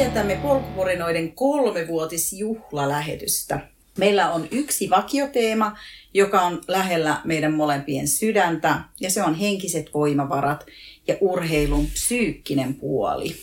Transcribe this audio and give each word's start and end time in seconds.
Vietämme 0.00 0.38
polkupurinoiden 0.42 1.32
kolmevuotisjuhlalähetystä. 1.32 3.60
Meillä 3.98 4.32
on 4.32 4.48
yksi 4.50 4.90
vakioteema, 4.90 5.78
joka 6.14 6.40
on 6.40 6.60
lähellä 6.68 7.20
meidän 7.24 7.54
molempien 7.54 8.08
sydäntä, 8.08 8.80
ja 9.00 9.10
se 9.10 9.22
on 9.22 9.34
henkiset 9.34 9.94
voimavarat 9.94 10.66
ja 11.08 11.16
urheilun 11.20 11.86
psyykkinen 11.86 12.74
puoli. 12.74 13.36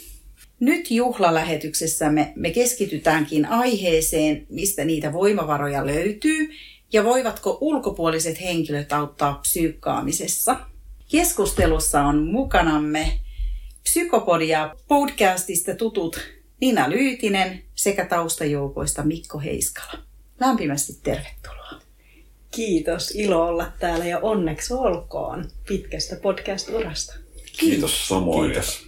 Nyt 0.59 0.91
juhlalähetyksessämme 0.91 2.33
me 2.35 2.49
keskitytäänkin 2.49 3.45
aiheeseen, 3.45 4.45
mistä 4.49 4.85
niitä 4.85 5.13
voimavaroja 5.13 5.85
löytyy, 5.85 6.49
ja 6.93 7.03
voivatko 7.03 7.57
ulkopuoliset 7.61 8.41
henkilöt 8.41 8.93
auttaa 8.93 9.33
psyykkaamisessa. 9.33 10.59
Keskustelussa 11.11 12.01
on 12.01 12.27
mukanamme 12.27 13.19
Psykopodia 13.83 14.75
podcastista 14.87 15.75
tutut 15.75 16.36
Nina 16.61 16.89
Lyytinen 16.89 17.63
sekä 17.75 18.05
taustajoukoista 18.05 19.03
Mikko 19.03 19.39
Heiskala. 19.39 19.99
Lämpimästi 20.39 20.93
tervetuloa. 21.03 21.81
Kiitos, 22.51 23.11
ilo 23.11 23.45
olla 23.45 23.71
täällä 23.79 24.05
ja 24.05 24.19
onneksi 24.19 24.73
olkoon 24.73 25.45
pitkästä 25.67 26.15
podcast-urasta. 26.15 27.15
Kiitos 27.59 28.07
samoin. 28.07 28.51
Kiitos. 28.51 28.87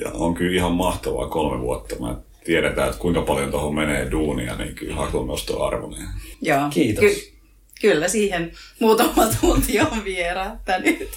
Ja 0.00 0.10
on 0.10 0.34
kyllä 0.34 0.56
ihan 0.56 0.72
mahtavaa 0.72 1.28
kolme 1.28 1.60
vuotta. 1.62 1.96
Mä 1.98 2.16
tiedetään, 2.44 2.88
että 2.88 3.00
kuinka 3.00 3.22
paljon 3.22 3.50
tuohon 3.50 3.74
menee 3.74 4.10
duunia, 4.10 4.56
niin 4.56 4.74
kyllä 4.74 4.96
hatunnostoarvoinen. 4.96 6.08
Joo, 6.40 6.68
Kiitos. 6.70 7.04
Ky- 7.04 7.32
kyllä 7.80 8.08
siihen 8.08 8.52
muutama 8.80 9.26
tunti 9.40 9.80
on 9.80 10.04
vierähtänyt. 10.04 11.08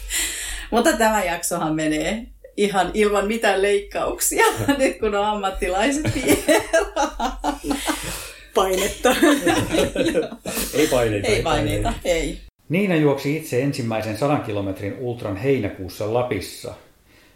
Mutta 0.72 0.98
tämä 0.98 1.24
jaksohan 1.24 1.76
menee 1.76 2.28
ihan 2.58 2.92
ilman 2.94 3.28
mitään 3.28 3.62
leikkauksia, 3.62 4.46
nyt 4.78 5.00
kun 5.00 5.16
on 5.16 5.26
ammattilaiset 5.26 6.16
vieraana. 6.16 7.60
Painetta. 8.54 9.16
Ei 10.78 10.88
paineita. 10.88 11.28
Ei 11.28 11.44
paineita, 11.44 11.94
ei. 12.06 12.38
Niina 12.70 12.96
juoksi 12.96 13.38
itse 13.38 13.62
ensimmäisen 13.62 14.18
sadan 14.18 14.42
kilometrin 14.42 14.96
ultran 15.00 15.38
heinäkuussa 15.38 16.14
Lapissa, 16.14 16.74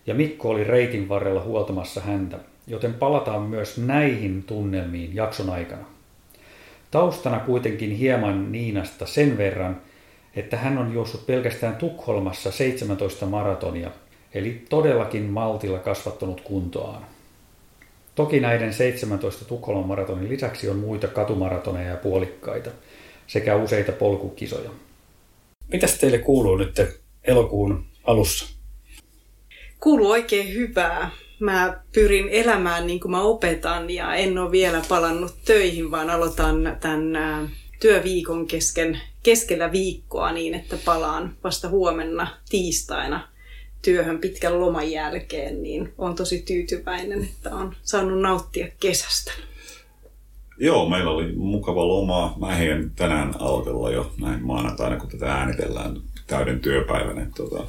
ja 0.08 0.14
Mikko 0.14 0.50
oli 0.50 0.64
reitin 0.64 1.10
varrella 1.10 1.42
huoltamassa 1.42 2.02
häntä, 2.02 2.40
joten 2.68 2.94
palataan 2.94 3.42
myös 3.42 3.78
näihin 3.78 4.44
tunnelmiin 4.44 5.16
jakson 5.16 5.50
aikana. 5.50 5.86
Taustana 6.92 7.40
kuitenkin 7.40 7.92
hieman 7.92 8.52
Niinasta 8.52 9.06
sen 9.06 9.38
verran, 9.38 9.82
että 10.36 10.58
hän 10.58 10.78
on 10.78 10.94
juossut 10.94 11.26
pelkästään 11.26 11.76
Tukholmassa 11.76 12.52
17 12.52 13.26
maratonia, 13.26 13.92
eli 14.34 14.66
todellakin 14.70 15.24
maltilla 15.24 15.80
kasvattanut 15.80 16.42
kuntoaan. 16.42 17.06
Toki 18.16 18.40
näiden 18.40 18.74
17 18.74 19.46
Tukholman 19.46 19.88
maratonin 19.88 20.30
lisäksi 20.30 20.70
on 20.70 20.76
muita 20.76 21.08
katumaratoneja 21.08 21.90
ja 21.90 21.98
puolikkaita 21.98 22.70
sekä 23.28 23.56
useita 23.56 23.92
polkukisoja. 23.92 24.70
Mitäs 25.72 25.98
teille 25.98 26.18
kuuluu 26.18 26.58
nyt 26.58 26.76
elokuun 27.24 27.86
alussa? 28.04 28.46
Kuuluu 29.80 30.12
oikein 30.12 30.54
hyvää. 30.54 31.12
Mä 31.40 31.82
pyrin 31.94 32.30
elämään 32.30 32.88
niin 32.88 33.00
kuin 33.00 33.12
mä 33.12 33.22
opetan 33.22 33.90
ja 33.90 34.16
en 34.16 34.38
ole 34.38 34.52
vielä 34.52 34.82
palannut 34.90 35.36
töihin, 35.46 35.92
vaan 35.92 36.10
aloitan 36.10 36.78
tämän 36.80 37.18
työviikon 37.80 38.48
kesken, 38.48 39.02
keskellä 39.24 39.72
viikkoa 39.72 40.32
niin, 40.32 40.54
että 40.54 40.78
palaan 40.86 41.38
vasta 41.44 41.70
huomenna 41.70 42.28
tiistaina 42.50 43.28
työhön 43.82 44.20
pitkän 44.20 44.62
loman 44.62 44.92
jälkeen, 44.92 45.64
niin 45.64 45.94
on 45.98 46.16
tosi 46.16 46.42
tyytyväinen, 46.42 47.24
että 47.24 47.56
on 47.56 47.76
saanut 47.84 48.22
nauttia 48.22 48.68
kesästä. 48.80 49.32
Joo, 50.58 50.90
meillä 50.90 51.12
oli 51.12 51.32
mukava 51.36 51.88
loma. 51.88 52.36
Mä 52.40 52.58
ehdin 52.58 52.92
tänään 52.96 53.34
aloitella 53.40 53.92
jo 53.92 54.12
näin 54.22 54.44
maanantaina, 54.44 54.98
kun 54.98 55.10
tätä 55.10 55.34
äänitellään 55.34 56.02
täyden 56.28 56.60
työpäivän. 56.60 57.18
Että 57.18 57.36
tota, 57.36 57.64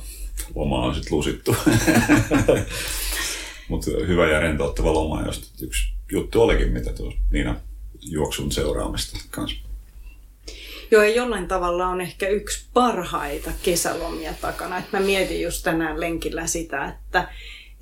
loma 0.55 0.83
on 0.83 0.95
sitten 0.95 1.17
lusittu. 1.17 1.57
Mutta 3.69 3.91
hyvä 4.07 4.29
ja 4.29 4.41
rentouttava 4.41 4.93
loma, 4.93 5.23
josta 5.23 5.65
yksi 5.65 5.93
juttu 6.13 6.43
olikin, 6.43 6.73
mitä 6.73 6.93
tuossa 6.93 7.21
Niina 7.31 7.61
juoksun 8.01 8.53
seuraamista 8.53 9.19
kanssa. 9.31 9.70
Ja 10.91 11.09
jollain 11.09 11.49
tavalla 11.49 11.87
on 11.87 12.01
ehkä 12.01 12.29
yksi 12.29 12.67
parhaita 12.75 13.51
kesälomia 13.63 14.35
takana. 14.41 14.79
Et 14.79 14.93
mä 14.93 15.01
mietin 15.01 15.43
just 15.43 15.65
tänään 15.65 16.01
lenkillä 16.01 16.47
sitä, 16.47 16.85
että 16.89 17.29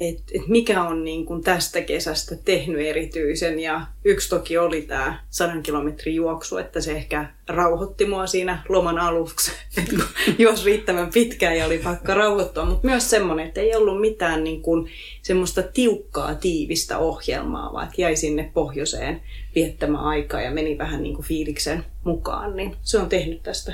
et, 0.01 0.23
et 0.35 0.49
mikä 0.49 0.83
on 0.83 1.05
niin 1.05 1.27
kun 1.27 1.45
tästä 1.45 1.81
kesästä 1.81 2.37
tehnyt 2.45 2.87
erityisen. 2.87 3.61
Ja 3.61 3.87
yksi 4.05 4.29
toki 4.29 4.59
oli 4.59 4.83
tämä 4.83 5.25
100 5.31 5.53
kilometrin 5.63 6.15
juoksu, 6.15 6.57
että 6.57 6.81
se 6.81 6.93
ehkä 6.93 7.31
rauhoitti 7.47 8.07
mua 8.07 8.27
siinä 8.27 8.63
loman 8.69 8.99
aluksi. 8.99 9.53
Et 9.79 9.89
kun 9.89 10.05
juos 10.39 10.65
riittävän 10.65 11.11
pitkään 11.13 11.59
ja 11.59 11.67
oli 11.67 11.79
pakka 11.79 12.15
rauhoittua. 12.15 12.65
Mutta 12.65 12.89
myös 12.89 13.11
semmoinen, 13.11 13.47
että 13.47 13.61
ei 13.61 13.77
ollut 13.77 14.01
mitään 14.01 14.45
niin 14.45 14.63
kun 14.63 14.89
semmoista 15.23 15.63
tiukkaa, 15.63 16.35
tiivistä 16.35 16.99
ohjelmaa, 16.99 17.73
vaan 17.73 17.87
että 17.87 18.03
jäi 18.03 18.17
sinne 18.17 18.51
pohjoiseen 18.55 19.21
viettämään 19.55 20.05
aikaa 20.05 20.41
ja 20.41 20.51
meni 20.51 20.79
vähän 20.79 21.03
niin 21.03 21.15
kuin 21.15 21.27
fiiliksen 21.27 21.85
mukaan. 22.05 22.57
Niin 22.57 22.77
se 22.83 22.99
on 22.99 23.09
tehnyt 23.09 23.43
tästä 23.43 23.73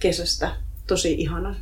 kesästä 0.00 0.56
tosi 0.86 1.12
ihanan. 1.12 1.56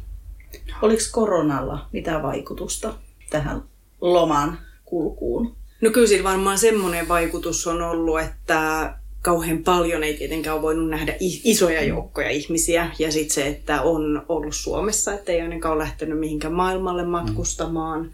Oliko 0.83 1.03
koronalla 1.13 1.89
mitään 1.93 2.23
vaikutusta 2.23 2.95
tähän 3.31 3.63
loman 4.01 4.59
kulkuun? 4.85 5.57
No 5.81 5.91
kyllä 5.91 6.07
siinä 6.07 6.25
varmaan 6.25 6.59
semmoinen 6.59 7.09
vaikutus 7.09 7.67
on 7.67 7.83
ollut, 7.83 8.21
että 8.21 8.95
kauhean 9.23 9.65
paljon 9.65 10.05
ei 10.05 10.15
tietenkään 10.15 10.55
ole 10.55 10.63
voinut 10.63 10.91
nähdä 10.91 11.17
isoja 11.21 11.85
joukkoja 11.85 12.31
ihmisiä. 12.31 12.91
Ja 12.99 13.13
sitten 13.13 13.35
se, 13.35 13.47
että 13.47 13.83
on 13.83 14.25
ollut 14.29 14.55
Suomessa, 14.55 15.13
että 15.13 15.33
ei 15.33 15.41
ainakaan 15.41 15.75
ole 15.75 15.83
lähtenyt 15.83 16.19
mihinkään 16.19 16.55
maailmalle 16.55 17.05
matkustamaan. 17.05 18.03
Mm. 18.03 18.11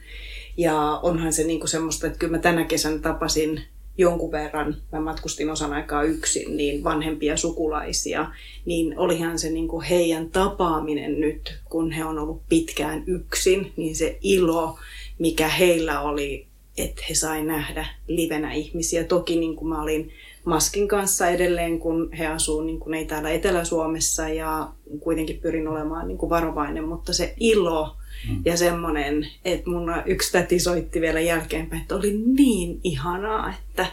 Ja 0.56 1.00
onhan 1.02 1.32
se 1.32 1.44
niinku 1.44 1.66
semmoista, 1.66 2.06
että 2.06 2.18
kyllä 2.18 2.36
mä 2.36 2.38
tänä 2.38 2.64
kesänä 2.64 2.98
tapasin 2.98 3.62
jonkun 3.98 4.32
verran, 4.32 4.76
mä 4.92 5.00
matkustin 5.00 5.50
osan 5.50 5.72
aikaa 5.72 6.02
yksin, 6.02 6.56
niin 6.56 6.84
vanhempia 6.84 7.36
sukulaisia, 7.36 8.30
niin 8.64 8.98
olihan 8.98 9.38
se 9.38 9.50
niin 9.50 9.68
kuin 9.68 9.86
heidän 9.86 10.30
tapaaminen 10.30 11.20
nyt, 11.20 11.58
kun 11.64 11.92
he 11.92 12.04
on 12.04 12.18
ollut 12.18 12.42
pitkään 12.48 13.04
yksin, 13.06 13.72
niin 13.76 13.96
se 13.96 14.18
ilo, 14.20 14.78
mikä 15.18 15.48
heillä 15.48 16.00
oli, 16.00 16.46
että 16.78 17.02
he 17.08 17.14
sai 17.14 17.44
nähdä 17.44 17.86
livenä 18.08 18.52
ihmisiä. 18.52 19.04
Toki 19.04 19.40
niin 19.40 19.56
kuin 19.56 19.68
mä 19.68 19.82
olin 19.82 20.12
maskin 20.44 20.88
kanssa 20.88 21.28
edelleen, 21.28 21.78
kun 21.78 22.12
he 22.18 22.26
asuu 22.26 22.60
niin 22.60 22.80
kuin 22.80 22.94
ei 22.94 23.04
täällä 23.04 23.30
Etelä-Suomessa 23.30 24.28
ja 24.28 24.68
kuitenkin 25.00 25.40
pyrin 25.40 25.68
olemaan 25.68 26.08
niin 26.08 26.18
kuin 26.18 26.30
varovainen, 26.30 26.84
mutta 26.84 27.12
se 27.12 27.34
ilo 27.40 27.96
mm. 28.28 28.42
ja 28.44 28.56
semmoinen, 28.56 29.28
että 29.44 29.70
mun 29.70 29.92
yksi 30.06 30.32
täti 30.32 30.58
soitti 30.58 31.00
vielä 31.00 31.20
jälkeenpäin, 31.20 31.82
että 31.82 31.96
oli 31.96 32.12
niin 32.36 32.80
ihanaa, 32.84 33.54
että 33.54 33.86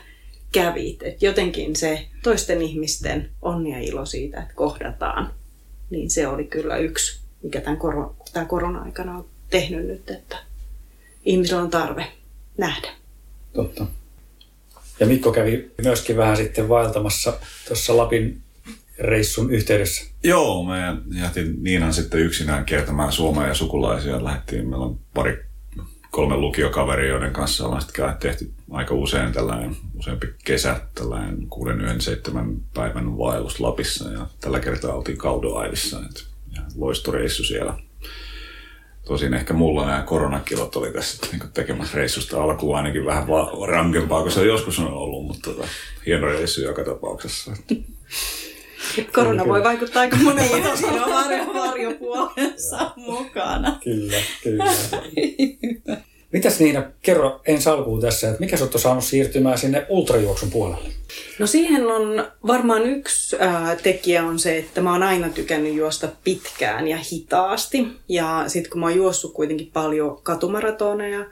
kävit. 0.51 1.03
Että 1.03 1.25
jotenkin 1.25 1.75
se 1.75 2.07
toisten 2.23 2.61
ihmisten 2.61 3.29
onni 3.41 3.71
ja 3.71 3.79
ilo 3.79 4.05
siitä, 4.05 4.41
että 4.41 4.53
kohdataan, 4.53 5.33
niin 5.89 6.09
se 6.09 6.27
oli 6.27 6.43
kyllä 6.43 6.77
yksi, 6.77 7.21
mikä 7.43 7.61
tämän, 7.61 7.77
kor- 7.77 8.13
tämän 8.33 8.47
korona-aikana 8.47 9.17
on 9.17 9.25
tehnyt 9.49 9.87
nyt, 9.87 10.09
että 10.09 10.37
ihmisillä 11.25 11.61
on 11.61 11.69
tarve 11.69 12.11
nähdä. 12.57 12.87
Totta. 13.53 13.85
Ja 14.99 15.07
Mikko 15.07 15.31
kävi 15.31 15.71
myöskin 15.83 16.17
vähän 16.17 16.37
sitten 16.37 16.69
vaeltamassa 16.69 17.33
tuossa 17.67 17.97
Lapin 17.97 18.41
reissun 18.99 19.51
yhteydessä. 19.51 20.05
Joo, 20.23 20.63
me 20.63 20.77
jätin 21.19 21.63
Niinan 21.63 21.93
sitten 21.93 22.19
yksinään 22.19 22.65
kiertämään 22.65 23.11
Suomea 23.11 23.47
ja 23.47 23.53
sukulaisia. 23.53 24.23
Lähdettiin, 24.23 24.69
meillä 24.69 24.85
on 24.85 24.99
pari, 25.13 25.45
kolme 26.11 26.37
lukiokaveria, 26.37 27.09
joiden 27.09 27.33
kanssa 27.33 27.65
ollaan 27.65 27.81
sitten 27.81 28.15
tehty 28.19 28.51
aika 28.71 28.93
usein 28.93 29.33
tällainen, 29.33 29.75
useampi 29.99 30.27
kesä, 30.43 30.81
tällainen 30.95 31.47
kuuden, 31.47 31.81
yhden, 31.81 32.01
seitsemän 32.01 32.57
päivän 32.73 33.17
vaellus 33.17 33.59
Lapissa. 33.59 34.09
Ja 34.09 34.27
tällä 34.41 34.59
kertaa 34.59 34.93
oltiin 34.93 35.17
Kaudoaivissa, 35.17 35.99
että 35.99 36.21
loistoreissu 36.75 37.43
siellä. 37.43 37.77
Tosin 39.11 39.33
ehkä 39.33 39.53
mulla 39.53 39.85
nämä 39.85 40.01
koronakilot 40.01 40.75
oli 40.75 40.93
tässä 40.93 41.17
niin 41.31 41.41
tekemässä 41.53 41.97
reissusta 41.97 42.43
alkuun 42.43 42.77
ainakin 42.77 43.05
vähän 43.05 43.27
va- 43.27 43.67
rankempaa 43.67 44.21
kuin 44.21 44.31
se 44.31 44.45
joskus 44.45 44.79
on 44.79 44.93
ollut, 44.93 45.27
mutta 45.27 45.51
tota, 45.51 45.67
hieno 46.05 46.27
reissu 46.27 46.61
joka 46.61 46.83
tapauksessa. 46.83 47.51
Korona 49.15 49.47
voi 49.47 49.63
vaikuttaa 49.63 50.01
aika 50.01 50.17
moneen 50.17 50.49
Siinä 50.77 51.05
on 51.05 51.11
varjo, 51.11 51.53
varjopuolensa 51.53 52.91
mukana. 52.95 53.79
Kyllä, 53.83 54.17
kyllä. 54.43 54.65
Mitäs 56.31 56.59
Niina, 56.59 56.83
kerro 57.01 57.41
ensi 57.45 57.69
alkuun 57.69 58.01
tässä, 58.01 58.27
että 58.27 58.39
mikä 58.39 58.57
sut 58.57 58.75
on 58.75 58.81
saanut 58.81 59.03
siirtymään 59.03 59.57
sinne 59.57 59.85
ultrajuoksun 59.89 60.51
puolelle? 60.51 60.89
No 61.39 61.47
siihen 61.47 61.87
on 61.87 62.27
varmaan 62.47 62.83
yksi 62.83 63.35
ää, 63.39 63.75
tekijä 63.75 64.23
on 64.23 64.39
se, 64.39 64.57
että 64.57 64.81
mä 64.81 64.91
oon 64.91 65.03
aina 65.03 65.29
tykännyt 65.29 65.73
juosta 65.73 66.09
pitkään 66.23 66.87
ja 66.87 66.97
hitaasti. 67.11 67.87
Ja 68.09 68.43
sitten 68.47 68.71
kun 68.71 68.79
mä 68.79 68.85
oon 68.85 68.95
juossut 68.95 69.33
kuitenkin 69.33 69.71
paljon 69.73 70.19
katumaratoneja, 70.23 71.25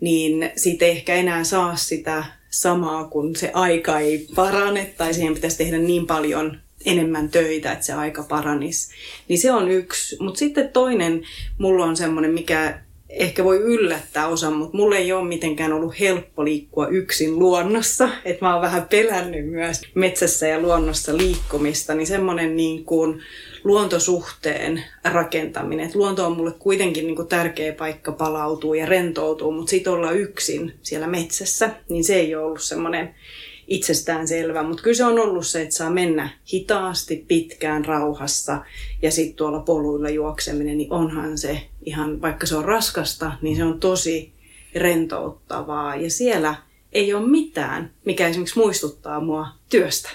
niin 0.00 0.50
siitä 0.56 0.84
ei 0.84 0.90
ehkä 0.90 1.14
enää 1.14 1.44
saa 1.44 1.76
sitä 1.76 2.24
samaa, 2.50 3.04
kun 3.04 3.36
se 3.36 3.50
aika 3.54 4.00
ei 4.00 4.26
parane 4.34 4.94
tai 4.96 5.14
siihen 5.14 5.34
pitäisi 5.34 5.58
tehdä 5.58 5.78
niin 5.78 6.06
paljon 6.06 6.58
enemmän 6.84 7.28
töitä, 7.28 7.72
että 7.72 7.84
se 7.84 7.92
aika 7.92 8.22
paranisi. 8.22 8.94
Niin 9.28 9.38
se 9.38 9.52
on 9.52 9.70
yksi. 9.70 10.16
Mutta 10.20 10.38
sitten 10.38 10.68
toinen, 10.68 11.22
mulla 11.58 11.84
on 11.84 11.96
semmoinen, 11.96 12.34
mikä 12.34 12.80
ehkä 13.12 13.44
voi 13.44 13.58
yllättää 13.58 14.26
osan, 14.26 14.52
mutta 14.52 14.76
mulle 14.76 14.96
ei 14.96 15.12
ole 15.12 15.28
mitenkään 15.28 15.72
ollut 15.72 16.00
helppo 16.00 16.44
liikkua 16.44 16.88
yksin 16.88 17.38
luonnossa. 17.38 18.08
Että 18.24 18.44
mä 18.44 18.52
oon 18.52 18.62
vähän 18.62 18.88
pelännyt 18.90 19.46
myös 19.46 19.80
metsässä 19.94 20.46
ja 20.46 20.60
luonnossa 20.60 21.16
liikkumista, 21.16 21.94
niin 21.94 22.06
semmoinen 22.06 22.56
niin 22.56 22.84
kuin 22.84 23.20
luontosuhteen 23.64 24.84
rakentaminen. 25.04 25.86
Et 25.86 25.94
luonto 25.94 26.26
on 26.26 26.36
mulle 26.36 26.52
kuitenkin 26.58 27.06
niin 27.06 27.16
kuin 27.16 27.28
tärkeä 27.28 27.72
paikka 27.72 28.12
palautuu 28.12 28.74
ja 28.74 28.86
rentoutuu, 28.86 29.52
mutta 29.52 29.70
sitten 29.70 29.92
olla 29.92 30.12
yksin 30.12 30.74
siellä 30.82 31.06
metsässä, 31.06 31.70
niin 31.88 32.04
se 32.04 32.14
ei 32.14 32.34
ole 32.34 32.44
ollut 32.44 32.62
semmoinen 32.62 33.14
itsestään 33.66 34.28
selvä, 34.28 34.62
mutta 34.62 34.82
kyllä 34.82 34.96
se 34.96 35.04
on 35.04 35.18
ollut 35.18 35.46
se, 35.46 35.62
että 35.62 35.74
saa 35.74 35.90
mennä 35.90 36.28
hitaasti, 36.52 37.24
pitkään, 37.28 37.84
rauhassa 37.84 38.64
ja 39.02 39.10
sitten 39.10 39.36
tuolla 39.36 39.60
poluilla 39.60 40.08
juokseminen, 40.08 40.78
niin 40.78 40.92
onhan 40.92 41.38
se 41.38 41.62
ihan, 41.86 42.22
vaikka 42.22 42.46
se 42.46 42.56
on 42.56 42.64
raskasta, 42.64 43.32
niin 43.42 43.56
se 43.56 43.64
on 43.64 43.80
tosi 43.80 44.32
rentouttavaa 44.74 45.96
ja 45.96 46.10
siellä 46.10 46.54
ei 46.92 47.14
ole 47.14 47.28
mitään, 47.28 47.90
mikä 48.04 48.28
esimerkiksi 48.28 48.58
muistuttaa 48.58 49.20
mua 49.20 49.48
työstä. 49.68 50.10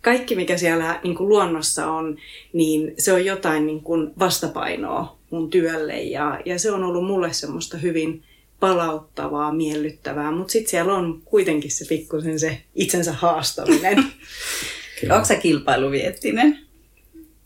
Kaikki, 0.00 0.36
mikä 0.36 0.56
siellä 0.58 1.00
niin 1.04 1.14
kuin 1.14 1.28
luonnossa 1.28 1.90
on, 1.90 2.16
niin 2.52 2.94
se 2.98 3.12
on 3.12 3.24
jotain 3.24 3.66
niin 3.66 3.80
kuin 3.80 4.10
vastapainoa 4.18 5.18
mun 5.30 5.50
työlle 5.50 6.02
ja, 6.02 6.40
ja 6.44 6.58
se 6.58 6.72
on 6.72 6.84
ollut 6.84 7.06
mulle 7.06 7.32
semmoista 7.32 7.76
hyvin 7.76 8.22
palauttavaa, 8.60 9.52
miellyttävää, 9.52 10.30
mutta 10.30 10.52
sitten 10.52 10.70
siellä 10.70 10.94
on 10.94 11.22
kuitenkin 11.24 11.70
se 11.70 11.84
pikkusen 11.88 12.38
se 12.38 12.62
itsensä 12.74 13.12
haastaminen. 13.12 13.98
Onko 15.14 15.24
se 15.24 15.36
kilpailuviettinen? 15.36 16.58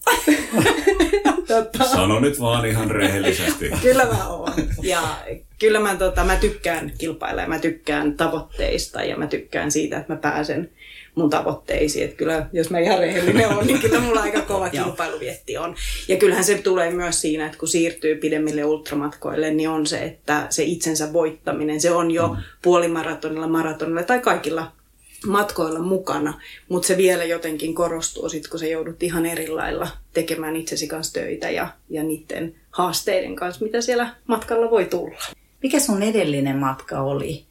tota, 1.49 1.85
Sano 1.85 2.21
nyt 2.21 2.41
vaan 2.41 2.67
ihan 2.67 2.91
rehellisesti. 2.91 3.71
kyllä 3.83 4.05
mä 4.05 4.29
oon. 4.29 4.53
Ja 4.83 5.03
kyllä 5.59 5.81
mä, 5.81 5.97
tota, 5.97 6.25
mä 6.25 6.37
tykkään 6.37 6.93
kilpailla 6.99 7.43
ja 7.43 7.49
mä 7.49 7.59
tykkään 7.59 8.17
tavoitteista 8.17 9.03
ja 9.03 9.17
mä 9.17 9.27
tykkään 9.27 9.71
siitä, 9.71 9.99
että 9.99 10.13
mä 10.13 10.19
pääsen 10.19 10.71
mun 11.15 11.31
tavoitteisiin. 11.31 12.05
Että 12.05 12.17
kyllä, 12.17 12.47
jos 12.53 12.71
mä 12.71 12.79
ihan 12.79 12.99
rehellinen 12.99 13.49
on, 13.49 13.67
niin 13.67 13.81
kyllä 13.81 14.01
mulla 14.01 14.21
aika 14.21 14.43
kova 14.43 14.71
kilpailuvietti 14.85 15.59
on. 15.59 15.75
Ja 16.09 16.17
kyllähän 16.17 16.45
se 16.45 16.59
tulee 16.59 16.91
myös 16.91 17.21
siinä, 17.21 17.47
että 17.47 17.59
kun 17.59 17.69
siirtyy 17.69 18.15
pidemmille 18.15 18.65
ultramatkoille, 18.65 19.51
niin 19.51 19.69
on 19.69 19.87
se, 19.87 19.99
että 19.99 20.47
se 20.51 20.63
itsensä 20.63 21.13
voittaminen, 21.13 21.81
se 21.81 21.91
on 21.91 22.11
jo 22.11 22.29
mm. 22.29 22.37
puolimaratonilla, 22.63 23.49
maratonilla 23.49 24.03
tai 24.03 24.21
kaikilla 24.21 24.73
matkoilla 25.27 25.79
mukana, 25.81 26.41
mutta 26.69 26.87
se 26.89 26.97
vielä 26.97 27.25
jotenkin 27.25 27.75
korostuu 27.75 28.29
sitten, 28.29 28.51
kun 28.51 28.61
sä 28.61 28.67
joudut 28.67 29.03
ihan 29.03 29.27
eri 29.27 29.49
lailla 29.49 29.89
tekemään 30.13 30.57
itsesi 30.57 30.87
kanssa 30.89 31.13
töitä 31.13 31.51
ja, 31.51 31.69
ja 31.91 32.03
niiden 32.03 32.55
haasteiden 32.71 33.37
kanssa, 33.37 33.65
mitä 33.65 33.81
siellä 33.81 34.15
matkalla 34.27 34.71
voi 34.71 34.85
tulla. 34.85 35.19
Mikä 35.63 35.81
sun 35.81 36.03
edellinen 36.03 36.57
matka 36.57 37.01
oli? 37.01 37.45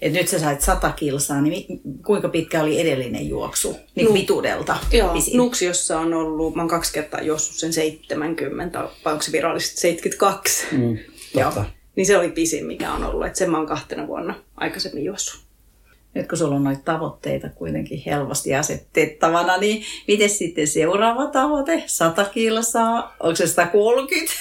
Et 0.00 0.12
nyt 0.12 0.28
sä 0.28 0.38
sait 0.38 0.60
100 0.60 0.92
kilsaa, 0.92 1.40
niin 1.40 1.66
mi- 1.68 1.80
kuinka 2.06 2.28
pitkä 2.28 2.62
oli 2.62 2.80
edellinen 2.80 3.28
juoksu 3.28 3.76
niin 3.94 4.06
No. 4.06 4.12
pituudelta? 4.12 4.76
Joo, 4.92 5.12
pisin? 5.12 5.36
Nuksiossa 5.36 5.98
on 6.00 6.14
ollut, 6.14 6.54
mä 6.54 6.62
oon 6.62 6.68
kaksi 6.68 6.92
kertaa 6.92 7.22
juossut 7.22 7.56
sen 7.56 7.72
70, 7.72 8.88
vai 9.04 9.12
onko 9.12 9.22
se 9.22 9.32
virallisesti 9.32 9.80
72? 9.80 10.66
Mm, 10.72 10.98
totta. 11.32 11.64
Niin 11.96 12.06
se 12.06 12.18
oli 12.18 12.28
pisin, 12.30 12.66
mikä 12.66 12.92
on 12.92 13.04
ollut, 13.04 13.26
että 13.26 13.38
sen 13.38 13.50
mä 13.50 13.58
oon 13.58 13.66
kahtena 13.66 14.06
vuonna 14.06 14.34
aikaisemmin 14.56 15.04
juossut. 15.04 15.45
Nyt 16.16 16.28
kun 16.28 16.38
sulla 16.38 16.54
on 16.54 16.64
noita 16.64 16.82
tavoitteita 16.84 17.48
kuitenkin 17.48 18.02
helposti 18.06 18.54
asetettavana, 18.54 19.56
niin 19.56 19.82
miten 20.08 20.30
sitten 20.30 20.66
seuraava 20.66 21.26
tavoite? 21.26 21.82
100 21.86 22.24
kilsaa? 22.24 23.16
Onko 23.20 23.36
se 23.36 23.46
130? 23.46 24.32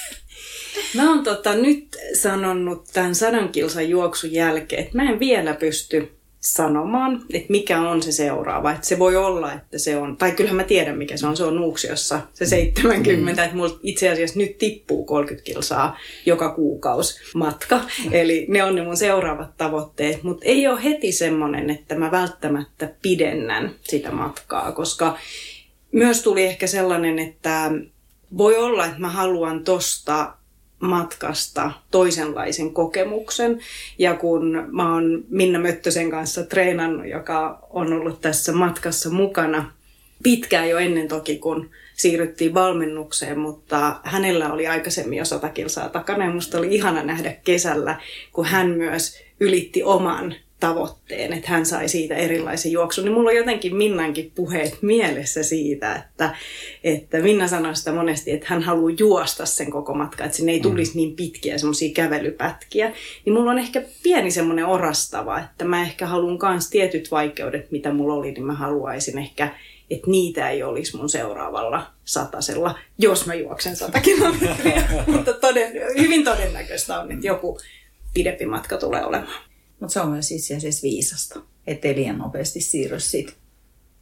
Mä 0.96 1.10
oon 1.10 1.24
tota, 1.24 1.54
nyt 1.56 1.98
sanonut 2.14 2.90
tämän 2.94 3.16
sadan 3.16 3.50
kilsan 3.50 3.90
juoksun 3.90 4.32
jälkeen, 4.32 4.84
että 4.84 4.98
mä 4.98 5.10
en 5.10 5.20
vielä 5.20 5.54
pysty 5.54 6.12
sanomaan, 6.46 7.22
että 7.34 7.52
mikä 7.52 7.82
on 7.82 8.02
se 8.02 8.12
seuraava. 8.12 8.72
Että 8.72 8.88
se 8.88 9.00
voi 9.00 9.16
olla, 9.16 9.54
että 9.54 9.78
se 9.78 9.98
on, 9.98 10.18
tai 10.18 10.32
kyllähän 10.32 10.56
mä 10.56 10.64
tiedän 10.64 10.98
mikä 10.98 11.18
se 11.18 11.28
on, 11.28 11.38
se 11.38 11.44
on 11.44 11.56
Nuuksiossa 11.56 12.22
se 12.34 12.46
70, 12.46 13.42
mm. 13.42 13.46
että 13.46 13.58
mulla 13.58 13.80
itse 13.84 14.10
asiassa 14.10 14.40
nyt 14.40 14.58
tippuu 14.58 15.06
30 15.06 15.46
kilsaa 15.46 15.98
joka 16.26 16.50
kuukausi 16.50 17.20
matka. 17.36 17.82
Eli 18.12 18.46
ne 18.50 18.64
on 18.64 18.76
ne 18.76 18.84
mun 18.84 18.98
seuraavat 18.98 19.58
tavoitteet, 19.58 20.24
mutta 20.24 20.46
ei 20.46 20.68
ole 20.68 20.84
heti 20.84 21.12
semmoinen, 21.12 21.70
että 21.70 21.96
mä 21.96 22.12
välttämättä 22.12 22.90
pidennän 23.02 23.76
sitä 23.82 24.12
matkaa, 24.12 24.72
koska 24.72 25.18
myös 25.92 26.24
tuli 26.24 26.44
ehkä 26.44 26.68
sellainen, 26.68 27.20
että 27.20 27.72
voi 28.38 28.58
olla, 28.58 28.86
että 28.86 29.00
mä 29.00 29.10
haluan 29.10 29.64
tosta 29.64 30.34
matkasta 30.80 31.72
toisenlaisen 31.92 32.74
kokemuksen. 32.74 33.60
Ja 33.98 34.14
kun 34.14 34.68
mä 34.72 34.94
oon 34.94 35.24
Minna 35.30 35.60
Möttösen 35.60 36.12
kanssa 36.12 36.44
treenannut, 36.44 37.08
joka 37.08 37.68
on 37.70 37.94
ollut 37.94 38.22
tässä 38.22 38.54
matkassa 38.54 39.10
mukana 39.10 39.72
pitkään 40.24 40.70
jo 40.70 40.78
ennen 40.78 41.08
toki, 41.08 41.38
kun 41.38 41.70
siirryttiin 41.96 42.54
valmennukseen, 42.54 43.40
mutta 43.40 44.00
hänellä 44.04 44.54
oli 44.54 44.68
aikaisemmin 44.68 45.18
jo 45.18 45.26
sata 45.26 45.50
kilsaa 45.50 45.90
takana 45.90 46.26
ja 46.26 46.32
musta 46.32 46.58
oli 46.58 46.76
ihana 46.76 47.04
nähdä 47.04 47.34
kesällä, 47.44 48.02
kun 48.34 48.46
hän 48.46 48.70
myös 48.70 49.20
ylitti 49.40 49.84
oman 49.84 50.36
tavoitteen, 50.68 51.34
että 51.34 51.52
hän 51.52 51.66
sai 51.66 51.90
siitä 51.90 52.16
erilaisen 52.16 52.72
juoksun, 52.72 53.04
niin 53.04 53.14
mulla 53.14 53.30
on 53.30 53.36
jotenkin 53.36 53.76
Minnankin 53.76 54.32
puheet 54.36 54.78
mielessä 54.82 55.44
siitä, 55.44 55.96
että, 55.96 56.36
että 56.84 57.20
Minna 57.20 57.48
sanoi 57.48 57.76
sitä 57.76 57.92
monesti, 57.92 58.32
että 58.32 58.46
hän 58.50 58.62
haluaa 58.62 58.96
juosta 59.00 59.46
sen 59.46 59.72
koko 59.72 59.94
matka, 59.94 60.24
että 60.24 60.38
sinne 60.38 60.52
ei 60.52 60.60
tulisi 60.60 60.92
mm. 60.92 60.98
niin 60.98 61.16
pitkiä 61.16 61.58
semmoisia 61.58 61.94
kävelypätkiä. 61.94 62.94
Niin 63.26 63.34
mulla 63.34 63.52
on 63.52 63.60
ehkä 63.60 63.82
pieni 64.04 64.32
semmoinen 64.32 64.66
orastava, 64.66 65.40
että 65.40 65.66
mä 65.66 65.82
ehkä 65.82 66.06
haluan 66.06 66.38
myös 66.52 66.70
tietyt 66.70 67.12
vaikeudet, 67.12 67.72
mitä 67.72 67.94
mulla 67.94 68.14
oli, 68.14 68.32
niin 68.32 68.46
mä 68.46 68.54
haluaisin 68.54 69.18
ehkä 69.18 69.50
että 69.90 70.10
niitä 70.10 70.50
ei 70.50 70.64
olisi 70.64 70.98
mun 70.98 71.10
seuraavalla 71.10 71.92
satasella, 72.06 72.80
jos 72.98 73.26
mä 73.26 73.34
juoksen 73.34 73.76
sata 73.76 74.02
kilometriä. 74.02 74.84
Mutta 75.16 75.34
toden, 75.34 75.72
hyvin 75.98 76.24
todennäköistä 76.24 77.00
on, 77.00 77.12
että 77.12 77.28
joku 77.28 77.60
pidempi 78.14 78.46
matka 78.46 78.78
tulee 78.78 79.06
olemaan. 79.06 79.55
Mutta 79.80 79.94
se 79.94 80.00
on 80.00 80.10
myös 80.10 80.32
itse 80.32 80.56
asiassa 80.56 80.84
viisasta, 80.84 81.42
ettei 81.68 81.96
liian 81.96 82.18
nopeasti 82.18 82.62
siirry 82.62 83.00
siitä 83.00 83.34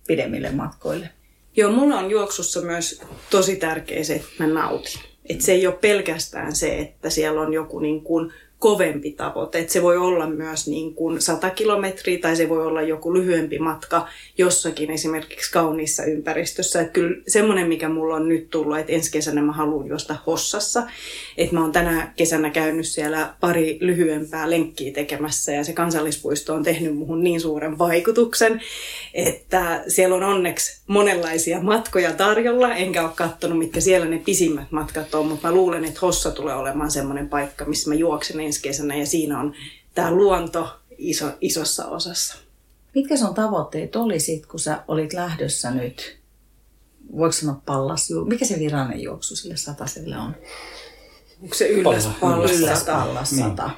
pidemmille 0.07 0.51
matkoille. 0.51 1.09
Joo, 1.55 1.71
mulla 1.71 1.99
on 1.99 2.11
juoksussa 2.11 2.61
myös 2.61 3.01
tosi 3.29 3.55
tärkeä 3.55 4.03
se, 4.03 4.15
että 4.15 4.29
mä 4.39 4.47
nautin. 4.47 4.99
Että 5.29 5.43
se 5.43 5.51
ei 5.51 5.67
ole 5.67 5.75
pelkästään 5.75 6.55
se, 6.55 6.79
että 6.79 7.09
siellä 7.09 7.41
on 7.41 7.53
joku 7.53 7.79
niin 7.79 8.01
kuin 8.01 8.33
kovempi 8.63 9.11
tavoite. 9.11 9.59
Että 9.59 9.73
se 9.73 9.81
voi 9.81 9.97
olla 9.97 10.27
myös 10.27 10.67
niin 10.67 10.95
kuin 10.95 11.21
100 11.21 11.49
kilometriä 11.49 12.17
tai 12.17 12.35
se 12.35 12.49
voi 12.49 12.65
olla 12.65 12.81
joku 12.81 13.13
lyhyempi 13.13 13.59
matka 13.59 14.07
jossakin 14.37 14.91
esimerkiksi 14.91 15.51
kauniissa 15.51 16.03
ympäristössä. 16.03 16.81
Että 16.81 16.93
kyllä 16.93 17.21
semmoinen, 17.27 17.67
mikä 17.67 17.89
mulla 17.89 18.15
on 18.15 18.27
nyt 18.27 18.49
tullut, 18.49 18.77
että 18.77 18.91
ensi 18.91 19.11
kesänä 19.11 19.41
mä 19.41 19.51
haluan 19.51 19.87
juosta 19.87 20.15
Hossassa. 20.27 20.83
Että 21.37 21.55
mä 21.55 21.61
oon 21.61 21.71
tänä 21.71 22.13
kesänä 22.15 22.49
käynyt 22.49 22.87
siellä 22.87 23.33
pari 23.39 23.77
lyhyempää 23.81 24.49
lenkkiä 24.49 24.93
tekemässä 24.93 25.51
ja 25.51 25.63
se 25.63 25.73
kansallispuisto 25.73 26.53
on 26.53 26.63
tehnyt 26.63 26.97
muhun 26.97 27.23
niin 27.23 27.41
suuren 27.41 27.77
vaikutuksen, 27.77 28.61
että 29.13 29.83
siellä 29.87 30.15
on 30.15 30.23
onneksi 30.23 30.81
monenlaisia 30.87 31.61
matkoja 31.61 32.11
tarjolla. 32.11 32.75
Enkä 32.75 33.03
ole 33.03 33.11
katsonut, 33.15 33.57
mitkä 33.57 33.79
siellä 33.79 34.05
ne 34.05 34.21
pisimmät 34.25 34.71
matkat 34.71 35.15
on, 35.15 35.25
mutta 35.27 35.47
mä 35.47 35.53
luulen, 35.53 35.85
että 35.85 35.99
Hossa 36.01 36.31
tulee 36.31 36.55
olemaan 36.55 36.91
semmoinen 36.91 37.29
paikka, 37.29 37.65
missä 37.65 37.89
mä 37.89 37.95
juoksen 37.95 38.39
ensi 38.53 38.61
kesänä 38.61 38.95
ja 38.95 39.05
siinä 39.05 39.39
on 39.39 39.53
tämä 39.95 40.11
luonto 40.11 40.69
iso, 40.97 41.25
isossa 41.41 41.85
osassa. 41.85 42.35
Mitkä 42.95 43.17
sun 43.17 43.33
tavoitteet 43.35 43.95
oli 43.95 44.19
sit, 44.19 44.45
kun 44.45 44.59
sä 44.59 44.83
olit 44.87 45.13
lähdössä 45.13 45.71
nyt? 45.71 46.17
Voiko 47.17 47.31
sanoa 47.31 47.61
pallas? 47.65 48.09
Mikä 48.27 48.45
se 48.45 48.59
virallinen 48.59 49.01
juoksu 49.03 49.35
sille 49.35 49.57
sataselle 49.57 50.17
on? 50.17 50.35
Onko 51.43 51.55
se 51.55 51.67
ylläs 51.67 52.03
Pallas- 52.05 52.19
pallas? 52.19 52.51
Ylläs 52.51 52.83
Pallas 52.83 53.31
Niin. 53.31 53.43
100. 53.45 53.69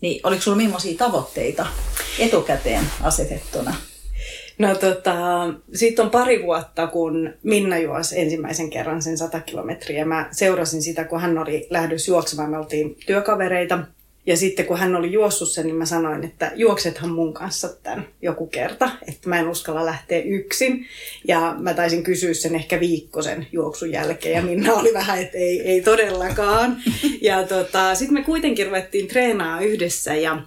Niin, 0.00 0.20
oliko 0.26 0.42
sulla 0.42 0.56
millaisia 0.56 0.98
tavoitteita 0.98 1.66
etukäteen 2.18 2.84
asetettuna? 3.02 3.74
No 4.58 4.74
tota, 4.74 5.14
siitä 5.74 6.02
on 6.02 6.10
pari 6.10 6.42
vuotta, 6.42 6.86
kun 6.86 7.30
Minna 7.42 7.78
juosi 7.78 8.20
ensimmäisen 8.20 8.70
kerran 8.70 9.02
sen 9.02 9.18
100 9.18 9.40
kilometriä. 9.40 10.04
Mä 10.04 10.28
seurasin 10.32 10.82
sitä, 10.82 11.04
kun 11.04 11.20
hän 11.20 11.38
oli 11.38 11.66
lähdössä 11.70 12.10
juoksemaan. 12.10 12.50
Me 12.50 12.58
oltiin 12.58 12.96
työkavereita. 13.06 13.78
Ja 14.26 14.36
sitten 14.36 14.66
kun 14.66 14.78
hän 14.78 14.96
oli 14.96 15.12
juossut 15.12 15.50
sen, 15.50 15.66
niin 15.66 15.76
mä 15.76 15.86
sanoin, 15.86 16.24
että 16.24 16.52
juoksethan 16.54 17.10
mun 17.10 17.34
kanssa 17.34 17.68
tämän 17.82 18.08
joku 18.22 18.46
kerta. 18.46 18.90
Että 19.08 19.28
mä 19.28 19.38
en 19.38 19.48
uskalla 19.48 19.86
lähteä 19.86 20.22
yksin. 20.22 20.86
Ja 21.28 21.56
mä 21.58 21.74
taisin 21.74 22.02
kysyä 22.02 22.34
sen 22.34 22.54
ehkä 22.54 22.80
viikkosen 22.80 23.46
juoksun 23.52 23.92
jälkeen. 23.92 24.36
Ja 24.36 24.42
Minna 24.42 24.72
oli 24.72 24.94
vähän, 24.94 25.22
että 25.22 25.38
ei, 25.38 25.60
ei 25.60 25.82
todellakaan. 25.82 26.76
Ja 27.20 27.46
tota, 27.46 27.94
sitten 27.94 28.14
me 28.14 28.22
kuitenkin 28.22 28.66
ruvettiin 28.66 29.08
treenaa 29.08 29.60
yhdessä. 29.60 30.14
Ja, 30.14 30.42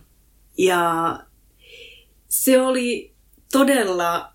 ja 0.58 1.14
se 2.28 2.62
oli 2.62 3.12
todella 3.52 4.34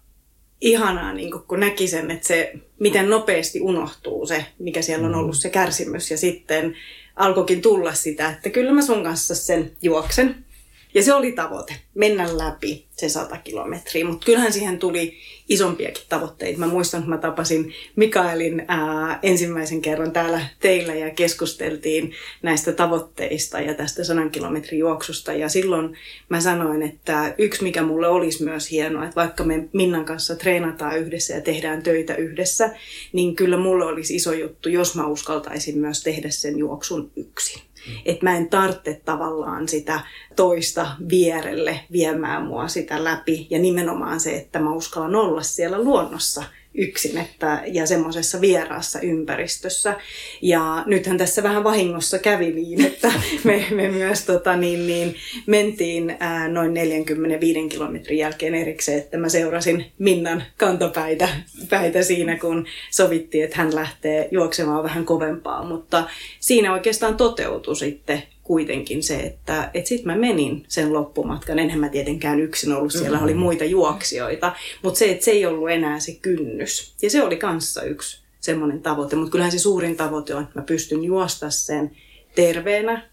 ihanaa, 0.61 1.13
niin 1.13 1.33
kun 1.49 1.61
näki 1.61 1.89
sen, 1.89 2.11
että 2.11 2.27
se, 2.27 2.53
miten 2.81 3.11
nopeasti 3.11 3.61
unohtuu 3.61 4.27
se, 4.27 4.47
mikä 4.59 4.83
siellä 4.83 5.07
on 5.07 5.15
ollut 5.15 5.37
se 5.37 5.51
kärsimys. 5.51 6.11
Ja 6.11 6.19
sitten 6.19 6.77
alkoikin 7.17 7.63
tulla 7.63 7.95
sitä, 7.95 8.29
että 8.29 8.51
kyllä 8.51 8.73
mä 8.73 8.83
sun 8.83 9.05
kanssa 9.05 9.35
sen 9.35 9.73
juoksen. 9.83 10.45
Ja 10.95 11.03
se 11.03 11.15
oli 11.15 11.33
tavoite, 11.33 11.75
mennä 11.95 12.39
läpi 12.39 12.87
se 12.97 13.09
100 13.09 13.37
kilometriä. 13.37 14.05
Mutta 14.05 14.25
kyllähän 14.25 14.53
siihen 14.53 14.79
tuli 14.79 15.19
isompiakin 15.49 16.05
tavoitteita. 16.09 16.59
Mä 16.59 16.67
muistan, 16.67 16.99
että 16.99 17.11
mä 17.11 17.19
tapasin 17.19 17.73
Mikaelin 17.97 18.65
ää, 18.69 19.19
ensimmäisen 19.23 19.83
kerran 19.83 20.13
täällä 20.13 20.47
teillä 20.61 20.95
ja 20.95 21.11
keskusteltiin 21.11 22.13
näistä 22.43 22.73
tavoitteista 22.73 23.61
ja 23.61 23.75
tästä 23.75 24.05
100 24.05 24.29
kilometrin 24.29 24.79
juoksusta. 24.79 25.33
Ja 25.33 25.49
silloin 25.49 25.97
mä 26.29 26.41
sanoin, 26.41 26.83
että 26.83 27.35
yksi 27.39 27.63
mikä 27.63 27.83
mulle 27.83 28.09
olisi 28.09 28.45
myös 28.45 28.71
hienoa, 28.71 29.05
että 29.05 29.17
vaikka 29.17 29.45
me 29.45 29.69
Minnan 29.73 30.05
kanssa 30.05 30.37
treenataan 30.37 30.99
yhdessä 30.99 31.35
ja 31.35 31.41
tehdään 31.41 31.83
töitä 31.83 32.15
yhdessä, 32.15 32.71
niin 33.13 33.37
kyllä 33.37 33.57
mulle 33.57 33.85
olisi 33.85 34.15
iso 34.15 34.33
juttu, 34.33 34.69
jos 34.69 34.95
mä 34.95 35.07
uskaltaisin 35.07 35.79
myös 35.79 36.03
tehdä 36.03 36.31
sen 36.31 36.59
juoksun 36.59 37.11
yksin. 37.17 37.63
Että 38.05 38.25
mä 38.27 38.37
en 38.37 38.49
tarvitse 38.49 39.01
tavallaan 39.05 39.69
sitä 39.69 40.01
toista 40.37 40.87
vierelle 41.11 41.81
viemään 41.93 42.47
mua 42.47 42.69
sitä 42.69 43.05
läpi. 43.05 43.47
Ja 43.51 43.59
nimenomaan 43.59 44.21
se, 44.21 44.37
että 44.37 44.59
mä 44.59 44.73
uskallan 44.73 45.17
olla 45.17 45.43
siellä 45.43 45.79
luonnossa 45.79 46.45
yksin 46.75 47.19
että, 47.19 47.63
ja 47.67 47.87
semmoisessa 47.87 48.41
vieraassa 48.41 49.01
ympäristössä. 49.01 49.97
Ja 50.43 50.85
nythän 50.87 51.19
tässä 51.19 51.43
vähän 51.43 51.65
vahingossa 51.65 52.19
kävi 52.19 52.51
niin, 52.53 52.87
että 52.87 53.13
me, 53.45 53.67
me 53.71 53.89
myös 53.89 54.25
tota, 54.25 54.57
niin, 54.57 54.87
niin, 54.87 55.15
mentiin 55.47 56.17
ää, 56.21 56.49
noin 56.49 56.75
45 56.75 57.69
kilometrin 57.69 58.19
jälkeen 58.19 58.55
erikseen, 58.55 58.99
että 58.99 59.19
mä 59.19 59.29
seurasin 59.29 59.93
Minnan 59.99 60.43
kantapäitä 60.57 61.29
päitä 61.71 62.03
siinä, 62.03 62.39
kun 62.39 62.67
sovittiin, 62.91 63.45
että 63.45 63.57
hän 63.57 63.75
lähtee 63.75 64.29
juoksemaan 64.31 64.83
vähän 64.83 65.05
kovempaa. 65.05 65.65
Mutta 65.65 66.09
siinä 66.41 66.73
oikeastaan 66.73 67.17
toteutui 67.17 67.77
sitten 67.77 68.23
kuitenkin 68.53 69.03
se, 69.03 69.17
että, 69.17 69.71
että 69.75 69.89
sitten 69.89 70.07
mä 70.07 70.17
menin 70.17 70.65
sen 70.69 70.93
loppumatkan. 70.93 71.59
Enhän 71.59 71.81
mä 71.81 71.89
tietenkään 71.89 72.41
yksin 72.41 72.73
ollut, 72.73 72.93
siellä 72.93 73.21
oli 73.21 73.35
muita 73.35 73.65
juoksijoita, 73.65 74.53
mutta 74.83 74.99
se, 74.99 75.11
että 75.11 75.25
se 75.25 75.31
ei 75.31 75.47
ollut 75.47 75.71
enää 75.71 76.01
se 76.01 76.13
kynnys. 76.23 76.95
Ja 77.03 77.11
se 77.11 77.23
oli 77.23 77.37
kanssa 77.37 77.83
yksi 77.83 78.23
semmoinen 78.41 78.83
tavoite, 78.83 79.17
mutta 79.17 79.33
kyllähän 79.33 79.53
se 79.53 79.59
suurin 79.59 79.97
tavoite 79.97 80.35
on, 80.35 80.43
että 80.43 80.59
mä 80.59 80.65
pystyn 80.65 81.05
juosta 81.05 81.51
sen 81.51 81.91
terveenä, 82.35 83.11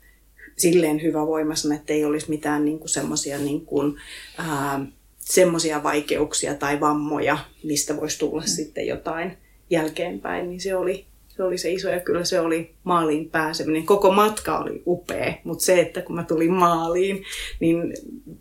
silleen 0.57 1.01
hyvävoimaisena, 1.01 1.75
että 1.75 1.93
ei 1.93 2.05
olisi 2.05 2.29
mitään 2.29 2.65
niin 2.65 2.79
kuin 2.79 2.89
semmoisia 2.89 3.37
niin 3.37 3.65
kuin, 3.65 3.95
ää, 4.37 4.85
semmoisia 5.17 5.83
vaikeuksia 5.83 6.53
tai 6.53 6.79
vammoja, 6.79 7.37
mistä 7.63 7.97
voisi 7.97 8.19
tulla 8.19 8.41
mm. 8.41 8.47
sitten 8.47 8.87
jotain 8.87 9.37
jälkeenpäin, 9.69 10.49
niin 10.49 10.61
se 10.61 10.75
oli, 10.75 11.05
se 11.39 11.43
oli 11.43 11.57
se 11.57 11.71
iso 11.71 11.89
ja 11.89 11.99
kyllä 11.99 12.23
se 12.25 12.39
oli 12.39 12.73
maaliin 12.83 13.29
pääseminen. 13.29 13.85
Koko 13.85 14.11
matka 14.11 14.57
oli 14.57 14.83
upea, 14.87 15.33
mutta 15.43 15.65
se, 15.65 15.79
että 15.79 16.01
kun 16.01 16.15
mä 16.15 16.23
tulin 16.23 16.51
maaliin, 16.53 17.23
niin 17.59 17.93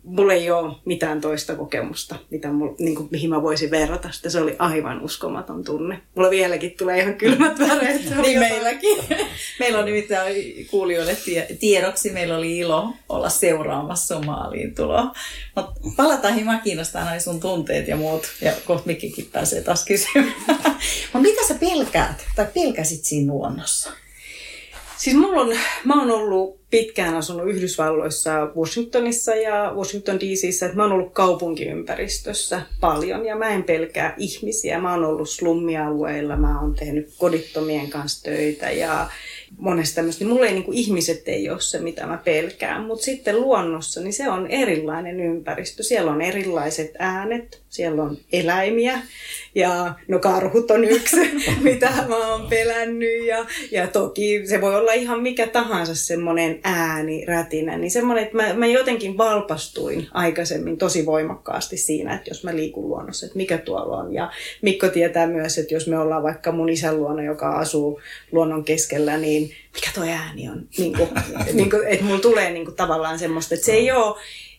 mulla 0.03 0.33
ei 0.33 0.51
ole 0.51 0.75
mitään 0.85 1.21
toista 1.21 1.55
kokemusta, 1.55 2.15
mitä 2.31 2.51
mulla, 2.51 2.75
niin 2.79 2.95
kuin, 2.95 3.07
mihin 3.11 3.29
mä 3.29 3.41
voisin 3.41 3.71
verrata 3.71 4.11
sitä. 4.11 4.29
Se 4.29 4.41
oli 4.41 4.55
aivan 4.59 5.01
uskomaton 5.01 5.63
tunne. 5.63 6.01
Mulla 6.15 6.29
vieläkin 6.29 6.75
tulee 6.77 6.99
ihan 6.99 7.13
kylmät 7.13 7.59
väreet. 7.69 8.01
Niin 8.01 8.09
jotain- 8.15 8.39
meilläkin. 8.39 8.97
Meillä 9.59 9.79
on 9.79 9.85
nimittäin 9.85 10.35
kuulijoille 10.71 11.15
tie- 11.25 11.47
tiedoksi, 11.59 12.09
meillä 12.09 12.37
oli 12.37 12.57
ilo 12.57 12.89
olla 13.09 13.29
seuraamassa 13.29 14.19
maaliin 14.19 14.75
tuloa. 14.75 15.11
Mutta 15.55 15.73
palataan 15.97 16.35
hieman 16.35 16.61
kiinnostaa 16.61 17.05
noin 17.09 17.21
sun 17.21 17.39
tunteet 17.39 17.87
ja 17.87 17.95
muut. 17.95 18.23
Ja 18.41 18.51
kohta 18.65 18.87
Mikkikin 18.87 19.29
pääsee 19.31 19.61
taas 19.61 19.85
kysymään. 19.85 20.33
Mutta 21.13 21.19
mitä 21.19 21.47
sä 21.47 21.53
pelkäät 21.59 22.25
tai 22.35 22.45
pelkäsit 22.89 23.05
siinä 23.05 23.33
luonnossa? 23.33 23.91
Siis 24.97 25.15
mulla 25.15 25.41
on, 25.41 25.57
mä 25.85 25.99
oon 26.01 26.11
ollut 26.11 26.59
pitkään 26.69 27.15
asunut 27.15 27.49
Yhdysvalloissa, 27.49 28.51
Washingtonissa 28.57 29.35
ja 29.35 29.73
Washington 29.75 30.19
DCissä, 30.19 30.65
että 30.65 30.77
mä 30.77 30.83
oon 30.83 30.91
ollut 30.91 31.13
kaupunkiympäristössä 31.13 32.61
paljon 32.79 33.25
ja 33.25 33.35
mä 33.35 33.49
en 33.49 33.63
pelkää 33.63 34.13
ihmisiä. 34.17 34.81
Mä 34.81 34.93
oon 34.93 35.05
ollut 35.05 35.29
slummialueilla, 35.29 36.35
mä 36.35 36.61
oon 36.61 36.75
tehnyt 36.75 37.13
kodittomien 37.17 37.89
kanssa 37.89 38.23
töitä 38.23 38.71
ja 38.71 39.09
monesta 39.57 39.95
tämmöistä. 39.95 40.23
Niin 40.23 40.33
mulla 40.33 40.45
ei, 40.45 40.53
niin 40.53 40.63
kuin, 40.63 40.77
ihmiset 40.77 41.27
ei 41.27 41.49
ole 41.49 41.61
se, 41.61 41.79
mitä 41.79 42.05
mä 42.05 42.17
pelkään, 42.17 42.81
mutta 42.81 43.05
sitten 43.05 43.41
luonnossa, 43.41 44.01
niin 44.01 44.13
se 44.13 44.29
on 44.29 44.47
erilainen 44.47 45.19
ympäristö. 45.19 45.83
Siellä 45.83 46.11
on 46.11 46.21
erilaiset 46.21 46.91
äänet, 46.99 47.61
siellä 47.69 48.03
on 48.03 48.17
eläimiä 48.31 49.01
ja 49.55 49.93
no 50.07 50.19
karhut 50.19 50.71
on 50.71 50.85
yksi, 50.85 51.17
mitä 51.61 51.93
mä 52.07 52.31
oon 52.31 52.47
pelännyt 52.49 53.25
ja, 53.25 53.45
ja 53.71 53.87
toki 53.87 54.47
se 54.47 54.61
voi 54.61 54.75
olla 54.75 54.93
ihan 54.93 55.21
mikä 55.21 55.47
tahansa 55.47 55.95
semmoinen 55.95 56.59
ääni, 56.63 57.25
rätinä, 57.25 57.77
niin 57.77 57.91
semmoinen, 57.91 58.23
että 58.23 58.37
mä, 58.37 58.53
mä 58.53 58.65
jotenkin 58.65 59.17
valpastuin 59.17 60.07
aikaisemmin 60.11 60.77
tosi 60.77 61.05
voimakkaasti 61.05 61.77
siinä, 61.77 62.15
että 62.15 62.29
jos 62.29 62.43
mä 62.43 62.55
liikun 62.55 62.89
luonnossa, 62.89 63.25
että 63.25 63.37
mikä 63.37 63.57
tuolla 63.57 63.97
on. 63.97 64.13
Ja 64.13 64.31
Mikko 64.61 64.87
tietää 64.87 65.27
myös, 65.27 65.57
että 65.57 65.73
jos 65.73 65.87
me 65.87 65.99
ollaan 65.99 66.23
vaikka 66.23 66.51
mun 66.51 66.69
isän 66.69 66.97
luona, 66.97 67.23
joka 67.23 67.51
asuu 67.51 68.01
luonnon 68.31 68.63
keskellä, 68.63 69.17
niin 69.17 69.38
mikä 69.47 69.91
tuo 69.95 70.03
ääni 70.03 70.49
on. 70.49 70.67
Niin 70.77 70.97
kuin, 70.97 71.09
niin 71.53 71.69
kuin, 71.69 71.87
että 71.87 72.05
mulla 72.05 72.19
tulee 72.19 72.51
niin 72.51 72.65
kuin 72.65 72.75
tavallaan 72.75 73.19
semmoista, 73.19 73.55
että 73.55 73.65
se 73.65 73.71
ei 73.71 73.91
ole 73.91 74.15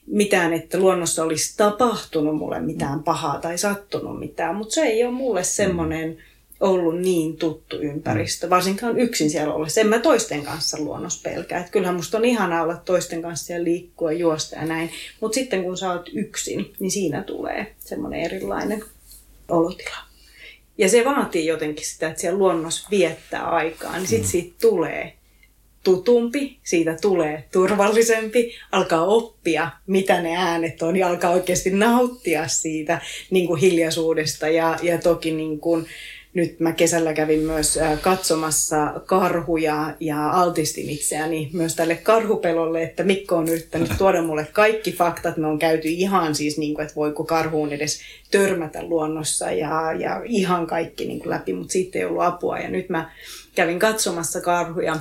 mitään, 0.06 0.52
että 0.52 0.78
luonnossa 0.78 1.24
olisi 1.24 1.56
tapahtunut 1.56 2.36
mulle 2.36 2.60
mitään 2.60 3.02
pahaa 3.02 3.38
tai 3.38 3.58
sattunut 3.58 4.18
mitään, 4.18 4.56
mutta 4.56 4.74
se 4.74 4.82
ei 4.82 5.04
ole 5.04 5.12
mulle 5.12 5.44
semmoinen 5.44 6.18
ollut 6.60 6.98
niin 6.98 7.36
tuttu 7.36 7.76
ympäristö, 7.76 8.50
varsinkaan 8.50 8.98
yksin 8.98 9.30
siellä 9.30 9.54
ollessa. 9.54 9.80
En 9.80 9.86
mä 9.86 9.98
toisten 9.98 10.44
kanssa 10.44 10.78
luonnossa 10.78 11.30
pelkää. 11.30 11.60
Että 11.60 11.72
kyllähän 11.72 11.96
musta 11.96 12.18
on 12.18 12.24
ihanaa 12.24 12.62
olla 12.62 12.76
toisten 12.76 13.22
kanssa 13.22 13.52
ja 13.52 13.64
liikkua, 13.64 14.12
juosta 14.12 14.56
ja 14.56 14.66
näin. 14.66 14.90
Mutta 15.20 15.34
sitten 15.34 15.62
kun 15.62 15.76
sä 15.76 15.92
oot 15.92 16.10
yksin, 16.14 16.72
niin 16.80 16.90
siinä 16.90 17.22
tulee 17.22 17.74
semmoinen 17.78 18.20
erilainen 18.20 18.84
olotila. 19.48 20.09
Ja 20.80 20.88
se 20.88 21.04
vaatii 21.04 21.46
jotenkin 21.46 21.86
sitä, 21.86 22.08
että 22.08 22.20
siellä 22.20 22.38
luonnossa 22.38 22.88
viettää 22.90 23.44
aikaa, 23.44 23.96
niin 23.96 24.06
sitten 24.06 24.30
siitä 24.30 24.54
tulee 24.60 25.12
tutumpi, 25.84 26.58
siitä 26.62 26.96
tulee 27.00 27.44
turvallisempi, 27.52 28.54
alkaa 28.72 29.04
oppia, 29.04 29.70
mitä 29.86 30.22
ne 30.22 30.36
äänet 30.36 30.82
on 30.82 30.96
ja 30.96 31.08
alkaa 31.08 31.30
oikeasti 31.30 31.70
nauttia 31.70 32.48
siitä 32.48 33.00
niin 33.30 33.46
kuin 33.46 33.60
hiljaisuudesta. 33.60 34.48
Ja, 34.48 34.78
ja 34.82 34.98
toki 34.98 35.30
niin 35.30 35.60
kuin, 35.60 35.86
nyt 36.34 36.60
mä 36.60 36.72
kesällä 36.72 37.12
kävin 37.12 37.40
myös 37.40 37.76
äh, 37.78 38.00
katsomassa 38.00 39.00
karhuja 39.06 39.94
ja 40.00 40.30
altistin 40.30 40.90
itseäni 40.90 41.50
myös 41.52 41.74
tälle 41.74 41.96
karhupelolle, 41.96 42.82
että 42.82 43.02
Mikko 43.02 43.36
on 43.36 43.48
yrittänyt 43.48 43.90
tuoda 43.98 44.22
mulle 44.22 44.46
kaikki 44.52 44.92
faktat. 44.92 45.36
Me 45.36 45.46
on 45.46 45.58
käyty 45.58 45.88
ihan 45.88 46.34
siis, 46.34 46.58
niin 46.58 46.74
kuin, 46.74 46.82
että 46.82 46.96
voiko 46.96 47.24
karhuun 47.24 47.72
edes 47.72 48.00
törmätä 48.30 48.82
luonnossa 48.82 49.50
ja, 49.50 49.92
ja 49.92 50.22
ihan 50.24 50.66
kaikki 50.66 51.06
niin 51.06 51.18
kuin 51.18 51.30
läpi, 51.30 51.52
mutta 51.52 51.72
siitä 51.72 51.98
ei 51.98 52.04
ollut 52.04 52.22
apua. 52.22 52.58
Ja 52.58 52.70
nyt 52.70 52.88
mä 52.88 53.10
kävin 53.54 53.78
katsomassa 53.78 54.40
karhuja 54.40 54.96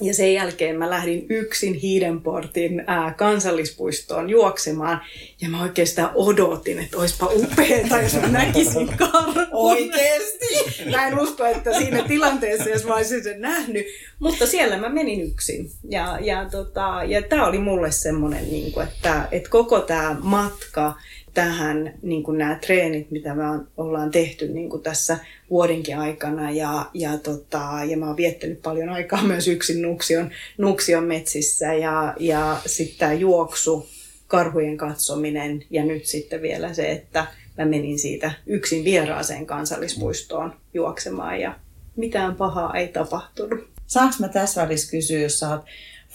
ja 0.00 0.14
sen 0.14 0.34
jälkeen 0.34 0.78
mä 0.78 0.90
lähdin 0.90 1.26
yksin 1.28 1.74
Hiidenportin 1.74 2.84
ää, 2.86 3.14
kansallispuistoon 3.14 4.30
juoksemaan. 4.30 5.00
Ja 5.40 5.48
mä 5.48 5.62
oikeastaan 5.62 6.10
odotin, 6.14 6.78
että 6.78 6.98
olisipa 6.98 7.26
upeeta, 7.26 8.00
jos 8.00 8.14
mä 8.14 8.28
näkisin 8.28 8.88
karhun. 8.98 9.46
Oikeesti? 9.52 10.40
Mä 10.90 11.08
en 11.08 11.18
usko, 11.18 11.44
että 11.44 11.78
siinä 11.78 12.02
tilanteessa, 12.02 12.68
jos 12.68 12.84
mä 12.84 12.94
olisin 12.94 13.22
sen 13.22 13.40
nähnyt. 13.40 13.86
Mutta 14.18 14.46
siellä 14.46 14.78
mä 14.78 14.88
menin 14.88 15.20
yksin. 15.20 15.70
Ja, 15.88 16.18
ja, 16.20 16.48
tota, 16.50 17.00
ja 17.06 17.22
tämä 17.22 17.46
oli 17.46 17.58
mulle 17.58 17.92
semmoinen, 17.92 18.50
niin 18.50 18.72
kuin, 18.72 18.88
että, 18.88 19.28
että 19.32 19.50
koko 19.50 19.80
tämä 19.80 20.16
matka 20.22 20.94
tähän 21.34 21.94
niin 22.02 22.22
kuin 22.22 22.38
nämä 22.38 22.54
treenit, 22.54 23.10
mitä 23.10 23.34
me 23.34 23.44
ollaan 23.76 24.10
tehty 24.10 24.48
niin 24.48 24.70
kuin 24.70 24.82
tässä 24.82 25.18
vuodenkin 25.50 25.98
aikana. 25.98 26.50
Ja, 26.50 26.86
ja, 26.94 27.18
tota, 27.18 27.60
ja 27.88 27.96
mä 27.96 28.06
oon 28.06 28.16
viettänyt 28.16 28.62
paljon 28.62 28.88
aikaa 28.88 29.22
myös 29.32 29.48
yksin 29.48 29.82
Nuksion, 29.82 30.30
Nuksion 30.58 31.04
metsissä 31.04 31.74
ja, 31.74 32.14
ja 32.18 32.60
sitten 32.66 32.98
tämä 32.98 33.12
juoksu, 33.12 33.88
karhujen 34.26 34.76
katsominen 34.76 35.64
ja 35.70 35.84
nyt 35.84 36.06
sitten 36.06 36.42
vielä 36.42 36.74
se, 36.74 36.90
että 36.90 37.26
mä 37.58 37.64
menin 37.64 37.98
siitä 37.98 38.32
yksin 38.46 38.84
vieraaseen 38.84 39.46
kansallispuistoon 39.46 40.54
juoksemaan 40.74 41.40
ja 41.40 41.58
mitään 41.96 42.34
pahaa 42.34 42.74
ei 42.74 42.88
tapahtunut. 42.88 43.68
Saanko 43.86 44.14
mä 44.18 44.28
tässä 44.28 44.62
välissä 44.62 44.90
kysyä, 44.90 45.20
jos 45.20 45.38
sä 45.38 45.48
oot 45.48 45.64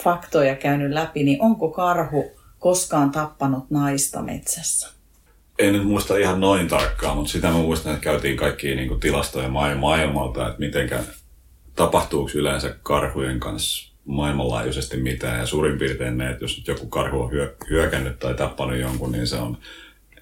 faktoja 0.03 0.55
käynyt 0.55 0.91
läpi, 0.91 1.23
niin 1.23 1.41
onko 1.41 1.69
karhu 1.69 2.31
koskaan 2.59 3.11
tappanut 3.11 3.69
naista 3.69 4.21
metsässä? 4.21 4.94
En 5.59 5.73
nyt 5.73 5.83
muista 5.83 6.17
ihan 6.17 6.39
noin 6.39 6.67
tarkkaan, 6.67 7.17
mutta 7.17 7.31
sitä 7.31 7.47
mä 7.47 7.53
muistan, 7.53 7.93
että 7.93 8.03
käytiin 8.03 8.37
kaikki 8.37 8.75
niin 8.75 8.87
kuin 8.87 8.99
tilastoja 8.99 9.49
maailmalta, 9.75 10.47
että 10.47 10.59
mitenkä 10.59 11.03
tapahtuuko 11.75 12.31
yleensä 12.35 12.75
karhujen 12.83 13.39
kanssa 13.39 13.93
maailmanlaajuisesti 14.05 14.97
mitään. 14.97 15.39
Ja 15.39 15.45
suurin 15.45 15.77
piirtein 15.77 16.17
ne, 16.17 16.29
että 16.29 16.43
jos 16.43 16.57
nyt 16.57 16.67
joku 16.67 16.87
karhu 16.87 17.21
on 17.21 17.31
hyökännyt 17.69 18.19
tai 18.19 18.33
tappanut 18.33 18.77
jonkun, 18.77 19.11
niin 19.11 19.27
se 19.27 19.35
on 19.35 19.57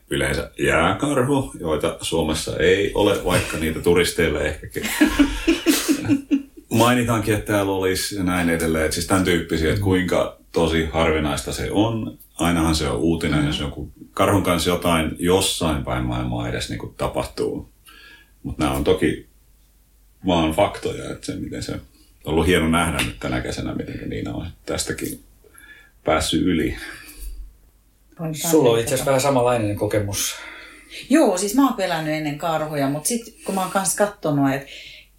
yleensä 0.09 0.51
jääkarhu, 0.59 1.51
joita 1.59 1.97
Suomessa 2.01 2.57
ei 2.57 2.91
ole, 2.95 3.25
vaikka 3.25 3.57
niitä 3.57 3.79
turisteille 3.79 4.45
ehkä 4.45 4.81
mainitaankin, 6.73 7.33
että 7.33 7.53
täällä 7.53 7.71
olisi 7.71 8.15
ja 8.15 8.23
näin 8.23 8.49
edelleen. 8.49 8.85
Että 8.85 8.95
siis 8.95 9.07
tämän 9.07 9.23
tyyppisiä, 9.23 9.69
että 9.69 9.83
kuinka 9.83 10.37
tosi 10.51 10.85
harvinaista 10.85 11.51
se 11.51 11.71
on. 11.71 12.17
Ainahan 12.35 12.75
se 12.75 12.89
on 12.89 12.97
uutinen, 12.97 13.45
jos 13.45 13.59
joku 13.59 13.91
karhun 14.13 14.43
kanssa 14.43 14.69
jotain 14.69 15.15
jossain 15.19 15.85
päin 15.85 16.05
maailmaa 16.05 16.49
edes 16.49 16.69
niin 16.69 16.79
kuin 16.79 16.95
tapahtuu. 16.95 17.69
Mutta 18.43 18.63
nämä 18.63 18.75
on 18.75 18.83
toki 18.83 19.27
vaan 20.25 20.51
faktoja, 20.51 21.11
että 21.11 21.25
se 21.25 21.35
miten 21.35 21.63
se 21.63 21.71
on 21.71 21.81
ollut 22.25 22.47
hieno 22.47 22.69
nähdä 22.69 22.97
nyt 22.97 23.19
tänä 23.19 23.41
kesänä, 23.41 23.75
miten 23.75 24.09
Niina 24.09 24.33
on 24.33 24.47
tästäkin 24.65 25.23
päässyt 26.03 26.41
yli. 26.41 26.77
Sulla 28.51 28.69
on 28.69 28.79
itse 28.79 28.93
asiassa 28.93 29.05
vähän 29.05 29.21
samanlainen 29.21 29.75
kokemus. 29.75 30.35
Joo, 31.09 31.37
siis 31.37 31.55
mä 31.55 31.65
oon 31.67 31.73
pelännyt 31.73 32.13
ennen 32.13 32.37
karhuja, 32.37 32.89
mutta 32.89 33.07
sitten 33.07 33.33
kun 33.45 33.55
mä 33.55 33.61
oon 33.61 33.71
kanssa 33.71 34.05
katsonut, 34.05 34.53
että 34.53 34.67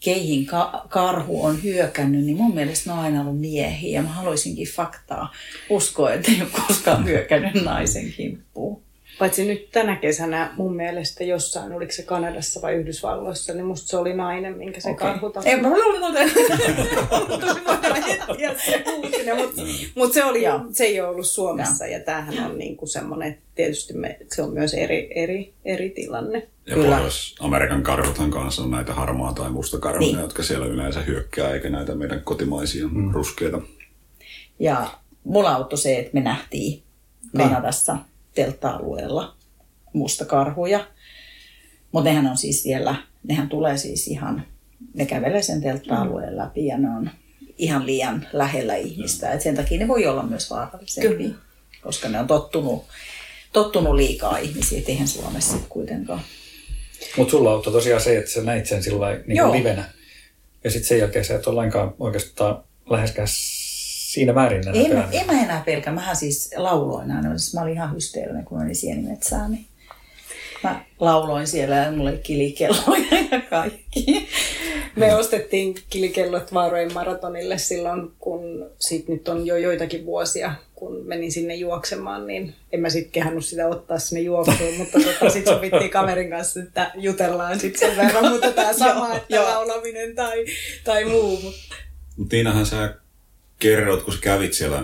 keihin 0.01 0.47
ka- 0.47 0.87
karhu 0.89 1.45
on 1.45 1.63
hyökännyt, 1.63 2.25
niin 2.25 2.37
mun 2.37 2.55
mielestä 2.55 2.91
ne 2.91 2.95
on 2.95 3.03
aina 3.03 3.21
ollut 3.21 3.41
miehiä. 3.41 3.99
Ja 3.99 4.03
mä 4.03 4.09
haluaisinkin 4.09 4.69
faktaa 4.69 5.33
uskoa, 5.69 6.13
että 6.13 6.33
ei 6.33 6.41
ole 6.41 6.51
koskaan 6.67 7.05
hyökännyt 7.05 7.65
naisen 7.65 8.13
kimppuun. 8.13 8.84
Paitsi 9.19 9.45
nyt 9.45 9.71
tänä 9.71 9.97
kesänä 9.97 10.55
mun 10.57 10.77
mielestä 10.77 11.25
jossain, 11.25 11.73
oliko 11.73 11.93
se 11.93 12.03
Kanadassa 12.03 12.63
vai 12.63 12.75
Yhdysvalloissa, 12.75 13.53
niin 13.53 13.67
musta 13.67 13.89
se 13.89 13.97
oli 13.97 14.15
nainen, 14.15 14.57
minkä 14.57 14.81
se 14.81 14.91
okay. 14.91 15.09
karhu 15.09 15.31
tappoi. 15.31 15.53
Mutta 19.37 19.63
mut 19.95 20.13
se, 20.13 20.25
oli, 20.25 20.43
se 20.73 20.85
ei 20.85 21.01
ole 21.01 21.09
ollut 21.09 21.27
Suomessa 21.27 21.87
ja, 21.87 21.99
ja 21.99 22.05
tämähän 22.05 22.51
on 22.51 22.59
niinku 22.59 22.87
semmoinen, 22.87 23.39
tietysti 23.55 23.95
me, 23.95 24.19
se 24.35 24.43
on 24.43 24.53
myös 24.53 24.75
eri, 24.75 25.11
eri, 25.15 25.53
eri 25.65 25.91
tilanne. 25.91 26.49
Ja 26.67 26.77
Pohjois-Amerikan 26.77 27.83
karhuthan 27.83 28.31
kanssa 28.31 28.63
on 28.63 28.71
näitä 28.71 28.95
harmaa 28.95 29.33
tai 29.33 29.51
musta 29.51 29.79
karhuja, 29.79 30.07
niin. 30.07 30.21
jotka 30.21 30.43
siellä 30.43 30.67
yleensä 30.67 31.01
hyökkää, 31.01 31.55
eikä 31.55 31.71
näitä 31.71 31.95
meidän 31.95 32.21
kotimaisia 32.25 32.89
mm. 32.89 33.11
ruskeita. 33.13 33.61
Ja 34.59 34.91
mulla 35.25 35.55
auttoi 35.55 35.79
se, 35.79 35.99
että 35.99 36.11
me 36.15 36.21
nähtiin 36.21 36.83
niin. 37.33 37.49
Kanadassa 37.49 37.95
niin 37.95 38.14
teltta-alueella 38.35 39.37
mustakarhuja. 39.93 40.87
Mutta 41.93 42.11
nehän 42.11 42.27
on 42.27 42.37
siis 42.37 42.63
siellä, 42.63 42.95
nehän 43.29 43.49
tulee 43.49 43.77
siis 43.77 44.09
ihan, 44.09 44.47
ne 44.95 45.07
kävelee 45.07 45.43
sen 45.43 45.63
teltta-alueen 45.63 46.37
läpi 46.37 46.67
ja 46.67 46.79
ne 46.79 46.89
on 46.89 47.11
ihan 47.59 47.87
liian 47.87 48.27
lähellä 48.33 48.77
ihmistä. 48.77 49.33
Et 49.33 49.41
sen 49.41 49.57
takia 49.57 49.79
ne 49.79 49.89
voi 49.89 50.07
olla 50.07 50.23
myös 50.23 50.51
vaarallisempia, 50.51 51.31
koska 51.83 52.09
ne 52.09 52.21
on 52.21 52.27
tottunut, 52.27 52.85
tottunut 53.53 53.95
liikaa 53.95 54.39
ihmisiä, 54.39 54.79
et 54.79 54.89
eihän 54.89 55.09
Suomessa 55.09 55.57
kuitenkaan. 55.69 56.21
Mutta 57.17 57.31
sulla 57.31 57.51
auttoi 57.51 57.73
tosiaan 57.73 58.01
se, 58.01 58.19
että 58.19 58.31
sä 58.31 58.43
näit 58.43 58.67
sen 58.67 58.83
sillä 58.83 59.07
niin 59.27 59.53
livenä. 59.53 59.85
Ja 60.65 60.71
sitten 60.71 60.89
sen 60.89 60.99
jälkeen 60.99 61.25
sä 61.25 61.35
et 61.35 61.47
ole 61.47 61.55
lainkaan 61.55 61.95
oikeastaan 61.99 62.65
läheskään 62.91 63.29
siinä 64.15 64.33
määrin 64.33 64.69
en, 64.69 64.77
en, 64.77 65.05
en 65.13 65.27
mä 65.27 65.43
enää 65.43 65.63
pelkä. 65.67 65.93
Mähän 65.93 66.17
siis 66.17 66.51
lauloin 66.57 67.11
aina. 67.11 67.39
Siis 67.39 67.55
mä 67.55 67.61
olin 67.61 67.73
ihan 67.73 67.95
hysteerinen, 67.95 68.45
kun 68.45 68.63
olin 68.63 68.77
sienimetsään. 68.77 69.51
Niin 69.51 69.67
mä 70.65 70.85
lauloin 71.01 71.47
siellä 71.47 71.77
ja 71.77 71.93
mulla 71.93 72.11
oli 72.11 72.19
kilikelloja 72.19 73.07
ja 73.31 73.41
kaikki. 73.41 74.29
Me 74.97 75.15
ostettiin 75.15 75.75
kilikellot 75.91 76.55
Vaarojen 76.55 76.95
maratonille 76.95 77.59
silloin, 77.59 78.13
kun 78.19 78.71
siitä 78.79 79.13
nyt 79.13 79.29
on 79.29 79.47
jo 79.47 79.57
joitakin 79.57 80.07
vuosia, 80.07 80.55
kun 80.75 81.03
menin 81.07 81.33
sinne 81.33 81.55
juoksemaan, 81.55 82.27
niin 82.27 82.55
en 82.73 82.81
mä 82.81 82.91
sitten 82.91 83.13
kehannut 83.13 83.45
sitä 83.45 83.69
ottaa 83.69 83.99
sinne 83.99 84.21
juoksuun, 84.21 84.75
mutta 84.79 84.99
tota, 84.99 85.31
sitten 85.31 85.55
sovittiin 85.55 85.91
kaverin 85.91 86.31
kanssa, 86.31 86.61
että 86.61 86.91
jutellaan 86.95 87.61
sitten 87.61 87.89
sen 87.89 87.97
verran, 87.97 88.33
mutta 88.33 88.53
tämä 88.53 88.73
sama, 88.89 89.15
että 89.15 89.43
laulaminen 89.43 90.15
tai, 90.15 90.45
tai 90.85 91.05
muu. 91.05 91.41
Mutta... 91.43 91.75
Tiinahan 92.29 92.67
sä 92.67 92.95
kerrot, 93.65 94.03
kun 94.03 94.15
sä 94.15 94.21
kävit 94.21 94.53
siellä 94.53 94.83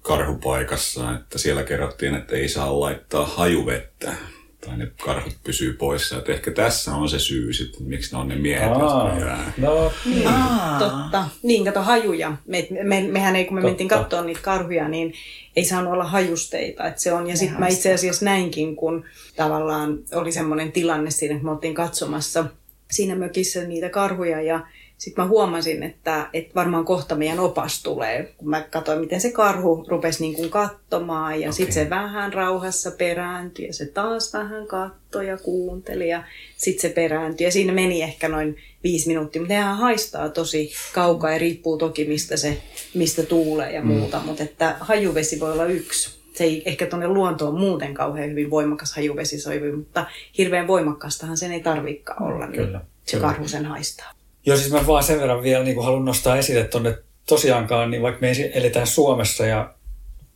karhupaikassa, 0.00 1.14
että 1.14 1.38
siellä 1.38 1.62
kerrottiin, 1.62 2.14
että 2.14 2.36
ei 2.36 2.48
saa 2.48 2.80
laittaa 2.80 3.26
hajuvettä 3.26 4.14
tai 4.60 4.76
ne 4.78 4.90
karhut 5.04 5.36
pysyy 5.44 5.72
poissa. 5.72 6.18
Että 6.18 6.32
ehkä 6.32 6.50
tässä 6.50 6.94
on 6.94 7.08
se 7.08 7.18
syy 7.18 7.52
sitten, 7.52 7.82
miksi 7.86 8.12
ne 8.12 8.18
on 8.18 8.28
ne 8.28 8.36
miehet, 8.36 8.72
Aa, 8.72 9.08
jotka 9.08 9.26
jää. 9.26 9.52
No, 9.56 9.92
niin. 10.04 10.28
Aa. 10.28 10.78
Totta. 10.78 11.28
Niin, 11.42 11.64
kato 11.64 11.82
hajuja. 11.82 12.36
Me, 12.46 12.66
me, 12.82 13.00
mehän 13.00 13.36
ei, 13.36 13.44
kun 13.44 13.54
me 13.54 13.60
Totta. 13.60 13.68
mentiin 13.70 13.88
katsoa 13.88 14.22
niitä 14.24 14.40
karhuja, 14.42 14.88
niin 14.88 15.14
ei 15.56 15.64
saanut 15.64 15.92
olla 15.92 16.04
hajusteita. 16.04 16.86
Että 16.86 17.00
se 17.00 17.12
on. 17.12 17.26
Ja 17.28 17.36
sitten 17.36 17.60
mä 17.60 17.68
itse 17.68 17.94
asiassa 17.94 18.24
näinkin, 18.24 18.76
kun 18.76 19.04
tavallaan 19.36 19.98
oli 20.14 20.32
semmoinen 20.32 20.72
tilanne 20.72 21.10
siinä, 21.10 21.34
että 21.34 21.44
me 21.44 21.50
oltiin 21.50 21.74
katsomassa 21.74 22.44
siinä 22.90 23.14
mökissä 23.14 23.64
niitä 23.64 23.88
karhuja 23.88 24.42
ja 24.42 24.66
sitten 25.04 25.24
mä 25.24 25.28
huomasin, 25.28 25.82
että, 25.82 26.28
että 26.32 26.54
varmaan 26.54 26.84
kohta 26.84 27.14
meidän 27.14 27.40
opas 27.40 27.82
tulee, 27.82 28.34
kun 28.36 28.48
mä 28.50 28.60
katsoin, 28.62 29.00
miten 29.00 29.20
se 29.20 29.32
karhu 29.32 29.84
rupesi 29.88 30.22
niin 30.22 30.34
kuin 30.34 30.50
katsomaan. 30.50 31.34
Ja 31.34 31.38
okay. 31.38 31.52
sitten 31.52 31.74
se 31.74 31.90
vähän 31.90 32.32
rauhassa 32.32 32.90
perääntyi 32.90 33.66
ja 33.66 33.72
se 33.72 33.86
taas 33.86 34.32
vähän 34.32 34.66
katsoi 34.66 35.26
ja 35.26 35.36
kuunteli 35.36 36.08
ja 36.08 36.24
sitten 36.56 36.90
se 36.90 36.94
perääntyi. 36.94 37.44
Ja 37.44 37.50
siinä 37.50 37.72
meni 37.72 38.02
ehkä 38.02 38.28
noin 38.28 38.56
viisi 38.84 39.08
minuuttia, 39.08 39.42
mutta 39.42 39.54
nehän 39.54 39.76
haistaa 39.76 40.28
tosi 40.28 40.72
kaukaa 40.92 41.32
ja 41.32 41.38
riippuu 41.38 41.78
toki 41.78 42.04
mistä 42.04 42.36
se 42.36 42.62
mistä 42.94 43.22
tuulee 43.22 43.72
ja 43.72 43.80
mm. 43.80 43.86
muuta. 43.86 44.18
Mm. 44.18 44.26
Mutta 44.26 44.42
että 44.42 44.76
hajuvesi 44.80 45.40
voi 45.40 45.52
olla 45.52 45.64
yksi 45.64 46.24
se 46.34 46.44
ei 46.44 46.62
ehkä 46.66 46.86
tuonne 46.86 47.08
luontoon 47.08 47.60
muuten 47.60 47.94
kauhean 47.94 48.30
hyvin 48.30 48.50
voimakas 48.50 48.96
hajuvesi 48.96 49.40
soivi, 49.40 49.72
mutta 49.72 50.06
hirveän 50.38 50.66
voimakkaastahan 50.66 51.36
sen 51.36 51.52
ei 51.52 51.60
tarvikaan 51.60 52.22
olla. 52.22 52.46
Niin 52.46 52.66
kyllä, 52.66 52.80
se 53.04 53.16
kyllä. 53.16 53.28
karhu 53.28 53.48
sen 53.48 53.66
haistaa. 53.66 54.13
Joo, 54.46 54.56
siis 54.56 54.72
mä 54.72 54.86
vaan 54.86 55.02
sen 55.02 55.20
verran 55.20 55.42
vielä 55.42 55.64
niin 55.64 55.84
haluan 55.84 56.04
nostaa 56.04 56.38
esille 56.38 56.64
tuonne 56.64 56.98
tosiaankaan, 57.28 57.90
niin 57.90 58.02
vaikka 58.02 58.20
me 58.20 58.32
eletään 58.54 58.86
Suomessa 58.86 59.46
ja 59.46 59.74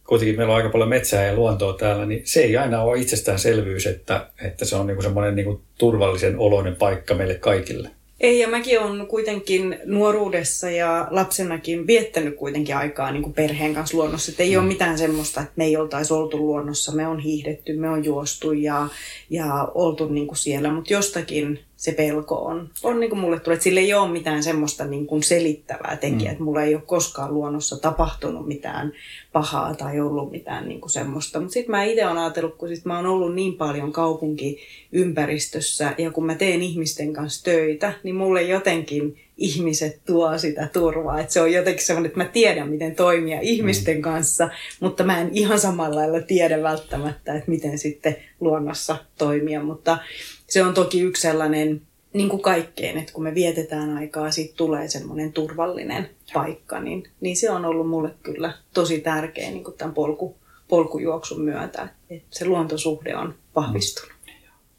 kuitenkin 0.09 0.37
meillä 0.37 0.51
on 0.53 0.57
aika 0.57 0.69
paljon 0.69 0.89
metsää 0.89 1.27
ja 1.27 1.35
luontoa 1.35 1.73
täällä, 1.73 2.07
niin 2.07 2.23
se 2.25 2.41
ei 2.41 2.57
aina 2.57 2.83
ole 2.83 2.99
itsestäänselvyys, 2.99 3.87
että, 3.87 4.31
että 4.43 4.65
se 4.65 4.77
on 4.77 4.87
niin 4.87 5.03
semmoinen 5.03 5.37
niin 5.37 5.61
turvallisen 5.79 6.39
oloinen 6.39 6.77
paikka 6.77 7.15
meille 7.15 7.35
kaikille. 7.35 7.91
Ei, 8.21 8.39
ja 8.39 8.49
mäkin 8.49 8.81
olen 8.81 9.07
kuitenkin 9.07 9.79
nuoruudessa 9.85 10.71
ja 10.71 11.09
lapsenakin 11.11 11.87
viettänyt 11.87 12.37
kuitenkin 12.37 12.77
aikaa 12.77 13.13
niin 13.13 13.23
kuin 13.23 13.33
perheen 13.33 13.75
kanssa 13.75 13.97
luonnossa. 13.97 14.31
Että 14.31 14.43
ei 14.43 14.51
mm. 14.51 14.59
ole 14.59 14.69
mitään 14.69 14.99
semmoista, 14.99 15.41
että 15.41 15.53
me 15.57 15.65
ei 15.65 15.77
oltaisi 15.77 16.15
oltu 16.15 16.39
luonnossa. 16.39 16.93
Me 16.93 17.07
on 17.07 17.19
hiihdetty, 17.19 17.77
me 17.77 17.89
on 17.91 18.05
juostu 18.05 18.53
ja, 18.53 18.89
ja 19.31 19.69
oltu 19.75 20.09
niin 20.09 20.27
kuin 20.27 20.39
siellä, 20.39 20.73
mutta 20.73 20.93
jostakin 20.93 21.61
se 21.79 21.93
pelko 21.93 22.35
on, 22.35 22.71
on 22.83 23.01
niin 23.01 23.11
kuin 23.11 23.21
mulle 23.21 23.41
tulee, 23.41 23.55
että 23.55 23.65
sille 23.65 23.81
ei 23.81 23.95
ole 23.95 24.11
mitään 24.11 24.43
semmoista 24.43 24.85
niin 24.85 25.07
kuin 25.07 25.23
selittävää 25.23 25.97
tekijää, 25.97 26.25
mm. 26.25 26.33
että 26.33 26.45
mulla 26.45 26.63
ei 26.63 26.75
ole 26.75 26.83
koskaan 26.87 27.35
luonnossa 27.35 27.77
tapahtunut 27.77 28.47
mitään 28.47 28.93
pahaa 29.33 29.75
tai 29.75 30.01
ollut 30.01 30.31
mitään 30.31 30.69
niin 30.69 30.81
kuin 30.81 30.91
semmoista. 30.91 31.41
Mutta 31.41 31.53
sitten 31.53 31.71
mä 31.71 31.85
itse 31.85 32.07
olen 32.07 32.19
ajatellut, 32.19 32.57
kun 32.57 32.69
sit 32.69 32.85
mä 32.85 32.97
oon 32.97 33.07
ollut 33.07 33.35
niin 33.35 33.55
paljon 33.55 33.93
kaupunkiympäristössä 33.93 35.95
ja 35.99 36.11
kun 36.11 36.27
mä 36.27 36.35
teen 36.35 36.63
ihmisten 36.63 37.13
kanssa 37.13 37.45
töitä, 37.45 37.93
niin 38.03 38.15
mulle 38.15 38.43
jotenkin 38.43 39.17
ihmiset 39.37 40.01
tuo 40.07 40.39
sitä 40.39 40.69
turvaa. 40.73 41.21
Että 41.21 41.33
se 41.33 41.41
on 41.41 41.53
jotenkin 41.53 41.87
semmoinen, 41.87 42.09
että 42.09 42.21
mä 42.21 42.25
tiedän, 42.25 42.69
miten 42.69 42.95
toimia 42.95 43.41
ihmisten 43.41 43.97
mm. 43.97 44.03
kanssa, 44.03 44.51
mutta 44.81 45.05
mä 45.05 45.21
en 45.21 45.31
ihan 45.33 45.61
samalla 45.61 45.97
lailla 45.97 46.21
tiedä 46.21 46.63
välttämättä, 46.63 47.35
että 47.35 47.51
miten 47.51 47.79
sitten 47.79 48.17
luonnossa 48.41 48.97
toimia. 49.19 49.63
Mutta 49.63 49.99
se 50.49 50.63
on 50.63 50.75
toki 50.75 51.01
yksi 51.01 51.23
sellainen, 51.23 51.83
niin 52.13 52.29
kuin 52.29 52.43
kaikkeen, 52.43 52.99
että 52.99 53.13
kun 53.13 53.25
me 53.25 53.35
vietetään 53.35 53.97
aikaa, 53.97 54.31
siitä 54.31 54.55
tulee 54.57 54.89
semmoinen 54.89 55.33
turvallinen 55.33 56.11
paikka, 56.33 56.81
niin, 56.81 57.11
niin 57.21 57.37
se 57.37 57.51
on 57.51 57.65
ollut 57.65 57.89
mulle 57.89 58.11
kyllä 58.23 58.53
tosi 58.75 59.01
tärkeä 59.01 59.51
niin 59.51 59.65
kuin 59.65 59.77
tämän 59.77 59.95
polku, 59.95 60.37
polkujuoksun 60.69 61.41
myötä. 61.41 61.89
Että 62.11 62.29
se 62.31 62.45
luontosuhde 62.45 63.17
on 63.17 63.35
vahvistunut. 63.57 64.19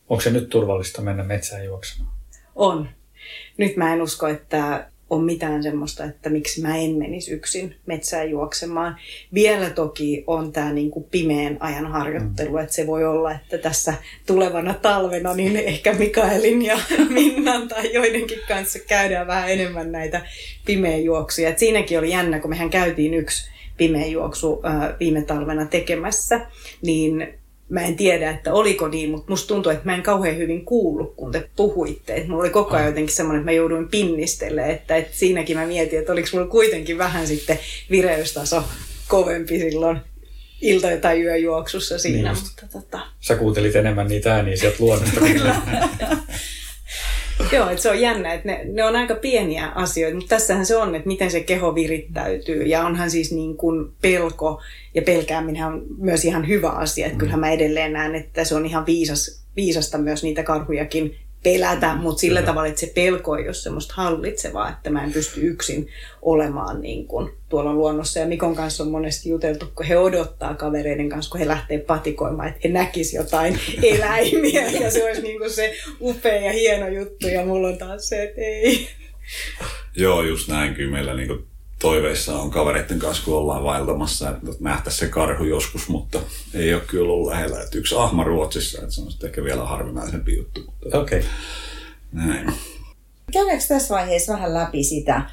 Onko 0.10 0.22
se 0.22 0.32
nyt 0.32 0.50
turvallista 0.50 1.02
mennä 1.02 1.24
metsään 1.24 1.66
juoksemaan? 1.66 2.14
On. 2.56 2.90
Nyt 3.58 3.76
mä 3.76 3.94
en 3.94 4.02
usko, 4.02 4.28
että 4.28 4.89
on 5.10 5.24
mitään 5.24 5.64
semmoista, 5.64 6.04
että 6.04 6.30
miksi 6.30 6.62
mä 6.62 6.78
en 6.78 6.92
menisi 6.92 7.32
yksin 7.32 7.76
metsään 7.86 8.30
juoksemaan. 8.30 8.98
Vielä 9.34 9.70
toki 9.70 10.24
on 10.28 10.52
tämä 10.52 10.74
niinku 10.74 11.08
pimeän 11.12 11.58
ajan 11.60 11.88
harjoittelu, 11.88 12.52
mm. 12.52 12.58
että 12.58 12.76
se 12.76 12.88
voi 12.88 13.06
olla, 13.06 13.32
että 13.32 13.58
tässä 13.58 13.94
tulevana 14.26 14.74
talvena 14.74 15.34
niin 15.34 15.58
ehkä 15.58 15.94
Mikaelin 15.94 16.66
ja 16.66 16.80
Minnan 17.10 17.68
tai 17.68 17.94
joidenkin 17.94 18.40
kanssa 18.48 18.80
käydään 18.80 19.28
vähän 19.28 19.52
enemmän 19.52 19.92
näitä 19.92 20.22
pimeän 20.66 21.04
juoksuja. 21.04 21.50
Et 21.50 21.60
siinäkin 21.60 22.00
oli 22.00 22.10
jännä, 22.10 22.40
kun 22.40 22.50
mehän 22.50 22.70
käytiin 22.70 23.14
yksi 23.14 23.50
pimeä 23.78 24.06
juoksu 24.06 24.62
äh, 24.66 25.00
viime 25.00 25.22
talvena 25.22 25.66
tekemässä, 25.66 26.42
niin 26.82 27.39
mä 27.70 27.82
en 27.82 27.96
tiedä, 27.96 28.30
että 28.32 28.54
oliko 28.54 28.88
niin, 28.88 29.10
mutta 29.10 29.32
musta 29.32 29.48
tuntuu, 29.48 29.72
että 29.72 29.86
mä 29.86 29.96
en 29.96 30.04
kauhean 30.04 30.38
hyvin 30.38 30.66
kuullut, 30.66 31.14
kun 31.16 31.32
te 31.32 31.50
puhuitte. 31.56 32.16
Että 32.16 32.30
mulla 32.30 32.44
oli 32.44 32.50
koko 32.50 32.76
ajan 32.76 32.88
jotenkin 32.88 33.16
semmoinen, 33.16 33.40
että 33.40 33.52
mä 33.52 33.56
jouduin 33.56 33.88
pinnistelemään, 33.88 34.72
että, 34.72 34.96
että 34.96 35.18
siinäkin 35.18 35.58
mä 35.58 35.66
mietin, 35.66 36.00
että 36.00 36.12
oliko 36.12 36.28
mulla 36.34 36.48
kuitenkin 36.48 36.98
vähän 36.98 37.28
sitten 37.28 37.60
vireystaso 37.92 38.64
kovempi 39.08 39.60
silloin 39.60 40.00
ilta- 40.62 41.02
tai 41.02 41.22
yöjuoksussa 41.22 41.98
siinä. 41.98 42.34
Niin 42.34 42.44
mutta, 42.44 42.80
tota... 42.80 43.00
Sä 43.20 43.36
kuuntelit 43.36 43.76
enemmän 43.76 44.08
niitä 44.08 44.36
ääniä 44.36 44.56
sieltä 44.56 44.78
luonnosta. 44.80 45.22
Joo, 47.52 47.70
että 47.70 47.82
se 47.82 47.90
on 47.90 48.02
jännä, 48.02 48.34
että 48.34 48.48
ne, 48.48 48.62
ne 48.66 48.84
on 48.84 48.96
aika 48.96 49.16
pieniä 49.16 49.68
asioita, 49.68 50.16
mutta 50.16 50.36
tässähän 50.36 50.66
se 50.66 50.78
on, 50.78 50.96
että 50.96 51.08
miten 51.08 51.32
se 51.32 51.40
keho 51.40 51.76
virittäytyy. 51.76 52.64
Ja 52.64 52.86
onhan 52.86 53.12
siis 53.12 53.32
niin 53.32 53.58
kuin 53.58 53.92
pelko 54.02 54.62
ja 54.96 55.02
pelkääminen 55.02 55.66
on 55.66 55.86
myös 55.98 56.26
ihan 56.26 56.48
hyvä 56.48 56.70
asia. 56.70 57.06
Että 57.06 57.18
kyllähän 57.18 57.40
mä 57.40 57.52
edelleen 57.52 57.94
näen, 57.94 58.16
että 58.16 58.44
se 58.44 58.56
on 58.56 58.66
ihan 58.66 58.86
viisas, 58.86 59.44
viisasta 59.56 59.98
myös 59.98 60.24
niitä 60.24 60.44
karhujakin 60.44 61.16
pelätä, 61.44 61.96
mutta 61.96 62.22
sillä 62.22 62.40
kyllä. 62.40 62.52
tavalla, 62.52 62.68
että 62.68 62.80
se 62.80 62.92
pelko 62.96 63.36
ei 63.36 63.46
ole 63.46 63.54
semmoista 63.54 63.94
hallitsevaa, 63.98 64.70
että 64.70 64.90
mä 64.90 65.04
en 65.04 65.14
pysty 65.14 65.42
yksin 65.42 65.88
olemaan 66.22 66.82
niin 66.82 67.08
kuin 67.08 67.30
tuolla 67.50 67.74
luonnossa. 67.74 68.20
Ja 68.20 68.28
Mikon 68.28 68.56
kanssa 68.56 68.84
on 68.84 68.92
monesti 68.92 69.30
juteltu, 69.30 69.66
kun 69.76 69.86
he 69.86 69.98
odottaa 69.98 70.56
kavereiden 70.56 71.10
kanssa, 71.10 71.32
kun 71.32 71.40
he 71.40 71.48
lähtee 71.48 71.80
patikoimaan, 71.80 72.48
että 72.48 72.60
he 72.64 72.70
näkisivät 72.70 73.26
jotain 73.26 73.60
eläimiä. 73.94 74.70
Ja 74.70 74.92
se 74.92 75.06
olisi 75.06 75.22
niin 75.22 75.38
kuin 75.38 75.52
se 75.52 75.76
upea 76.02 76.42
ja 76.42 76.52
hieno 76.52 76.88
juttu, 76.88 77.28
ja 77.28 77.46
mulla 77.46 77.68
on 77.68 77.78
taas 77.78 78.10
se, 78.10 78.24
että 78.24 78.42
ei. 78.42 78.88
Joo, 79.96 80.24
just 80.24 80.48
näin. 80.48 80.76
Kyllä 80.76 80.92
meillä 80.92 81.14
niin 81.14 81.28
kuin 81.28 81.48
toiveissa 81.80 82.40
on 82.40 82.52
kavereiden 82.52 83.00
kanssa, 83.00 83.26
kun 83.26 83.38
ollaan 83.38 83.64
vaeltamassa, 83.64 84.30
että 84.30 84.48
nähtäisiin 84.60 85.00
se 85.00 85.08
karhu 85.08 85.44
joskus, 85.44 85.90
mutta 85.90 86.20
ei 86.54 86.74
ole 86.74 86.82
kyllä 86.88 87.14
ollut 87.14 87.30
lähellä. 87.30 87.62
Että 87.62 87.78
yksi 87.78 87.96
ahma 87.96 88.24
Ruotsissa, 88.24 88.82
että 88.82 88.92
se 88.92 89.02
on 89.02 89.08
ehkä 89.24 89.44
vielä 89.44 89.66
harvinaisempi 89.66 90.38
juttu. 90.38 90.74
Okei. 90.94 91.20
Okay. 91.20 91.24
Näin. 92.12 92.54
Käydäänkö 93.34 93.64
tässä 93.68 93.96
vaiheessa 93.96 94.34
vähän 94.34 94.54
läpi 94.54 94.84
sitä, 94.84 95.30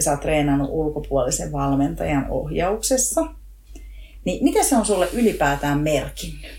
sä 0.00 0.10
oot 0.10 0.20
treenannut 0.20 0.70
ulkopuolisen 0.70 1.52
valmentajan 1.52 2.26
ohjauksessa, 2.28 3.26
niin 4.24 4.44
mitä 4.44 4.62
se 4.62 4.76
on 4.76 4.86
sulle 4.86 5.08
ylipäätään 5.12 5.80
merkinnyt? 5.80 6.50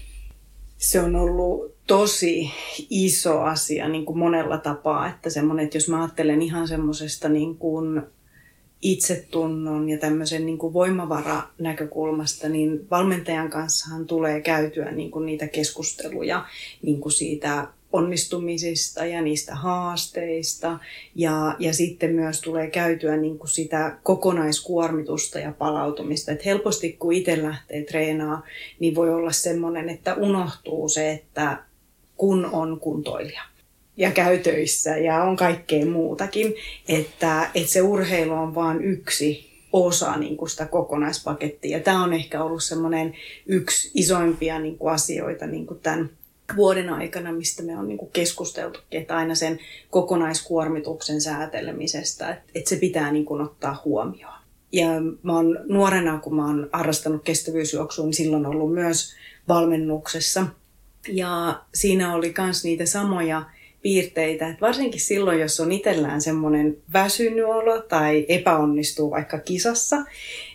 Se 0.78 1.02
on 1.02 1.16
ollut 1.16 1.76
tosi 1.88 2.52
iso 2.90 3.42
asia 3.42 3.88
niin 3.88 4.06
kuin 4.06 4.18
monella 4.18 4.58
tapaa, 4.58 5.10
että 5.10 5.30
semmoinen, 5.30 5.66
että 5.66 5.78
jos 5.78 5.90
mä 5.90 6.02
ajattelen 6.02 6.42
ihan 6.42 6.68
semmoisesta 6.68 7.30
niin 7.30 7.58
kuin 7.58 8.02
itsetunnon 8.86 9.90
ja 9.90 9.98
tämmöisen 9.98 10.46
niin 10.46 10.58
kuin 10.58 10.74
voimavara-näkökulmasta, 10.74 12.50
niin 12.50 12.88
valmentajan 12.92 13.50
kanssahan 13.50 14.06
tulee 14.06 14.42
käytyä 14.42 14.92
niin 14.92 15.12
kuin 15.12 15.26
niitä 15.26 15.48
keskusteluja 15.48 16.46
niin 16.82 17.02
kuin 17.02 17.14
siitä 17.14 17.68
onnistumisista 17.94 19.06
ja 19.06 19.22
niistä 19.22 19.56
haasteista. 19.56 20.80
Ja, 21.16 21.56
ja 21.60 21.74
sitten 21.74 22.12
myös 22.12 22.42
tulee 22.42 22.70
käytyä 22.70 23.18
niin 23.18 23.40
kuin 23.40 23.50
sitä 23.50 23.98
kokonaiskuormitusta 24.04 25.40
ja 25.40 25.52
palautumista. 25.52 26.32
Et 26.32 26.46
helposti 26.46 26.94
kun 26.94 27.14
itse 27.14 27.44
lähtee 27.44 27.84
treenaamaan, 27.84 28.44
niin 28.80 28.96
voi 28.96 29.14
olla 29.14 29.32
semmoinen, 29.32 29.90
että 29.90 30.14
unohtuu 30.14 30.90
se, 30.90 31.12
että 31.12 31.64
kun 32.18 32.46
on 32.46 32.80
kuntoilija 32.80 33.55
ja 33.98 34.12
käy 34.12 34.38
töissä 34.38 34.98
ja 34.98 35.24
on 35.24 35.36
kaikkea 35.36 35.86
muutakin, 35.86 36.54
että, 36.88 37.50
että 37.56 37.72
se 37.72 37.82
urheilu 37.82 38.34
on 38.34 38.56
vain 38.56 38.84
yksi 38.84 39.56
osa 39.74 40.18
niin 40.18 40.38
kuin 40.38 40.50
sitä 40.50 40.66
kokonaispakettia. 40.66 41.78
Ja 41.78 41.84
tämä 41.84 42.04
on 42.04 42.14
ehkä 42.14 42.44
ollut 42.44 42.64
semmoinen 42.64 43.14
yksi 43.46 43.92
isoimpia 43.94 44.60
niin 44.60 44.78
kuin 44.78 44.94
asioita 44.94 45.48
niin 45.48 45.66
kuin 45.68 45.80
tämän 45.80 46.10
vuoden 46.56 46.90
aikana, 46.90 47.32
mistä 47.32 47.64
me 47.64 47.78
on 47.78 47.88
niin 47.88 47.98
kuin 47.98 48.12
keskusteltu, 48.12 48.80
että 48.92 49.18
aina 49.18 49.36
sen 49.36 49.60
kokonaiskuormituksen 49.90 51.22
säätelemisestä, 51.22 52.30
että, 52.30 52.44
että 52.56 52.70
se 52.70 52.76
pitää 52.76 53.12
niin 53.12 53.26
kuin 53.26 53.42
ottaa 53.42 53.82
huomioon. 53.86 54.36
Ja 54.72 54.88
mä 55.24 55.36
oon 55.36 55.60
nuorena, 55.68 56.20
kun 56.20 56.36
mä 56.36 56.46
oon 56.46 56.70
harrastanut 56.74 57.24
kestävyysjuoksua, 57.24 58.06
niin 58.06 58.14
silloin 58.14 58.46
ollut 58.46 58.74
myös 58.74 59.16
valmennuksessa. 59.48 60.48
Ja 61.08 61.62
siinä 61.74 62.16
oli 62.16 62.34
myös 62.38 62.64
niitä 62.64 62.86
samoja 62.86 63.44
piirteitä, 63.86 64.48
että 64.48 64.66
varsinkin 64.66 65.02
silloin, 65.02 65.40
jos 65.40 65.60
on 65.60 65.72
itsellään 65.72 66.22
semmoinen 66.22 66.78
väsynyt 66.94 67.46
olo 67.46 67.82
tai 67.82 68.26
epäonnistuu 68.28 69.12
vaikka 69.12 69.40
kisassa, 69.40 69.98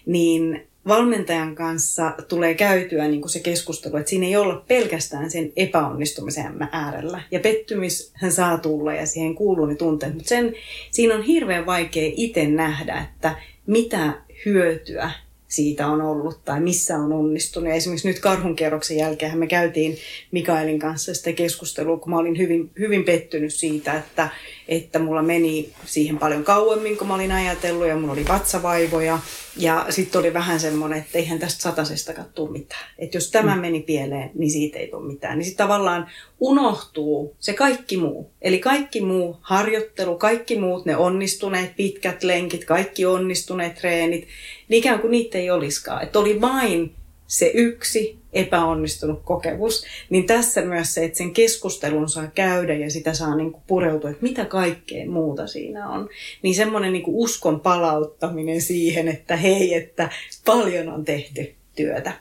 niin 0.07 0.67
valmentajan 0.89 1.55
kanssa 1.55 2.15
tulee 2.29 2.55
käytyä 2.55 3.09
niin 3.09 3.21
kuin 3.21 3.31
se 3.31 3.41
keskustelu, 3.41 3.97
että 3.97 4.11
siinä 4.11 4.27
ei 4.27 4.37
olla 4.37 4.65
pelkästään 4.69 5.31
sen 5.31 5.53
epäonnistumisen 5.57 6.69
äärellä. 6.73 7.23
Ja 7.31 7.41
pettymyshän 7.41 8.33
saa 8.33 8.59
tulla 8.59 8.95
ja 8.95 9.07
siihen 9.07 9.35
kuuluu 9.35 9.67
ne 9.67 9.75
tunteet, 9.75 10.15
mutta 10.15 10.29
sen, 10.29 10.55
siinä 10.91 11.15
on 11.15 11.23
hirveän 11.23 11.67
vaikea 11.67 12.13
itse 12.17 12.47
nähdä, 12.47 13.07
että 13.11 13.37
mitä 13.67 14.13
hyötyä 14.47 15.11
siitä 15.51 15.87
on 15.87 16.03
ollut 16.03 16.45
tai 16.45 16.61
missä 16.61 16.97
on 16.97 17.13
onnistunut. 17.13 17.69
Ja 17.69 17.75
esimerkiksi 17.75 18.09
nyt 18.09 18.19
karhunkierroksen 18.19 18.97
jälkeen 18.97 19.39
me 19.39 19.47
käytiin 19.47 19.99
Mikaelin 20.31 20.79
kanssa 20.79 21.15
sitä 21.15 21.33
keskustelua, 21.33 21.97
kun 21.97 22.11
mä 22.11 22.19
olin 22.19 22.39
hyvin, 22.39 22.71
hyvin 22.79 23.05
pettynyt 23.05 23.55
siitä, 23.55 23.95
että, 23.95 24.29
että 24.69 24.99
mulla 24.99 25.23
meni 25.23 25.73
siihen 25.85 26.19
paljon 26.19 26.45
kauemmin 26.45 26.97
kuin 26.97 27.09
mä 27.09 27.15
olin 27.15 27.33
ajatellut 27.33 27.87
ja 27.87 27.97
mulla 27.97 28.13
oli 28.13 28.29
vatsavaivoja. 28.29 29.19
Ja 29.61 29.87
sitten 29.91 30.19
oli 30.19 30.35
vähän 30.35 30.61
semmoinen, 30.61 30.99
että 30.99 31.19
eihän 31.19 31.39
tästä 31.39 31.63
satasesta 31.63 32.13
tule 32.35 32.51
mitään. 32.51 32.85
Että 32.99 33.17
jos 33.17 33.31
tämä 33.31 33.55
mm. 33.55 33.61
meni 33.61 33.81
pieleen, 33.81 34.31
niin 34.35 34.51
siitä 34.51 34.79
ei 34.79 34.89
tule 34.89 35.07
mitään. 35.07 35.39
Niin 35.39 35.45
sitten 35.47 35.65
tavallaan 35.65 36.07
unohtuu 36.41 37.37
se 37.39 37.53
kaikki 37.53 37.97
muu. 37.97 38.31
Eli 38.43 38.59
kaikki 38.59 39.01
muu 39.01 39.37
harjoittelu, 39.41 40.19
kaikki 40.19 40.59
muut 40.59 40.85
ne 40.85 40.97
onnistuneet 40.97 41.77
pitkät 41.77 42.23
lenkit, 42.23 42.65
kaikki 42.65 43.07
onnistuneet 43.07 43.75
treenit, 43.75 44.29
niin 44.69 44.79
ikään 44.79 45.01
kuin 45.01 45.11
niitä 45.11 45.39
ei 45.39 45.51
olisikaan. 45.51 46.03
Että 46.03 46.19
oli 46.19 46.41
vain 46.41 46.95
se 47.31 47.51
yksi 47.55 48.19
epäonnistunut 48.33 49.21
kokemus, 49.25 49.85
niin 50.11 50.27
tässä 50.27 50.63
myös 50.63 50.95
se, 50.95 51.05
että 51.05 51.19
sen 51.19 51.33
keskustelun 51.33 52.09
saa 52.09 52.27
käydä 52.35 52.75
ja 52.75 52.91
sitä 52.91 53.15
saa 53.15 53.37
niin 53.37 53.53
kuin 53.53 53.63
pureutua, 53.67 54.11
että 54.11 54.23
mitä 54.23 54.45
kaikkea 54.45 55.11
muuta 55.11 55.47
siinä 55.47 55.89
on. 55.89 56.09
Niin 56.43 56.55
semmoinen 56.55 56.93
niin 56.93 57.03
kuin 57.03 57.17
uskon 57.17 57.61
palauttaminen 57.61 58.61
siihen, 58.61 59.09
että 59.09 59.37
hei, 59.37 59.75
että 59.75 60.11
paljon 60.45 60.89
on 60.89 61.05
tehty 61.05 61.55
työtä. 61.77 62.13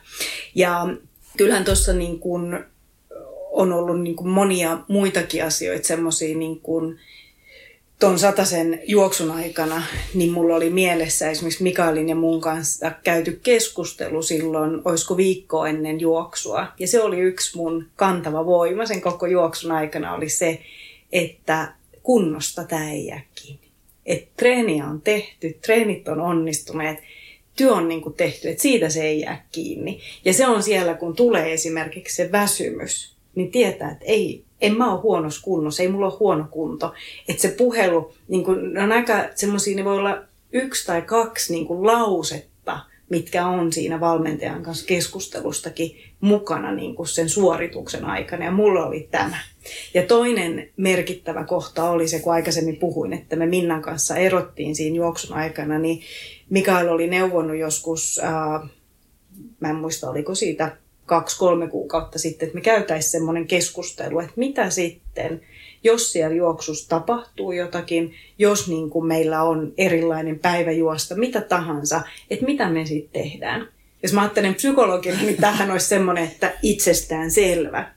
Ja 0.54 0.86
kyllähän 1.36 1.64
tuossa 1.64 1.92
niin 1.92 2.18
kuin 2.18 2.58
on 3.50 3.72
ollut 3.72 4.00
niin 4.02 4.16
kuin 4.16 4.28
monia 4.28 4.78
muitakin 4.88 5.44
asioita, 5.44 5.88
semmoisia 5.88 6.36
niin 6.36 6.60
kuin, 6.60 6.98
tuon 8.00 8.18
sataisen 8.18 8.80
juoksun 8.86 9.30
aikana, 9.30 9.82
niin 10.14 10.32
mulla 10.32 10.56
oli 10.56 10.70
mielessä 10.70 11.30
esimerkiksi 11.30 11.62
Mikaelin 11.62 12.08
ja 12.08 12.14
mun 12.14 12.40
kanssa 12.40 12.92
käyty 13.04 13.40
keskustelu 13.42 14.22
silloin, 14.22 14.80
olisiko 14.84 15.16
viikko 15.16 15.66
ennen 15.66 16.00
juoksua. 16.00 16.66
Ja 16.78 16.88
se 16.88 17.02
oli 17.02 17.18
yksi 17.18 17.56
mun 17.56 17.86
kantava 17.96 18.46
voima 18.46 18.86
sen 18.86 19.00
koko 19.00 19.26
juoksun 19.26 19.72
aikana 19.72 20.14
oli 20.14 20.28
se, 20.28 20.60
että 21.12 21.72
kunnosta 22.02 22.64
tämä 22.64 22.90
ei 22.90 23.06
jää 23.06 23.22
kiinni. 23.34 23.68
Että 24.06 24.30
treeniä 24.36 24.86
on 24.86 25.00
tehty, 25.00 25.58
treenit 25.66 26.08
on 26.08 26.20
onnistuneet, 26.20 26.98
työ 27.56 27.72
on 27.72 27.88
niin 27.88 28.02
kuin 28.02 28.14
tehty, 28.14 28.48
että 28.48 28.62
siitä 28.62 28.88
se 28.88 29.02
ei 29.02 29.20
jää 29.20 29.46
kiinni. 29.52 30.00
Ja 30.24 30.32
se 30.32 30.46
on 30.46 30.62
siellä, 30.62 30.94
kun 30.94 31.16
tulee 31.16 31.52
esimerkiksi 31.52 32.16
se 32.16 32.32
väsymys, 32.32 33.14
niin 33.34 33.50
tietää, 33.50 33.90
että 33.90 34.04
ei, 34.04 34.44
en 34.60 34.76
mä 34.76 34.92
ole 34.92 35.00
huonossa 35.00 35.42
kunnossa, 35.42 35.82
ei 35.82 35.88
mulla 35.88 36.06
ole 36.06 36.16
huono 36.20 36.46
kunto. 36.50 36.94
Että 37.28 37.42
se 37.42 37.48
puhelu, 37.48 38.12
niin 38.28 38.44
kun, 38.44 38.78
on 38.78 38.92
aika 38.92 39.14
semmoisia, 39.34 39.76
ne 39.76 39.84
voi 39.84 39.96
olla 39.98 40.22
yksi 40.52 40.86
tai 40.86 41.02
kaksi 41.02 41.52
niin 41.52 41.66
kuin 41.66 41.86
lausetta, 41.86 42.80
mitkä 43.08 43.46
on 43.46 43.72
siinä 43.72 44.00
valmentajan 44.00 44.62
kanssa 44.62 44.86
keskustelustakin 44.86 45.96
mukana 46.20 46.72
niin 46.72 46.94
sen 47.04 47.28
suorituksen 47.28 48.04
aikana. 48.04 48.44
Ja 48.44 48.50
mulla 48.50 48.86
oli 48.86 49.08
tämä. 49.10 49.38
Ja 49.94 50.02
toinen 50.02 50.68
merkittävä 50.76 51.44
kohta 51.44 51.90
oli 51.90 52.08
se, 52.08 52.18
kun 52.20 52.32
aikaisemmin 52.32 52.76
puhuin, 52.76 53.12
että 53.12 53.36
me 53.36 53.46
Minnan 53.46 53.82
kanssa 53.82 54.16
erottiin 54.16 54.76
siinä 54.76 54.96
juoksun 54.96 55.36
aikana, 55.36 55.78
niin 55.78 56.02
Mikael 56.50 56.88
oli 56.88 57.06
neuvonnut 57.06 57.56
joskus 57.56 58.20
äh, 58.24 58.70
mä 59.60 59.70
en 59.70 59.76
muista 59.76 60.10
oliko 60.10 60.34
siitä 60.34 60.76
kaksi-kolme 61.10 61.68
kuukautta 61.68 62.18
sitten, 62.18 62.46
että 62.46 62.54
me 62.54 62.60
käytäisiin 62.60 63.10
semmoinen 63.10 63.46
keskustelu, 63.46 64.20
että 64.20 64.32
mitä 64.36 64.70
sitten, 64.70 65.40
jos 65.84 66.12
siellä 66.12 66.36
juoksussa 66.36 66.88
tapahtuu 66.88 67.52
jotakin, 67.52 68.14
jos 68.38 68.68
niin 68.68 68.90
kuin 68.90 69.06
meillä 69.06 69.42
on 69.42 69.72
erilainen 69.78 70.38
päiväjuosta, 70.38 71.14
mitä 71.14 71.40
tahansa, 71.40 72.02
että 72.30 72.46
mitä 72.46 72.68
me 72.68 72.86
sitten 72.86 73.22
tehdään. 73.22 73.68
Jos 74.02 74.12
mä 74.12 74.20
ajattelen 74.20 74.54
psykologina, 74.54 75.22
niin 75.22 75.36
tähän 75.36 75.70
olisi 75.70 75.86
semmoinen, 75.86 76.24
että 76.24 76.52
itsestään 76.62 77.30
selvä. 77.30 77.92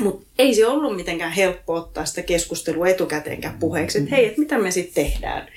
Mutta 0.00 0.26
ei 0.38 0.54
se 0.54 0.66
ollut 0.66 0.96
mitenkään 0.96 1.32
helppo 1.32 1.74
ottaa 1.74 2.04
sitä 2.04 2.22
keskustelua 2.22 2.88
etukäteenkään 2.88 3.58
puheeksi, 3.58 3.98
että 3.98 4.10
hei, 4.10 4.26
että 4.26 4.40
mitä 4.40 4.58
me 4.58 4.70
sitten 4.70 5.04
tehdään. 5.04 5.48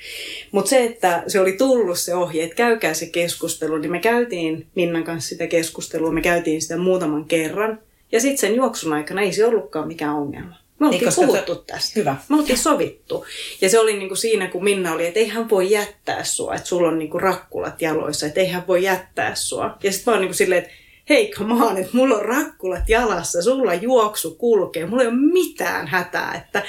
Mutta 0.52 0.68
se, 0.68 0.84
että 0.84 1.22
se 1.26 1.40
oli 1.40 1.52
tullut 1.52 1.98
se 1.98 2.14
ohje, 2.14 2.44
että 2.44 2.54
käykää 2.56 2.94
se 2.94 3.06
keskustelu, 3.06 3.78
niin 3.78 3.90
me 3.90 3.98
käytiin 4.00 4.66
Minnan 4.74 5.04
kanssa 5.04 5.28
sitä 5.28 5.46
keskustelua, 5.46 6.12
me 6.12 6.20
käytiin 6.22 6.62
sitä 6.62 6.76
muutaman 6.76 7.24
kerran. 7.24 7.78
Ja 8.12 8.20
sitten 8.20 8.38
sen 8.38 8.54
juoksun 8.56 8.92
aikana 8.92 9.20
ei 9.20 9.32
se 9.32 9.46
ollutkaan 9.46 9.88
mikään 9.88 10.14
ongelma. 10.14 10.54
Me 10.78 10.86
oltiin 10.86 11.02
Niin, 11.04 11.14
puhuttu 11.26 11.54
se- 11.54 11.60
tästä. 11.66 11.92
Hyvä. 12.00 12.16
Me 12.28 12.36
oltiin 12.36 12.58
sovittu. 12.58 13.26
Ja 13.60 13.68
se 13.70 13.78
oli 13.78 13.96
niinku 13.96 14.16
siinä, 14.16 14.46
kun 14.48 14.64
Minna 14.64 14.92
oli, 14.92 15.06
että 15.06 15.20
ei 15.20 15.28
hän 15.28 15.50
voi 15.50 15.70
jättää 15.70 16.24
sua, 16.24 16.54
että 16.54 16.68
sulla 16.68 16.88
on 16.88 16.98
niinku 16.98 17.18
rakkulat 17.18 17.82
jaloissa, 17.82 18.26
että 18.26 18.40
ei 18.40 18.48
hän 18.48 18.66
voi 18.68 18.82
jättää 18.82 19.34
sua. 19.34 19.76
Ja 19.82 19.92
sitten 19.92 20.10
mä 20.12 20.14
oon 20.14 20.20
niinku 20.20 20.34
silleen, 20.34 20.62
että 20.62 20.74
hei 21.10 21.30
come 21.30 21.64
on, 21.64 21.76
että 21.76 21.96
mulla 21.96 22.14
on 22.14 22.24
rakkulat 22.24 22.88
jalassa, 22.88 23.42
sulla 23.42 23.74
juoksu 23.74 24.34
kulkee, 24.34 24.86
mulla 24.86 25.02
ei 25.02 25.08
ole 25.08 25.32
mitään 25.32 25.86
hätää, 25.86 26.34
että 26.34 26.62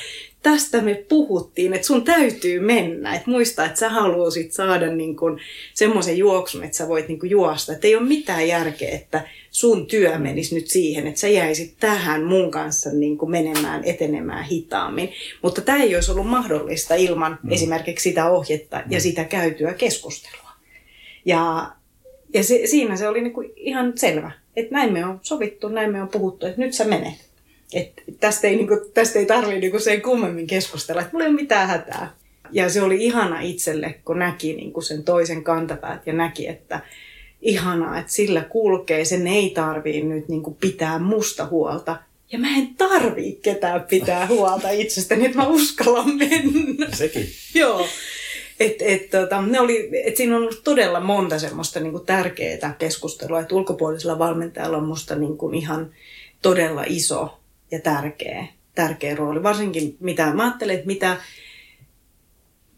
tästä 0.43 0.81
me 0.81 1.05
puhuttiin, 1.09 1.73
että 1.73 1.87
sun 1.87 2.03
täytyy 2.03 2.59
mennä. 2.59 3.15
Että 3.15 3.31
muista, 3.31 3.65
että 3.65 3.79
sä 3.79 3.89
haluaisit 3.89 4.53
saada 4.53 4.87
niin 4.95 5.15
kuin 5.15 5.39
semmoisen 5.73 6.17
juoksun, 6.17 6.63
että 6.63 6.77
sä 6.77 6.87
voit 6.87 7.07
niin 7.07 7.19
kuin 7.19 7.29
juosta. 7.29 7.73
Että 7.73 7.87
ei 7.87 7.95
ole 7.95 8.07
mitään 8.07 8.47
järkeä, 8.47 8.89
että 8.89 9.27
sun 9.51 9.87
työ 9.87 10.19
menisi 10.19 10.55
nyt 10.55 10.67
siihen, 10.67 11.07
että 11.07 11.19
sä 11.19 11.27
jäisit 11.27 11.75
tähän 11.79 12.23
mun 12.23 12.51
kanssa 12.51 12.89
niin 12.89 13.17
kuin 13.17 13.31
menemään, 13.31 13.83
etenemään 13.83 14.45
hitaammin. 14.45 15.11
Mutta 15.41 15.61
tämä 15.61 15.83
ei 15.83 15.95
olisi 15.95 16.11
ollut 16.11 16.27
mahdollista 16.27 16.95
ilman 16.95 17.39
mm. 17.43 17.51
esimerkiksi 17.51 18.09
sitä 18.09 18.29
ohjetta 18.29 18.83
ja 18.89 19.01
sitä 19.01 19.23
käytyä 19.23 19.73
keskustelua. 19.73 20.51
Ja, 21.25 21.71
ja 22.33 22.43
se, 22.43 22.61
siinä 22.65 22.95
se 22.95 23.07
oli 23.07 23.21
niin 23.21 23.33
kuin 23.33 23.53
ihan 23.55 23.93
selvä, 23.95 24.31
että 24.55 24.73
näin 24.73 24.93
me 24.93 25.05
on 25.05 25.19
sovittu, 25.21 25.69
näin 25.69 25.91
me 25.91 26.01
on 26.01 26.07
puhuttu, 26.07 26.45
että 26.45 26.61
nyt 26.61 26.73
sä 26.73 26.83
menet. 26.83 27.31
Et 27.73 27.91
tästä 28.19 28.47
ei, 28.47 28.55
niinku, 28.55 28.77
tästä 28.93 29.19
ei 29.19 29.25
tarvitse 29.25 29.59
niinku 29.59 29.79
sen 29.79 30.01
kummemmin 30.01 30.47
keskustella, 30.47 31.01
että 31.01 31.13
mulla 31.13 31.25
ei 31.25 31.31
ole 31.31 31.41
mitään 31.41 31.67
hätää. 31.67 32.13
Ja 32.51 32.69
se 32.69 32.81
oli 32.81 33.05
ihana 33.05 33.41
itselle, 33.41 33.95
kun 34.05 34.19
näki 34.19 34.53
niinku 34.53 34.81
sen 34.81 35.03
toisen 35.03 35.43
kantapäät 35.43 36.07
ja 36.07 36.13
näki, 36.13 36.47
että 36.47 36.79
ihanaa, 37.41 37.99
että 37.99 38.11
sillä 38.11 38.41
kulkee, 38.41 39.05
sen 39.05 39.27
ei 39.27 39.49
tarvii 39.49 40.01
nyt 40.01 40.27
niinku 40.27 40.51
pitää 40.51 40.99
musta 40.99 41.45
huolta. 41.45 41.97
Ja 42.31 42.39
mä 42.39 42.47
en 42.57 42.75
tarvii 42.77 43.39
ketään 43.41 43.83
pitää 43.89 44.27
huolta 44.27 44.69
itsestäni, 44.69 45.25
että 45.25 45.37
mä 45.37 45.47
uskallan 45.47 46.17
mennä. 46.17 46.87
Sekin. 46.93 47.27
Joo. 47.55 47.87
Et, 48.61 48.81
et, 48.81 49.09
tota, 49.09 49.41
ne 49.41 49.59
oli, 49.59 49.89
et 50.03 50.17
siinä 50.17 50.35
on 50.35 50.41
ollut 50.41 50.63
todella 50.63 50.99
monta 50.99 51.39
semmoista 51.39 51.79
niinku 51.79 51.99
tärkeää 51.99 52.75
keskustelua, 52.79 53.39
että 53.39 53.55
ulkopuolisella 53.55 54.19
valmentajalla 54.19 54.77
on 54.77 54.87
musta 54.87 55.15
niinku 55.15 55.49
ihan 55.49 55.91
todella 56.41 56.83
iso 56.87 57.39
ja 57.71 57.79
tärkeä, 57.79 58.47
tärkeä 58.75 59.15
rooli. 59.15 59.43
Varsinkin 59.43 59.97
mitä 59.99 60.33
mä 60.33 60.43
ajattelen, 60.43 60.75
että 60.75 60.87
mitä 60.87 61.17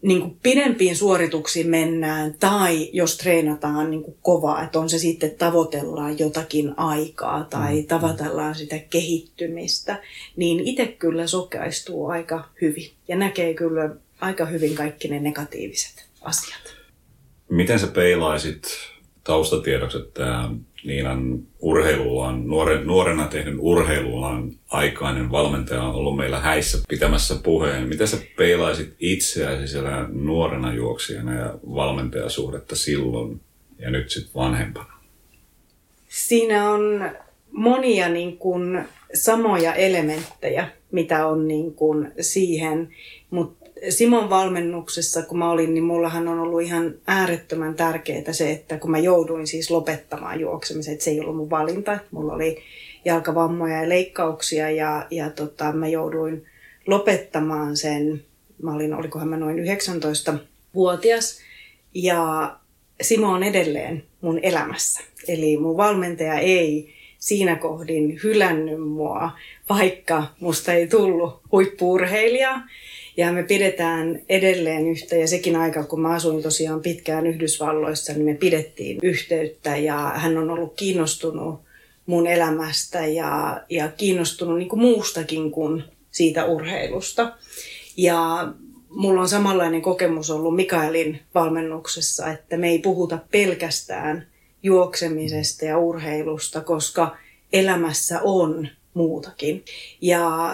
niin 0.02 0.20
kuin 0.20 0.36
pidempiin 0.42 0.96
suorituksiin 0.96 1.70
mennään 1.70 2.34
tai 2.40 2.90
jos 2.92 3.16
treenataan 3.18 3.90
niin 3.90 4.02
kuin 4.02 4.16
kovaa, 4.22 4.64
että 4.64 4.78
on 4.78 4.88
se 4.90 4.98
sitten 4.98 5.30
tavoitellaan 5.30 6.18
jotakin 6.18 6.78
aikaa 6.78 7.44
tai 7.44 7.80
Mm. 7.80 7.86
tavoitellaan 7.86 8.54
sitä 8.54 8.78
kehittymistä, 8.78 10.02
niin 10.36 10.60
itse 10.60 10.86
kyllä 10.86 11.26
sokeistuu 11.26 12.06
aika 12.06 12.48
hyvin 12.60 12.90
ja 13.08 13.16
näkee 13.16 13.54
kyllä 13.54 13.90
aika 14.20 14.46
hyvin 14.46 14.74
kaikki 14.74 15.08
ne 15.08 15.20
negatiiviset 15.20 16.08
asiat. 16.20 16.76
Miten 17.50 17.78
sä 17.78 17.86
peilaisit 17.86 18.62
taustatiedokset 19.24 20.14
tämä 20.14 20.50
Niinan 20.84 21.42
urheilullaan, 21.60 22.46
nuore, 22.46 22.84
nuorena 22.84 23.26
tehnyt 23.26 23.54
urheilullaan 23.58 24.52
aikainen 24.68 25.30
valmentaja 25.30 25.82
on 25.82 25.94
ollut 25.94 26.16
meillä 26.16 26.40
häissä 26.40 26.78
pitämässä 26.88 27.34
puheen. 27.42 27.88
Miten 27.88 28.08
sä 28.08 28.16
peilaisit 28.36 28.94
itseäsi 28.98 29.68
siellä 29.68 30.08
nuorena 30.12 30.74
juoksijana 30.74 31.34
ja 31.34 31.54
valmentajasuhdetta 31.74 32.76
silloin 32.76 33.40
ja 33.78 33.90
nyt 33.90 34.10
sitten 34.10 34.34
vanhempana? 34.34 34.92
Siinä 36.08 36.70
on 36.70 37.10
monia 37.50 38.08
niin 38.08 38.38
kuin 38.38 38.84
samoja 39.14 39.74
elementtejä, 39.74 40.68
mitä 40.92 41.26
on 41.26 41.48
niin 41.48 41.74
kuin 41.74 42.12
siihen, 42.20 42.94
mutta 43.30 43.63
Simon 43.88 44.30
valmennuksessa, 44.30 45.22
kun 45.22 45.38
mä 45.38 45.50
olin, 45.50 45.74
niin 45.74 45.84
mullahan 45.84 46.28
on 46.28 46.38
ollut 46.38 46.62
ihan 46.62 46.94
äärettömän 47.06 47.74
tärkeää 47.74 48.32
se, 48.32 48.50
että 48.50 48.78
kun 48.78 48.90
mä 48.90 48.98
jouduin 48.98 49.46
siis 49.46 49.70
lopettamaan 49.70 50.40
juoksemisen, 50.40 50.92
että 50.92 51.04
se 51.04 51.10
ei 51.10 51.20
ollut 51.20 51.36
mun 51.36 51.50
valinta, 51.50 51.98
mulla 52.10 52.32
oli 52.32 52.58
jalkavammoja 53.04 53.82
ja 53.82 53.88
leikkauksia 53.88 54.70
ja, 54.70 55.06
ja 55.10 55.30
tota, 55.30 55.72
mä 55.72 55.88
jouduin 55.88 56.46
lopettamaan 56.86 57.76
sen, 57.76 58.22
mä 58.62 58.74
olin, 58.74 58.94
olikohan 58.94 59.28
mä 59.28 59.36
noin 59.36 59.58
19-vuotias 59.58 61.38
ja 61.94 62.56
Simo 63.00 63.28
on 63.28 63.42
edelleen 63.42 64.04
mun 64.20 64.38
elämässä. 64.42 65.00
Eli 65.28 65.56
mun 65.56 65.76
valmentaja 65.76 66.38
ei 66.38 66.94
siinä 67.18 67.56
kohdin 67.56 68.20
hylännyt 68.22 68.88
mua, 68.88 69.30
vaikka 69.68 70.24
musta 70.40 70.72
ei 70.72 70.86
tullut 70.86 71.40
huippuurheilijaa. 71.52 72.62
Ja 73.16 73.32
me 73.32 73.42
pidetään 73.42 74.22
edelleen 74.28 74.86
yhtä, 74.86 75.16
ja 75.16 75.28
sekin 75.28 75.56
aika, 75.56 75.84
kun 75.84 76.00
mä 76.00 76.14
asuin 76.14 76.42
tosiaan 76.42 76.80
pitkään 76.80 77.26
Yhdysvalloissa, 77.26 78.12
niin 78.12 78.24
me 78.24 78.34
pidettiin 78.34 78.98
yhteyttä, 79.02 79.76
ja 79.76 80.12
hän 80.14 80.38
on 80.38 80.50
ollut 80.50 80.74
kiinnostunut 80.76 81.60
mun 82.06 82.26
elämästä 82.26 83.06
ja, 83.06 83.62
ja 83.70 83.88
kiinnostunut 83.88 84.58
niin 84.58 84.68
kuin 84.68 84.80
muustakin 84.80 85.50
kuin 85.50 85.84
siitä 86.10 86.44
urheilusta. 86.44 87.36
Ja 87.96 88.48
mulla 88.88 89.20
on 89.20 89.28
samanlainen 89.28 89.82
kokemus 89.82 90.30
ollut 90.30 90.56
Mikaelin 90.56 91.20
valmennuksessa, 91.34 92.30
että 92.30 92.56
me 92.56 92.68
ei 92.68 92.78
puhuta 92.78 93.18
pelkästään 93.30 94.26
juoksemisesta 94.62 95.64
ja 95.64 95.78
urheilusta, 95.78 96.60
koska 96.60 97.16
elämässä 97.52 98.20
on 98.22 98.68
muutakin. 98.94 99.64
Ja 100.00 100.52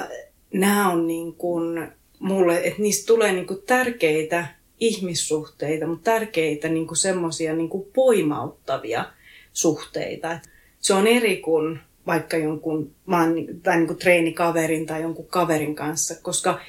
nämä 0.52 0.92
on 0.92 1.06
niin 1.06 1.34
kuin 1.34 1.88
mulle, 2.20 2.60
että 2.64 2.82
niistä 2.82 3.06
tulee 3.06 3.32
niin 3.32 3.46
kuin 3.46 3.62
tärkeitä 3.66 4.46
ihmissuhteita, 4.80 5.86
mutta 5.86 6.10
tärkeitä 6.10 6.68
niin 6.68 6.86
kuin 6.86 6.98
semmoisia 6.98 7.54
niin 7.54 7.68
kuin 7.68 7.88
voimauttavia 7.96 9.04
suhteita. 9.52 10.38
Se 10.80 10.94
on 10.94 11.06
eri 11.06 11.36
kuin 11.36 11.80
vaikka 12.06 12.36
jonkun 12.36 12.90
mä 13.06 13.20
oon, 13.22 13.34
tai 13.62 13.76
niin 13.76 13.86
kuin 13.86 13.98
treenikaverin 13.98 14.86
tai 14.86 15.02
jonkun 15.02 15.26
kaverin 15.26 15.74
kanssa, 15.74 16.14
koska 16.22 16.60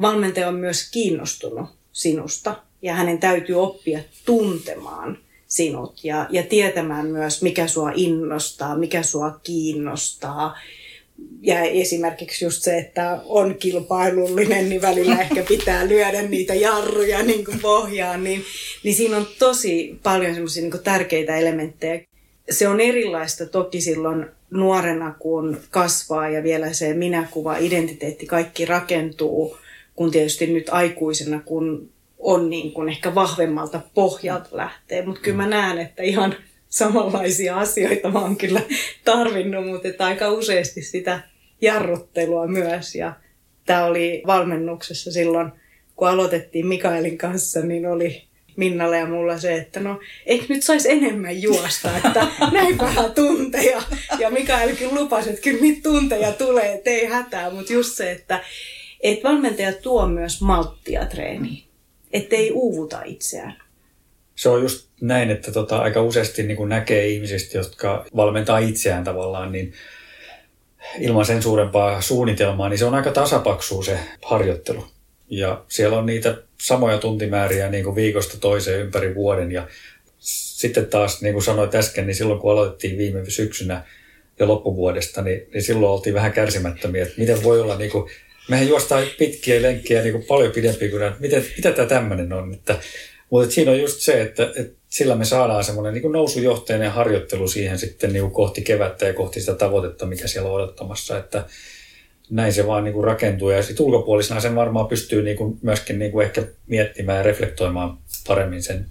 valmentaja 0.00 0.48
on 0.48 0.54
myös 0.54 0.90
kiinnostunut 0.90 1.66
sinusta 1.92 2.62
ja 2.82 2.94
hänen 2.94 3.18
täytyy 3.18 3.54
oppia 3.54 4.00
tuntemaan 4.24 5.18
sinut 5.46 6.04
ja, 6.04 6.26
ja 6.30 6.42
tietämään 6.42 7.06
myös, 7.06 7.42
mikä 7.42 7.66
sua 7.66 7.92
innostaa, 7.94 8.76
mikä 8.76 9.02
sua 9.02 9.40
kiinnostaa. 9.42 10.58
Ja 11.40 11.60
esimerkiksi 11.60 12.44
just 12.44 12.62
se, 12.62 12.78
että 12.78 13.20
on 13.24 13.54
kilpailullinen, 13.54 14.68
niin 14.68 14.82
välillä 14.82 15.20
ehkä 15.22 15.42
pitää 15.48 15.88
lyödä 15.88 16.22
niitä 16.22 16.54
jarruja 16.54 17.22
niin 17.22 17.44
kuin 17.44 17.60
pohjaan, 17.60 18.24
niin, 18.24 18.44
niin 18.84 18.94
siinä 18.94 19.16
on 19.16 19.26
tosi 19.38 19.98
paljon 20.02 20.34
semmoisia 20.34 20.62
niin 20.62 20.82
tärkeitä 20.84 21.36
elementtejä. 21.36 22.00
Se 22.50 22.68
on 22.68 22.80
erilaista 22.80 23.46
toki 23.46 23.80
silloin 23.80 24.26
nuorena, 24.50 25.14
kun 25.18 25.60
kasvaa 25.70 26.28
ja 26.28 26.42
vielä 26.42 26.72
se 26.72 26.94
minäkuva, 26.94 27.56
identiteetti, 27.56 28.26
kaikki 28.26 28.64
rakentuu, 28.64 29.56
kun 29.96 30.10
tietysti 30.10 30.46
nyt 30.46 30.68
aikuisena, 30.70 31.40
kun 31.44 31.90
on 32.18 32.50
niin 32.50 32.72
kuin 32.72 32.88
ehkä 32.88 33.14
vahvemmalta 33.14 33.80
pohjalta 33.94 34.48
lähtee. 34.52 35.06
Mutta 35.06 35.20
kyllä 35.20 35.36
mä 35.36 35.48
näen, 35.48 35.78
että 35.78 36.02
ihan 36.02 36.34
samanlaisia 36.72 37.58
asioita 37.58 38.08
oon 38.14 38.36
kyllä 38.36 38.60
tarvinnut, 39.04 39.66
mutta 39.66 40.04
aika 40.06 40.30
useasti 40.30 40.82
sitä 40.82 41.20
jarruttelua 41.60 42.46
myös. 42.46 42.94
Ja 42.94 43.12
tämä 43.66 43.84
oli 43.84 44.22
valmennuksessa 44.26 45.12
silloin, 45.12 45.52
kun 45.96 46.08
aloitettiin 46.08 46.66
Mikaelin 46.66 47.18
kanssa, 47.18 47.60
niin 47.60 47.86
oli 47.86 48.22
Minnalle 48.56 48.98
ja 48.98 49.06
mulla 49.06 49.38
se, 49.38 49.54
että 49.54 49.80
no 49.80 50.00
eikö 50.26 50.44
nyt 50.48 50.62
saisi 50.62 50.90
enemmän 50.90 51.42
juosta, 51.42 51.96
että 51.96 52.26
näin 52.52 52.78
vähän 52.78 53.12
tunteja. 53.14 53.82
Ja 54.18 54.30
Mikaelkin 54.30 54.94
lupasi, 54.94 55.30
että 55.30 55.42
kyllä 55.42 55.60
niitä 55.60 55.82
tunteja 55.82 56.32
tulee, 56.32 56.72
että 56.72 56.90
ei 56.90 57.06
hätää, 57.06 57.50
mutta 57.50 57.72
just 57.72 57.96
se, 57.96 58.10
että 58.10 58.40
et 59.00 59.24
valmentaja 59.24 59.72
tuo 59.72 60.06
myös 60.06 60.40
malttia 60.40 61.06
treeniin, 61.06 61.64
ettei 62.12 62.50
uuvuta 62.50 63.02
itseään. 63.04 63.62
Se 64.36 64.48
on 64.48 64.62
just 64.62 64.88
näin, 65.00 65.30
että 65.30 65.52
tota, 65.52 65.78
aika 65.78 66.02
useasti 66.02 66.42
niin 66.42 66.68
näkee 66.68 67.08
ihmisistä, 67.08 67.58
jotka 67.58 68.06
valmentaa 68.16 68.58
itseään 68.58 69.04
tavallaan, 69.04 69.52
niin 69.52 69.72
ilman 70.98 71.24
sen 71.24 71.42
suurempaa 71.42 72.00
suunnitelmaa, 72.00 72.68
niin 72.68 72.78
se 72.78 72.84
on 72.84 72.94
aika 72.94 73.10
tasapaksua 73.10 73.84
se 73.84 73.98
harjoittelu. 74.24 74.84
Ja 75.30 75.64
siellä 75.68 75.98
on 75.98 76.06
niitä 76.06 76.36
samoja 76.60 76.98
tuntimääriä 76.98 77.70
niin 77.70 77.84
kuin 77.84 77.96
viikosta 77.96 78.38
toiseen 78.40 78.80
ympäri 78.80 79.14
vuoden. 79.14 79.52
Ja 79.52 79.66
sitten 80.18 80.86
taas, 80.86 81.22
niin 81.22 81.32
kuin 81.32 81.44
sanoit 81.44 81.74
äsken, 81.74 82.06
niin 82.06 82.14
silloin 82.14 82.40
kun 82.40 82.52
aloitettiin 82.52 82.98
viime 82.98 83.30
syksynä 83.30 83.84
ja 84.38 84.48
loppuvuodesta, 84.48 85.22
niin, 85.22 85.46
niin 85.54 85.62
silloin 85.62 85.92
oltiin 85.92 86.14
vähän 86.14 86.32
kärsimättömiä, 86.32 87.02
että 87.02 87.20
miten 87.20 87.42
voi 87.42 87.60
olla, 87.60 87.76
niin 87.76 87.90
kuin, 87.90 88.10
mehän 88.48 88.68
juostaan 88.68 89.04
pitkiä 89.18 89.62
lenkkejä 89.62 90.02
niin 90.02 90.12
kuin 90.12 90.24
paljon 90.24 90.52
pidempiä 90.52 90.90
kuin 90.90 91.00
nämä, 91.00 91.16
miten, 91.18 91.46
mitä 91.56 91.72
tämä 91.72 91.88
tämmöinen 91.88 92.32
on. 92.32 92.54
Että, 92.54 92.78
mutta 93.32 93.50
siinä 93.50 93.70
on 93.70 93.80
just 93.80 94.00
se, 94.00 94.22
että, 94.22 94.52
että 94.56 94.76
sillä 94.88 95.14
me 95.14 95.24
saadaan 95.24 95.64
semmoinen 95.64 95.94
niin 95.94 96.12
nousujohteinen 96.12 96.90
harjoittelu 96.90 97.48
siihen 97.48 97.78
sitten 97.78 98.12
niin 98.12 98.22
kuin 98.22 98.32
kohti 98.32 98.62
kevättä 98.62 99.06
ja 99.06 99.14
kohti 99.14 99.40
sitä 99.40 99.54
tavoitetta, 99.54 100.06
mikä 100.06 100.28
siellä 100.28 100.48
on 100.48 100.54
odottamassa, 100.54 101.18
että 101.18 101.46
näin 102.30 102.52
se 102.52 102.66
vaan 102.66 102.84
niin 102.84 102.94
kuin 102.94 103.04
rakentuu. 103.04 103.50
Ja 103.50 103.62
sitten 103.62 103.86
ulkopuolisena 103.86 104.40
sen 104.40 104.54
varmaan 104.54 104.86
pystyy 104.86 105.22
niin 105.22 105.36
kuin 105.36 105.58
myöskin 105.62 105.98
niin 105.98 106.12
kuin 106.12 106.26
ehkä 106.26 106.46
miettimään 106.66 107.18
ja 107.18 107.22
reflektoimaan 107.22 107.98
paremmin 108.28 108.62
sen 108.62 108.86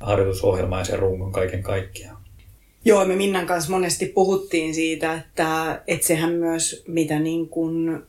harjoitusohjelman 0.00 0.78
ja 0.78 0.84
sen 0.84 0.98
rungon 0.98 1.32
kaiken 1.32 1.62
kaikkiaan. 1.62 2.22
Joo, 2.84 3.04
me 3.04 3.16
Minnan 3.16 3.46
kanssa 3.46 3.70
monesti 3.70 4.06
puhuttiin 4.06 4.74
siitä, 4.74 5.14
että, 5.14 5.82
että 5.86 6.06
sehän 6.06 6.32
myös, 6.32 6.84
mitä 6.86 7.18
niin 7.18 7.48
kuin 7.48 8.02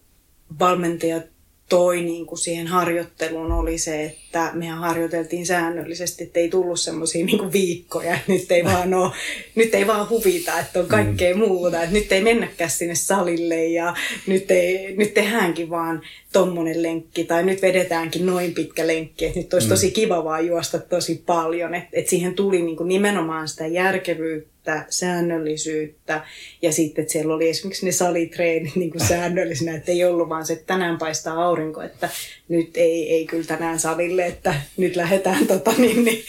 valmentajat 0.60 1.24
toi 1.70 2.02
niin 2.02 2.26
kuin 2.26 2.40
siihen 2.40 2.68
harjoitteluun 2.68 3.52
oli 3.52 3.78
se, 3.78 4.06
että 4.06 4.27
mehän 4.54 4.78
harjoiteltiin 4.78 5.46
säännöllisesti, 5.46 6.24
että 6.24 6.40
ei 6.40 6.50
tullut 6.50 6.80
semmoisia 6.80 7.26
niin 7.26 7.52
viikkoja, 7.52 8.16
että 8.16 8.32
nyt 8.32 8.52
ei 8.52 8.64
vaan 8.64 8.94
ole, 8.94 9.12
nyt 9.56 9.76
ei 9.76 9.88
vaan 9.88 10.10
huvita, 10.10 10.60
että 10.60 10.80
on 10.80 10.86
kaikkea 10.86 11.34
mm. 11.34 11.40
muuta, 11.40 11.84
että 11.84 11.94
nyt 11.94 12.12
ei 12.12 12.22
mennäkään 12.22 12.70
sinne 12.70 12.96
salille 12.96 13.66
ja 13.66 13.96
nyt, 14.28 14.52
ei, 14.52 14.96
nyt 14.96 15.14
tehdäänkin 15.14 15.70
vaan 15.70 16.02
tommonen 16.34 16.84
lenkki 16.84 17.24
tai 17.24 17.44
nyt 17.44 17.62
vedetäänkin 17.62 18.26
noin 18.26 18.54
pitkä 18.54 18.88
lenkki, 18.88 19.26
että 19.26 19.40
nyt 19.40 19.54
olisi 19.54 19.68
mm. 19.68 19.70
tosi 19.70 19.92
kiva 19.92 20.24
vaan 20.24 20.48
juosta 20.48 20.80
tosi 20.80 21.24
paljon, 21.26 21.76
että, 21.76 21.90
että 21.94 22.10
siihen 22.10 22.34
tuli 22.34 22.62
niin 22.62 22.78
kuin 22.78 22.88
nimenomaan 22.88 23.48
sitä 23.48 23.68
järkevyyttä 23.68 24.86
säännöllisyyttä 24.90 26.26
ja 26.62 26.72
sitten, 26.72 27.02
että 27.02 27.12
siellä 27.12 27.34
oli 27.36 27.50
esimerkiksi 27.50 27.86
ne 27.86 27.92
salitreenit 27.92 28.76
niin 28.76 28.92
kuin 28.92 29.08
säännöllisenä, 29.08 29.76
että 29.76 29.92
ei 29.92 30.06
ollut 30.06 30.30
vaan 30.30 30.46
se, 30.46 30.54
että 30.54 30.66
tänään 30.66 30.98
paistaa 30.98 31.44
aurinko, 31.44 31.82
että 31.82 32.10
nyt 32.48 32.78
ei, 32.78 33.14
ei 33.14 33.26
kyllä 33.26 33.44
tänään 33.44 33.80
salille, 33.80 34.26
että 34.28 34.56
nyt 34.78 34.96
lähdetään 34.96 35.48
tota, 35.48 35.72
niin, 35.78 36.06
niin, 36.06 36.26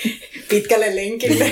pitkälle 0.48 0.96
lenkille. 0.96 1.50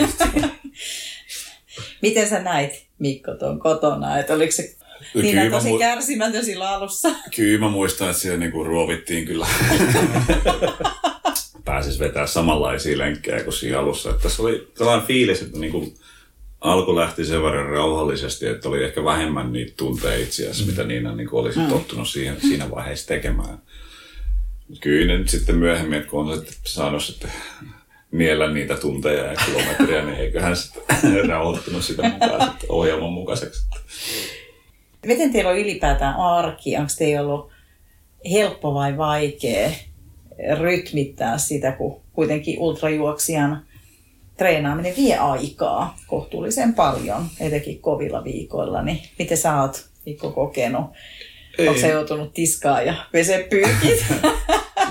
Miten 2.02 2.28
sä 2.28 2.42
näit 2.42 2.86
Mikko 2.98 3.34
tuon 3.34 3.60
kotona, 3.60 4.18
että 4.18 4.34
oliko 4.34 4.52
se 4.52 4.76
niin 5.14 5.50
tosi 5.50 5.70
mu- 5.70 5.78
kärsimätön 5.78 6.44
silloin 6.44 6.70
alussa? 6.70 7.08
Kyllä 7.36 7.58
mä 7.58 7.68
muistan, 7.68 8.10
että 8.10 8.22
siellä 8.22 8.38
niinku 8.38 8.64
ruovittiin 8.64 9.26
kyllä. 9.26 9.46
Pääsis 11.64 11.98
vetää 11.98 12.26
samanlaisia 12.26 12.98
lenkkejä 12.98 13.42
kuin 13.42 13.54
siinä 13.54 13.80
alussa. 13.80 14.10
Että 14.10 14.22
tässä 14.22 14.42
oli 14.42 14.68
sellainen 14.78 15.06
fiilis, 15.06 15.42
että 15.42 15.58
niinku 15.58 15.94
alku 16.60 16.96
lähti 16.96 17.24
sen 17.24 17.42
verran 17.42 17.68
rauhallisesti, 17.68 18.46
että 18.46 18.68
oli 18.68 18.84
ehkä 18.84 19.04
vähemmän 19.04 19.52
niitä 19.52 19.72
tunteja 19.76 20.16
itseäsi, 20.16 20.62
mm. 20.62 20.70
mitä 20.70 20.84
Niina 20.84 21.14
niin 21.14 21.28
olisi 21.32 21.58
mm. 21.58 21.66
tottunut 21.66 22.08
siihen, 22.08 22.40
siinä 22.40 22.70
vaiheessa 22.70 23.08
tekemään. 23.08 23.58
Kyllä 24.80 25.18
nyt 25.18 25.28
sitten 25.28 25.56
myöhemmin, 25.56 26.06
kun 26.06 26.32
on 26.32 26.36
sitten 26.36 26.54
saanut 26.64 27.04
sitten 27.04 27.30
niellä 28.12 28.52
niitä 28.52 28.76
tunteja 28.76 29.24
ja 29.24 29.34
kilometriä, 29.46 30.04
niin 30.04 30.18
eiköhän 30.18 30.56
sitten 30.56 31.28
rauhoittunut 31.28 31.84
sitä 31.84 32.02
mukaan 32.08 32.50
sitten 32.50 32.70
ohjelman 32.70 33.12
mukaiseksi. 33.12 33.66
Miten 35.06 35.32
teillä 35.32 35.50
on 35.50 35.58
ylipäätään 35.58 36.16
arki? 36.16 36.76
Onko 36.76 36.92
teillä 36.98 37.20
ollut 37.20 37.50
helppo 38.32 38.74
vai 38.74 38.96
vaikea 38.96 39.70
rytmittää 40.58 41.38
sitä, 41.38 41.72
kun 41.72 42.00
kuitenkin 42.12 42.58
ultrajuoksijan 42.58 43.66
treenaaminen 44.36 44.96
vie 44.96 45.16
aikaa 45.16 45.98
kohtuullisen 46.06 46.74
paljon, 46.74 47.26
etenkin 47.40 47.80
kovilla 47.80 48.24
viikoilla. 48.24 48.82
Niin 48.82 49.00
miten 49.18 49.36
sä 49.36 49.60
oot 49.60 49.86
Mikko 50.06 50.30
kokenut? 50.30 50.86
Ei. 51.58 51.68
Onko 51.68 51.80
se 51.80 51.88
joutunut 51.88 52.34
tiskaa 52.34 52.82
ja 52.82 52.94
pese 53.12 53.46
pyykit? 53.50 54.06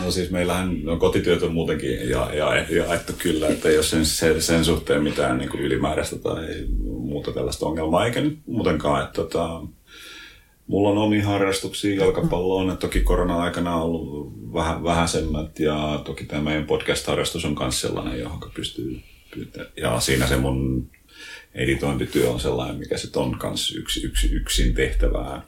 No 0.02 0.12
siis 0.12 0.32
meillähän 0.32 0.84
no, 0.84 0.98
kotityöt 0.98 1.44
on 1.44 1.54
muutenkin 1.54 2.10
ja, 2.10 2.30
ja, 2.34 2.66
jaettu 2.70 3.14
kyllä, 3.18 3.48
että 3.48 3.70
ei 3.70 3.76
ole 3.76 3.84
sen, 3.84 4.06
sen, 4.06 4.42
sen 4.42 4.66
suhteen 4.66 5.04
mitään 5.04 5.38
niin 5.38 5.50
kuin 5.50 5.62
ylimääräistä 5.62 6.16
tai 6.20 6.46
muuta 6.84 7.32
tällaista 7.32 7.66
ongelmaa, 7.66 8.06
eikä 8.06 8.22
nyt 8.22 8.40
muutenkaan. 8.46 9.04
Että, 9.04 9.14
tota, 9.14 9.62
mulla 10.68 10.90
on 10.90 10.98
omia 10.98 11.26
harrastuksia 11.26 12.00
jalkapalloon, 12.00 12.78
toki 12.78 13.00
korona-aikana 13.00 13.76
on 13.76 13.82
ollut 13.82 14.34
vähän 14.54 14.84
vähäisemmät 14.84 15.60
ja 15.60 16.02
toki 16.06 16.26
tämä 16.26 16.42
meidän 16.42 16.66
podcast-harrastus 16.66 17.46
on 17.46 17.56
myös 17.60 17.82
sellainen, 17.82 18.20
johon 18.20 18.52
pystyy 18.54 19.02
ja 19.78 20.00
siinä 20.00 20.28
se 20.28 20.38
mun 20.38 20.90
editointityö 21.54 22.30
on 22.30 22.40
sellainen, 22.40 22.76
mikä 22.76 22.98
sitten 22.98 23.22
on 23.22 23.40
myös 23.44 23.76
yksi, 23.76 24.06
yksi, 24.06 24.28
yksin 24.28 24.74
tehtävää. 24.74 25.42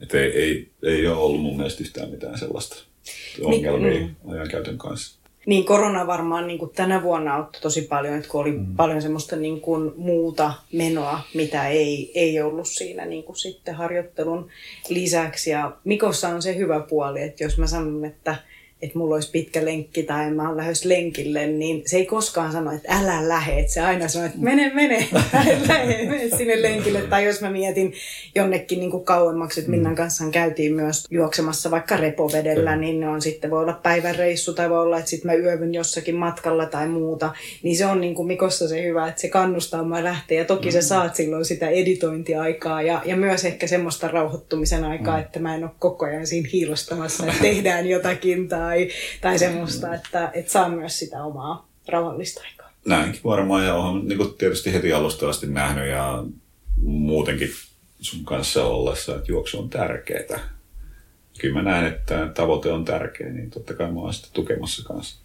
Että 0.00 0.18
ei, 0.18 0.30
ei, 0.32 0.68
ei 0.82 1.06
ole 1.06 1.16
ollut 1.16 1.40
mun 1.40 1.56
mielestä 1.56 1.82
yhtään 1.82 2.10
mitään 2.10 2.38
sellaista 2.38 2.76
ongelmia 3.42 3.90
niin, 3.90 4.16
mm. 4.24 4.30
ajankäytön 4.30 4.78
kanssa. 4.78 5.18
Niin 5.46 5.64
korona 5.64 6.06
varmaan 6.06 6.46
niin 6.46 6.58
kuin 6.58 6.70
tänä 6.70 7.02
vuonna 7.02 7.34
auttoi 7.34 7.62
tosi 7.62 7.82
paljon, 7.82 8.14
että 8.14 8.28
kun 8.28 8.40
oli 8.40 8.52
mm. 8.52 8.76
paljon 8.76 9.02
semmoista 9.02 9.36
niin 9.36 9.60
kuin 9.60 9.92
muuta 9.96 10.52
menoa, 10.72 11.20
mitä 11.34 11.68
ei, 11.68 12.12
ei 12.14 12.42
ollut 12.42 12.68
siinä 12.68 13.04
niin 13.04 13.24
kuin 13.24 13.36
sitten 13.36 13.74
harjoittelun 13.74 14.48
lisäksi. 14.88 15.50
Ja 15.50 15.76
Mikossa 15.84 16.28
on 16.28 16.42
se 16.42 16.56
hyvä 16.56 16.80
puoli, 16.80 17.22
että 17.22 17.44
jos 17.44 17.58
mä 17.58 17.66
sanon, 17.66 18.04
että 18.04 18.36
että 18.82 18.98
mulla 18.98 19.14
olisi 19.14 19.30
pitkä 19.30 19.64
lenkki 19.64 20.02
tai 20.02 20.30
mä 20.30 20.48
oon 20.48 20.56
lähes 20.56 20.84
lenkille, 20.84 21.46
niin 21.46 21.82
se 21.86 21.96
ei 21.96 22.06
koskaan 22.06 22.52
sano, 22.52 22.72
että 22.72 22.92
älä 22.92 23.28
lähde. 23.28 23.58
Että 23.58 23.72
se 23.72 23.80
aina 23.80 24.08
sanoo, 24.08 24.26
että 24.26 24.38
mene, 24.38 24.72
mene, 24.74 25.08
lähde, 25.68 26.06
mene 26.08 26.36
sinne 26.36 26.62
lenkille. 26.62 27.00
Tai 27.00 27.24
jos 27.24 27.40
mä 27.40 27.50
mietin 27.50 27.92
jonnekin 28.34 28.78
niin 28.78 28.90
kuin 28.90 29.04
kauemmaksi, 29.04 29.60
että 29.60 29.70
Minnan 29.70 29.94
kanssa 29.94 30.24
käytiin 30.30 30.74
myös 30.74 31.06
juoksemassa 31.10 31.70
vaikka 31.70 31.96
repovedellä, 31.96 32.76
niin 32.76 33.00
ne 33.00 33.08
on 33.08 33.22
sitten 33.22 33.50
voi 33.50 33.60
olla 33.60 33.80
päivän 33.82 34.16
reissu 34.16 34.54
tai 34.54 34.70
voi 34.70 34.78
olla, 34.78 34.98
että 34.98 35.10
sitten 35.10 35.30
mä 35.30 35.34
yövyn 35.34 35.74
jossakin 35.74 36.14
matkalla 36.14 36.66
tai 36.66 36.88
muuta. 36.88 37.34
Niin 37.62 37.76
se 37.76 37.86
on 37.86 38.00
niin 38.00 38.14
kuin 38.14 38.28
Mikossa 38.28 38.68
se 38.68 38.82
hyvä, 38.82 39.08
että 39.08 39.20
se 39.20 39.28
kannustaa 39.28 39.84
mä 39.84 40.04
lähteä. 40.04 40.38
Ja 40.38 40.44
toki 40.44 40.72
sä 40.72 40.82
saat 40.82 41.14
silloin 41.14 41.44
sitä 41.44 41.68
editointiaikaa 41.68 42.82
ja, 42.82 43.02
ja 43.04 43.16
myös 43.16 43.44
ehkä 43.44 43.66
semmoista 43.66 44.08
rauhoittumisen 44.08 44.84
aikaa, 44.84 45.16
mm. 45.16 45.22
että 45.22 45.40
mä 45.40 45.54
en 45.54 45.64
ole 45.64 45.70
koko 45.78 46.06
ajan 46.06 46.26
siinä 46.26 46.48
hiilostamassa, 46.52 47.26
että 47.26 47.42
tehdään 47.42 47.86
jotakin 47.86 48.48
tai 48.48 48.65
tai, 48.66 48.88
tai 49.20 49.38
semmoista, 49.38 49.94
että, 49.94 50.30
että 50.34 50.52
saa 50.52 50.68
myös 50.68 50.98
sitä 50.98 51.24
omaa 51.24 51.68
rauhallista 51.88 52.40
aikaa. 52.44 52.70
Näinkin 52.86 53.20
varmaan 53.24 53.64
ja 53.64 53.74
olen 53.74 54.08
niin 54.08 54.34
tietysti 54.38 54.72
heti 54.72 54.92
alusta 54.92 55.28
asti 55.28 55.46
nähnyt 55.46 55.88
ja 55.88 56.24
muutenkin 56.82 57.50
sun 58.00 58.24
kanssa 58.24 58.64
ollessa, 58.64 59.16
että 59.16 59.32
juoksu 59.32 59.58
on 59.58 59.70
tärkeää. 59.70 60.40
Kyllä 61.40 61.54
mä 61.54 61.70
näen, 61.70 61.86
että 61.86 62.30
tavoite 62.34 62.72
on 62.72 62.84
tärkeä, 62.84 63.28
niin 63.28 63.50
totta 63.50 63.74
kai 63.74 63.92
mä 63.92 64.00
oon 64.00 64.14
sitä 64.14 64.28
tukemassa 64.32 64.84
kanssa. 64.84 65.16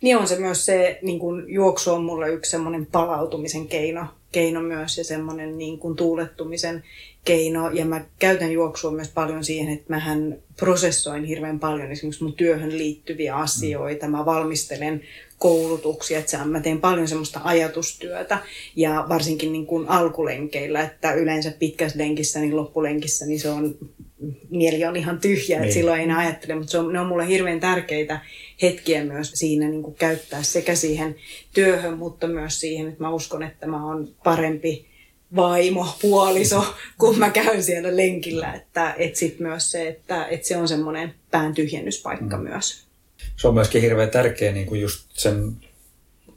Niin 0.00 0.16
on 0.16 0.28
se 0.28 0.38
myös 0.38 0.66
se, 0.66 0.98
niin 1.02 1.18
kun 1.18 1.44
juoksu 1.48 1.92
on 1.92 2.04
mulle 2.04 2.28
yksi 2.28 2.50
semmoinen 2.50 2.86
palautumisen 2.86 3.68
keino, 3.68 4.06
keino 4.32 4.60
myös 4.60 4.98
ja 4.98 5.04
semmoinen 5.04 5.58
niin 5.58 5.78
kuin 5.78 5.96
tuulettumisen 5.96 6.84
keino. 7.28 7.70
Ja 7.70 7.84
mä 7.84 8.04
käytän 8.18 8.52
juoksua 8.52 8.90
myös 8.90 9.08
paljon 9.08 9.44
siihen, 9.44 9.72
että 9.72 9.86
mähän 9.88 10.38
prosessoin 10.56 11.24
hirveän 11.24 11.60
paljon 11.60 11.90
esimerkiksi 11.90 12.24
mun 12.24 12.32
työhön 12.32 12.78
liittyviä 12.78 13.36
asioita. 13.36 14.08
Mä 14.08 14.24
valmistelen 14.24 15.02
koulutuksia, 15.38 16.18
että 16.18 16.44
mä 16.44 16.60
teen 16.60 16.80
paljon 16.80 17.08
semmoista 17.08 17.40
ajatustyötä 17.44 18.38
ja 18.76 19.06
varsinkin 19.08 19.52
niin 19.52 19.66
kuin 19.66 19.88
alkulenkeillä, 19.88 20.82
että 20.82 21.12
yleensä 21.12 21.52
pitkässä 21.58 21.98
lenkissä, 21.98 22.40
niin 22.40 22.56
loppulenkissä, 22.56 23.26
niin 23.26 23.40
se 23.40 23.48
on, 23.48 23.78
mieli 24.50 24.84
on 24.84 24.96
ihan 24.96 25.20
tyhjä, 25.20 25.56
että 25.56 25.64
niin. 25.64 25.72
silloin 25.72 25.98
ei 25.98 26.04
enää 26.04 26.18
ajattele, 26.18 26.54
mutta 26.54 26.70
se 26.70 26.78
on, 26.78 26.92
ne 26.92 27.00
on 27.00 27.06
mulle 27.06 27.28
hirveän 27.28 27.60
tärkeitä 27.60 28.20
hetkiä 28.62 29.04
myös 29.04 29.32
siinä 29.34 29.68
niin 29.68 29.82
kuin 29.82 29.94
käyttää 29.94 30.42
sekä 30.42 30.74
siihen 30.74 31.16
työhön, 31.54 31.98
mutta 31.98 32.26
myös 32.26 32.60
siihen, 32.60 32.88
että 32.88 33.02
mä 33.02 33.10
uskon, 33.10 33.42
että 33.42 33.66
mä 33.66 33.86
oon 33.86 34.08
parempi 34.24 34.87
vaimo, 35.36 35.96
puoliso, 36.02 36.74
kun 36.98 37.18
mä 37.18 37.30
käyn 37.30 37.62
siellä 37.62 37.96
lenkillä. 37.96 38.52
Että 38.52 38.94
et 38.98 39.16
sit 39.16 39.40
myös 39.40 39.70
se, 39.70 39.88
että 39.88 40.26
et 40.26 40.44
se 40.44 40.56
on 40.56 40.68
semmoinen 40.68 41.14
pään 41.30 41.54
tyhjennyspaikka 41.54 42.36
mm. 42.36 42.42
myös. 42.42 42.84
Se 43.36 43.48
on 43.48 43.54
myöskin 43.54 43.82
hirveän 43.82 44.10
tärkeä 44.10 44.52
niin 44.52 44.66
kuin 44.66 44.80
just 44.80 45.06
sen 45.12 45.56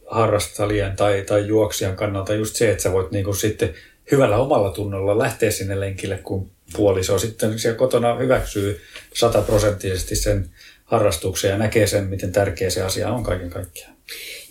harrastalijan 0.08 0.96
tai, 0.96 1.24
tai 1.28 1.48
juoksijan 1.48 1.96
kannalta 1.96 2.34
just 2.34 2.56
se, 2.56 2.72
että 2.72 2.84
sä 2.84 2.92
voit 2.92 3.12
niin 3.12 3.26
kuin 3.26 3.36
sitten 3.36 3.74
hyvällä 4.12 4.38
omalla 4.38 4.72
tunnolla 4.72 5.18
lähteä 5.18 5.52
sinne 5.52 5.80
lenkille, 5.80 6.18
kun 6.18 6.52
puoliso 6.76 7.20
sitten 7.20 7.60
siellä 7.60 7.78
kotona 7.78 8.16
hyväksyy 8.16 8.82
sataprosenttisesti 9.14 10.16
sen 10.16 10.50
harrastuksia 10.86 11.50
ja 11.50 11.58
näkee 11.58 11.88
sen, 11.88 12.04
miten 12.04 12.32
tärkeä 12.32 12.70
se 12.70 12.82
asia 12.82 13.10
on 13.10 13.24
kaiken 13.24 13.50
kaikkiaan. 13.50 13.96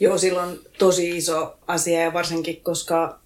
Joo, 0.01 0.19
silloin 0.19 0.61
tosi 0.79 1.17
iso 1.17 1.59
asia 1.67 2.01
ja 2.01 2.13
varsinkin, 2.13 2.61
koska 2.61 3.21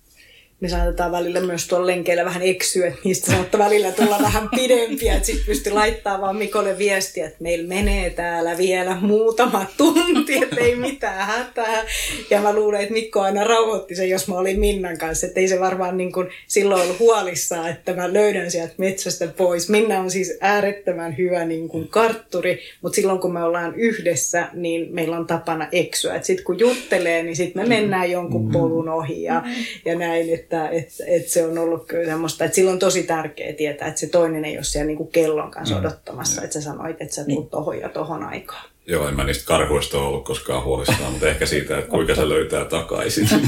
me 0.64 0.68
saatetaan 0.68 1.12
välillä 1.12 1.40
myös 1.40 1.68
tuolla 1.68 1.86
lenkeillä 1.86 2.24
vähän 2.24 2.42
eksyä, 2.42 2.86
että 2.86 3.00
niistä 3.04 3.30
saattaa 3.30 3.60
välillä 3.60 3.92
tulla 3.92 4.18
vähän 4.22 4.48
pidempiä, 4.56 5.14
että 5.14 5.26
sitten 5.26 5.46
pystyy 5.46 5.72
laittamaan 5.72 6.20
vaan 6.20 6.36
Mikolle 6.36 6.78
viestiä, 6.78 7.26
että 7.26 7.42
meillä 7.42 7.68
menee 7.68 8.10
täällä 8.10 8.58
vielä 8.58 8.96
muutama 9.00 9.66
tunti, 9.76 10.42
että 10.42 10.60
ei 10.60 10.76
mitään 10.76 11.26
hätää. 11.26 11.84
Ja 12.30 12.40
mä 12.40 12.52
luulen, 12.52 12.80
että 12.80 12.92
Mikko 12.92 13.20
aina 13.20 13.44
rauhoitti 13.44 13.94
sen, 13.94 14.10
jos 14.10 14.28
mä 14.28 14.34
olin 14.34 14.60
Minnan 14.60 14.98
kanssa, 14.98 15.26
että 15.26 15.40
ei 15.40 15.48
se 15.48 15.60
varmaan 15.60 15.96
niin 15.96 16.12
kuin 16.12 16.28
silloin 16.46 16.82
ollut 16.82 16.98
huolissaan, 16.98 17.70
että 17.70 17.94
mä 17.94 18.12
löydän 18.12 18.50
sieltä 18.50 18.74
metsästä 18.78 19.26
pois. 19.26 19.68
Minna 19.68 20.00
on 20.00 20.10
siis 20.10 20.38
äärettömän 20.40 21.16
hyvä 21.18 21.44
niin 21.44 21.68
kuin 21.68 21.88
kartturi, 21.88 22.62
mutta 22.82 22.96
silloin 22.96 23.18
kun 23.18 23.32
me 23.32 23.44
ollaan 23.44 23.74
yhdessä, 23.74 24.48
niin 24.52 24.88
meillä 24.90 25.16
on 25.16 25.26
tapana 25.26 25.68
eksyä. 25.72 26.22
Sitten 26.22 26.44
kun 26.44 26.58
juttelee, 26.58 27.22
niin 27.22 27.36
sitten 27.36 27.62
me 27.62 27.68
mennään 27.68 28.10
jonkun 28.10 28.52
polun 28.52 28.88
ohi 28.88 29.22
ja, 29.22 29.42
ja 29.84 29.98
näin, 29.98 30.34
että 30.34 30.53
että, 30.54 30.68
että, 30.68 31.04
että 31.06 31.32
se 31.32 31.46
on 31.46 31.58
ollut 31.58 31.86
kyllä 31.86 32.06
semmoista, 32.06 32.44
että 32.44 32.54
silloin 32.54 32.74
on 32.74 32.78
tosi 32.78 33.02
tärkeää 33.02 33.52
tietää, 33.52 33.88
että 33.88 34.00
se 34.00 34.06
toinen 34.06 34.44
ei 34.44 34.56
ole 34.56 34.64
siellä 34.64 34.86
niin 34.86 34.96
kuin 34.96 35.08
kellon 35.08 35.50
kanssa 35.50 35.74
mm. 35.74 35.80
odottamassa, 35.80 36.40
mm. 36.40 36.44
että 36.44 36.54
sä 36.54 36.60
sanoit, 36.60 36.96
että 37.00 37.14
sä 37.14 37.24
tulet 37.24 37.38
niin. 37.38 37.50
tohon 37.50 37.78
ja 37.78 37.88
tohon 37.88 38.22
aikaan. 38.22 38.64
Joo, 38.86 39.08
en 39.08 39.16
mä 39.16 39.24
niistä 39.24 39.44
karhuista 39.46 39.98
ole 39.98 40.06
ollut 40.06 40.24
koskaan 40.24 40.64
huolissaan, 40.64 41.12
mutta 41.12 41.28
ehkä 41.28 41.46
siitä, 41.46 41.78
että 41.78 41.90
kuinka 41.90 42.14
se 42.14 42.28
löytää 42.28 42.64
takaisin. 42.64 43.28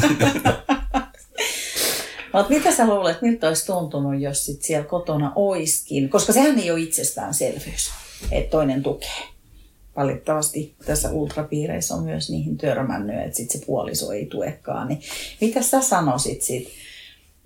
Mutta 2.33 2.53
mitä 2.53 2.73
sä 2.73 2.87
luulet, 2.87 3.23
miltä 3.23 3.49
olisi 3.49 3.67
tuntunut, 3.67 4.21
jos 4.21 4.47
sit 4.47 4.63
siellä 4.63 4.87
kotona 4.87 5.33
oiskin? 5.35 6.09
Koska 6.09 6.33
sehän 6.33 6.59
ei 6.59 6.71
ole 6.71 6.81
itsestäänselvyys, 6.81 7.91
että 8.33 8.51
toinen 8.51 8.83
tukee. 8.83 9.23
Valitettavasti 9.97 10.75
tässä 10.87 11.11
ultrapiireissä 11.11 11.95
on 11.95 12.03
myös 12.03 12.31
niihin 12.31 12.59
törmännyt, 12.59 13.21
että 13.21 13.37
sit 13.37 13.51
se 13.51 13.61
puoliso 13.67 14.13
ei 14.13 14.27
tuekaan. 14.27 14.89
Niin 14.89 15.01
mitä 15.41 15.63
sä 15.63 15.81
sanoisit 15.81 16.43
siitä? 16.43 16.71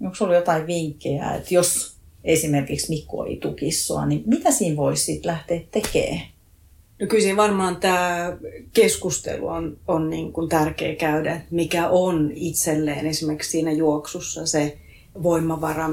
Onko 0.00 0.14
sulla 0.14 0.34
jotain 0.34 0.66
vinkkejä, 0.66 1.34
että 1.34 1.54
jos 1.54 1.96
esimerkiksi 2.24 2.88
Mikko 2.88 3.24
ei 3.24 3.36
tukisi 3.36 3.84
sua, 3.84 4.06
niin 4.06 4.22
mitä 4.26 4.50
siinä 4.50 4.76
voisi 4.76 5.04
sitten 5.04 5.30
lähteä 5.30 5.60
tekemään? 5.70 6.20
No 7.00 7.06
kyllä 7.06 7.22
siinä 7.22 7.36
varmaan 7.36 7.76
tämä 7.76 8.36
keskustelu 8.72 9.48
on, 9.48 9.76
on 9.88 10.10
niin 10.10 10.32
kuin 10.32 10.48
tärkeä 10.48 10.94
käydä, 10.94 11.40
mikä 11.50 11.88
on 11.88 12.30
itselleen 12.34 13.06
esimerkiksi 13.06 13.50
siinä 13.50 13.72
juoksussa 13.72 14.46
se 14.46 14.78
voimavara, 15.22 15.90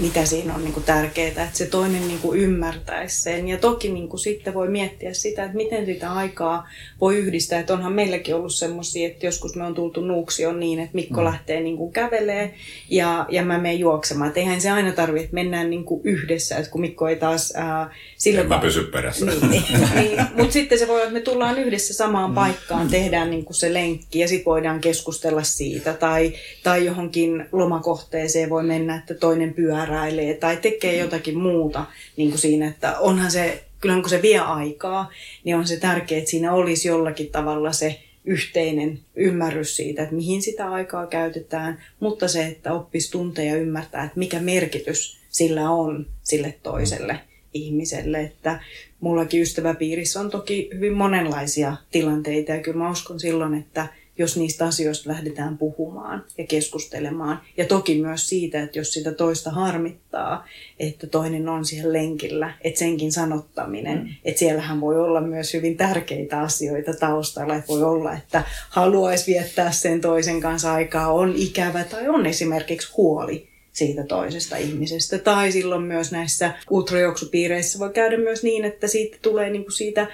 mitä 0.00 0.24
siinä 0.24 0.54
on 0.54 0.64
niin 0.64 0.72
kuin 0.72 0.84
tärkeää, 0.84 1.28
että 1.28 1.48
se 1.52 1.66
toinen 1.66 2.08
niin 2.08 2.18
kuin 2.18 2.40
ymmärtäisi 2.40 3.22
sen. 3.22 3.48
Ja 3.48 3.58
toki 3.58 3.92
niin 3.92 4.08
kuin 4.08 4.20
sitten 4.20 4.54
voi 4.54 4.68
miettiä 4.68 5.14
sitä, 5.14 5.44
että 5.44 5.56
miten 5.56 5.86
sitä 5.86 6.12
aikaa 6.12 6.68
voi 7.00 7.16
yhdistää. 7.16 7.60
Että 7.60 7.72
onhan 7.72 7.92
meilläkin 7.92 8.34
ollut 8.34 8.54
semmoisia, 8.54 9.06
että 9.06 9.26
joskus 9.26 9.56
me 9.56 9.64
on 9.64 9.74
tultu 9.74 10.00
nuuksioon 10.00 10.60
niin, 10.60 10.78
että 10.78 10.94
Mikko 10.94 11.20
mm. 11.20 11.24
lähtee 11.24 11.60
niin 11.60 11.76
kuin 11.76 11.92
kävelee 11.92 12.54
ja, 12.90 13.26
ja 13.28 13.44
mä 13.44 13.58
menen 13.58 13.78
juoksemaan. 13.78 14.28
Että 14.28 14.40
eihän 14.40 14.60
se 14.60 14.70
aina 14.70 14.92
tarvitse, 14.92 15.24
että 15.24 15.34
mennään 15.34 15.70
niin 15.70 15.84
kuin 15.84 16.00
yhdessä, 16.04 16.56
että 16.56 16.70
kun 16.70 16.80
Mikko 16.80 17.08
ei 17.08 17.16
taas... 17.16 17.52
Äh, 17.56 17.96
silloin 18.16 18.44
en 18.44 18.48
mä 18.48 18.58
pysy 18.58 18.84
perässä. 18.84 19.26
Niin, 19.26 19.50
niin, 19.50 19.64
niin. 19.94 20.26
Mutta 20.36 20.52
sitten 20.52 20.78
se 20.78 20.88
voi 20.88 20.94
olla, 20.94 21.04
että 21.04 21.14
me 21.14 21.20
tullaan 21.20 21.58
yhdessä 21.58 21.94
samaan 21.94 22.30
mm. 22.30 22.34
paikkaan, 22.34 22.88
tehdään 22.88 23.30
niin 23.30 23.44
kuin 23.44 23.56
se 23.56 23.74
lenkki 23.74 24.18
ja 24.18 24.28
sitten 24.28 24.44
voidaan 24.44 24.80
keskustella 24.80 25.42
siitä. 25.42 25.92
Tai, 25.92 26.32
tai 26.62 26.84
johonkin 26.84 27.46
lomakohteeseen 27.52 28.35
voi 28.50 28.64
mennä, 28.64 28.96
että 28.96 29.14
toinen 29.14 29.54
pyöräilee 29.54 30.34
tai 30.34 30.56
tekee 30.56 30.92
mm. 30.92 31.00
jotakin 31.00 31.38
muuta 31.38 31.84
niin 32.16 32.28
kuin 32.28 32.38
siinä, 32.38 32.68
että 32.68 32.98
onhan 32.98 33.30
se, 33.30 33.64
kyllähän 33.80 34.02
kun 34.02 34.10
se 34.10 34.22
vie 34.22 34.38
aikaa, 34.38 35.10
niin 35.44 35.56
on 35.56 35.66
se 35.66 35.76
tärkeää, 35.76 36.18
että 36.18 36.30
siinä 36.30 36.52
olisi 36.52 36.88
jollakin 36.88 37.30
tavalla 37.30 37.72
se 37.72 38.00
yhteinen 38.24 38.98
ymmärrys 39.16 39.76
siitä, 39.76 40.02
että 40.02 40.14
mihin 40.14 40.42
sitä 40.42 40.70
aikaa 40.70 41.06
käytetään, 41.06 41.82
mutta 42.00 42.28
se, 42.28 42.46
että 42.46 42.72
oppisi 42.72 43.10
tuntea 43.10 43.44
ja 43.44 43.56
ymmärtää, 43.56 44.04
että 44.04 44.18
mikä 44.18 44.40
merkitys 44.40 45.18
sillä 45.28 45.70
on 45.70 46.06
sille 46.22 46.54
toiselle 46.62 47.12
mm. 47.12 47.18
ihmiselle. 47.54 48.20
Että 48.20 48.60
mullakin 49.00 49.42
ystäväpiirissä 49.42 50.20
on 50.20 50.30
toki 50.30 50.70
hyvin 50.74 50.92
monenlaisia 50.92 51.76
tilanteita 51.90 52.52
ja 52.52 52.62
kyllä 52.62 52.78
mä 52.78 52.90
uskon 52.90 53.20
silloin, 53.20 53.54
että 53.54 53.86
jos 54.18 54.36
niistä 54.36 54.64
asioista 54.64 55.10
lähdetään 55.10 55.58
puhumaan 55.58 56.24
ja 56.38 56.46
keskustelemaan. 56.46 57.40
Ja 57.56 57.64
toki 57.64 58.00
myös 58.00 58.28
siitä, 58.28 58.62
että 58.62 58.78
jos 58.78 58.92
sitä 58.92 59.12
toista 59.12 59.50
harmittaa, 59.50 60.46
että 60.78 61.06
toinen 61.06 61.48
on 61.48 61.64
siellä 61.64 61.92
lenkillä, 61.92 62.54
että 62.60 62.78
senkin 62.78 63.12
sanottaminen, 63.12 63.98
mm. 63.98 64.08
että 64.24 64.38
siellähän 64.38 64.80
voi 64.80 65.00
olla 65.00 65.20
myös 65.20 65.54
hyvin 65.54 65.76
tärkeitä 65.76 66.40
asioita 66.40 66.92
taustalla, 66.94 67.54
että 67.54 67.68
voi 67.68 67.82
olla, 67.82 68.12
että 68.12 68.42
haluaisi 68.70 69.32
viettää 69.32 69.72
sen 69.72 70.00
toisen 70.00 70.40
kanssa 70.40 70.72
aikaa, 70.72 71.12
on 71.12 71.34
ikävä 71.36 71.84
tai 71.84 72.08
on 72.08 72.26
esimerkiksi 72.26 72.92
huoli 72.96 73.48
siitä 73.76 74.04
toisesta 74.04 74.56
ihmisestä. 74.56 75.18
Tai 75.18 75.52
silloin 75.52 75.82
myös 75.82 76.12
näissä 76.12 76.54
ultrajuoksupiireissä 76.70 77.78
voi 77.78 77.90
käydä 77.90 78.16
myös 78.16 78.42
niin, 78.42 78.64
että 78.64 78.88
siitä 78.88 79.16
tulee 79.22 79.50
niin 79.50 79.62
kuin 79.62 79.72
siitä 79.72 80.06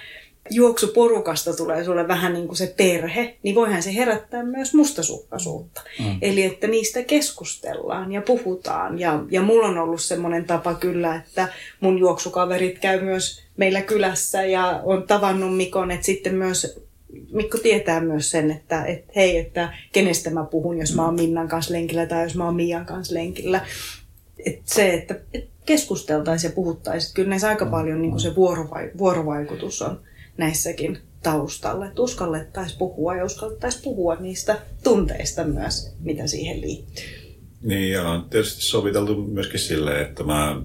juoksuporukasta 0.50 1.56
tulee 1.56 1.84
sulle 1.84 2.08
vähän 2.08 2.32
niin 2.32 2.46
kuin 2.46 2.56
se 2.56 2.74
perhe, 2.76 3.36
niin 3.42 3.54
voihan 3.54 3.82
se 3.82 3.94
herättää 3.94 4.42
myös 4.42 4.74
mustasukkaisuutta. 4.74 5.80
Mm. 5.98 6.18
Eli 6.22 6.42
että 6.42 6.66
niistä 6.66 7.02
keskustellaan 7.02 8.12
ja 8.12 8.22
puhutaan. 8.22 8.98
Ja, 8.98 9.24
ja 9.30 9.42
mulla 9.42 9.66
on 9.66 9.78
ollut 9.78 10.02
semmoinen 10.02 10.44
tapa 10.44 10.74
kyllä, 10.74 11.16
että 11.16 11.48
mun 11.80 11.98
juoksukaverit 11.98 12.78
käy 12.78 13.00
myös 13.00 13.42
meillä 13.56 13.82
kylässä 13.82 14.44
ja 14.44 14.80
on 14.84 15.02
tavannut 15.02 15.56
Mikon, 15.56 15.90
että 15.90 16.06
sitten 16.06 16.34
myös 16.34 16.82
Mikko 17.32 17.58
tietää 17.58 18.00
myös 18.00 18.30
sen, 18.30 18.50
että, 18.50 18.84
että 18.84 19.12
hei, 19.16 19.38
että 19.38 19.74
kenestä 19.92 20.30
mä 20.30 20.44
puhun, 20.44 20.78
jos 20.78 20.94
mä 20.94 21.04
oon 21.04 21.14
Minnan 21.14 21.48
kanssa 21.48 21.72
lenkillä 21.72 22.06
tai 22.06 22.22
jos 22.22 22.36
mä 22.36 22.44
oon 22.44 22.54
Mian 22.54 22.86
kanssa 22.86 23.14
lenkillä. 23.14 23.66
Et 24.46 24.60
se, 24.64 24.94
että 24.94 25.20
et 25.34 25.48
keskusteltaisiin 25.66 26.50
ja 26.50 26.54
puhuttaisiin. 26.54 27.14
Kyllä 27.14 27.28
näissä 27.28 27.48
aika 27.48 27.66
paljon 27.66 28.02
niin 28.02 28.10
kuin 28.10 28.20
se 28.20 28.28
vuorovai- 28.28 28.98
vuorovaikutus 28.98 29.82
on 29.82 30.00
näissäkin 30.42 30.98
taustalla, 31.22 31.86
että 31.86 32.02
uskallettaisiin 32.02 32.78
puhua 32.78 33.16
ja 33.16 33.24
uskallettaisiin 33.24 33.84
puhua 33.84 34.16
niistä 34.16 34.58
tunteista 34.84 35.44
myös, 35.44 35.94
mitä 36.00 36.26
siihen 36.26 36.60
liittyy. 36.60 37.04
Niin, 37.62 37.92
ja 37.92 38.08
on 38.08 38.24
tietysti 38.30 38.62
soviteltu 38.62 39.14
myöskin 39.14 39.60
silleen, 39.60 40.02
että 40.02 40.24
mä 40.24 40.62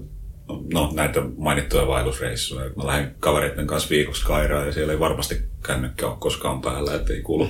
no, 0.72 0.92
näitä 0.94 1.20
mainittuja 1.36 1.86
vaellusreissuja, 1.86 2.70
mä 2.76 2.86
lähden 2.86 3.14
kavereiden 3.20 3.66
kanssa 3.66 3.90
viikoksi 3.90 4.24
Kairaan 4.24 4.66
ja 4.66 4.72
siellä 4.72 4.92
ei 4.92 4.98
varmasti 4.98 5.42
kännykkä 5.66 6.06
ole 6.06 6.16
koskaan 6.18 6.60
päällä, 6.60 6.94
että 6.94 7.12
ei 7.12 7.22
kuulu 7.22 7.48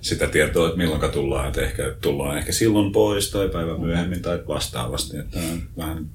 sitä 0.00 0.26
tietoa, 0.26 0.66
että 0.66 0.78
milloin 0.78 1.12
tullaan, 1.12 1.48
että 1.48 1.60
ehkä 1.60 1.94
tullaan 2.00 2.38
ehkä 2.38 2.52
silloin 2.52 2.92
pois 2.92 3.30
tai 3.30 3.48
päivän 3.48 3.80
myöhemmin 3.80 4.22
tai 4.22 4.40
vastaavasti, 4.48 5.18
että 5.18 5.38
vähän 5.76 6.06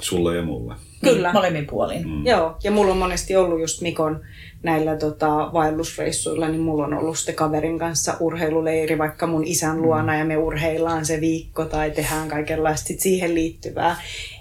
sulle 0.00 0.36
ja 0.36 0.42
mulle. 0.42 0.74
Kyllä. 1.04 1.32
Molemmin 1.32 1.66
puolin. 1.66 2.08
Mm. 2.08 2.26
Joo, 2.26 2.56
ja 2.62 2.70
mulla 2.70 2.92
on 2.92 2.98
monesti 2.98 3.36
ollut 3.36 3.60
just 3.60 3.80
Mikon 3.80 4.20
näillä 4.62 4.96
tota, 4.96 5.50
vaellusreissuilla, 5.52 6.48
niin 6.48 6.60
mulla 6.60 6.84
on 6.84 6.94
ollut 6.94 7.18
sitten 7.18 7.34
kaverin 7.34 7.78
kanssa 7.78 8.16
urheiluleiri 8.20 8.98
vaikka 8.98 9.26
mun 9.26 9.46
isän 9.46 9.82
luona 9.82 10.12
mm. 10.12 10.18
ja 10.18 10.24
me 10.24 10.36
urheillaan 10.36 11.06
se 11.06 11.20
viikko 11.20 11.64
tai 11.64 11.90
tehdään 11.90 12.28
kaikenlaista 12.28 12.92
siihen 12.98 13.34
liittyvää. 13.34 13.96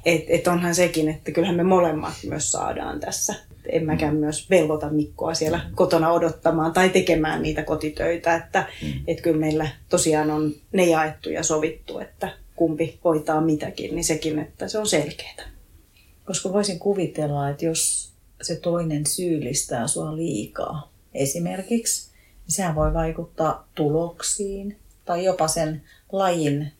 Että 0.05 0.33
et 0.33 0.47
onhan 0.47 0.75
sekin, 0.75 1.09
että 1.09 1.31
kyllähän 1.31 1.55
me 1.55 1.63
molemmat 1.63 2.13
myös 2.29 2.51
saadaan 2.51 2.99
tässä. 2.99 3.35
En 3.69 3.85
mäkään 3.85 4.13
mm. 4.13 4.19
myös 4.19 4.49
velvoita 4.49 4.89
Mikkoa 4.89 5.33
siellä 5.33 5.57
mm. 5.57 5.75
kotona 5.75 6.11
odottamaan 6.11 6.73
tai 6.73 6.89
tekemään 6.89 7.41
niitä 7.41 7.63
kotitöitä. 7.63 8.35
Että 8.35 8.65
mm. 8.81 8.91
et 9.07 9.21
kyllä 9.21 9.37
meillä 9.37 9.67
tosiaan 9.89 10.31
on 10.31 10.51
ne 10.71 10.85
jaettu 10.85 11.29
ja 11.29 11.43
sovittu, 11.43 11.99
että 11.99 12.29
kumpi 12.55 12.99
hoitaa 13.03 13.41
mitäkin, 13.41 13.95
niin 13.95 14.03
sekin, 14.03 14.39
että 14.39 14.67
se 14.67 14.77
on 14.77 14.87
selkeää. 14.87 15.52
Koska 16.25 16.53
voisin 16.53 16.79
kuvitella, 16.79 17.49
että 17.49 17.65
jos 17.65 18.11
se 18.41 18.55
toinen 18.55 19.05
syyllistää 19.05 19.87
sua 19.87 20.15
liikaa 20.15 20.91
esimerkiksi, 21.13 22.09
niin 22.45 22.55
sehän 22.55 22.75
voi 22.75 22.93
vaikuttaa 22.93 23.67
tuloksiin 23.75 24.77
tai 25.05 25.25
jopa 25.25 25.47
sen 25.47 25.83
lajin, 26.11 26.71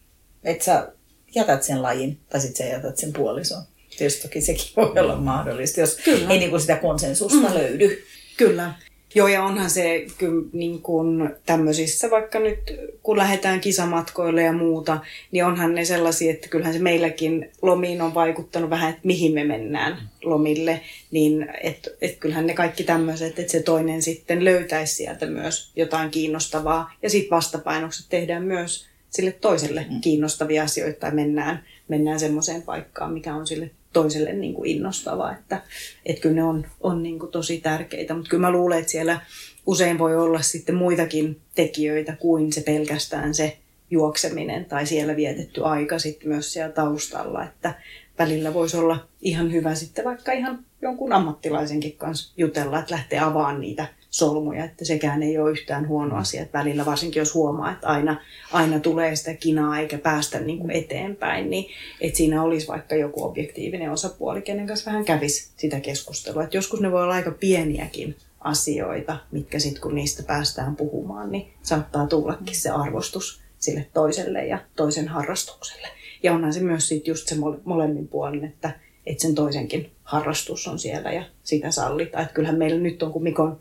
että 0.43 0.65
sä 0.65 0.91
jätät 1.35 1.63
sen 1.63 1.81
lajin 1.81 2.19
tai 2.29 2.41
sitten 2.41 2.67
sä 2.67 2.73
jätät 2.73 2.97
sen 2.97 3.13
puolison. 3.13 3.63
Tietysti 3.97 4.21
toki 4.21 4.41
sekin 4.41 4.65
voi 4.75 4.99
olla 4.99 5.15
mahdollista, 5.15 5.79
jos 5.79 5.97
Kyllä. 6.05 6.29
ei 6.29 6.39
niin 6.39 6.49
kuin 6.49 6.61
sitä 6.61 6.75
konsensusta 6.75 7.49
mm. 7.49 7.53
löydy. 7.53 8.03
Kyllä. 8.37 8.73
Joo, 9.15 9.27
ja 9.27 9.43
onhan 9.43 9.69
se 9.69 10.05
kyllä 10.17 10.43
niin 10.53 10.81
kuin 10.81 11.29
tämmöisissä, 11.45 12.09
vaikka 12.09 12.39
nyt 12.39 12.59
kun 13.03 13.17
lähdetään 13.17 13.59
kisamatkoille 13.59 14.41
ja 14.41 14.53
muuta, 14.53 14.99
niin 15.31 15.45
onhan 15.45 15.75
ne 15.75 15.85
sellaisia, 15.85 16.31
että 16.31 16.49
kyllähän 16.49 16.73
se 16.73 16.79
meilläkin 16.79 17.49
lomiin 17.61 18.01
on 18.01 18.13
vaikuttanut 18.13 18.69
vähän, 18.69 18.89
että 18.89 19.01
mihin 19.03 19.33
me 19.33 19.43
mennään 19.43 20.09
lomille, 20.23 20.81
niin 21.11 21.49
että 21.63 21.89
et 22.01 22.17
kyllähän 22.17 22.47
ne 22.47 22.53
kaikki 22.53 22.83
tämmöiset, 22.83 23.39
että 23.39 23.51
se 23.51 23.61
toinen 23.61 24.01
sitten 24.01 24.45
löytäisi 24.45 24.95
sieltä 24.95 25.25
myös 25.25 25.71
jotain 25.75 26.11
kiinnostavaa, 26.11 26.93
ja 27.01 27.09
sitten 27.09 27.35
vastapainokset 27.35 28.05
tehdään 28.09 28.43
myös 28.43 28.85
sille 29.09 29.31
toiselle 29.31 29.85
mm. 29.89 30.01
kiinnostavia 30.01 30.63
asioita, 30.63 30.99
tai 30.99 31.11
mennään, 31.11 31.63
mennään 31.87 32.19
semmoiseen 32.19 32.61
paikkaan, 32.61 33.13
mikä 33.13 33.35
on 33.35 33.47
sille 33.47 33.71
toiselle 33.93 34.33
niin 34.33 34.53
kuin 34.53 34.69
innostava, 34.69 35.31
että, 35.31 35.61
että 36.05 36.21
kyllä 36.21 36.35
ne 36.35 36.43
on, 36.43 36.65
on 36.81 37.03
niin 37.03 37.19
kuin 37.19 37.31
tosi 37.31 37.61
tärkeitä, 37.61 38.13
mutta 38.13 38.29
kyllä 38.29 38.41
mä 38.47 38.51
luulen, 38.51 38.79
että 38.79 38.91
siellä 38.91 39.21
usein 39.65 39.99
voi 39.99 40.17
olla 40.17 40.41
sitten 40.41 40.75
muitakin 40.75 41.41
tekijöitä 41.55 42.15
kuin 42.15 42.53
se 42.53 42.61
pelkästään 42.61 43.33
se 43.33 43.57
juokseminen 43.91 44.65
tai 44.65 44.85
siellä 44.85 45.15
vietetty 45.15 45.63
aika 45.63 45.99
sitten 45.99 46.29
myös 46.29 46.53
siellä 46.53 46.71
taustalla, 46.71 47.43
että 47.43 47.73
välillä 48.19 48.53
voisi 48.53 48.77
olla 48.77 49.07
ihan 49.21 49.51
hyvä 49.51 49.75
sitten 49.75 50.05
vaikka 50.05 50.31
ihan 50.31 50.65
jonkun 50.81 51.13
ammattilaisenkin 51.13 51.97
kanssa 51.97 52.33
jutella, 52.37 52.79
että 52.79 52.93
lähtee 52.93 53.19
avaamaan 53.19 53.61
niitä 53.61 53.87
solmuja, 54.13 54.65
että 54.65 54.85
sekään 54.85 55.23
ei 55.23 55.37
ole 55.37 55.51
yhtään 55.51 55.87
huono 55.87 56.15
asia, 56.15 56.41
että 56.41 56.57
välillä 56.59 56.85
varsinkin 56.85 57.19
jos 57.19 57.33
huomaa, 57.33 57.71
että 57.71 57.87
aina, 57.87 58.21
aina 58.51 58.79
tulee 58.79 59.15
sitä 59.15 59.33
kinaa 59.33 59.79
eikä 59.79 59.97
päästä 59.97 60.39
niin 60.39 60.59
kuin 60.59 60.71
eteenpäin, 60.71 61.49
niin 61.49 61.65
että 62.01 62.17
siinä 62.17 62.43
olisi 62.43 62.67
vaikka 62.67 62.95
joku 62.95 63.23
objektiivinen 63.23 63.91
osapuoli, 63.91 64.41
kenen 64.41 64.67
kanssa 64.67 64.91
vähän 64.91 65.05
kävisi 65.05 65.49
sitä 65.57 65.79
keskustelua. 65.79 66.43
Että 66.43 66.57
joskus 66.57 66.81
ne 66.81 66.91
voi 66.91 67.03
olla 67.03 67.13
aika 67.13 67.31
pieniäkin 67.31 68.15
asioita, 68.39 69.17
mitkä 69.31 69.59
sitten 69.59 69.81
kun 69.81 69.95
niistä 69.95 70.23
päästään 70.23 70.75
puhumaan, 70.75 71.31
niin 71.31 71.53
saattaa 71.61 72.07
tullakin 72.07 72.55
se 72.55 72.69
arvostus 72.69 73.41
sille 73.59 73.87
toiselle 73.93 74.45
ja 74.45 74.59
toisen 74.75 75.07
harrastukselle. 75.07 75.87
Ja 76.23 76.33
onhan 76.33 76.53
se 76.53 76.59
myös 76.59 76.87
sitten 76.87 77.11
just 77.11 77.27
se 77.27 77.35
molemmin 77.63 78.07
puolin, 78.07 78.45
että, 78.45 78.79
että 79.05 79.21
sen 79.21 79.35
toisenkin 79.35 79.91
harrastus 80.03 80.67
on 80.67 80.79
siellä 80.79 81.11
ja 81.11 81.23
sitä 81.43 81.71
sallitaan. 81.71 82.23
Että 82.23 82.33
kyllähän 82.33 82.59
meillä 82.59 82.79
nyt 82.79 83.03
on, 83.03 83.11
kun 83.11 83.23
Mikon 83.23 83.59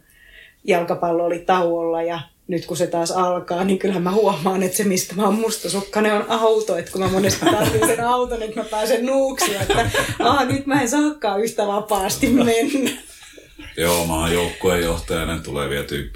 jalkapallo 0.65 1.25
oli 1.25 1.39
tauolla 1.39 2.03
ja 2.03 2.21
nyt 2.49 2.67
kun 2.67 2.77
se 2.77 2.87
taas 2.87 3.11
alkaa, 3.11 3.65
niin 3.65 3.79
kyllähän 3.79 4.03
mä 4.03 4.13
huomaan, 4.13 4.63
että 4.63 4.77
se 4.77 4.85
mistä 4.85 5.15
mä 5.15 5.25
oon 5.25 5.35
mustasukkainen 5.35 6.13
on 6.13 6.25
auto, 6.29 6.77
että 6.77 6.93
kun 6.93 7.01
mä 7.01 7.09
monesti 7.09 7.45
tarvitsen 7.45 7.89
sen 7.89 8.05
auton, 8.07 8.43
että 8.43 8.61
mä 8.61 8.65
pääsen 8.65 9.07
nuuksi, 9.07 9.55
että 9.55 9.91
Aa, 10.19 10.45
nyt 10.45 10.67
mä 10.67 10.83
en 10.83 10.89
saakaan 10.89 11.41
yhtä 11.41 11.67
vapaasti 11.67 12.27
mennä. 12.27 12.91
Joo, 13.77 14.07
mä 14.07 14.15
oon 14.15 14.33
joukkueen 14.33 14.83
johtajana, 14.83 15.39
tulee 15.39 15.69
viety 15.69 16.11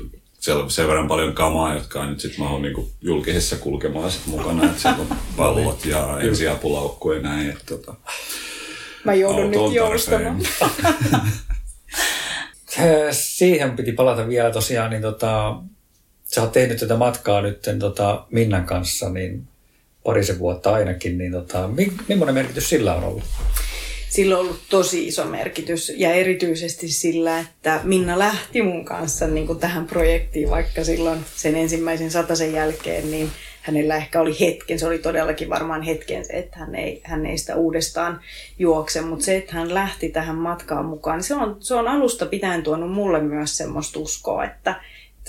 sen 0.68 0.88
verran 0.88 1.09
paljon 1.09 1.32
kamaa, 1.32 1.74
jotka 1.74 2.01
on 2.01 2.11
nyt 2.11 2.20
sitten 2.20 2.44
mä 2.44 2.51
oon 2.51 2.62
niinku 2.62 2.90
julkisessa 3.01 3.57
kulkemaan 3.57 4.11
sit 4.11 4.26
mukana, 4.26 4.64
että 4.64 4.82
siellä 4.82 4.99
on 5.11 5.16
pallot 5.36 5.84
ja 5.84 6.20
ensiapulaukku 6.20 7.12
ja 7.12 7.20
näin. 7.20 7.51
Että, 7.51 7.64
tota, 7.66 7.94
mä 9.05 9.14
joudun 9.14 9.51
nyt 9.51 9.72
joustamaan. 9.72 10.42
Siihen 13.10 13.76
piti 13.76 13.92
palata 13.92 14.28
vielä 14.28 14.50
tosiaan, 14.50 14.90
niin 14.90 15.02
tota, 15.02 15.56
sä 16.24 16.42
oot 16.42 16.52
tehnyt 16.52 16.78
tätä 16.78 16.96
matkaa 16.96 17.40
nyt 17.40 17.68
tota 17.78 18.26
Minnan 18.30 18.64
kanssa 18.64 19.10
niin 19.10 19.42
parisen 20.04 20.38
vuotta 20.38 20.74
ainakin, 20.74 21.18
niin 21.18 21.32
tota, 21.32 21.68
millainen 22.08 22.34
merkitys 22.34 22.68
sillä 22.68 22.94
on 22.94 23.04
ollut? 23.04 23.24
Sillä 24.08 24.38
on 24.38 24.40
ollut 24.40 24.60
tosi 24.70 25.06
iso 25.06 25.24
merkitys 25.24 25.92
ja 25.96 26.12
erityisesti 26.12 26.88
sillä, 26.88 27.40
että 27.40 27.80
Minna 27.84 28.18
lähti 28.18 28.62
mun 28.62 28.84
kanssa 28.84 29.26
niin 29.26 29.46
kuin 29.46 29.58
tähän 29.58 29.86
projektiin, 29.86 30.50
vaikka 30.50 30.84
silloin 30.84 31.24
sen 31.36 31.56
ensimmäisen 31.56 32.10
sataisen 32.10 32.52
jälkeen, 32.52 33.10
niin 33.10 33.30
hänellä 33.66 33.96
ehkä 33.96 34.20
oli 34.20 34.40
hetken, 34.40 34.78
se 34.78 34.86
oli 34.86 34.98
todellakin 34.98 35.50
varmaan 35.50 35.82
hetken 35.82 36.24
se, 36.24 36.32
että 36.32 36.58
hän 36.58 36.74
ei, 36.74 37.00
hän 37.04 37.26
ei 37.26 37.38
sitä 37.38 37.56
uudestaan 37.56 38.20
juokse, 38.58 39.00
mutta 39.00 39.24
se, 39.24 39.36
että 39.36 39.52
hän 39.52 39.74
lähti 39.74 40.08
tähän 40.08 40.36
matkaan 40.36 40.84
mukaan, 40.84 41.16
niin 41.16 41.24
se 41.24 41.34
on, 41.34 41.56
se 41.60 41.74
on 41.74 41.88
alusta 41.88 42.26
pitäen 42.26 42.62
tuonut 42.62 42.92
mulle 42.92 43.20
myös 43.20 43.56
semmoista 43.56 43.98
uskoa, 43.98 44.44
että, 44.44 44.80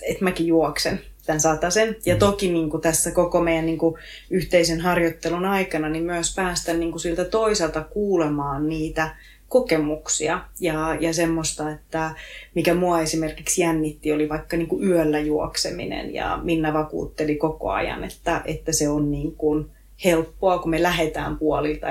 että 0.01 0.23
mäkin 0.23 0.47
juoksen 0.47 0.99
tämän 1.25 1.39
sataisen. 1.39 1.95
Ja 2.05 2.13
mm. 2.13 2.19
toki 2.19 2.51
niin 2.51 2.69
kuin 2.69 2.81
tässä 2.81 3.11
koko 3.11 3.41
meidän 3.41 3.65
niin 3.65 3.77
kuin 3.77 3.95
yhteisen 4.29 4.81
harjoittelun 4.81 5.45
aikana 5.45 5.89
niin 5.89 6.03
myös 6.03 6.35
päästä 6.35 6.73
niin 6.73 6.91
kuin 6.91 7.01
siltä 7.01 7.25
toisaalta 7.25 7.83
kuulemaan 7.83 8.69
niitä 8.69 9.15
kokemuksia 9.49 10.41
ja, 10.59 10.97
ja 10.99 11.13
semmoista, 11.13 11.71
että 11.71 12.11
mikä 12.55 12.73
mua 12.73 13.01
esimerkiksi 13.01 13.61
jännitti, 13.61 14.13
oli 14.13 14.29
vaikka 14.29 14.57
niin 14.57 14.67
kuin 14.67 14.83
yöllä 14.83 15.19
juokseminen 15.19 16.13
ja 16.13 16.39
Minna 16.43 16.73
vakuutteli 16.73 17.35
koko 17.35 17.71
ajan, 17.71 18.03
että, 18.03 18.41
että 18.45 18.71
se 18.71 18.89
on 18.89 19.11
niin 19.11 19.35
kuin 19.35 19.69
helppoa, 20.05 20.59
kun 20.59 20.69
me 20.69 20.83
lähdetään 20.83 21.37
puolilta 21.37 21.87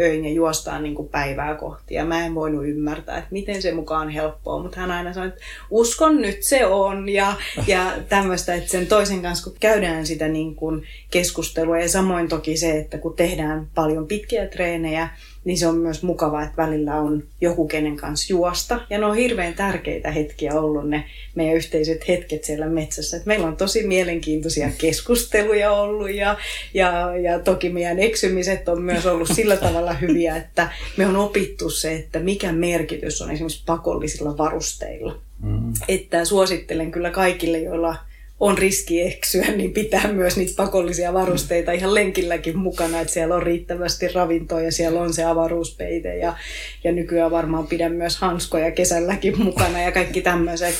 öin 0.00 0.24
ja 0.24 0.32
juostaan 0.32 0.82
niin 0.82 0.94
kuin 0.94 1.08
päivää 1.08 1.54
kohti. 1.54 1.94
Ja 1.94 2.04
mä 2.04 2.26
en 2.26 2.34
voinut 2.34 2.68
ymmärtää, 2.68 3.18
että 3.18 3.28
miten 3.30 3.62
se 3.62 3.72
mukaan 3.72 4.06
on 4.06 4.12
helppoa, 4.12 4.62
mutta 4.62 4.80
hän 4.80 4.90
aina 4.90 5.12
sanoi, 5.12 5.28
että 5.28 5.40
uskon 5.70 6.22
nyt 6.22 6.42
se 6.42 6.66
on. 6.66 7.08
Ja, 7.08 7.34
ja 7.66 7.92
tämmöistä, 8.08 8.54
että 8.54 8.70
sen 8.70 8.86
toisen 8.86 9.22
kanssa, 9.22 9.50
kun 9.50 9.58
käydään 9.60 10.06
sitä 10.06 10.28
niin 10.28 10.54
kuin 10.54 10.82
keskustelua 11.10 11.78
ja 11.78 11.88
samoin 11.88 12.28
toki 12.28 12.56
se, 12.56 12.78
että 12.78 12.98
kun 12.98 13.16
tehdään 13.16 13.68
paljon 13.74 14.06
pitkiä 14.06 14.46
treenejä, 14.46 15.08
niin 15.44 15.58
se 15.58 15.66
on 15.66 15.76
myös 15.76 16.02
mukava, 16.02 16.42
että 16.42 16.56
välillä 16.56 16.96
on 16.96 17.22
joku 17.40 17.68
kenen 17.68 17.96
kanssa 17.96 18.32
juosta. 18.32 18.80
Ja 18.90 18.98
ne 18.98 19.06
on 19.06 19.16
hirveän 19.16 19.54
tärkeitä 19.54 20.10
hetkiä 20.10 20.54
ollut 20.54 20.88
ne 20.88 21.04
meidän 21.34 21.56
yhteiset 21.56 22.08
hetket 22.08 22.44
siellä 22.44 22.66
metsässä. 22.66 23.16
Et 23.16 23.26
meillä 23.26 23.46
on 23.46 23.56
tosi 23.56 23.86
mielenkiintoisia 23.86 24.70
keskusteluja 24.78 25.72
ollut 25.72 26.10
ja, 26.10 26.36
ja, 26.74 27.16
ja 27.16 27.38
toki 27.38 27.68
meidän 27.68 27.98
eksymiset 27.98 28.68
on 28.68 28.82
myös 28.82 29.06
ollut 29.06 29.28
sillä 29.34 29.56
tavalla 29.66 29.92
hyviä, 29.92 30.36
että 30.36 30.72
me 30.96 31.06
on 31.06 31.16
opittu 31.16 31.70
se, 31.70 31.94
että 31.94 32.18
mikä 32.18 32.52
merkitys 32.52 33.22
on 33.22 33.30
esimerkiksi 33.30 33.62
pakollisilla 33.66 34.38
varusteilla. 34.38 35.18
Mm. 35.42 35.72
Että 35.88 36.24
suosittelen 36.24 36.90
kyllä 36.90 37.10
kaikille, 37.10 37.58
joilla 37.58 37.96
on 38.40 38.58
riski 38.58 39.00
eksyä, 39.00 39.46
niin 39.56 39.72
pitää 39.72 40.12
myös 40.12 40.36
niitä 40.36 40.52
pakollisia 40.56 41.12
varusteita 41.12 41.72
ihan 41.72 41.94
lenkilläkin 41.94 42.58
mukana, 42.58 43.00
että 43.00 43.12
siellä 43.12 43.34
on 43.34 43.42
riittävästi 43.42 44.08
ravintoa 44.08 44.60
ja 44.60 44.72
siellä 44.72 45.00
on 45.00 45.14
se 45.14 45.24
avaruuspeite 45.24 46.16
ja, 46.16 46.36
ja 46.84 46.92
nykyään 46.92 47.30
varmaan 47.30 47.66
pidän 47.66 47.92
myös 47.92 48.16
hanskoja 48.16 48.70
kesälläkin 48.70 49.42
mukana 49.42 49.82
ja 49.82 49.92
kaikki 49.92 50.20
tämmöiset. 50.20 50.74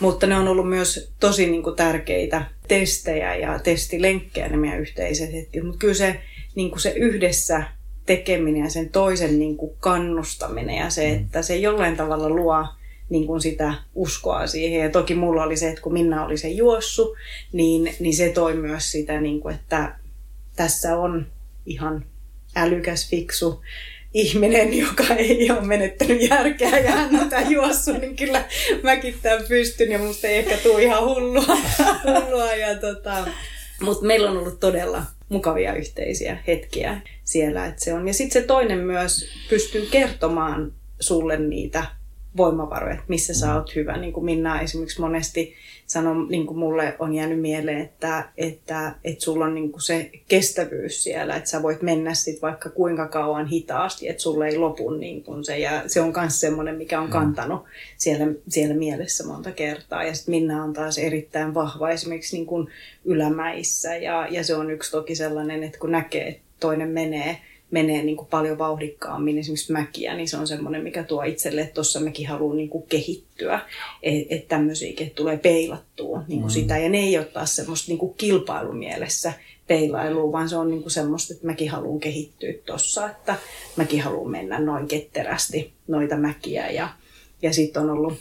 Mutta 0.00 0.26
ne 0.26 0.36
on 0.36 0.48
ollut 0.48 0.68
myös 0.68 1.12
tosi 1.20 1.46
niin 1.50 1.62
kuin, 1.62 1.76
tärkeitä 1.76 2.44
testejä 2.68 3.34
ja 3.34 3.58
testilenkkejä 3.58 4.48
ne 4.48 4.56
meidän 4.56 4.80
yhteiset 4.80 5.32
hetket. 5.32 5.64
Mutta 5.64 5.78
kyllä 5.78 5.94
se, 5.94 6.20
niin 6.54 6.70
kuin 6.70 6.80
se 6.80 6.90
yhdessä 6.90 7.62
tekeminen 8.06 8.64
ja 8.64 8.70
sen 8.70 8.88
toisen 8.88 9.38
niin 9.38 9.56
kuin 9.56 9.72
kannustaminen 9.80 10.76
ja 10.76 10.90
se, 10.90 11.10
että 11.10 11.42
se 11.42 11.56
jollain 11.56 11.96
tavalla 11.96 12.28
luo 12.28 12.64
niin 13.08 13.26
kuin 13.26 13.40
sitä 13.40 13.74
uskoa 13.94 14.46
siihen. 14.46 14.82
Ja 14.82 14.90
toki 14.90 15.14
mulla 15.14 15.42
oli 15.42 15.56
se, 15.56 15.68
että 15.68 15.80
kun 15.80 15.92
Minna 15.92 16.24
oli 16.24 16.36
se 16.36 16.48
juossu, 16.48 17.16
niin, 17.52 17.94
niin 18.00 18.16
se 18.16 18.28
toi 18.28 18.54
myös 18.54 18.92
sitä, 18.92 19.20
niin 19.20 19.40
kuin, 19.40 19.54
että 19.54 19.94
tässä 20.56 20.96
on 20.96 21.26
ihan 21.66 22.04
älykäs, 22.56 23.10
fiksu 23.10 23.62
ihminen, 24.14 24.78
joka 24.78 25.04
ei 25.14 25.50
ole 25.50 25.60
menettänyt 25.60 26.28
järkeä 26.30 26.78
ja 26.78 26.90
hän 26.90 27.20
on 27.20 27.28
tämä 27.28 27.42
juossu, 27.42 27.92
niin 27.92 28.16
kyllä 28.16 28.44
mäkin 28.82 29.14
tämän 29.22 29.44
pystyn 29.48 29.92
ja 29.92 29.98
musta 29.98 30.26
ei 30.26 30.38
ehkä 30.38 30.56
tule 30.56 30.82
ihan 30.82 31.04
hullua. 31.04 31.56
hullua 32.04 32.52
ja 32.52 32.78
tota, 32.78 33.26
mutta 33.80 34.06
meillä 34.06 34.30
on 34.30 34.36
ollut 34.36 34.60
todella 34.60 35.02
mukavia 35.28 35.74
yhteisiä 35.74 36.38
hetkiä 36.46 37.00
siellä. 37.24 37.66
Että 37.66 37.84
se 37.84 37.94
on. 37.94 38.08
Ja 38.08 38.14
sitten 38.14 38.42
se 38.42 38.46
toinen 38.46 38.78
myös 38.78 39.28
pystyy 39.48 39.88
kertomaan 39.90 40.72
sulle 41.00 41.38
niitä 41.38 41.86
voimavaroja, 42.36 42.94
että 42.94 43.04
missä 43.08 43.34
sä 43.34 43.54
oot 43.54 43.74
hyvä. 43.74 43.96
Niin 43.96 44.12
kuin 44.12 44.24
Minna 44.24 44.60
esimerkiksi 44.60 45.00
monesti 45.00 45.54
sanoi, 45.86 46.28
niin 46.28 46.46
kuin 46.46 46.58
mulle 46.58 46.96
on 46.98 47.14
jäänyt 47.14 47.40
mieleen, 47.40 47.80
että, 47.80 48.28
että, 48.36 48.94
että 49.04 49.24
sulla 49.24 49.44
on 49.44 49.54
niin 49.54 49.72
kuin 49.72 49.82
se 49.82 50.10
kestävyys 50.28 51.02
siellä, 51.02 51.36
että 51.36 51.50
sä 51.50 51.62
voit 51.62 51.82
mennä 51.82 52.14
sit 52.14 52.42
vaikka 52.42 52.70
kuinka 52.70 53.08
kauan 53.08 53.46
hitaasti, 53.46 54.08
että 54.08 54.22
sulle 54.22 54.48
ei 54.48 54.58
lopu 54.58 54.90
niin 54.90 55.24
kuin 55.24 55.44
se. 55.44 55.58
Ja 55.58 55.82
se 55.86 56.00
on 56.00 56.12
myös 56.16 56.40
semmoinen, 56.40 56.76
mikä 56.76 57.00
on 57.00 57.06
mm. 57.06 57.12
kantanut 57.12 57.64
siellä, 57.96 58.26
siellä 58.48 58.74
mielessä 58.74 59.26
monta 59.26 59.52
kertaa. 59.52 60.04
Ja 60.04 60.14
sitten 60.14 60.34
Minna 60.34 60.64
on 60.64 60.72
taas 60.72 60.98
erittäin 60.98 61.54
vahva 61.54 61.90
esimerkiksi 61.90 62.36
niin 62.36 62.46
kuin 62.46 62.68
ylämäissä. 63.04 63.96
Ja, 63.96 64.26
ja 64.30 64.44
se 64.44 64.54
on 64.54 64.70
yksi 64.70 64.90
toki 64.90 65.14
sellainen, 65.14 65.62
että 65.62 65.78
kun 65.78 65.92
näkee, 65.92 66.28
että 66.28 66.42
toinen 66.60 66.88
menee 66.88 67.38
menee 67.70 68.02
niin 68.02 68.16
kuin 68.16 68.28
paljon 68.28 68.58
vauhdikkaammin 68.58 69.38
esimerkiksi 69.38 69.72
mäkiä, 69.72 70.14
niin 70.14 70.28
se 70.28 70.36
on 70.36 70.46
semmoinen, 70.46 70.82
mikä 70.82 71.04
tuo 71.04 71.22
itselle, 71.22 71.60
että 71.60 71.74
tuossa 71.74 72.00
mekin 72.00 72.28
haluaa 72.28 72.54
niin 72.54 72.68
kuin 72.68 72.84
kehittyä. 72.88 73.60
Että 74.02 74.34
et 74.34 74.48
tämmöisiäkin 74.48 75.10
tulee 75.10 75.36
peilattua 75.36 76.24
niin 76.28 76.40
kuin 76.40 76.50
mm. 76.50 76.54
sitä. 76.54 76.78
Ja 76.78 76.88
ne 76.88 76.98
ei 76.98 77.18
ole 77.18 77.24
taas 77.24 77.56
semmoista 77.56 77.90
niin 77.90 77.98
kuin 77.98 78.14
kilpailumielessä 78.14 79.32
peilailua, 79.66 80.32
vaan 80.32 80.48
se 80.48 80.56
on 80.56 80.70
niin 80.70 80.82
kuin 80.82 80.92
semmoista, 80.92 81.34
että 81.34 81.46
mäkin 81.46 81.70
haluan 81.70 82.00
kehittyä 82.00 82.52
tuossa, 82.66 83.10
että 83.10 83.36
mäkin 83.76 84.02
haluan 84.02 84.30
mennä 84.30 84.60
noin 84.60 84.88
ketterästi 84.88 85.72
noita 85.88 86.16
mäkiä. 86.16 86.70
Ja, 86.70 86.88
ja 87.42 87.52
sitten 87.52 87.82
on 87.82 87.90
ollut 87.90 88.14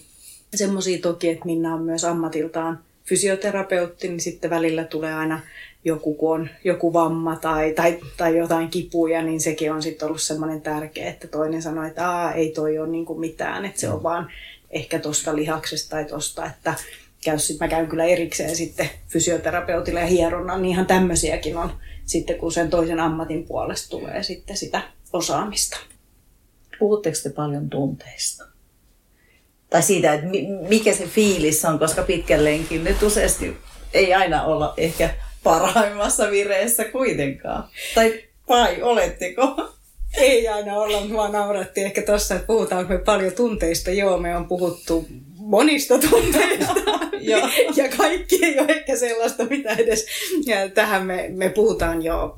semmoisia 0.55 0.99
toki, 0.99 1.29
että 1.29 1.45
Minna 1.45 1.73
on 1.73 1.81
myös 1.81 2.03
ammatiltaan 2.03 2.79
fysioterapeutti, 3.05 4.07
niin 4.07 4.19
sitten 4.19 4.49
välillä 4.49 4.83
tulee 4.83 5.13
aina 5.13 5.39
joku, 5.87 6.13
kun 6.13 6.39
on 6.39 6.49
joku 6.63 6.93
vamma 6.93 7.35
tai, 7.35 7.73
tai, 7.73 7.99
tai 8.17 8.37
jotain 8.37 8.69
kipuja, 8.69 9.21
niin 9.21 9.39
sekin 9.39 9.71
on 9.71 9.81
sitten 9.81 10.07
ollut 10.07 10.21
semmoinen 10.21 10.61
tärkeä, 10.61 11.09
että 11.09 11.27
toinen 11.27 11.61
sanoo, 11.61 11.83
että 11.83 12.09
Aa, 12.09 12.33
ei 12.33 12.51
toi 12.51 12.79
ole 12.79 12.87
niinku 12.87 13.15
mitään, 13.15 13.65
että 13.65 13.79
se 13.79 13.89
on 13.89 14.03
vaan 14.03 14.31
ehkä 14.71 14.99
tuosta 14.99 15.35
lihaksesta 15.35 15.89
tai 15.89 16.05
tuosta, 16.05 16.45
että 16.45 16.73
käy, 17.23 17.39
sit 17.39 17.59
mä 17.59 17.67
käyn 17.67 17.87
kyllä 17.87 18.05
erikseen 18.05 18.55
sitten 18.55 18.89
fysioterapeutilla 19.07 19.99
ja 19.99 20.05
hieronnan, 20.05 20.61
niin 20.61 20.71
ihan 20.71 20.85
tämmöisiäkin 20.85 21.57
on 21.57 21.71
sitten, 22.05 22.37
kun 22.37 22.51
sen 22.51 22.69
toisen 22.69 22.99
ammatin 22.99 23.43
puolesta 23.43 23.89
tulee 23.89 24.23
sitten 24.23 24.57
sitä 24.57 24.81
osaamista. 25.13 25.77
puhutteko 26.79 27.17
te 27.23 27.29
paljon 27.29 27.69
tunteista? 27.69 28.45
Tai 29.69 29.83
siitä, 29.83 30.13
että 30.13 30.27
mikä 30.69 30.93
se 30.93 31.07
fiilis 31.07 31.65
on, 31.65 31.79
koska 31.79 32.03
pitkän 32.03 32.45
lenkin 32.45 32.83
nyt 32.83 33.03
useasti 33.03 33.57
ei 33.93 34.13
aina 34.13 34.43
olla 34.43 34.73
ehkä 34.77 35.09
parhaimmassa 35.47 36.31
vireessä 36.31 36.85
kuitenkaan. 36.85 37.69
Tai 37.95 38.23
vai 38.49 38.81
oletteko? 38.81 39.69
Ei 40.17 40.47
aina 40.47 40.77
olla, 40.77 41.01
mua 41.01 41.29
nauratti 41.29 41.83
ehkä 41.83 42.01
tuossa, 42.01 42.35
että 42.35 42.47
puhutaanko 42.47 42.93
me 42.93 42.99
paljon 42.99 43.33
tunteista. 43.33 43.91
Joo, 43.91 44.17
me 44.17 44.35
on 44.35 44.47
puhuttu 44.47 45.07
monista 45.47 45.99
tunteista. 45.99 46.75
ja 47.75 47.89
kaikki 47.97 48.45
ei 48.45 48.59
ole 48.59 48.71
ehkä 48.71 48.95
sellaista, 48.95 49.45
mitä 49.45 49.69
edes 49.69 50.05
ja 50.45 50.69
tähän 50.69 51.05
me, 51.05 51.25
me 51.29 51.49
puhutaan 51.49 52.03
jo. 52.03 52.37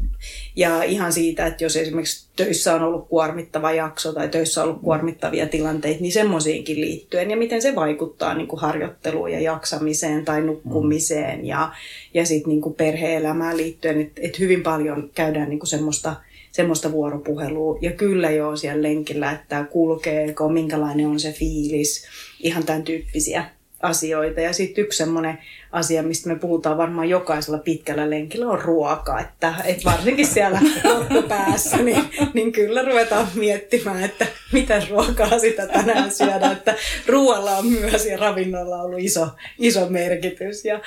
Ja 0.55 0.83
ihan 0.83 1.13
siitä, 1.13 1.47
että 1.47 1.63
jos 1.63 1.75
esimerkiksi 1.75 2.27
töissä 2.35 2.75
on 2.75 2.83
ollut 2.83 3.07
kuormittava 3.07 3.71
jakso 3.71 4.13
tai 4.13 4.29
töissä 4.29 4.63
on 4.63 4.69
ollut 4.69 4.81
kuormittavia 4.81 5.47
tilanteita, 5.47 6.01
niin 6.01 6.11
semmoisiinkin 6.11 6.81
liittyen. 6.81 7.31
Ja 7.31 7.37
miten 7.37 7.61
se 7.61 7.75
vaikuttaa 7.75 8.33
niin 8.33 8.47
kuin 8.47 8.59
harjoitteluun 8.59 9.31
ja 9.31 9.39
jaksamiseen 9.39 10.25
tai 10.25 10.41
nukkumiseen 10.41 11.45
ja, 11.45 11.71
ja 12.13 12.25
sitten 12.25 12.49
niin 12.49 12.73
perhe-elämään 12.77 13.57
liittyen. 13.57 14.01
Että 14.01 14.21
et 14.23 14.39
hyvin 14.39 14.63
paljon 14.63 15.09
käydään 15.15 15.49
niin 15.49 15.59
kuin 15.59 15.69
semmoista– 15.69 16.15
semmoista 16.51 16.91
vuoropuhelua. 16.91 17.77
Ja 17.81 17.91
kyllä 17.91 18.31
joo 18.31 18.55
siellä 18.55 18.81
lenkillä, 18.81 19.31
että 19.31 19.63
kulkeeko, 19.63 20.49
minkälainen 20.49 21.07
on 21.07 21.19
se 21.19 21.31
fiilis, 21.31 22.05
ihan 22.39 22.65
tämän 22.65 22.83
tyyppisiä 22.83 23.45
asioita. 23.81 24.41
Ja 24.41 24.53
sitten 24.53 24.83
yksi 24.83 24.97
semmoinen 24.97 25.37
asia, 25.71 26.03
mistä 26.03 26.29
me 26.29 26.35
puhutaan 26.35 26.77
varmaan 26.77 27.09
jokaisella 27.09 27.57
pitkällä 27.57 28.09
lenkillä, 28.09 28.47
on 28.47 28.61
ruoka. 28.61 29.19
Että, 29.19 29.53
että 29.65 29.91
varsinkin 29.91 30.27
siellä 30.27 30.61
loppupäässä, 30.93 31.77
niin, 31.77 32.03
niin 32.33 32.51
kyllä 32.51 32.81
ruvetaan 32.81 33.27
miettimään, 33.35 34.03
että 34.03 34.27
mitä 34.53 34.81
ruokaa 34.89 35.39
sitä 35.39 35.67
tänään 35.67 36.11
syödään. 36.11 36.51
Että 36.51 36.75
ruoalla 37.07 37.57
on 37.57 37.65
myös 37.65 38.05
ja 38.05 38.17
ravinnolla 38.17 38.75
on 38.75 38.85
ollut 38.85 38.99
iso, 38.99 39.27
iso 39.59 39.89
merkitys. 39.89 40.65
Ja, 40.65 40.79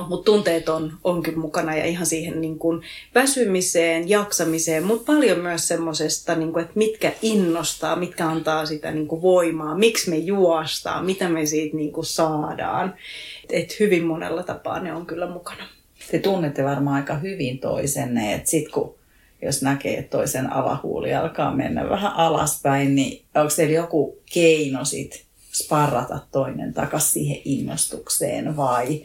mutta 0.00 0.32
tunteet 0.32 0.68
on, 0.68 0.92
onkin 1.04 1.38
mukana 1.38 1.76
ja 1.76 1.84
ihan 1.84 2.06
siihen 2.06 2.40
niin 2.40 2.58
kuin 2.58 2.82
väsymiseen, 3.14 4.08
jaksamiseen, 4.08 4.84
mutta 4.84 5.12
paljon 5.12 5.38
myös 5.38 5.68
semmoisesta, 5.68 6.34
niin 6.34 6.60
että 6.60 6.72
mitkä 6.74 7.12
innostaa, 7.22 7.96
mitkä 7.96 8.28
antaa 8.28 8.66
sitä 8.66 8.90
niin 8.90 9.08
kuin 9.08 9.22
voimaa, 9.22 9.74
miksi 9.74 10.10
me 10.10 10.16
juostaan, 10.16 11.06
mitä 11.06 11.28
me 11.28 11.46
siitä 11.46 11.76
niin 11.76 11.92
kuin 11.92 12.06
saadaan. 12.06 12.94
Et 13.50 13.80
hyvin 13.80 14.06
monella 14.06 14.42
tapaa 14.42 14.80
ne 14.80 14.92
on 14.92 15.06
kyllä 15.06 15.30
mukana. 15.30 15.64
Te 16.10 16.18
tunnette 16.18 16.64
varmaan 16.64 16.96
aika 16.96 17.14
hyvin 17.14 17.58
toisenne, 17.58 18.34
että 18.34 18.50
sit 18.50 18.68
kun 18.68 18.94
jos 19.42 19.62
näkee, 19.62 19.98
että 19.98 20.16
toisen 20.16 20.52
avahuuli 20.52 21.14
alkaa 21.14 21.54
mennä 21.54 21.88
vähän 21.88 22.12
alaspäin, 22.12 22.94
niin 22.94 23.22
onko 23.34 23.52
teillä 23.56 23.74
joku 23.74 24.18
keino 24.34 24.84
sit 24.84 25.24
sparrata 25.52 26.18
toinen 26.32 26.74
takaisin 26.74 27.12
siihen 27.12 27.42
innostukseen 27.44 28.56
vai 28.56 29.02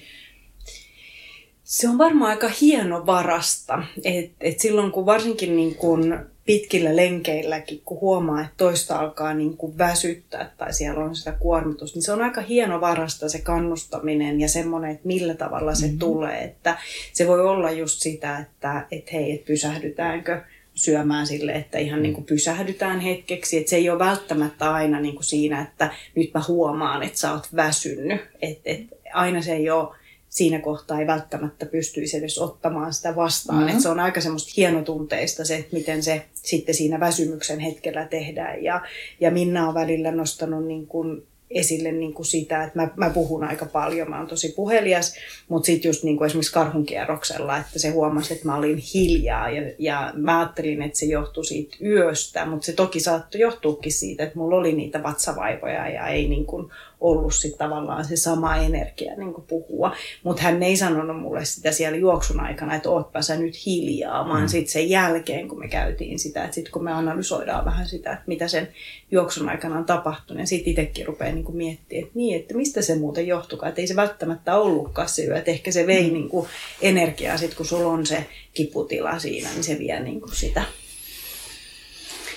se 1.68 1.89
on 1.89 1.97
varmaan 1.97 2.30
aika 2.30 2.49
hieno 2.61 3.05
varasta. 3.05 3.84
Et, 4.03 4.32
et 4.41 4.59
silloin 4.59 4.91
kun 4.91 5.05
varsinkin 5.05 5.55
niin 5.55 5.76
kun 5.76 6.20
pitkillä 6.45 6.95
lenkeilläkin, 6.95 7.82
kun 7.86 8.01
huomaa, 8.01 8.41
että 8.41 8.53
toista 8.57 8.99
alkaa 8.99 9.34
niin 9.34 9.57
kun 9.57 9.78
väsyttää 9.78 10.51
tai 10.57 10.74
siellä 10.74 11.03
on 11.03 11.15
sitä 11.15 11.32
kuormitusta, 11.32 11.97
niin 11.97 12.03
se 12.03 12.11
on 12.11 12.22
aika 12.22 12.41
hieno 12.41 12.82
varasta 12.82 13.30
se 13.30 13.39
kannustaminen 13.39 14.41
ja 14.41 14.49
semmoinen, 14.49 14.91
että 14.91 15.07
millä 15.07 15.34
tavalla 15.34 15.76
se 15.76 15.86
mm-hmm. 15.86 15.99
tulee. 15.99 16.43
Että 16.43 16.78
se 17.13 17.28
voi 17.28 17.41
olla 17.41 17.72
just 17.72 17.99
sitä, 17.99 18.38
että 18.38 18.86
et 18.91 19.13
hei, 19.13 19.32
et 19.32 19.45
pysähdytäänkö 19.45 20.41
syömään 20.74 21.28
sille, 21.28 21.51
että 21.51 21.78
ihan 21.78 22.03
niin 22.03 22.13
kuin 22.13 22.26
pysähdytään 22.26 22.99
hetkeksi. 22.99 23.57
Että 23.57 23.70
se 23.70 23.76
ei 23.76 23.89
ole 23.89 23.99
välttämättä 23.99 24.74
aina 24.74 24.99
niin 24.99 25.15
kuin 25.15 25.24
siinä, 25.24 25.61
että 25.61 25.91
nyt 26.15 26.34
mä 26.34 26.41
huomaan, 26.47 27.03
että 27.03 27.20
sä 27.20 27.34
oot 27.34 27.47
väsynyt. 27.55 28.22
Et, 28.41 28.59
et 28.65 28.82
aina 29.13 29.41
se 29.41 29.53
ei 29.53 29.70
ole 29.70 29.88
siinä 30.30 30.59
kohtaa 30.59 30.99
ei 30.99 31.07
välttämättä 31.07 31.65
pystyisi 31.65 32.17
edes 32.17 32.39
ottamaan 32.39 32.93
sitä 32.93 33.15
vastaan. 33.15 33.59
Mm-hmm. 33.59 33.75
Et 33.75 33.82
se 33.82 33.89
on 33.89 33.99
aika 33.99 34.21
semmoista 34.21 34.53
hienotunteista 34.57 35.45
se, 35.45 35.67
miten 35.71 36.03
se 36.03 36.25
sitten 36.34 36.75
siinä 36.75 36.99
väsymyksen 36.99 37.59
hetkellä 37.59 38.05
tehdään. 38.05 38.63
Ja, 38.63 38.82
ja 39.19 39.32
Minna 39.32 39.67
on 39.67 39.73
välillä 39.73 40.11
nostanut 40.11 40.65
niin 40.65 40.88
kuin 40.88 41.23
esille 41.51 41.91
niin 41.91 42.13
kuin 42.13 42.25
sitä, 42.25 42.63
että 42.63 42.80
mä, 42.80 42.89
mä 42.95 43.09
puhun 43.09 43.43
aika 43.43 43.65
paljon, 43.65 44.09
mä 44.09 44.17
oon 44.17 44.28
tosi 44.28 44.53
puhelias, 44.55 45.15
mutta 45.49 45.65
sitten 45.65 45.89
just 45.89 46.03
niin 46.03 46.17
kuin 46.17 46.25
esimerkiksi 46.25 46.53
karhunkierroksella, 46.53 47.57
että 47.57 47.80
se 47.80 47.89
huomasi, 47.89 48.34
että 48.34 48.45
mä 48.45 48.55
olin 48.55 48.78
hiljaa 48.78 49.49
ja, 49.49 49.71
ja 49.80 50.13
mä 50.15 50.39
ajattelin, 50.39 50.82
että 50.82 50.99
se 50.99 51.05
johtui 51.05 51.45
siitä 51.45 51.78
yöstä, 51.82 52.45
mutta 52.45 52.65
se 52.65 52.73
toki 52.73 52.99
saattoi 52.99 53.41
johtuukin 53.41 53.91
siitä, 53.91 54.23
että 54.23 54.39
mulla 54.39 54.55
oli 54.55 54.73
niitä 54.73 55.03
vatsavaivoja 55.03 55.89
ja 55.89 56.07
ei 56.07 56.28
niin 56.28 56.45
kuin 56.45 56.71
ollut 57.01 57.35
sit 57.35 57.57
tavallaan 57.57 58.05
se 58.05 58.15
sama 58.15 58.55
energia 58.55 59.15
niin 59.15 59.33
kuin 59.33 59.47
puhua. 59.47 59.95
Mutta 60.23 60.41
hän 60.41 60.63
ei 60.63 60.77
sanonut 60.77 61.21
mulle 61.21 61.45
sitä 61.45 61.71
siellä 61.71 61.97
juoksun 61.97 62.39
aikana, 62.39 62.75
että 62.75 62.89
ootpa 62.89 63.21
sä 63.21 63.35
nyt 63.35 63.65
hiljaa, 63.65 64.29
vaan 64.29 64.41
mm. 64.41 64.47
sitten 64.47 64.71
sen 64.71 64.89
jälkeen, 64.89 65.47
kun 65.47 65.59
me 65.59 65.67
käytiin 65.67 66.19
sitä, 66.19 66.43
että 66.43 66.55
sitten 66.55 66.71
kun 66.71 66.83
me 66.83 66.91
analysoidaan 66.91 67.65
vähän 67.65 67.87
sitä, 67.87 68.11
että 68.11 68.23
mitä 68.27 68.47
sen 68.47 68.67
juoksun 69.11 69.49
aikana 69.49 69.77
on 69.77 69.85
tapahtunut, 69.85 70.39
ja 70.39 70.47
sitten 70.47 70.71
itsekin 70.71 71.07
rupeaa 71.07 71.33
niin 71.33 71.45
kuin 71.45 71.57
miettimään, 71.57 72.03
että 72.03 72.17
niin, 72.17 72.39
että 72.39 72.53
mistä 72.53 72.81
se 72.81 72.95
muuten 72.95 73.27
johtukaan, 73.27 73.69
että 73.69 73.81
ei 73.81 73.87
se 73.87 73.95
välttämättä 73.95 74.55
ollutkaan 74.55 75.09
se 75.09 75.25
yö, 75.25 75.37
että 75.37 75.51
ehkä 75.51 75.71
se 75.71 75.87
vei 75.87 76.07
mm. 76.07 76.13
niin 76.13 76.29
kuin 76.29 76.47
energiaa 76.81 77.37
sitten, 77.37 77.57
kun 77.57 77.65
sulla 77.65 77.91
on 77.91 78.05
se 78.05 78.25
kiputila 78.53 79.19
siinä, 79.19 79.49
niin 79.53 79.63
se 79.63 79.79
vie 79.79 79.99
niin 79.99 80.21
kuin 80.21 80.35
sitä 80.35 80.63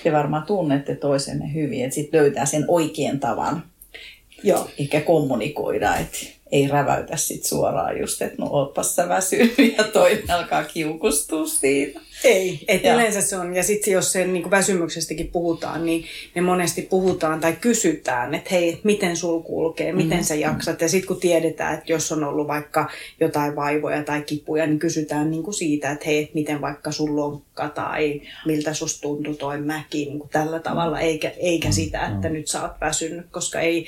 te 0.03 0.11
varmaan 0.11 0.43
tunnette 0.43 0.95
toisenne 0.95 1.53
hyvin, 1.53 1.83
että 1.83 1.95
sitten 1.95 2.19
löytää 2.19 2.45
sen 2.45 2.65
oikean 2.67 3.19
tavan 3.19 3.63
Joo. 4.43 4.69
Ehkä 4.79 5.01
kommunikoida, 5.01 5.95
että 5.95 6.17
ei 6.51 6.67
räväytä 6.67 7.17
sit 7.17 7.45
suoraan 7.45 7.99
just, 7.99 8.21
että 8.21 8.35
no 8.37 8.47
ootpas 8.51 8.95
sä 8.95 9.09
väsynyt 9.09 9.77
ja 9.77 9.83
toinen 9.83 10.31
alkaa 10.31 10.63
kiukustua 10.63 11.47
siitä. 11.47 11.99
Ei, 12.23 12.65
että 12.67 12.93
yleensä 12.93 13.21
se 13.21 13.37
on. 13.37 13.55
Ja 13.55 13.63
sitten 13.63 13.93
jos 13.93 14.11
sen 14.11 14.33
niin 14.33 14.51
väsymyksestäkin 14.51 15.27
puhutaan, 15.27 15.85
niin 15.85 16.05
me 16.35 16.41
monesti 16.41 16.81
puhutaan 16.81 17.39
tai 17.39 17.53
kysytään, 17.61 18.35
että 18.35 18.49
hei, 18.51 18.79
miten 18.83 19.17
sul 19.17 19.39
kulkee, 19.39 19.93
miten 19.93 20.17
mm. 20.17 20.23
sä 20.23 20.35
jaksat. 20.35 20.81
Ja 20.81 20.89
sitten 20.89 21.07
kun 21.07 21.19
tiedetään, 21.19 21.73
että 21.73 21.91
jos 21.91 22.11
on 22.11 22.23
ollut 22.23 22.47
vaikka 22.47 22.89
jotain 23.19 23.55
vaivoja 23.55 24.03
tai 24.03 24.21
kipuja, 24.21 24.67
niin 24.67 24.79
kysytään 24.79 25.31
niin 25.31 25.43
kuin 25.43 25.53
siitä, 25.53 25.91
että 25.91 26.05
hei, 26.05 26.31
miten 26.33 26.61
vaikka 26.61 26.91
sun 26.91 27.15
lonkka 27.15 27.69
tai 27.69 28.21
miltä 28.45 28.73
susta 28.73 29.01
tuntui 29.01 29.35
toi 29.35 29.61
mäki 29.61 30.05
niin 30.05 30.19
kuin 30.19 30.29
tällä 30.29 30.59
tavalla, 30.59 30.99
eikä, 30.99 31.31
eikä 31.37 31.71
sitä, 31.71 32.07
että 32.07 32.29
nyt 32.29 32.47
sä 32.47 32.61
oot 32.61 32.71
väsynyt, 32.81 33.25
koska 33.31 33.59
ei, 33.59 33.87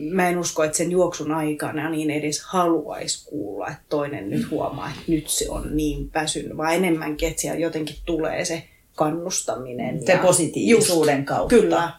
mä 0.00 0.28
en 0.28 0.38
usko, 0.38 0.64
että 0.64 0.76
sen 0.76 0.90
juoksun 0.90 1.32
aikana 1.32 1.90
niin 1.90 2.10
edes 2.10 2.42
haluaisi 2.42 3.26
kuulla, 3.28 3.68
että 3.68 3.82
toinen 3.88 4.30
nyt 4.30 4.50
huomaa, 4.50 4.88
että 4.88 5.02
nyt 5.06 5.28
se 5.28 5.50
on 5.50 5.76
niin 5.76 6.10
väsynyt, 6.14 6.56
vaan 6.56 6.74
enemmänkin, 6.74 7.28
että 7.28 7.42
siellä 7.42 7.60
jotenkin 7.72 7.96
tulee 8.04 8.44
se 8.44 8.62
kannustaminen. 8.94 10.06
Se 10.06 10.12
ja 10.12 10.18
positiivisuuden 10.18 11.16
just, 11.16 11.26
kautta. 11.26 11.56
Kyllä. 11.56 11.92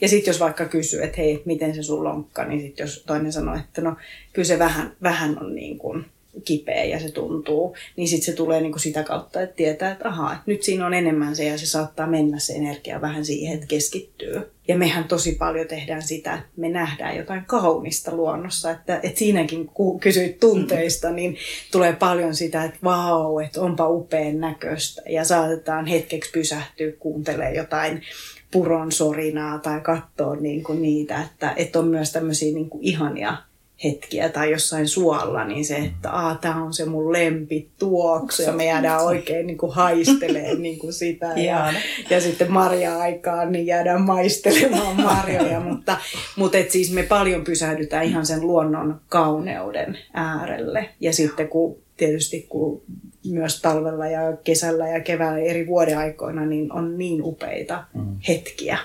Ja 0.00 0.08
sitten 0.08 0.32
jos 0.32 0.40
vaikka 0.40 0.64
kysyy, 0.64 1.02
että 1.02 1.16
hei, 1.16 1.42
miten 1.44 1.74
se 1.74 1.82
sun 1.82 2.04
lonkka, 2.04 2.44
niin 2.44 2.60
sitten 2.60 2.84
jos 2.84 3.04
toinen 3.06 3.32
sanoo, 3.32 3.56
että 3.56 3.80
no 3.80 3.96
kyllä 4.32 4.46
se 4.46 4.58
vähän, 4.58 4.96
vähän 5.02 5.38
on 5.38 5.54
niin 5.54 5.78
kuin 5.78 6.04
kipeä 6.44 6.84
ja 6.84 7.00
se 7.00 7.10
tuntuu, 7.10 7.76
niin 7.96 8.08
sitten 8.08 8.26
se 8.26 8.32
tulee 8.32 8.60
niinku 8.60 8.78
sitä 8.78 9.02
kautta, 9.02 9.40
että 9.40 9.56
tietää, 9.56 9.92
että 9.92 10.08
ahaa, 10.08 10.32
että 10.32 10.44
nyt 10.46 10.62
siinä 10.62 10.86
on 10.86 10.94
enemmän 10.94 11.36
se 11.36 11.44
ja 11.44 11.58
se 11.58 11.66
saattaa 11.66 12.06
mennä 12.06 12.38
se 12.38 12.52
energia 12.52 13.00
vähän 13.00 13.24
siihen, 13.24 13.54
että 13.54 13.66
keskittyy. 13.66 14.50
Ja 14.68 14.76
mehän 14.76 15.04
tosi 15.04 15.32
paljon 15.32 15.68
tehdään 15.68 16.02
sitä, 16.02 16.34
että 16.34 16.48
me 16.56 16.68
nähdään 16.68 17.16
jotain 17.16 17.44
kaunista 17.46 18.16
luonnossa, 18.16 18.70
että, 18.70 19.00
että 19.02 19.18
siinäkin 19.18 19.66
kun 19.66 20.00
kysyit 20.00 20.40
tunteista, 20.40 21.10
niin 21.10 21.36
tulee 21.72 21.92
paljon 21.92 22.34
sitä, 22.34 22.64
että 22.64 22.78
vau, 22.84 23.38
että 23.38 23.60
onpa 23.60 23.88
upean 23.88 24.40
näköistä 24.40 25.02
ja 25.08 25.24
saatetaan 25.24 25.86
hetkeksi 25.86 26.30
pysähtyä 26.30 26.92
kuuntelemaan 26.92 27.54
jotain 27.54 28.02
puron 28.50 28.92
sorinaa 28.92 29.58
tai 29.58 29.80
katsoa 29.80 30.36
niin 30.36 30.64
niitä, 30.78 31.22
että, 31.22 31.52
että 31.56 31.78
on 31.78 31.88
myös 31.88 32.12
tämmöisiä 32.12 32.54
niin 32.54 32.70
kuin 32.70 32.84
ihania 32.84 33.36
hetkiä 33.84 34.28
tai 34.28 34.50
jossain 34.50 34.88
suolla, 34.88 35.44
niin 35.44 35.64
se, 35.64 35.76
että 35.76 36.10
Aa, 36.10 36.34
tämä 36.34 36.64
on 36.64 36.74
se 36.74 36.84
mun 36.84 37.12
lempituoksu 37.12 38.42
ja 38.42 38.52
me 38.52 38.64
jäädään 38.64 39.04
oikein 39.04 39.46
niin 39.46 39.58
kuin 39.58 39.72
haisteleen 39.72 40.62
niin 40.62 40.78
kuin 40.78 40.92
sitä. 40.92 41.26
Ja, 41.36 41.72
ja 42.10 42.20
sitten 42.20 42.52
marja-aikaan 42.52 43.52
niin 43.52 43.66
jäädään 43.66 44.02
maistelemaan 44.02 45.00
marjoja, 45.12 45.60
mutta, 45.60 45.96
mutta 46.36 46.58
et 46.58 46.70
siis 46.70 46.92
me 46.92 47.02
paljon 47.02 47.44
pysähdytään 47.44 48.04
ihan 48.04 48.26
sen 48.26 48.40
luonnon 48.40 49.00
kauneuden 49.08 49.98
äärelle. 50.14 50.88
Ja 51.00 51.12
sitten 51.12 51.48
kun 51.48 51.76
tietysti 51.96 52.46
kun 52.48 52.82
myös 53.30 53.62
talvella 53.62 54.06
ja 54.06 54.36
kesällä 54.44 54.88
ja 54.88 55.00
keväällä 55.00 55.38
eri 55.38 55.66
vuodeaikoina, 55.66 56.46
niin 56.46 56.72
on 56.72 56.98
niin 56.98 57.22
upeita 57.22 57.84
mm. 57.94 58.16
hetkiä 58.28 58.78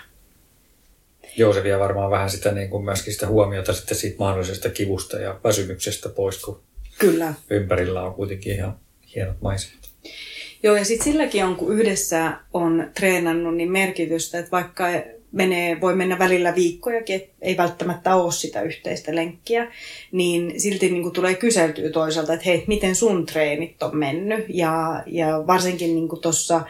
Joo, 1.38 1.54
se 1.54 1.64
vie 1.64 1.80
varmaan 1.80 2.12
vähän 2.12 2.30
sitä 2.30 2.52
niin 2.52 2.70
kuin 2.70 2.86
myöskin 2.86 3.14
sitä 3.14 3.28
huomiota 3.28 3.74
sitten 3.74 3.98
siitä 3.98 4.16
mahdollisesta 4.20 4.70
kivusta 4.70 5.20
ja 5.20 5.40
väsymyksestä 5.44 6.10
pois, 6.10 6.42
kun 6.42 6.62
Kyllä. 7.00 7.34
ympärillä 7.50 8.02
on 8.02 8.14
kuitenkin 8.14 8.54
ihan 8.54 8.78
hienot 9.16 9.42
maisemat. 9.42 9.82
Joo, 10.64 10.76
ja 10.76 10.86
sitten 10.86 11.12
silläkin 11.12 11.46
on, 11.46 11.56
kun 11.56 11.74
yhdessä 11.74 12.34
on 12.54 12.92
treenannut, 12.94 13.56
niin 13.56 13.72
merkitystä, 13.72 14.40
että 14.40 14.52
vaikka 14.52 14.86
menee, 15.32 15.82
voi 15.82 15.96
mennä 15.96 16.20
välillä 16.20 16.56
viikkojakin, 16.56 17.16
että 17.16 17.34
ei 17.42 17.58
välttämättä 17.58 18.16
ole 18.16 18.32
sitä 18.32 18.62
yhteistä 18.62 19.16
lenkkiä, 19.16 19.72
niin 20.12 20.62
silti 20.62 20.90
niin 20.90 21.04
kuin 21.04 21.14
tulee 21.14 21.36
kyseltyä 21.36 21.90
toisaalta, 21.90 22.34
että 22.34 22.46
hei, 22.46 22.64
miten 22.68 22.96
sun 22.96 23.26
treenit 23.26 23.84
on 23.84 23.98
mennyt. 23.98 24.46
Ja, 24.50 25.04
ja 25.06 25.44
varsinkin 25.48 25.96
niin 25.96 26.22
tuossa 26.22 26.62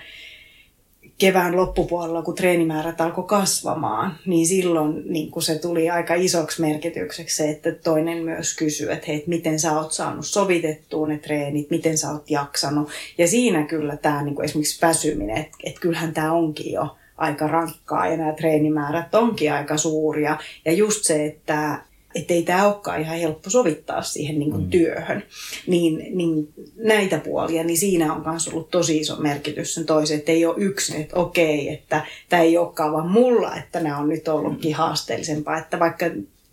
kevään 1.21 1.55
loppupuolella, 1.55 2.21
kun 2.21 2.35
treenimäärät 2.35 3.01
alkoi 3.01 3.23
kasvamaan, 3.23 4.17
niin 4.25 4.47
silloin 4.47 5.03
niin 5.05 5.31
kuin 5.31 5.43
se 5.43 5.59
tuli 5.59 5.89
aika 5.89 6.13
isoksi 6.15 6.61
merkitykseksi 6.61 7.35
se, 7.35 7.49
että 7.49 7.71
toinen 7.71 8.23
myös 8.23 8.55
kysyy, 8.55 8.91
että 8.91 9.07
hei, 9.07 9.23
miten 9.27 9.59
sä 9.59 9.79
oot 9.79 9.91
saanut 9.91 10.25
sovitettua 10.25 11.07
ne 11.07 11.17
treenit, 11.17 11.69
miten 11.69 11.97
sä 11.97 12.11
oot 12.11 12.31
jaksanut. 12.31 12.89
Ja 13.17 13.27
siinä 13.27 13.63
kyllä 13.63 13.97
tämä 13.97 14.23
niin 14.23 14.43
esimerkiksi 14.43 14.81
väsyminen, 14.81 15.37
että, 15.37 15.57
että 15.63 15.81
kyllähän 15.81 16.13
tämä 16.13 16.33
onkin 16.33 16.73
jo 16.73 16.97
aika 17.17 17.47
rankkaa 17.47 18.07
ja 18.07 18.17
nämä 18.17 18.33
treenimäärät 18.33 19.15
onkin 19.15 19.53
aika 19.53 19.77
suuria. 19.77 20.37
Ja 20.65 20.71
just 20.71 21.03
se, 21.03 21.25
että 21.25 21.81
että 22.15 22.33
ei 22.33 22.43
tämä 22.43 22.67
olekaan 22.67 23.01
ihan 23.01 23.17
helppo 23.17 23.49
sovittaa 23.49 24.01
siihen 24.01 24.39
niin 24.39 24.51
kuin 24.51 24.63
mm. 24.63 24.69
työhön. 24.69 25.23
Niin, 25.67 26.17
niin 26.17 26.53
näitä 26.75 27.17
puolia, 27.17 27.63
niin 27.63 27.77
siinä 27.77 28.13
on 28.13 28.23
myös 28.29 28.47
ollut 28.47 28.69
tosi 28.69 28.97
iso 28.97 29.15
merkitys 29.15 29.73
sen 29.73 29.85
toisen, 29.85 30.19
että 30.19 30.31
ei 30.31 30.45
ole 30.45 30.55
yksin, 30.57 31.01
että 31.01 31.15
okei, 31.15 31.69
että 31.69 32.05
tämä 32.29 32.41
ei 32.41 32.57
olekaan 32.57 32.93
vaan 32.93 33.11
mulla, 33.11 33.55
että 33.55 33.79
nämä 33.79 33.97
on 33.97 34.09
nyt 34.09 34.27
ollutkin 34.27 34.71
mm. 34.71 34.77
haasteellisempaa, 34.77 35.57
että 35.57 35.79
vaikka 35.79 36.05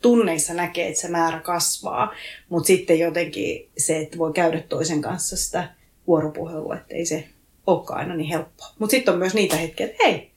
tunneissa 0.03 0.55
näkee, 0.55 0.89
että 0.89 1.01
se 1.01 1.09
määrä 1.09 1.41
kasvaa, 1.41 2.15
mutta 2.49 2.67
sitten 2.67 2.99
jotenkin 2.99 3.69
se, 3.79 3.99
että 3.99 4.19
voi 4.19 4.33
käydä 4.33 4.63
toisen 4.69 5.01
kanssa 5.01 5.37
sitä 5.37 5.71
vuoropuhelua, 6.07 6.77
että 6.77 6.95
ei 6.95 7.07
se 7.07 7.29
olekaan 7.67 8.01
aina 8.01 8.15
niin 8.15 8.29
helppoa. 8.29 8.67
Mutta 8.79 8.91
sitten 8.91 9.15
on 9.15 9.19
myös 9.19 9.35
niitä 9.35 9.57
hetkiä, 9.57 9.87
että 9.87 10.05
hei, 10.05 10.31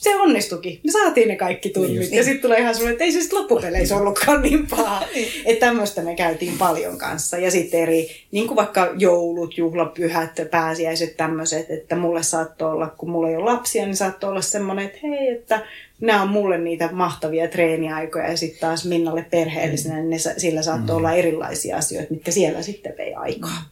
se 0.00 0.16
onnistukin. 0.16 0.80
Me 0.84 0.92
saatiin 0.92 1.28
ne 1.28 1.36
kaikki 1.36 1.70
tunnit. 1.70 1.98
Niin, 1.98 2.14
ja 2.14 2.24
sitten 2.24 2.42
tulee 2.42 2.58
ihan 2.58 2.74
semmoinen, 2.74 2.92
että 2.92 3.04
ei 3.04 3.12
se 3.12 3.20
sitten 3.20 3.38
loppupeleissä 3.38 3.96
ollutkaan 3.96 4.42
niin 4.42 4.66
paha. 4.66 5.02
niin. 5.14 5.28
Että 5.44 5.66
tämmöistä 5.66 6.02
me 6.02 6.14
käytiin 6.14 6.58
paljon 6.58 6.98
kanssa. 6.98 7.38
Ja 7.38 7.50
sitten 7.50 7.80
eri, 7.80 8.08
niin 8.30 8.46
kuin 8.46 8.56
vaikka 8.56 8.94
joulut, 8.98 9.58
juhlapyhät, 9.58 10.30
pääsiäiset, 10.50 11.16
tämmöiset, 11.16 11.70
että 11.70 11.96
mulle 11.96 12.22
saattoi 12.22 12.72
olla, 12.72 12.86
kun 12.86 13.10
mulla 13.10 13.28
ei 13.28 13.36
ole 13.36 13.44
lapsia, 13.44 13.86
niin 13.86 13.96
saattoi 13.96 14.30
olla 14.30 14.42
semmoinen, 14.42 14.86
että 14.86 14.98
hei, 15.02 15.28
että 15.28 15.66
nämä 16.00 16.22
on 16.22 16.28
mulle 16.28 16.58
niitä 16.58 16.88
mahtavia 16.92 17.48
treeniaikoja 17.48 18.30
ja 18.30 18.36
sitten 18.36 18.60
taas 18.60 18.84
Minnalle 18.84 19.26
perheellisenä, 19.30 19.96
niin 19.96 20.10
ne, 20.10 20.18
sillä 20.18 20.62
saattoi 20.62 20.94
mm. 20.94 20.96
olla 20.96 21.12
erilaisia 21.12 21.76
asioita, 21.76 22.14
mitkä 22.14 22.30
siellä 22.30 22.62
sitten 22.62 22.94
vei 22.98 23.14
aikaa. 23.14 23.62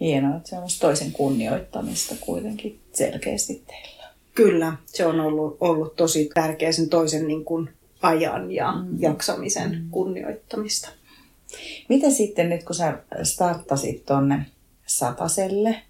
Hienoa, 0.00 0.36
että 0.36 0.48
se 0.48 0.56
on 0.56 0.68
toisen 0.80 1.12
kunnioittamista 1.12 2.14
kuitenkin 2.20 2.78
selkeästi 2.92 3.62
teillä. 3.66 3.97
Kyllä, 4.38 4.72
se 4.86 5.06
on 5.06 5.20
ollut, 5.20 5.56
ollut 5.60 5.96
tosi 5.96 6.30
tärkeä 6.34 6.72
sen 6.72 6.88
toisen 6.88 7.28
niin 7.28 7.44
kuin 7.44 7.70
ajan 8.02 8.50
ja 8.50 8.72
mm. 8.72 8.96
jaksamisen 8.98 9.70
mm. 9.70 9.90
kunnioittamista. 9.90 10.88
Miten 11.88 12.12
sitten 12.12 12.48
nyt, 12.48 12.64
kun 12.64 12.74
sä 12.74 12.98
starttasit 13.22 14.06
tuonne 14.06 14.46
sataselle, 14.86 15.82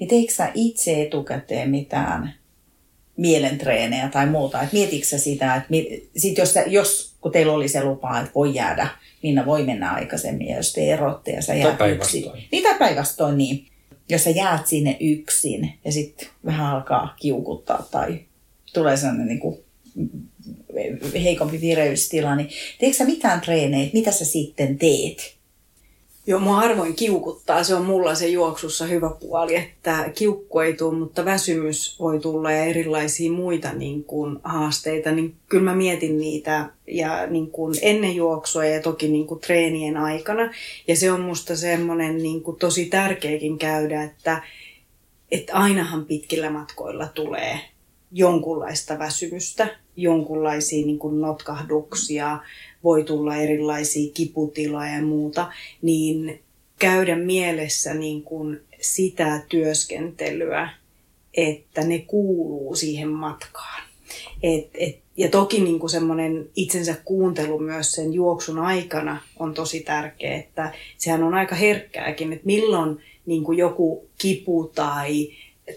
niin 0.00 0.08
teikö 0.08 0.32
sä 0.32 0.50
itse 0.54 1.02
etukäteen 1.02 1.70
mitään 1.70 2.34
mielentreenejä 3.16 4.08
tai 4.08 4.26
muuta? 4.26 4.62
Et 4.62 4.72
mietitkö 4.72 5.06
sä 5.06 5.18
sitä, 5.18 5.54
että 5.54 5.68
sit 6.16 6.38
jos, 6.38 6.54
jos, 6.66 7.14
kun 7.20 7.32
teillä 7.32 7.52
oli 7.52 7.68
se 7.68 7.84
lupa, 7.84 8.20
että 8.20 8.32
voi 8.34 8.54
jäädä, 8.54 8.88
Minna 9.22 9.46
voi 9.46 9.62
mennä 9.62 9.92
aikaisemmin, 9.92 10.48
ja 10.48 10.56
jos 10.56 10.72
te 10.72 10.92
erotte 10.92 11.30
ja 11.30 11.42
sä 11.42 11.54
jäät 11.54 11.78
yksin. 11.94 12.24
Niin 12.52 12.62
tai 12.62 12.78
päinvastoin 12.78 13.38
niin 13.38 13.66
jos 14.10 14.24
sä 14.24 14.30
jäät 14.30 14.66
sinne 14.66 14.96
yksin 15.00 15.72
ja 15.84 15.92
sitten 15.92 16.28
vähän 16.44 16.66
alkaa 16.66 17.16
kiukuttaa 17.20 17.88
tai 17.90 18.20
tulee 18.74 18.96
sellainen 18.96 19.26
niin 19.26 19.40
kuin 19.40 19.58
heikompi 21.22 21.60
vireystila, 21.60 22.36
niin 22.36 22.48
teetkö 22.78 22.96
sä 22.96 23.04
mitään 23.04 23.40
treeneitä, 23.40 23.92
mitä 23.92 24.12
sä 24.12 24.24
sitten 24.24 24.78
teet? 24.78 25.39
Joo, 26.26 26.40
mua 26.40 26.56
harvoin 26.56 26.94
kiukuttaa. 26.94 27.64
Se 27.64 27.74
on 27.74 27.84
mulla 27.84 28.14
se 28.14 28.28
juoksussa 28.28 28.84
hyvä 28.84 29.10
puoli, 29.20 29.56
että 29.56 30.10
kiukku 30.14 30.58
ei 30.58 30.72
tule, 30.72 30.98
mutta 30.98 31.24
väsymys 31.24 32.00
voi 32.00 32.20
tulla 32.20 32.52
ja 32.52 32.64
erilaisia 32.64 33.32
muita 33.32 33.72
niin 33.72 34.04
kuin, 34.04 34.38
haasteita. 34.44 35.12
Niin 35.12 35.34
kyllä 35.48 35.64
mä 35.64 35.74
mietin 35.74 36.18
niitä 36.18 36.70
ja 36.86 37.26
niin 37.26 37.50
kuin, 37.50 37.74
ennen 37.82 38.16
juoksua 38.16 38.64
ja 38.64 38.82
toki 38.82 39.08
niin 39.08 39.26
kuin, 39.26 39.40
treenien 39.40 39.96
aikana. 39.96 40.50
Ja 40.88 40.96
se 40.96 41.12
on 41.12 41.20
musta 41.20 41.56
semmoinen 41.56 42.16
niin 42.16 42.42
kuin, 42.42 42.56
tosi 42.56 42.84
tärkeäkin 42.86 43.58
käydä, 43.58 44.02
että, 44.02 44.42
että 45.30 45.54
ainahan 45.54 46.04
pitkillä 46.04 46.50
matkoilla 46.50 47.06
tulee 47.06 47.60
jonkunlaista 48.12 48.98
väsymystä, 48.98 49.68
jonkunlaisia 49.96 50.86
niin 50.86 50.98
kuin, 50.98 51.20
notkahduksia, 51.20 52.38
voi 52.84 53.04
tulla 53.04 53.36
erilaisia 53.36 54.12
kiputiloja 54.14 54.94
ja 54.94 55.02
muuta, 55.02 55.52
niin 55.82 56.40
käydä 56.78 57.16
mielessä 57.16 57.94
niin 57.94 58.22
kuin 58.22 58.60
sitä 58.80 59.42
työskentelyä, 59.48 60.70
että 61.34 61.84
ne 61.84 61.98
kuuluu 61.98 62.76
siihen 62.76 63.08
matkaan. 63.08 63.82
Et, 64.42 64.68
et, 64.74 64.98
ja 65.16 65.28
toki 65.28 65.60
niin 65.60 65.78
kuin 65.78 65.90
semmoinen 65.90 66.48
itsensä 66.56 66.94
kuuntelu 67.04 67.58
myös 67.58 67.92
sen 67.92 68.12
juoksun 68.12 68.58
aikana 68.58 69.20
on 69.38 69.54
tosi 69.54 69.80
tärkeä, 69.80 70.36
että 70.36 70.72
sehän 70.98 71.22
on 71.22 71.34
aika 71.34 71.54
herkkääkin, 71.54 72.32
että 72.32 72.46
milloin 72.46 72.98
niin 73.26 73.44
kuin 73.44 73.58
joku 73.58 74.08
kipu 74.18 74.70
tai 74.74 75.28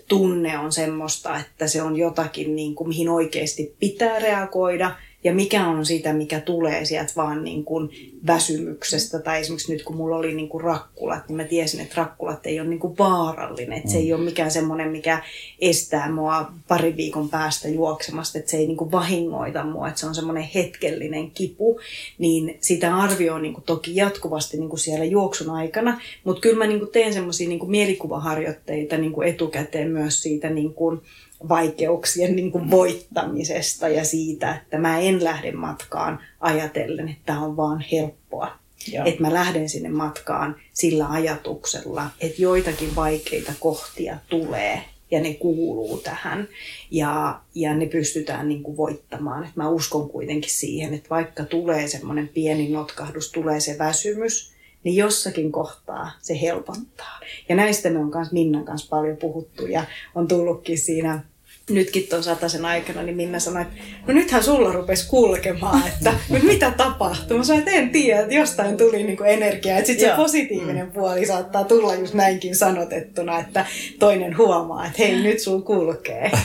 tunne 0.07 0.59
on 0.59 0.71
semmoista, 0.71 1.39
että 1.39 1.67
se 1.67 1.81
on 1.81 1.95
jotakin, 1.95 2.55
niin 2.55 2.75
kuin, 2.75 2.87
mihin 2.87 3.09
oikeasti 3.09 3.75
pitää 3.79 4.19
reagoida– 4.19 4.95
ja 5.23 5.33
mikä 5.33 5.67
on 5.67 5.85
sitä, 5.85 6.13
mikä 6.13 6.39
tulee 6.39 6.85
sieltä 6.85 7.13
vaan 7.15 7.43
niin 7.43 7.63
kuin 7.63 7.89
väsymyksestä. 8.27 9.19
Tai 9.19 9.39
esimerkiksi 9.39 9.73
nyt 9.73 9.83
kun 9.83 9.95
mulla 9.95 10.15
oli 10.15 10.33
niin 10.33 10.49
kuin 10.49 10.63
rakkulat, 10.63 11.27
niin 11.27 11.35
mä 11.35 11.43
tiesin, 11.43 11.79
että 11.79 11.95
rakkulat 11.97 12.45
ei 12.45 12.59
ole 12.59 12.69
niin 12.69 12.79
kuin 12.79 12.97
vaarallinen. 12.97 13.77
Että 13.77 13.91
se 13.91 13.97
ei 13.97 14.11
mm. 14.11 14.15
ole 14.15 14.25
mikään 14.25 14.51
semmoinen, 14.51 14.91
mikä 14.91 15.23
estää 15.59 16.11
mua 16.11 16.51
pari 16.67 16.97
viikon 16.97 17.29
päästä 17.29 17.67
juoksemasta. 17.67 18.39
Että 18.39 18.51
se 18.51 18.57
ei 18.57 18.67
niin 18.67 18.77
kuin 18.77 18.91
vahingoita 18.91 19.63
mua, 19.63 19.87
että 19.87 19.99
se 19.99 20.07
on 20.07 20.15
semmoinen 20.15 20.49
hetkellinen 20.55 21.31
kipu. 21.31 21.79
Niin 22.17 22.57
sitä 22.61 22.95
arvioi 22.95 23.41
niin 23.41 23.53
kuin 23.53 23.63
toki 23.63 23.95
jatkuvasti 23.95 24.57
niin 24.57 24.69
kuin 24.69 24.79
siellä 24.79 25.05
juoksun 25.05 25.49
aikana. 25.49 26.01
Mutta 26.23 26.41
kyllä 26.41 26.57
mä 26.57 26.67
niin 26.67 26.79
kuin 26.79 26.91
teen 26.91 27.13
semmoisia 27.13 27.49
niin 27.49 27.71
mielikuvaharjoitteita 27.71 28.97
niin 28.97 29.11
kuin 29.11 29.27
etukäteen 29.27 29.91
myös 29.91 30.23
siitä 30.23 30.49
niin 30.49 30.73
kuin, 30.73 31.01
vaikeuksien 31.49 32.35
niin 32.35 32.51
kuin 32.51 32.71
voittamisesta 32.71 33.87
ja 33.87 34.05
siitä, 34.05 34.55
että 34.55 34.77
mä 34.77 34.99
en 34.99 35.23
lähde 35.23 35.51
matkaan 35.51 36.19
ajatellen, 36.39 37.09
että 37.09 37.21
tämä 37.25 37.45
on 37.45 37.57
vaan 37.57 37.85
helppoa. 37.91 38.51
Joo. 38.91 39.05
Että 39.05 39.21
mä 39.21 39.33
lähden 39.33 39.69
sinne 39.69 39.89
matkaan 39.89 40.55
sillä 40.73 41.07
ajatuksella, 41.09 42.09
että 42.21 42.41
joitakin 42.41 42.95
vaikeita 42.95 43.53
kohtia 43.59 44.17
tulee 44.29 44.81
ja 45.11 45.21
ne 45.21 45.33
kuuluu 45.33 45.97
tähän 45.97 46.47
ja, 46.91 47.39
ja 47.55 47.73
ne 47.73 47.85
pystytään 47.85 48.49
niin 48.49 48.63
kuin 48.63 48.77
voittamaan. 48.77 49.43
Et 49.43 49.55
mä 49.55 49.69
uskon 49.69 50.09
kuitenkin 50.09 50.51
siihen, 50.51 50.93
että 50.93 51.09
vaikka 51.09 51.43
tulee 51.43 51.87
semmoinen 51.87 52.27
pieni 52.27 52.69
notkahdus, 52.69 53.31
tulee 53.31 53.59
se 53.59 53.75
väsymys, 53.77 54.53
niin 54.83 54.95
jossakin 54.95 55.51
kohtaa 55.51 56.11
se 56.21 56.41
helpottaa. 56.41 57.19
Ja 57.49 57.55
näistä 57.55 57.89
me 57.89 57.99
on 57.99 58.11
myös 58.15 58.31
Minnan 58.31 58.65
kanssa 58.65 58.89
paljon 58.89 59.17
puhuttu 59.17 59.65
ja 59.67 59.85
on 60.15 60.27
tullutkin 60.27 60.77
siinä 60.77 61.23
nytkin 61.69 62.07
tuon 62.09 62.23
sataisen 62.23 62.65
aikana, 62.65 63.03
niin 63.03 63.15
Minna 63.15 63.39
sanoi, 63.39 63.61
että 63.61 63.73
no 64.07 64.13
nythän 64.13 64.43
sulla 64.43 64.71
rupesi 64.71 65.07
kulkemaan, 65.07 65.87
että 65.87 66.13
nyt 66.29 66.43
mitä 66.43 66.71
tapahtuu? 66.71 67.37
Mä 67.37 67.43
sanoin, 67.43 67.67
että 67.67 67.79
en 67.79 67.89
tiedä, 67.89 68.19
että 68.21 68.33
jostain 68.33 68.77
tuli 68.77 69.03
niinku 69.03 69.23
energiaa. 69.23 69.77
Että 69.77 69.87
sitten 69.87 70.09
se 70.09 70.15
positiivinen 70.15 70.91
puoli 70.91 71.25
saattaa 71.25 71.63
tulla 71.63 71.95
just 71.95 72.13
näinkin 72.13 72.55
sanotettuna, 72.55 73.39
että 73.39 73.65
toinen 73.99 74.37
huomaa, 74.37 74.85
että 74.85 74.97
hei, 74.99 75.21
nyt 75.21 75.39
sul 75.39 75.61
kulkee. 75.61 76.31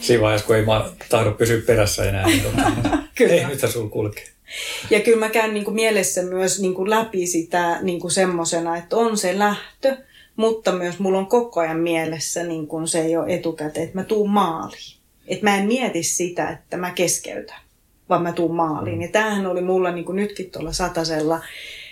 Siinä 0.00 0.22
vaiheessa, 0.22 0.46
kun 0.46 0.56
ei 0.56 0.64
mä 0.64 0.90
tahdo 1.08 1.32
pysyä 1.32 1.62
perässä 1.66 2.08
enää, 2.08 2.26
niin 2.26 2.42
kyllä. 3.14 3.32
ei, 3.32 3.44
nythän 3.44 3.72
sul 3.72 3.88
kulkee. 3.88 4.24
Ja 4.90 5.00
kyllä 5.00 5.18
mä 5.18 5.28
käyn 5.28 5.54
niin 5.54 5.64
kuin 5.64 5.74
mielessä 5.74 6.22
myös 6.22 6.60
niin 6.60 6.74
kuin 6.74 6.90
läpi 6.90 7.26
sitä 7.26 7.78
niin 7.82 8.00
kuin 8.00 8.10
semmosena, 8.10 8.76
että 8.76 8.96
on 8.96 9.16
se 9.16 9.38
lähtö, 9.38 9.96
mutta 10.40 10.72
myös 10.72 10.98
mulla 10.98 11.18
on 11.18 11.26
koko 11.26 11.60
ajan 11.60 11.80
mielessä, 11.80 12.44
niin 12.44 12.66
kun 12.66 12.88
se 12.88 13.00
ei 13.00 13.16
ole 13.16 13.34
etukäteen, 13.34 13.86
että 13.86 13.98
mä 13.98 14.04
tuun 14.04 14.30
maaliin. 14.30 14.96
Että 15.26 15.44
mä 15.44 15.56
en 15.56 15.66
mieti 15.66 16.02
sitä, 16.02 16.50
että 16.50 16.76
mä 16.76 16.90
keskeytän, 16.90 17.60
vaan 18.08 18.22
mä 18.22 18.32
tuun 18.32 18.54
maaliin. 18.54 19.02
Ja 19.02 19.08
tämähän 19.08 19.46
oli 19.46 19.60
mulla 19.60 19.90
niin 19.90 20.04
kuin 20.04 20.16
nytkin 20.16 20.50
tuolla 20.50 20.72
satasella, 20.72 21.40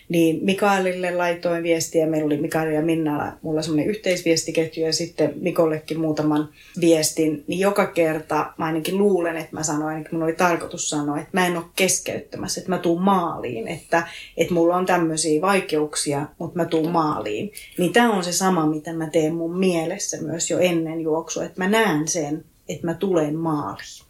niin 0.08 0.38
Mikaelille 0.42 1.10
laitoin 1.10 1.62
viestiä. 1.62 2.06
Meillä 2.06 2.26
oli 2.26 2.36
Mikael 2.36 2.70
ja 2.70 2.82
Minnalla 2.82 3.32
mulla 3.42 3.62
semmoinen 3.62 3.90
yhteisviestiketju 3.90 4.84
ja 4.84 4.92
sitten 4.92 5.32
Mikollekin 5.40 6.00
muutaman 6.00 6.48
viestin. 6.80 7.44
Niin 7.46 7.60
joka 7.60 7.86
kerta 7.86 8.52
mä 8.58 8.64
ainakin 8.64 8.98
luulen, 8.98 9.36
että 9.36 9.56
mä 9.56 9.62
sanoin, 9.62 9.88
ainakin 9.88 10.14
mun 10.14 10.22
oli 10.22 10.32
tarkoitus 10.32 10.90
sanoa, 10.90 11.18
että 11.18 11.30
mä 11.32 11.46
en 11.46 11.56
ole 11.56 11.64
keskeyttämässä, 11.76 12.60
että 12.60 12.70
mä 12.70 12.78
tuun 12.78 13.02
maaliin. 13.02 13.68
Että, 13.68 14.08
että 14.36 14.54
mulla 14.54 14.76
on 14.76 14.86
tämmöisiä 14.86 15.40
vaikeuksia, 15.40 16.26
mutta 16.38 16.56
mä 16.56 16.64
tuun 16.64 16.90
maaliin. 16.90 17.52
Niin 17.78 17.92
tämä 17.92 18.12
on 18.12 18.24
se 18.24 18.32
sama, 18.32 18.66
mitä 18.66 18.92
mä 18.92 19.06
teen 19.06 19.34
mun 19.34 19.58
mielessä 19.58 20.22
myös 20.22 20.50
jo 20.50 20.58
ennen 20.58 21.00
juoksua. 21.00 21.44
Että 21.44 21.60
mä 21.64 21.68
näen 21.68 22.08
sen, 22.08 22.44
että 22.68 22.86
mä 22.86 22.94
tulen 22.94 23.36
maaliin. 23.36 24.08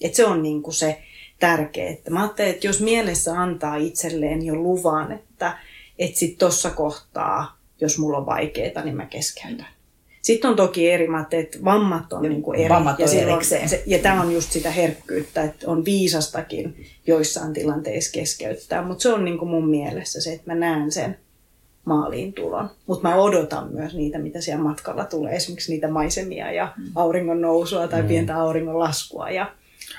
Et 0.00 0.14
se 0.14 0.26
on 0.26 0.42
niin 0.42 0.62
kuin 0.62 0.74
se 0.74 1.02
tärkeä. 1.38 1.90
Että 1.90 2.10
mä 2.10 2.20
ajattelin, 2.22 2.50
että 2.50 2.66
jos 2.66 2.80
mielessä 2.80 3.40
antaa 3.40 3.76
itselleen 3.76 4.46
jo 4.46 4.54
luvan, 4.54 5.12
että, 5.12 5.58
että 5.98 6.18
sitten 6.18 6.38
tuossa 6.38 6.70
kohtaa, 6.70 7.58
jos 7.80 7.98
mulla 7.98 8.18
on 8.18 8.26
vaikeaa, 8.26 8.84
niin 8.84 8.96
mä 8.96 9.06
keskeytän. 9.06 9.66
Sitten 10.22 10.50
on 10.50 10.56
toki 10.56 10.90
eri, 10.90 11.08
mä 11.08 11.26
että 11.30 11.58
vammat 11.64 12.12
on 12.12 12.22
niin 12.22 12.42
kuin 12.42 12.60
eri. 12.60 12.68
Vammat 12.68 12.98
ja, 12.98 13.06
on 13.06 13.16
erikseen. 13.16 13.68
se, 13.68 13.82
ja 13.86 13.98
tämä 13.98 14.22
on 14.22 14.32
just 14.32 14.52
sitä 14.52 14.70
herkkyyttä, 14.70 15.42
että 15.42 15.70
on 15.70 15.84
viisastakin 15.84 16.86
joissain 17.06 17.52
tilanteissa 17.52 18.12
keskeyttää. 18.12 18.82
Mutta 18.82 19.02
se 19.02 19.12
on 19.12 19.24
niin 19.24 19.38
kuin 19.38 19.50
mun 19.50 19.70
mielessä 19.70 20.20
se, 20.20 20.32
että 20.32 20.54
mä 20.54 20.54
näen 20.54 20.92
sen 20.92 21.18
maaliin 21.84 22.32
tulon. 22.32 22.70
Mutta 22.86 23.08
mä 23.08 23.16
odotan 23.16 23.72
myös 23.72 23.94
niitä, 23.94 24.18
mitä 24.18 24.40
siellä 24.40 24.64
matkalla 24.64 25.04
tulee. 25.04 25.36
Esimerkiksi 25.36 25.72
niitä 25.72 25.88
maisemia 25.88 26.52
ja 26.52 26.72
auringon 26.94 27.40
nousua 27.40 27.88
tai 27.88 28.02
pientä 28.02 28.36
auringon 28.36 28.78
laskua 28.78 29.30
ja 29.30 29.52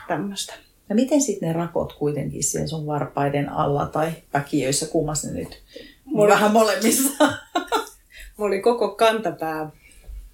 tämmöistä. 0.08 0.54
Ja 0.90 0.96
miten 0.96 1.22
sitten 1.22 1.48
ne 1.48 1.54
rakot 1.54 1.94
kuitenkin 1.94 2.44
siellä 2.44 2.68
sun 2.68 2.86
varpaiden 2.88 3.50
alla 3.50 3.86
tai 3.86 4.12
päkiöissä, 4.32 4.86
kummassa 4.86 5.28
ne 5.28 5.34
nyt? 5.34 5.62
Mulla- 6.06 6.34
Vähän 6.34 6.52
molemmissa. 6.52 7.10
Mulla 8.38 8.48
oli 8.48 8.60
koko 8.62 8.90
kantapää 8.90 9.70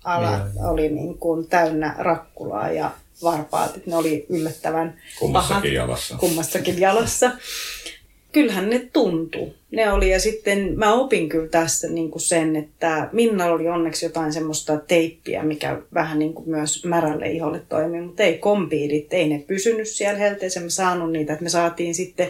ala 0.04 0.38
Niin. 0.38 0.66
oli 0.66 0.90
niin 0.90 1.18
kuin 1.18 1.48
täynnä 1.48 1.96
rakkulaa 1.98 2.72
ja 2.72 2.92
varpaat. 3.24 3.78
että 3.78 3.90
Ne 3.90 3.96
oli 3.96 4.26
yllättävän 4.30 5.02
Kummassakin 5.20 5.56
pahat 5.62 5.74
jalassa. 5.74 6.16
kummassakin 6.18 6.80
jalassa. 6.80 7.32
Kyllähän 8.36 8.70
ne 8.70 8.90
tuntui. 8.94 9.52
Ne 9.72 9.92
oli 9.92 10.10
ja 10.10 10.20
sitten 10.20 10.80
mä 10.80 10.94
opin 10.94 11.30
kyllä 11.30 11.48
tässä 11.48 11.88
niin 11.90 12.12
kuin 12.12 12.22
sen, 12.22 12.56
että 12.56 13.10
Minnalla 13.12 13.56
oli 13.56 13.68
onneksi 13.68 14.06
jotain 14.06 14.34
semmoista 14.34 14.78
teippiä, 14.78 15.44
mikä 15.44 15.82
vähän 15.94 16.20
niin 16.20 16.34
kuin 16.34 16.50
myös 16.50 16.86
märälle 16.86 17.32
iholle 17.32 17.62
toimii, 17.70 18.02
mutta 18.02 18.24
ei 18.24 18.38
kompiidit, 18.38 19.14
ei 19.14 19.30
ne 19.30 19.44
pysynyt 19.48 19.88
siellä 19.88 20.20
helteessä. 20.20 20.60
Mä 20.60 20.70
saanut 20.70 21.12
niitä, 21.12 21.34
että 21.34 21.44
me 21.44 21.50
saatiin 21.50 21.96
sitten 21.96 22.28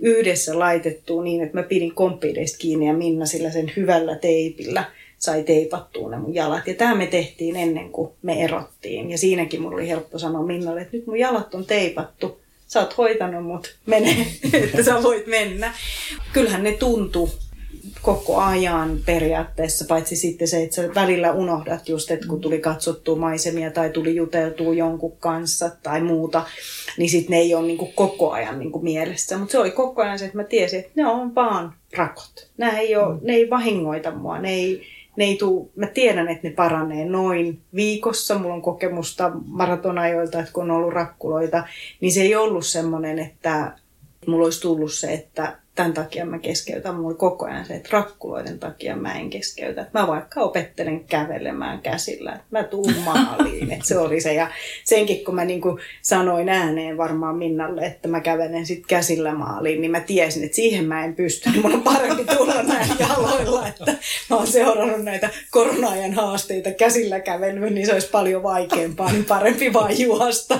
yhdessä 0.00 0.58
laitettua 0.58 1.22
niin, 1.22 1.42
että 1.42 1.58
mä 1.58 1.62
pidin 1.62 1.94
kompiideista 1.94 2.58
kiinni 2.58 2.86
ja 2.86 2.94
Minna 2.94 3.26
sillä 3.26 3.50
sen 3.50 3.72
hyvällä 3.76 4.16
teipillä 4.16 4.84
sai 5.18 5.42
teipattua 5.42 6.10
ne 6.10 6.18
mun 6.18 6.34
jalat. 6.34 6.66
Ja 6.66 6.74
tämä 6.74 6.94
me 6.94 7.06
tehtiin 7.06 7.56
ennen 7.56 7.90
kuin 7.90 8.10
me 8.22 8.44
erottiin. 8.44 9.10
Ja 9.10 9.18
siinäkin 9.18 9.62
mulla 9.62 9.74
oli 9.74 9.88
helppo 9.88 10.18
sanoa 10.18 10.46
Minnalle, 10.46 10.80
että 10.80 10.96
nyt 10.96 11.06
mun 11.06 11.18
jalat 11.18 11.54
on 11.54 11.66
teipattu. 11.66 12.40
Sä 12.68 12.80
oot 12.80 12.98
hoitanut 12.98 13.44
mut, 13.44 13.74
mene, 13.86 14.26
että 14.64 14.82
sä 14.82 15.02
voit 15.02 15.26
mennä. 15.26 15.74
Kyllähän 16.32 16.62
ne 16.62 16.72
tuntui 16.72 17.28
koko 18.02 18.36
ajan 18.36 18.98
periaatteessa, 19.06 19.84
paitsi 19.88 20.16
sitten 20.16 20.48
se, 20.48 20.62
että 20.62 20.76
sä 20.76 20.94
välillä 20.94 21.32
unohdat 21.32 21.88
just, 21.88 22.10
että 22.10 22.26
kun 22.26 22.40
tuli 22.40 22.58
katsottua 22.58 23.16
maisemia 23.16 23.70
tai 23.70 23.90
tuli 23.90 24.16
juteltua 24.16 24.74
jonkun 24.74 25.16
kanssa 25.16 25.70
tai 25.82 26.00
muuta, 26.00 26.46
niin 26.96 27.10
sitten 27.10 27.30
ne 27.30 27.38
ei 27.38 27.54
ole 27.54 27.66
niin 27.66 27.94
koko 27.94 28.30
ajan 28.30 28.58
niin 28.58 28.72
mielessä. 28.82 29.38
Mutta 29.38 29.52
se 29.52 29.58
oli 29.58 29.70
koko 29.70 30.02
ajan 30.02 30.18
se, 30.18 30.24
että 30.24 30.36
mä 30.36 30.44
tiesin, 30.44 30.80
että 30.80 30.92
ne 30.94 31.06
on 31.06 31.34
vaan 31.34 31.74
rakot. 31.96 32.48
Nämä 32.56 32.78
ei, 32.78 32.96
ole, 32.96 33.18
ne 33.22 33.32
ei 33.32 33.50
vahingoita 33.50 34.10
mua, 34.10 34.38
ne 34.38 34.52
ei, 34.52 34.82
ne 35.18 35.24
ei 35.24 35.36
tuu, 35.36 35.72
mä 35.76 35.86
tiedän, 35.86 36.28
että 36.28 36.48
ne 36.48 36.54
paranee 36.54 37.04
noin 37.04 37.60
viikossa. 37.74 38.38
Mulla 38.38 38.54
on 38.54 38.62
kokemusta 38.62 39.32
maratonajoilta, 39.46 40.40
että 40.40 40.52
kun 40.52 40.70
on 40.70 40.76
ollut 40.76 40.92
rakkuloita, 40.92 41.64
niin 42.00 42.12
se 42.12 42.22
ei 42.22 42.34
ollut 42.36 42.66
semmoinen, 42.66 43.18
että 43.18 43.72
mulla 44.26 44.44
olisi 44.44 44.60
tullut 44.60 44.92
se, 44.92 45.12
että 45.12 45.58
tämän 45.78 45.94
takia 45.94 46.26
mä 46.26 46.38
keskeytän. 46.38 46.94
Mulla 46.94 47.14
koko 47.14 47.46
ajan 47.46 47.66
se, 47.66 47.74
että 47.74 47.88
rakkuloiden 47.92 48.58
takia 48.58 48.96
mä 48.96 49.14
en 49.14 49.30
keskeytä. 49.30 49.86
Mä 49.94 50.06
vaikka 50.06 50.40
opettelen 50.40 51.04
kävelemään 51.04 51.82
käsillä, 51.82 52.40
mä 52.50 52.64
tuun 52.64 52.94
maaliin. 53.04 53.72
Että 53.72 53.86
se 53.86 53.98
oli 53.98 54.20
se. 54.20 54.34
Ja 54.34 54.50
senkin, 54.84 55.24
kun 55.24 55.34
mä 55.34 55.44
niin 55.44 55.60
kuin 55.60 55.78
sanoin 56.02 56.48
ääneen 56.48 56.96
varmaan 56.96 57.36
Minnalle, 57.36 57.82
että 57.82 58.08
mä 58.08 58.20
kävelen 58.20 58.66
sitten 58.66 58.88
käsillä 58.88 59.34
maaliin, 59.34 59.80
niin 59.80 59.90
mä 59.90 60.00
tiesin, 60.00 60.44
että 60.44 60.56
siihen 60.56 60.84
mä 60.84 61.04
en 61.04 61.14
pysty. 61.14 61.50
Mun 61.62 61.74
on 61.74 61.82
parempi 61.82 62.24
tulla 62.24 62.62
näin 62.62 62.90
jaloilla, 62.98 63.68
että 63.68 63.92
mä 64.30 64.36
oon 64.36 64.46
seurannut 64.46 65.04
näitä 65.04 65.30
korona-ajan 65.50 66.14
haasteita 66.14 66.70
käsillä 66.70 67.20
kävelyyn, 67.20 67.74
niin 67.74 67.86
se 67.86 67.92
olisi 67.92 68.10
paljon 68.10 68.42
vaikeampaa, 68.42 69.12
niin 69.12 69.24
parempi 69.24 69.72
vaan 69.72 70.00
juosta. 70.00 70.58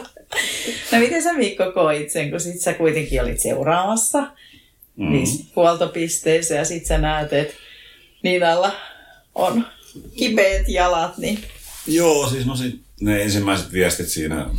No 0.92 0.98
miten 0.98 1.22
sä 1.22 1.32
Mikko 1.32 1.72
koit 1.72 2.10
sen, 2.10 2.30
kun 2.30 2.40
sit 2.40 2.60
sä 2.60 2.74
kuitenkin 2.74 3.22
olit 3.22 3.40
seuraamassa 3.40 4.26
mm. 4.98 5.12
niissä 5.12 5.44
huoltopisteissä 5.56 6.54
ja 6.54 6.64
sit 6.64 6.86
sä 6.86 6.98
näet, 6.98 7.32
että 7.32 7.54
Niinalla 8.22 8.72
on 9.34 9.66
kipeät 10.16 10.68
jalat, 10.68 11.18
niin 11.18 11.38
Joo, 11.86 12.28
siis 12.28 12.46
no 12.46 12.56
sit 12.56 12.80
ne 13.00 13.22
ensimmäiset 13.22 13.72
viestit 13.72 14.08
siinä, 14.08 14.50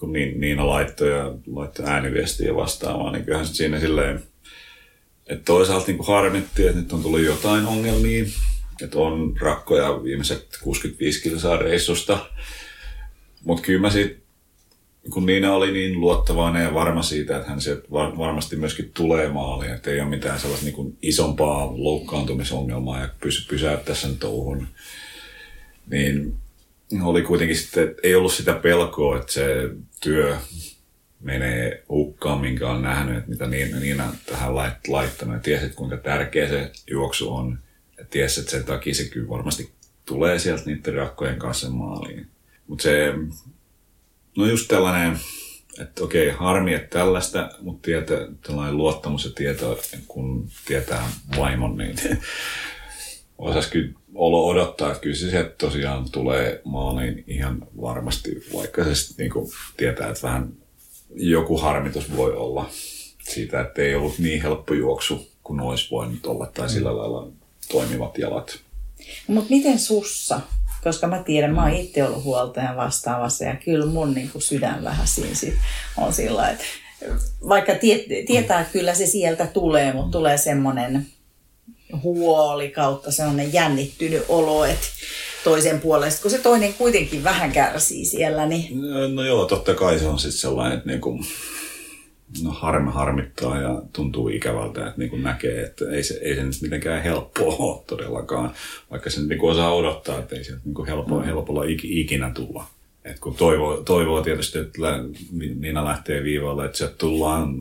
kun 0.00 0.12
Ni- 0.12 0.34
Niina 0.34 0.66
laittoi 0.66 1.10
ja 1.10 1.34
laittoi 1.52 1.86
ääniviestiä 1.88 2.54
vastaavaan, 2.54 3.12
niin 3.12 3.24
kyllähän 3.24 3.46
sit 3.46 3.56
siinä 3.56 3.80
silleen, 3.80 4.22
että 5.26 5.44
toisaalta 5.44 5.86
niin 5.86 6.06
harmitti, 6.06 6.66
että 6.66 6.80
nyt 6.80 6.92
on 6.92 7.02
tullut 7.02 7.20
jotain 7.20 7.66
ongelmia, 7.66 8.24
että 8.82 8.98
on 8.98 9.36
rakkoja 9.40 10.02
viimeiset 10.02 10.58
65 10.62 11.22
kilsaa 11.22 11.56
reissusta, 11.56 12.26
mutta 13.44 13.62
kyllä 13.62 13.80
mä 13.80 13.90
sit, 13.90 14.25
kun 15.10 15.26
Niina 15.26 15.54
oli 15.54 15.72
niin 15.72 16.00
luottavainen 16.00 16.62
ja 16.62 16.74
varma 16.74 17.02
siitä, 17.02 17.36
että 17.36 17.48
hän 17.50 17.60
sieltä 17.60 17.82
var- 17.92 18.18
varmasti 18.18 18.56
myöskin 18.56 18.90
tulee 18.94 19.28
maaliin, 19.28 19.72
että 19.74 19.90
ei 19.90 20.00
ole 20.00 20.08
mitään 20.08 20.40
sellaista 20.40 20.64
niin 20.66 20.74
kuin 20.74 20.98
isompaa 21.02 21.72
loukkaantumisongelmaa 21.76 23.00
ja 23.00 23.08
pysy- 23.20 23.48
pysäyttää 23.48 23.94
sen 23.94 24.16
touhun, 24.16 24.68
niin 25.90 26.34
oli 27.02 27.22
kuitenkin 27.22 27.56
sitten, 27.56 27.84
että 27.88 28.00
ei 28.02 28.14
ollut 28.14 28.32
sitä 28.32 28.52
pelkoa, 28.52 29.16
että 29.16 29.32
se 29.32 29.70
työ 30.00 30.36
menee 31.20 31.84
hukkaan, 31.88 32.40
minkä 32.40 32.68
on 32.70 32.82
nähnyt, 32.82 33.16
että 33.18 33.30
mitä 33.30 33.46
Niina, 33.46 33.80
Niina 33.80 34.14
tähän 34.26 34.54
lait- 34.54 34.88
laittanut. 34.88 35.34
Ja 35.34 35.40
tiesi, 35.40 35.64
että 35.64 35.76
kuinka 35.76 35.96
tärkeä 35.96 36.48
se 36.48 36.70
juoksu 36.90 37.34
on. 37.34 37.58
Ja 37.98 38.04
tiesi, 38.10 38.40
että 38.40 38.50
sen 38.52 38.64
takia 38.64 38.94
se 38.94 39.04
kyllä 39.04 39.28
varmasti 39.28 39.70
tulee 40.04 40.38
sieltä 40.38 40.62
niiden 40.66 40.94
rakkojen 40.94 41.38
kanssa 41.38 41.70
maaliin. 41.70 42.26
Mutta 42.66 42.82
se, 42.82 43.12
no 44.36 44.46
just 44.46 44.68
tällainen, 44.68 45.18
että 45.80 46.04
okei, 46.04 46.30
harmi, 46.30 46.74
että 46.74 46.98
tällaista, 46.98 47.50
mutta 47.60 47.82
tietää, 47.82 48.18
tällainen 48.46 48.76
luottamus 48.76 49.24
ja 49.24 49.30
tieto, 49.34 49.80
kun 50.08 50.48
tietää 50.66 51.10
vaimon, 51.36 51.76
niin 51.76 51.96
osaisi 53.38 53.70
kyllä 53.70 53.92
olo 54.14 54.46
odottaa, 54.46 54.90
että 54.90 55.00
kyllä 55.00 55.16
se 55.16 55.54
tosiaan 55.58 56.10
tulee 56.10 56.60
maaliin 56.64 57.24
ihan 57.26 57.68
varmasti, 57.80 58.46
vaikka 58.54 58.84
se 58.84 58.94
sitten 58.94 59.24
niinku 59.24 59.52
tietää, 59.76 60.08
että 60.08 60.22
vähän 60.22 60.52
joku 61.14 61.58
harmitus 61.58 62.16
voi 62.16 62.36
olla 62.36 62.70
siitä, 63.22 63.60
että 63.60 63.82
ei 63.82 63.94
ollut 63.94 64.18
niin 64.18 64.42
helppo 64.42 64.74
juoksu 64.74 65.28
kuin 65.42 65.60
olisi 65.60 65.90
voinut 65.90 66.26
olla, 66.26 66.46
tai 66.46 66.68
sillä 66.68 66.96
lailla 66.96 67.28
toimivat 67.72 68.18
jalat. 68.18 68.58
Mutta 69.26 69.50
miten 69.50 69.78
sussa? 69.78 70.40
Koska 70.86 71.06
mä 71.06 71.22
tiedän, 71.22 71.54
mä 71.54 71.62
oon 71.62 71.74
itse 71.74 72.04
ollut 72.04 72.24
huoltajan 72.24 72.76
vastaavassa 72.76 73.44
ja 73.44 73.56
kyllä 73.64 73.86
mun 73.86 74.14
niin 74.14 74.30
kuin 74.30 74.42
sydän 74.42 74.84
vähän 74.84 75.06
siinä 75.06 75.34
sit 75.34 75.54
on 75.96 76.12
sillä 76.12 76.50
että 76.50 76.64
vaikka 77.48 77.74
tie, 77.74 78.04
tietää, 78.26 78.60
että 78.60 78.72
kyllä 78.72 78.94
se 78.94 79.06
sieltä 79.06 79.46
tulee, 79.46 79.92
mutta 79.92 80.18
tulee 80.18 80.38
semmoinen 80.38 81.06
huoli 82.02 82.68
kautta 82.68 83.12
semmoinen 83.12 83.52
jännittynyt 83.52 84.22
olo, 84.28 84.64
että 84.64 84.86
toisen 85.44 85.80
puolesta, 85.80 86.22
kun 86.22 86.30
se 86.30 86.38
toinen 86.38 86.74
kuitenkin 86.74 87.24
vähän 87.24 87.52
kärsii 87.52 88.04
siellä, 88.04 88.46
niin 88.46 88.80
No, 88.80 89.08
no 89.08 89.24
joo, 89.24 89.44
totta 89.44 89.74
kai 89.74 89.98
se 89.98 90.06
on 90.06 90.18
sitten 90.18 90.40
sellainen, 90.40 90.78
että 90.78 90.90
niinku, 90.90 91.20
no 92.44 92.50
harmi 92.50 92.90
harmittaa 92.92 93.60
ja 93.60 93.82
tuntuu 93.92 94.28
ikävältä, 94.28 94.86
että 94.86 94.98
niinku 95.00 95.16
näkee, 95.16 95.62
että 95.62 95.84
ei 95.90 96.02
se, 96.02 96.18
ei 96.22 96.34
se 96.34 96.42
nyt 96.42 96.62
mitenkään 96.62 97.02
helppoa 97.02 97.56
ole 97.58 97.82
todellakaan, 97.86 98.50
vaikka 98.90 99.10
se 99.10 99.20
nyt 99.20 99.28
niinku 99.28 99.48
osaa 99.48 99.74
odottaa, 99.74 100.18
että 100.18 100.36
ei 100.36 100.44
se 100.44 100.52
niinku 100.64 100.86
helppo, 100.86 101.22
helpolla 101.22 101.64
ik, 101.64 101.84
ikinä 101.84 102.30
tulla. 102.30 102.66
Et 103.04 103.18
kun 103.18 103.34
toivoo, 103.34 103.76
toivoo 103.76 104.22
tietysti, 104.22 104.58
että 104.58 104.82
lä, 104.82 104.98
Niina 105.32 105.84
lähtee 105.84 106.24
viivalle, 106.24 106.64
että 106.64 106.78
sieltä 106.78 106.94
tullaan 106.98 107.60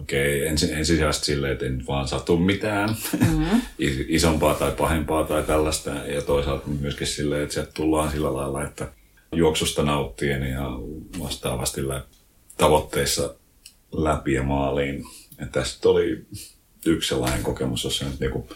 okei, 0.00 0.46
ensi, 0.46 0.72
ensisijaisesti 0.72 1.26
silleen, 1.26 1.52
että 1.52 1.64
ei 1.64 1.70
nyt 1.70 1.86
vaan 1.86 2.08
satu 2.08 2.36
mitään 2.36 2.88
mm-hmm. 3.20 3.60
isompaa 4.08 4.54
tai 4.54 4.72
pahempaa 4.72 5.24
tai 5.24 5.42
tällaista. 5.42 5.90
Ja 5.90 6.22
toisaalta 6.22 6.66
myöskin 6.80 7.06
silleen, 7.06 7.42
että 7.42 7.54
sieltä 7.54 7.70
tullaan 7.74 8.10
sillä 8.10 8.34
lailla, 8.34 8.64
että 8.64 8.88
juoksusta 9.32 9.82
nauttien 9.82 10.42
ja 10.42 10.66
vastaavasti 11.22 11.80
tavoitteissa 12.56 13.34
läpi 13.92 14.32
ja 14.32 14.42
maaliin. 14.42 15.04
Ja 15.40 15.46
tästä 15.46 15.88
oli 15.88 16.26
yksi 16.86 17.08
sellainen 17.08 17.42
kokemus, 17.42 17.84
jossa 17.84 18.04
nyt 18.04 18.20
niinku 18.20 18.48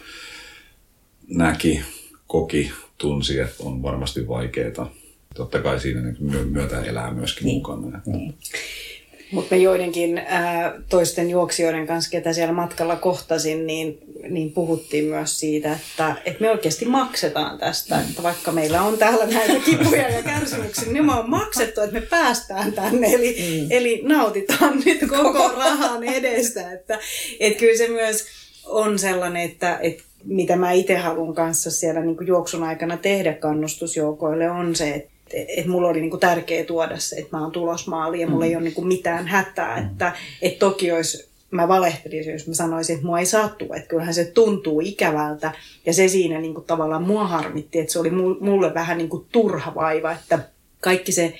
näki, 1.27 1.81
koki, 2.27 2.71
tunsi, 2.97 3.39
että 3.39 3.63
on 3.63 3.81
varmasti 3.81 4.27
vaikeaa. 4.27 4.91
Totta 5.35 5.61
kai 5.61 5.79
siinä 5.79 6.01
myö- 6.19 6.45
myötä 6.45 6.81
elää 6.81 7.13
myöskin 7.13 7.45
niin. 7.45 7.57
mukana. 7.57 8.01
Niin. 8.05 8.37
Mutta 9.31 9.55
me 9.55 9.61
joidenkin 9.61 10.17
ää, 10.17 10.73
toisten 10.89 11.29
juoksijoiden 11.29 11.87
kanssa, 11.87 12.11
ketä 12.11 12.33
siellä 12.33 12.53
matkalla 12.53 12.95
kohtasin, 12.95 13.67
niin, 13.67 13.99
niin 14.29 14.51
puhuttiin 14.51 15.05
myös 15.05 15.39
siitä, 15.39 15.73
että, 15.73 16.15
että 16.25 16.41
me 16.41 16.51
oikeasti 16.51 16.85
maksetaan 16.85 17.59
tästä. 17.59 18.01
Että 18.09 18.23
vaikka 18.23 18.51
meillä 18.51 18.81
on 18.81 18.97
täällä 18.97 19.25
näitä 19.25 19.53
kipuja 19.65 20.09
ja 20.09 20.23
kärsimyksiä, 20.23 20.93
niin 20.93 21.05
me 21.05 21.13
on 21.13 21.29
maksettu, 21.29 21.81
että 21.81 21.99
me 21.99 22.01
päästään 22.01 22.73
tänne. 22.73 23.13
Eli, 23.13 23.37
mm. 23.39 23.67
eli 23.69 24.01
nautitaan 24.03 24.81
nyt 24.85 24.99
koko 25.09 25.51
rahan 25.57 26.03
edestä. 26.03 26.71
Että, 26.71 26.99
että 27.39 27.59
kyllä 27.59 27.77
se 27.77 27.87
myös 27.87 28.25
on 28.65 28.99
sellainen, 28.99 29.41
että, 29.41 29.79
että 29.81 30.03
mitä 30.23 30.55
mä 30.55 30.71
itse 30.71 30.97
haluan 30.97 31.35
kanssa 31.35 31.71
siellä 31.71 32.01
niin 32.01 32.27
juoksun 32.27 32.63
aikana 32.63 32.97
tehdä 32.97 33.33
kannustusjoukoille 33.33 34.51
on 34.51 34.75
se, 34.75 34.89
että 34.89 35.14
että 35.35 35.71
mulla 35.71 35.87
oli 35.87 36.01
niinku 36.01 36.17
tärkeää 36.17 36.65
tuoda 36.65 36.97
se, 36.97 37.15
että 37.15 37.37
mä 37.37 37.43
oon 37.43 37.51
tulosmaali 37.51 38.21
ja 38.21 38.27
mulla 38.27 38.45
mm. 38.45 38.49
ei 38.49 38.55
ole 38.55 38.63
niinku 38.63 38.81
mitään 38.81 39.27
hätää. 39.27 39.81
Mm. 39.81 39.87
Että 39.87 40.13
et 40.41 40.59
toki 40.59 40.91
olisi, 40.91 41.27
mä 41.51 41.67
valehtelisin, 41.67 42.33
jos 42.33 42.47
mä 42.47 42.53
sanoisin, 42.53 42.93
että 42.93 43.05
mua 43.05 43.19
ei 43.19 43.25
sattu. 43.25 43.65
Että 43.73 43.87
kyllähän 43.87 44.13
se 44.13 44.25
tuntuu 44.25 44.81
ikävältä. 44.81 45.51
Ja 45.85 45.93
se 45.93 46.07
siinä 46.07 46.41
niinku 46.41 46.61
tavallaan 46.61 47.03
mua 47.03 47.27
harmitti, 47.27 47.79
että 47.79 47.93
se 47.93 47.99
oli 47.99 48.09
mulle 48.39 48.73
vähän 48.73 48.97
niinku 48.97 49.25
turha 49.31 49.75
vaiva, 49.75 50.11
että 50.11 50.39
kaikki 50.81 51.11
se 51.11 51.33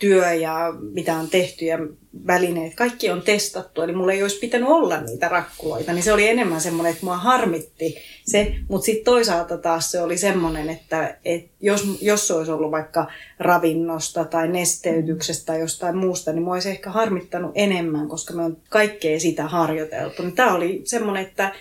työ 0.00 0.32
ja 0.32 0.74
mitä 0.92 1.16
on 1.16 1.30
tehty 1.30 1.64
ja 1.64 1.78
välineet, 2.26 2.74
kaikki 2.74 3.10
on 3.10 3.22
testattu, 3.22 3.82
eli 3.82 3.92
mulla 3.92 4.12
ei 4.12 4.22
olisi 4.22 4.38
pitänyt 4.38 4.68
olla 4.68 5.00
niitä 5.00 5.28
rakkuloita, 5.28 5.92
niin 5.92 6.02
se 6.02 6.12
oli 6.12 6.28
enemmän 6.28 6.60
semmoinen, 6.60 6.92
että 6.92 7.06
mua 7.06 7.16
harmitti 7.16 7.96
se, 8.26 8.54
mutta 8.68 8.84
sitten 8.84 9.04
toisaalta 9.04 9.58
taas 9.58 9.90
se 9.90 10.02
oli 10.02 10.18
semmoinen, 10.18 10.70
että, 10.70 11.16
että 11.24 11.50
jos, 11.60 11.98
jos 12.02 12.26
se 12.26 12.34
olisi 12.34 12.52
ollut 12.52 12.70
vaikka 12.70 13.06
ravinnosta 13.38 14.24
tai 14.24 14.48
nesteytyksestä 14.48 15.46
tai 15.46 15.60
jostain 15.60 15.96
muusta, 15.96 16.32
niin 16.32 16.42
mua 16.42 16.54
olisi 16.54 16.70
ehkä 16.70 16.90
harmittanut 16.90 17.52
enemmän, 17.54 18.08
koska 18.08 18.34
me 18.34 18.42
on 18.42 18.56
kaikkea 18.68 19.20
sitä 19.20 19.48
harjoiteltu. 19.48 20.22
Niin 20.22 20.34
Tämä 20.34 20.54
oli 20.54 20.82
semmoinen, 20.84 21.22
että 21.22 21.54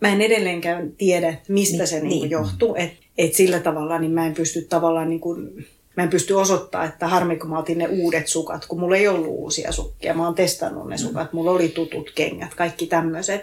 mä 0.00 0.08
en 0.08 0.22
edelleenkään 0.22 0.92
tiedä, 0.92 1.34
mistä 1.48 1.76
niin, 1.76 1.86
se 1.86 2.00
niin. 2.00 2.08
Niin 2.08 2.30
johtuu, 2.30 2.74
että 2.74 3.04
et 3.18 3.34
sillä 3.34 3.60
tavalla 3.60 3.98
niin 3.98 4.12
mä 4.12 4.26
en 4.26 4.34
pysty 4.34 4.62
tavallaan 4.62 5.08
niin 5.08 5.20
kuin 5.20 5.66
mä 5.96 6.02
en 6.02 6.10
pysty 6.10 6.34
osoittamaan, 6.34 6.88
että 6.88 7.08
harmi 7.08 7.36
kun 7.36 7.50
mä 7.50 7.58
otin 7.58 7.78
ne 7.78 7.86
uudet 7.86 8.28
sukat, 8.28 8.66
kun 8.66 8.80
mulla 8.80 8.96
ei 8.96 9.08
ollut 9.08 9.26
uusia 9.26 9.72
sukkia. 9.72 10.14
Mä 10.14 10.24
oon 10.24 10.34
testannut 10.34 10.88
ne 10.88 10.98
sukat, 10.98 11.32
mulla 11.32 11.50
oli 11.50 11.68
tutut 11.68 12.10
kengät, 12.14 12.54
kaikki 12.54 12.86
tämmöiset. 12.86 13.42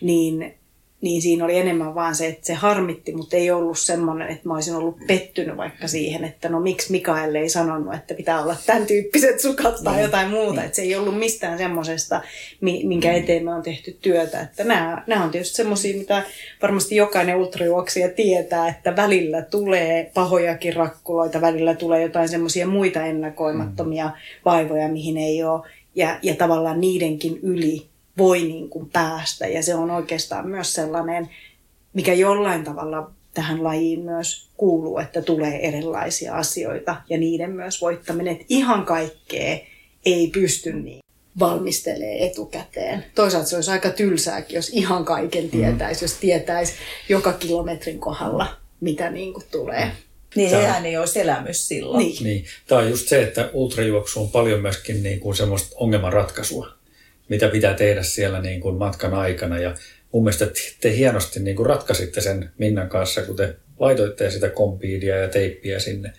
Niin 0.00 0.59
niin 1.00 1.22
siinä 1.22 1.44
oli 1.44 1.58
enemmän 1.58 1.94
vaan 1.94 2.14
se, 2.14 2.26
että 2.26 2.46
se 2.46 2.54
harmitti, 2.54 3.14
mutta 3.14 3.36
ei 3.36 3.50
ollut 3.50 3.78
semmoinen, 3.78 4.28
että 4.28 4.48
mä 4.48 4.54
olisin 4.54 4.74
ollut 4.74 4.96
pettynyt 5.06 5.56
vaikka 5.56 5.88
siihen, 5.88 6.24
että 6.24 6.48
no 6.48 6.60
miksi 6.60 6.92
Mikael 6.92 7.34
ei 7.34 7.48
sanonut, 7.48 7.94
että 7.94 8.14
pitää 8.14 8.42
olla 8.42 8.56
tämän 8.66 8.86
tyyppiset 8.86 9.40
sukat 9.40 9.74
tai 9.84 9.94
niin. 9.94 10.02
jotain 10.02 10.30
muuta. 10.30 10.52
Niin. 10.52 10.64
Että 10.64 10.76
se 10.76 10.82
ei 10.82 10.96
ollut 10.96 11.18
mistään 11.18 11.58
semmoisesta, 11.58 12.20
minkä 12.60 13.12
eteen 13.12 13.44
me 13.44 13.54
on 13.54 13.62
tehty 13.62 13.98
työtä. 14.00 14.40
Että 14.40 14.64
nämä, 14.64 15.02
nämä 15.06 15.24
on 15.24 15.30
tietysti 15.30 15.56
semmoisia, 15.56 15.96
mitä 15.98 16.22
varmasti 16.62 16.96
jokainen 16.96 17.36
ultrajuoksija 17.36 18.08
tietää, 18.08 18.68
että 18.68 18.96
välillä 18.96 19.42
tulee 19.42 20.10
pahojakin 20.14 20.76
rakkuloita, 20.76 21.40
välillä 21.40 21.74
tulee 21.74 22.02
jotain 22.02 22.28
semmoisia 22.28 22.66
muita 22.66 23.04
ennakoimattomia 23.04 24.10
vaivoja, 24.44 24.88
mihin 24.88 25.16
ei 25.16 25.44
ole. 25.44 25.68
Ja, 25.94 26.18
ja 26.22 26.34
tavallaan 26.34 26.80
niidenkin 26.80 27.38
yli 27.42 27.89
voi 28.20 28.42
niin 28.42 28.68
kuin 28.68 28.90
päästä. 28.90 29.46
Ja 29.46 29.62
se 29.62 29.74
on 29.74 29.90
oikeastaan 29.90 30.48
myös 30.48 30.74
sellainen, 30.74 31.30
mikä 31.92 32.14
jollain 32.14 32.64
tavalla 32.64 33.10
tähän 33.34 33.64
lajiin 33.64 34.00
myös 34.00 34.48
kuuluu, 34.56 34.98
että 34.98 35.22
tulee 35.22 35.68
erilaisia 35.68 36.34
asioita 36.34 36.96
ja 37.10 37.18
niiden 37.18 37.50
myös 37.50 37.80
voittaminen. 37.80 38.32
Että 38.32 38.44
ihan 38.48 38.84
kaikkea 38.84 39.58
ei 40.06 40.26
pysty 40.26 40.72
niin 40.72 41.00
valmistelee 41.38 42.26
etukäteen. 42.26 43.04
Toisaalta 43.14 43.48
se 43.48 43.56
olisi 43.56 43.70
aika 43.70 43.90
tylsääkin, 43.90 44.56
jos 44.56 44.68
ihan 44.68 45.04
kaiken 45.04 45.44
mm. 45.44 45.50
tietäisi, 45.50 46.00
mm. 46.00 46.04
jos 46.04 46.14
tietäisi 46.14 46.72
joka 47.08 47.32
kilometrin 47.32 47.98
kohdalla, 47.98 48.56
mitä 48.80 49.10
niin 49.10 49.32
kuin 49.32 49.44
tulee. 49.50 49.92
Niin, 50.34 50.50
Tämä... 50.50 50.62
eihän 50.62 50.86
ei 50.86 50.96
olisi 50.96 51.20
elämys 51.20 51.68
silloin. 51.68 51.98
Niin. 51.98 52.24
niin. 52.24 52.44
Tämä 52.66 52.80
on 52.80 52.90
just 52.90 53.08
se, 53.08 53.22
että 53.22 53.50
ultrajuoksu 53.52 54.20
on 54.20 54.30
paljon 54.30 54.60
myöskin 54.60 55.02
niin 55.02 55.20
kuin 55.20 55.36
semmoista 55.36 55.76
ongelmanratkaisua 55.78 56.79
mitä 57.30 57.48
pitää 57.48 57.74
tehdä 57.74 58.02
siellä 58.02 58.40
niin 58.40 58.60
kuin 58.60 58.76
matkan 58.76 59.14
aikana. 59.14 59.58
Ja 59.58 59.74
mun 60.12 60.24
mielestä 60.24 60.46
te 60.80 60.96
hienosti 60.96 61.40
niin 61.40 61.56
kuin 61.56 61.66
ratkaisitte 61.66 62.20
sen 62.20 62.50
Minnan 62.58 62.88
kanssa, 62.88 63.22
kun 63.22 63.36
te 63.36 63.56
laitoitte 63.78 64.30
sitä 64.30 64.48
kompiidia 64.48 65.16
ja 65.16 65.28
teippiä 65.28 65.78
sinne 65.78 66.12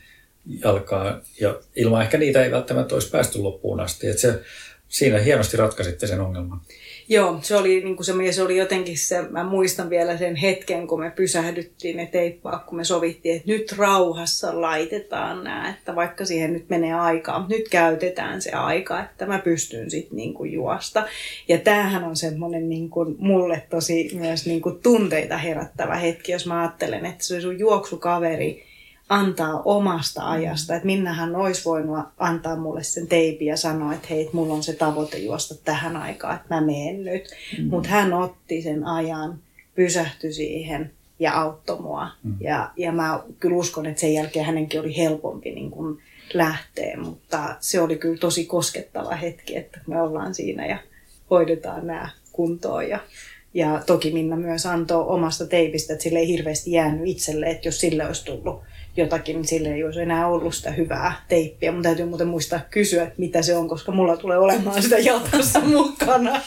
jalkaan. 0.64 1.22
Ja 1.40 1.60
ilman 1.76 2.02
ehkä 2.02 2.18
niitä 2.18 2.44
ei 2.44 2.52
välttämättä 2.52 2.96
olisi 2.96 3.10
päästy 3.10 3.40
loppuun 3.40 3.80
asti. 3.80 4.08
Että 4.08 4.22
se, 4.22 4.40
siinä 4.88 5.20
hienosti 5.20 5.58
ratkaisitte 5.58 6.08
sen 6.08 6.22
ongelman. 6.22 6.62
Joo, 7.10 7.40
se 7.42 7.56
oli, 7.56 7.82
niin 7.84 7.96
kuin 7.96 8.06
se, 8.06 8.14
se 8.32 8.44
oli 8.44 8.58
jotenkin 8.58 8.98
se, 8.98 9.22
mä 9.22 9.44
muistan 9.44 9.90
vielä 9.90 10.18
sen 10.18 10.36
hetken, 10.36 10.88
kun 10.88 11.00
me 11.00 11.12
pysähdyttiin 11.12 11.98
ne 11.98 12.06
teippaa, 12.06 12.64
kun 12.68 12.78
me 12.78 12.84
sovittiin, 12.84 13.36
että 13.36 13.52
nyt 13.52 13.72
rauhassa 13.78 14.62
laitetaan 14.62 15.44
nämä, 15.44 15.70
että 15.70 15.96
vaikka 15.96 16.26
siihen 16.26 16.54
nyt 16.54 16.70
menee 16.70 16.94
aikaa, 16.94 17.46
nyt 17.50 17.70
käytetään 17.70 18.42
se 18.42 18.52
aika, 18.52 19.00
että 19.00 19.26
mä 19.26 19.40
pystyn 19.40 19.92
sitten 19.92 20.18
niin 20.18 20.52
juosta. 20.52 21.06
Ja 21.48 21.58
tämähän 21.58 22.04
on 22.04 22.16
semmoinen 22.16 22.70
niin 22.70 22.90
kuin 22.90 23.16
mulle 23.20 23.64
tosi 23.70 24.12
myös 24.14 24.46
niin 24.46 24.62
kuin 24.62 24.80
tunteita 24.84 25.38
herättävä 25.38 25.96
hetki, 25.96 26.32
jos 26.32 26.48
mä 26.48 26.62
ajattelen, 26.62 27.06
että 27.06 27.24
se 27.24 27.42
sun 27.42 27.60
juoksukaveri, 27.60 28.71
antaa 29.12 29.62
omasta 29.66 30.30
ajasta. 30.30 30.76
Että 30.76 30.86
Minnahan 30.86 31.36
olisi 31.36 31.66
voinut 31.66 32.00
antaa 32.18 32.56
mulle 32.56 32.84
sen 32.84 33.08
teipi 33.08 33.46
ja 33.46 33.58
sanoa, 33.58 33.94
että 33.94 34.08
hei, 34.10 34.30
mulla 34.34 34.54
on 34.54 34.64
se 34.64 34.74
tavoite 34.74 35.18
juosta 35.18 35.56
tähän 35.56 35.98
aikaan, 35.98 36.36
että 36.36 36.56
mä 36.56 36.62
menen 36.62 37.04
nyt. 37.04 37.30
Mm. 37.58 37.68
Mutta 37.70 37.90
hän 37.90 38.14
otti 38.14 38.62
sen 38.62 38.84
ajan, 38.84 39.40
pysähtyi 39.76 40.34
siihen 40.34 40.92
ja 41.20 41.34
auttoi 41.34 41.82
mua. 41.82 42.08
Mm. 42.24 42.36
Ja, 42.40 42.72
ja 42.78 42.92
mä 42.92 43.24
kyllä 43.40 43.56
uskon, 43.56 43.86
että 43.86 44.02
sen 44.02 44.14
jälkeen 44.14 44.46
hänenkin 44.46 44.80
oli 44.80 44.98
helpompi 44.98 45.52
niin 45.52 45.72
kuin 45.72 46.00
lähteä, 46.34 46.98
mutta 46.98 47.56
se 47.60 47.82
oli 47.82 47.96
kyllä 47.96 48.18
tosi 48.18 48.46
koskettava 48.46 49.16
hetki, 49.16 49.58
että 49.58 49.80
me 49.88 50.02
ollaan 50.02 50.36
siinä 50.36 50.66
ja 50.66 50.78
hoidetaan 51.30 51.88
nämä 51.88 52.10
kuntoon. 52.32 52.90
Ja, 52.90 53.00
ja 53.54 53.84
toki 53.86 54.12
Minna 54.12 54.36
myös 54.36 54.66
antoi 54.66 55.06
omasta 55.08 55.48
teipistä, 55.48 55.94
että 55.94 56.04
sille 56.04 56.20
ei 56.20 56.28
hirveästi 56.28 56.72
jäänyt 56.72 57.08
itselle, 57.08 57.46
että 57.46 57.68
jos 57.68 57.80
sille 57.80 58.08
olisi 58.08 58.26
tullut 58.26 58.62
jotakin, 58.98 59.36
niin 59.36 59.48
sille 59.48 59.74
ei 59.74 59.84
olisi 59.84 60.02
enää 60.02 60.28
ollut 60.28 60.56
sitä 60.56 60.72
hyvää 60.72 61.26
teippiä. 61.28 61.72
Mun 61.72 61.84
täytyy 61.84 62.06
muuten 62.06 62.28
muistaa 62.28 62.60
kysyä, 62.70 63.04
että 63.04 63.16
mitä 63.18 63.42
se 63.42 63.56
on, 63.56 63.70
koska 63.70 63.92
mulla 63.92 64.18
tulee 64.18 64.38
olemaan 64.38 64.84
sitä 64.84 64.98
jatkossa 64.98 65.60
mukana. 65.78 66.42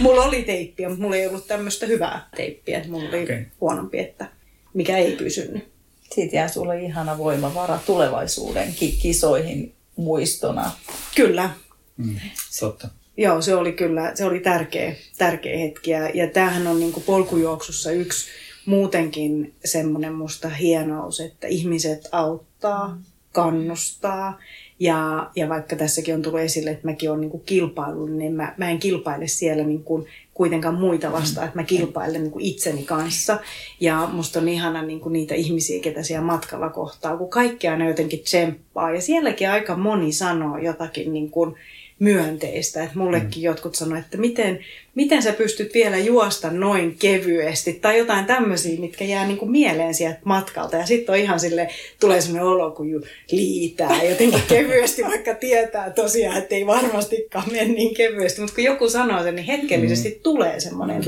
Mulla 0.00 0.24
oli 0.24 0.42
teippiä, 0.42 0.88
mutta 0.88 1.02
mulla 1.02 1.16
ei 1.16 1.26
ollut 1.26 1.46
tämmöistä 1.46 1.86
hyvää 1.86 2.28
teippiä. 2.36 2.84
Mulla 2.88 3.08
oli 3.08 3.22
okay. 3.22 3.44
huonompi, 3.60 3.98
että 3.98 4.26
mikä 4.74 4.96
ei 4.96 5.16
pysynyt. 5.16 5.68
Siitä 6.14 6.36
jää 6.36 6.48
sulle 6.48 6.80
ihana 6.80 7.18
voimavara 7.18 7.78
tulevaisuuden 7.86 8.74
kisoihin 9.02 9.74
muistona. 9.96 10.70
Kyllä. 11.16 11.50
Mm, 11.96 12.16
totta. 12.60 12.88
Joo, 13.16 13.42
se 13.42 13.54
oli 13.54 13.72
kyllä, 13.72 14.12
se 14.14 14.24
oli 14.24 14.40
tärkeä, 14.40 14.94
tärkeä 15.18 15.58
hetki. 15.58 15.90
Ja, 15.90 16.08
ja 16.14 16.26
tämähän 16.26 16.66
on 16.66 16.80
niin 16.80 17.02
polkujuoksussa 17.06 17.90
yksi 17.90 18.28
muutenkin 18.66 19.54
semmoinen 19.64 20.14
musta 20.14 20.48
hienous, 20.48 21.20
että 21.20 21.46
ihmiset 21.46 22.08
auttaa, 22.12 22.98
kannustaa. 23.32 24.38
Ja, 24.80 25.30
ja 25.36 25.48
vaikka 25.48 25.76
tässäkin 25.76 26.14
on 26.14 26.22
tullut 26.22 26.40
esille, 26.40 26.70
että 26.70 26.86
mäkin 26.86 27.10
olen 27.10 27.20
niin 27.20 27.42
kilpailu, 27.46 28.06
niin 28.06 28.32
mä, 28.32 28.54
mä 28.56 28.70
en 28.70 28.78
kilpaile 28.78 29.28
siellä 29.28 29.64
niin 29.64 29.84
kuin 29.84 30.06
kuitenkaan 30.34 30.74
muita 30.74 31.12
vastaan, 31.12 31.46
että 31.46 31.58
mä 31.58 31.64
kilpailen 31.64 32.22
niin 32.22 32.32
kuin 32.32 32.44
itseni 32.44 32.82
kanssa. 32.82 33.38
Ja 33.80 34.08
musta 34.12 34.40
on 34.40 34.48
ihana 34.48 34.82
niin 34.82 35.00
kuin 35.00 35.12
niitä 35.12 35.34
ihmisiä, 35.34 35.82
ketä 35.82 36.02
siellä 36.02 36.26
matkalla 36.26 36.68
kohtaa, 36.68 37.16
kun 37.16 37.30
kaikki 37.30 37.68
aina 37.68 37.88
jotenkin 37.88 38.20
tsemppaa. 38.20 38.94
Ja 38.94 39.00
sielläkin 39.00 39.50
aika 39.50 39.76
moni 39.76 40.12
sanoo 40.12 40.58
jotakin 40.58 41.12
niin 41.12 41.30
kuin, 41.30 41.54
myönteistä. 42.00 42.82
Että 42.82 42.98
mullekin 42.98 43.42
mm. 43.42 43.44
jotkut 43.44 43.74
sanoivat, 43.74 44.04
että 44.04 44.18
miten, 44.18 44.58
miten 44.94 45.22
sä 45.22 45.32
pystyt 45.32 45.74
vielä 45.74 45.98
juosta 45.98 46.50
noin 46.50 46.96
kevyesti 46.98 47.72
tai 47.72 47.98
jotain 47.98 48.24
tämmöisiä, 48.24 48.80
mitkä 48.80 49.04
jää 49.04 49.26
niinku 49.26 49.46
mieleen 49.46 49.94
sieltä 49.94 50.18
matkalta. 50.24 50.76
Ja 50.76 50.86
sitten 50.86 51.12
on 51.12 51.18
ihan 51.18 51.40
sille 51.40 51.68
tulee 52.00 52.20
semmoinen 52.20 52.48
olo, 52.48 52.70
kun 52.70 52.90
ju 52.90 53.00
liitää 53.32 54.02
jotenkin 54.02 54.42
kevyesti, 54.48 55.02
vaikka 55.02 55.34
tietää 55.34 55.90
tosiaan, 55.90 56.38
että 56.38 56.54
ei 56.54 56.66
varmastikaan 56.66 57.52
mene 57.52 57.64
niin 57.64 57.94
kevyesti. 57.94 58.40
Mutta 58.40 58.54
kun 58.54 58.64
joku 58.64 58.88
sanoo 58.88 59.22
sen, 59.22 59.34
niin 59.34 59.46
hetkellisesti 59.46 60.08
mm. 60.08 60.20
tulee 60.22 60.60
semmoinen 60.60 61.02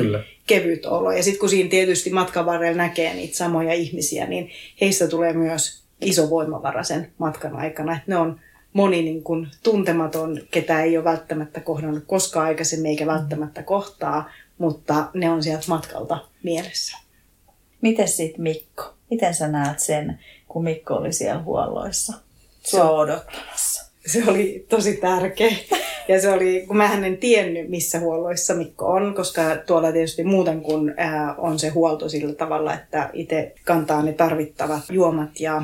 kevyt 0.46 0.86
olo. 0.86 1.12
Ja 1.12 1.22
sitten 1.22 1.40
kun 1.40 1.48
siinä 1.48 1.70
tietysti 1.70 2.10
matkan 2.10 2.46
varrella 2.46 2.76
näkee 2.76 3.14
niitä 3.14 3.36
samoja 3.36 3.72
ihmisiä, 3.72 4.26
niin 4.26 4.50
heistä 4.80 5.08
tulee 5.08 5.32
myös 5.32 5.82
iso 6.00 6.30
voimavara 6.30 6.82
sen 6.82 7.12
matkan 7.18 7.56
aikana. 7.56 7.96
Että 7.96 8.04
ne 8.06 8.16
on 8.16 8.40
moni 8.72 9.02
niin 9.02 9.22
kuin 9.22 9.48
tuntematon, 9.62 10.40
ketä 10.50 10.82
ei 10.82 10.96
ole 10.96 11.04
välttämättä 11.04 11.60
kohdannut 11.60 12.04
koskaan 12.06 12.46
aikaisemmin 12.46 12.90
eikä 12.90 13.06
välttämättä 13.06 13.62
kohtaa, 13.62 14.30
mutta 14.58 15.10
ne 15.14 15.30
on 15.30 15.42
sieltä 15.42 15.64
matkalta 15.68 16.18
mielessä. 16.42 16.98
Miten 17.80 18.08
sitten 18.08 18.42
Mikko? 18.42 18.94
Miten 19.10 19.34
sä 19.34 19.48
näet 19.48 19.80
sen, 19.80 20.18
kun 20.48 20.64
Mikko 20.64 20.94
oli 20.94 21.12
siellä 21.12 21.42
huolloissa? 21.42 22.12
Sua 22.62 22.90
odottamassa. 22.90 23.92
Se 24.06 24.22
oli 24.26 24.66
tosi 24.68 24.96
tärkeä. 24.96 25.52
Ja 26.08 26.20
se 26.20 26.32
oli, 26.32 26.64
kun 26.66 26.76
mä 26.76 26.92
en 26.92 27.16
tiennyt, 27.16 27.68
missä 27.68 28.00
huolloissa 28.00 28.54
Mikko 28.54 28.86
on, 28.86 29.14
koska 29.14 29.42
tuolla 29.66 29.92
tietysti 29.92 30.24
muuten 30.24 30.62
kun 30.62 30.94
ää, 30.96 31.34
on 31.34 31.58
se 31.58 31.68
huolto 31.68 32.08
sillä 32.08 32.34
tavalla, 32.34 32.74
että 32.74 33.10
itse 33.12 33.54
kantaa 33.64 34.02
ne 34.02 34.12
tarvittavat 34.12 34.82
juomat 34.90 35.40
ja 35.40 35.62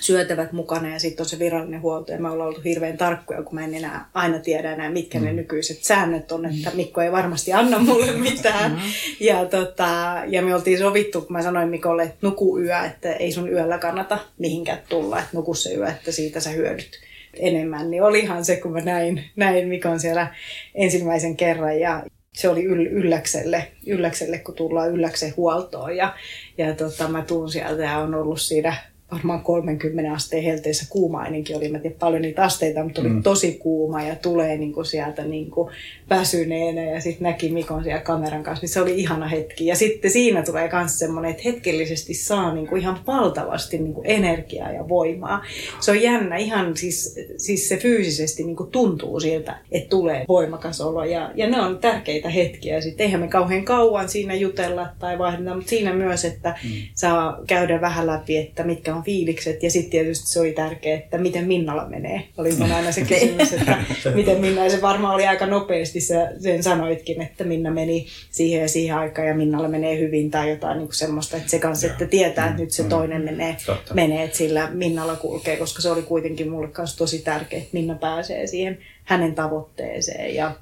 syötävät 0.00 0.52
mukana 0.52 0.92
ja 0.92 0.98
sitten 0.98 1.24
on 1.24 1.28
se 1.28 1.38
virallinen 1.38 1.82
huolto. 1.82 2.12
Ja 2.12 2.18
me 2.18 2.30
ollaan 2.30 2.48
oltu 2.48 2.60
hirveän 2.60 2.98
tarkkoja, 2.98 3.42
kun 3.42 3.54
mä 3.54 3.64
en 3.64 3.74
enää 3.74 4.10
aina 4.14 4.38
tiedä 4.38 4.72
enää, 4.72 4.90
mitkä 4.90 5.18
mm. 5.18 5.24
ne 5.24 5.32
nykyiset 5.32 5.84
säännöt 5.84 6.32
on, 6.32 6.46
että 6.46 6.70
Mikko 6.74 7.00
ei 7.00 7.12
varmasti 7.12 7.52
anna 7.52 7.78
mulle 7.78 8.12
mitään. 8.12 8.72
Mm. 8.72 8.78
Ja, 9.20 9.44
tota, 9.44 10.22
ja 10.26 10.42
me 10.42 10.54
oltiin 10.54 10.78
sovittu, 10.78 11.20
kun 11.20 11.32
mä 11.32 11.42
sanoin 11.42 11.68
Mikolle, 11.68 12.02
että 12.02 12.18
nuku 12.22 12.58
yö, 12.58 12.84
että 12.84 13.12
ei 13.12 13.32
sun 13.32 13.52
yöllä 13.52 13.78
kannata 13.78 14.18
mihinkään 14.38 14.78
tulla, 14.88 15.18
että 15.18 15.30
nuku 15.32 15.54
se 15.54 15.74
yö, 15.74 15.88
että 15.88 16.12
siitä 16.12 16.40
sä 16.40 16.50
hyödyt 16.50 17.00
enemmän. 17.34 17.90
Niin 17.90 18.02
olihan 18.02 18.44
se, 18.44 18.56
kun 18.56 18.72
mä 18.72 18.80
näin, 18.80 19.24
näin 19.36 19.68
Mikon 19.68 20.00
siellä 20.00 20.34
ensimmäisen 20.74 21.36
kerran 21.36 21.80
ja 21.80 22.02
se 22.32 22.48
oli 22.48 22.64
ylläkselle, 22.64 23.68
ylläkselle, 23.86 24.38
kun 24.38 24.54
tullaan 24.54 24.90
ylläksen 24.90 25.34
huoltoon. 25.36 25.96
Ja, 25.96 26.14
ja 26.58 26.74
tota, 26.74 27.08
mä 27.08 27.22
tuun 27.22 27.50
sieltä 27.50 27.82
ja 27.82 27.98
on 27.98 28.14
ollut 28.14 28.40
siinä 28.40 28.76
varmaan 29.12 29.42
30 29.42 30.12
asteen 30.12 30.42
helteessä 30.42 30.86
kuumainenkin 30.88 31.56
oli. 31.56 31.68
Mä 31.68 31.78
tiedän 31.78 31.98
paljon 31.98 32.22
niitä 32.22 32.42
asteita, 32.42 32.84
mutta 32.84 33.00
oli 33.00 33.08
mm. 33.08 33.22
tosi 33.22 33.52
kuuma 33.52 34.02
ja 34.02 34.16
tulee 34.16 34.56
niin 34.56 34.72
kuin 34.72 34.86
sieltä 34.86 35.24
niin 35.24 35.50
kuin 35.50 35.70
väsyneenä 36.10 36.82
ja 36.82 37.00
sitten 37.00 37.24
näki 37.24 37.48
Mikon 37.48 37.84
siellä 37.84 38.00
kameran 38.00 38.42
kanssa, 38.42 38.62
niin 38.62 38.68
se 38.68 38.80
oli 38.80 39.00
ihana 39.00 39.28
hetki. 39.28 39.66
Ja 39.66 39.76
sitten 39.76 40.10
siinä 40.10 40.42
tulee 40.42 40.70
myös 40.72 40.98
semmoinen, 40.98 41.30
että 41.30 41.42
hetkellisesti 41.44 42.14
saa 42.14 42.54
niin 42.54 42.66
kuin 42.66 42.80
ihan 42.80 43.00
valtavasti 43.06 43.78
niin 43.78 43.94
kuin 43.94 44.06
energiaa 44.06 44.72
ja 44.72 44.88
voimaa. 44.88 45.44
Se 45.80 45.90
on 45.90 46.02
jännä, 46.02 46.36
ihan 46.36 46.76
siis, 46.76 47.16
siis 47.36 47.68
se 47.68 47.76
fyysisesti 47.76 48.44
niin 48.44 48.56
kuin 48.56 48.70
tuntuu 48.70 49.20
siltä, 49.20 49.58
että 49.72 49.88
tulee 49.88 50.24
voimakas 50.28 50.80
olo 50.80 51.04
ja, 51.04 51.30
ja 51.34 51.50
ne 51.50 51.60
on 51.60 51.78
tärkeitä 51.78 52.28
hetkiä. 52.28 52.80
Sitten 52.80 53.04
eihän 53.04 53.20
me 53.20 53.28
kauhean 53.28 53.64
kauan 53.64 54.08
siinä 54.08 54.34
jutella 54.34 54.88
tai 54.98 55.18
vaihdeta, 55.18 55.54
mutta 55.54 55.70
siinä 55.70 55.94
myös, 55.94 56.24
että 56.24 56.54
mm. 56.64 56.70
saa 56.94 57.38
käydä 57.46 57.80
vähän 57.80 58.06
läpi, 58.06 58.36
että 58.36 58.64
mitkä 58.64 58.94
on 58.94 58.99
fiilikset 59.02 59.62
ja 59.62 59.70
sitten 59.70 59.90
tietysti 59.90 60.28
se 60.28 60.40
oli 60.40 60.52
tärkeää, 60.52 60.98
että 60.98 61.18
miten 61.18 61.46
Minnalla 61.46 61.88
menee. 61.88 62.22
Oli 62.38 62.52
mun 62.52 62.72
aina 62.72 62.92
se 62.92 63.00
kysymys, 63.00 63.52
että 63.52 63.78
miten 64.14 64.40
Minna, 64.40 64.64
ja 64.64 64.70
se 64.70 64.82
varmaan 64.82 65.14
oli 65.14 65.26
aika 65.26 65.46
nopeasti, 65.46 66.00
sä 66.00 66.32
sen 66.38 66.62
sanoitkin, 66.62 67.22
että 67.22 67.44
Minna 67.44 67.70
meni 67.70 68.06
siihen 68.30 68.62
ja 68.62 68.68
siihen 68.68 68.96
aikaan 68.96 69.28
ja 69.28 69.34
Minnalla 69.34 69.68
menee 69.68 69.98
hyvin 69.98 70.30
tai 70.30 70.50
jotain 70.50 70.78
niin 70.78 70.92
semmoista, 70.92 71.36
että 71.36 71.50
se 71.50 71.58
kanssa, 71.58 71.86
että 71.86 72.06
tietää, 72.06 72.46
että 72.46 72.62
nyt 72.62 72.70
se 72.70 72.82
mm. 72.82 72.88
toinen 72.88 73.24
menee, 73.24 73.56
menee 73.94 74.24
että 74.24 74.36
sillä 74.36 74.70
Minnalla 74.72 75.16
kulkee, 75.16 75.56
koska 75.56 75.82
se 75.82 75.90
oli 75.90 76.02
kuitenkin 76.02 76.50
mulle 76.50 76.68
kanssa 76.68 76.98
tosi 76.98 77.18
tärkeää, 77.18 77.62
että 77.62 77.76
Minna 77.76 77.94
pääsee 77.94 78.46
siihen 78.46 78.78
hänen 79.04 79.34
tavoitteeseen 79.34 80.34
ja, 80.34 80.52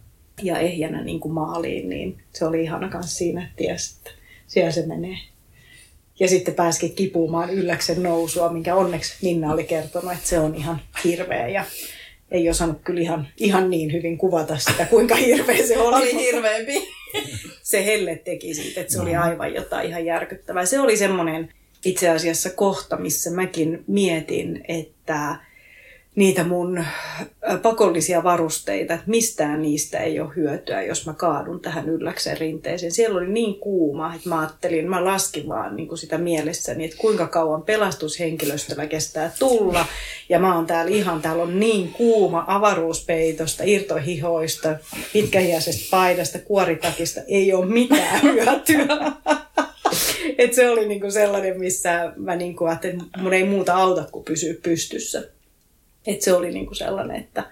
ja 0.43 0.59
ehjänä 0.59 1.05
niin 1.05 1.21
kuin 1.21 1.33
maaliin, 1.33 1.89
niin 1.89 2.19
se 2.33 2.45
oli 2.45 2.63
ihana 2.63 2.89
kanssa 2.89 3.17
siinä, 3.17 3.43
että 3.43 3.55
ties, 3.57 3.97
että 3.97 4.11
siellä 4.47 4.71
se 4.71 4.87
menee. 4.87 5.19
Ja 6.21 6.29
sitten 6.29 6.55
pääsikin 6.55 6.95
kipuumaan 6.95 7.51
ylläksen 7.51 8.03
nousua, 8.03 8.53
minkä 8.53 8.75
onneksi 8.75 9.15
Minna 9.23 9.53
oli 9.53 9.65
kertonut, 9.65 10.13
että 10.13 10.29
se 10.29 10.39
on 10.39 10.55
ihan 10.55 10.81
hirveä. 11.05 11.49
Ja 11.49 11.65
ei 12.31 12.51
osannut 12.51 12.81
kyllä 12.85 13.01
ihan, 13.01 13.29
ihan 13.37 13.71
niin 13.71 13.93
hyvin 13.93 14.19
kuvata 14.19 14.59
sitä, 14.59 14.85
kuinka 14.85 15.15
hirveä 15.15 15.67
se 15.67 15.79
oli. 15.79 15.97
oli 15.97 16.15
hirveämpi. 16.15 16.89
se 17.63 17.85
helle 17.85 18.17
teki 18.17 18.55
siitä, 18.55 18.81
että 18.81 18.93
se 18.93 19.01
oli 19.01 19.17
aivan 19.17 19.55
jotain 19.55 19.89
ihan 19.89 20.05
järkyttävää. 20.05 20.67
Se 20.67 20.81
oli 20.81 20.97
semmoinen 20.97 21.53
itse 21.85 22.09
asiassa 22.09 22.51
kohta, 22.51 22.97
missä 22.97 23.31
mäkin 23.31 23.85
mietin, 23.87 24.65
että 24.69 25.37
niitä 26.19 26.45
mun 26.45 26.85
pakollisia 27.63 28.23
varusteita, 28.23 28.95
että 28.95 29.07
mistään 29.07 29.63
niistä 29.63 29.99
ei 29.99 30.21
ole 30.21 30.33
hyötyä, 30.37 30.83
jos 30.83 31.07
mä 31.07 31.13
kaadun 31.13 31.61
tähän 31.61 31.89
ylläkseen 31.89 32.39
rinteeseen. 32.39 32.93
Siellä 32.93 33.19
oli 33.19 33.29
niin 33.29 33.55
kuuma, 33.55 34.15
että 34.15 34.29
mä 34.29 34.39
ajattelin, 34.39 34.91
mä 34.91 35.05
laskin 35.05 35.49
vaan 35.49 35.77
niin 35.77 35.89
kuin 35.89 35.99
sitä 35.99 36.19
mielessäni, 36.19 36.85
että 36.85 36.97
kuinka 36.97 37.27
kauan 37.27 37.63
pelastushenkilöstöllä 37.63 38.87
kestää 38.87 39.33
tulla. 39.39 39.87
Ja 40.29 40.39
mä 40.39 40.55
oon 40.55 40.67
täällä 40.67 40.91
ihan, 40.91 41.23
täällä 41.23 41.43
on 41.43 41.61
niin 41.61 41.93
kuuma 41.93 42.45
avaruuspeitosta, 42.47 43.63
irtohihoista, 43.67 44.77
pitkähiäisestä 45.13 45.89
paidasta, 45.91 46.39
kuoritakista, 46.39 47.21
ei 47.29 47.53
ole 47.53 47.67
mitään 47.67 48.23
hyötyä. 48.33 49.13
Et 50.39 50.55
se 50.55 50.71
oli 50.71 50.89
niinku 50.89 51.11
sellainen, 51.11 51.61
missä 51.61 52.13
mä 52.17 52.37
niinku 52.37 52.65
ajattelin, 52.65 53.01
että 53.01 53.23
mun 53.23 53.35
ei 53.35 53.45
muuta 53.45 53.75
auta 53.75 54.05
kuin 54.13 54.25
pysyä 54.25 54.55
pystyssä. 54.63 55.38
Että 56.09 56.25
se 56.25 56.33
oli 56.33 56.51
niinku 56.51 56.75
sellainen, 56.75 57.17
että 57.17 57.45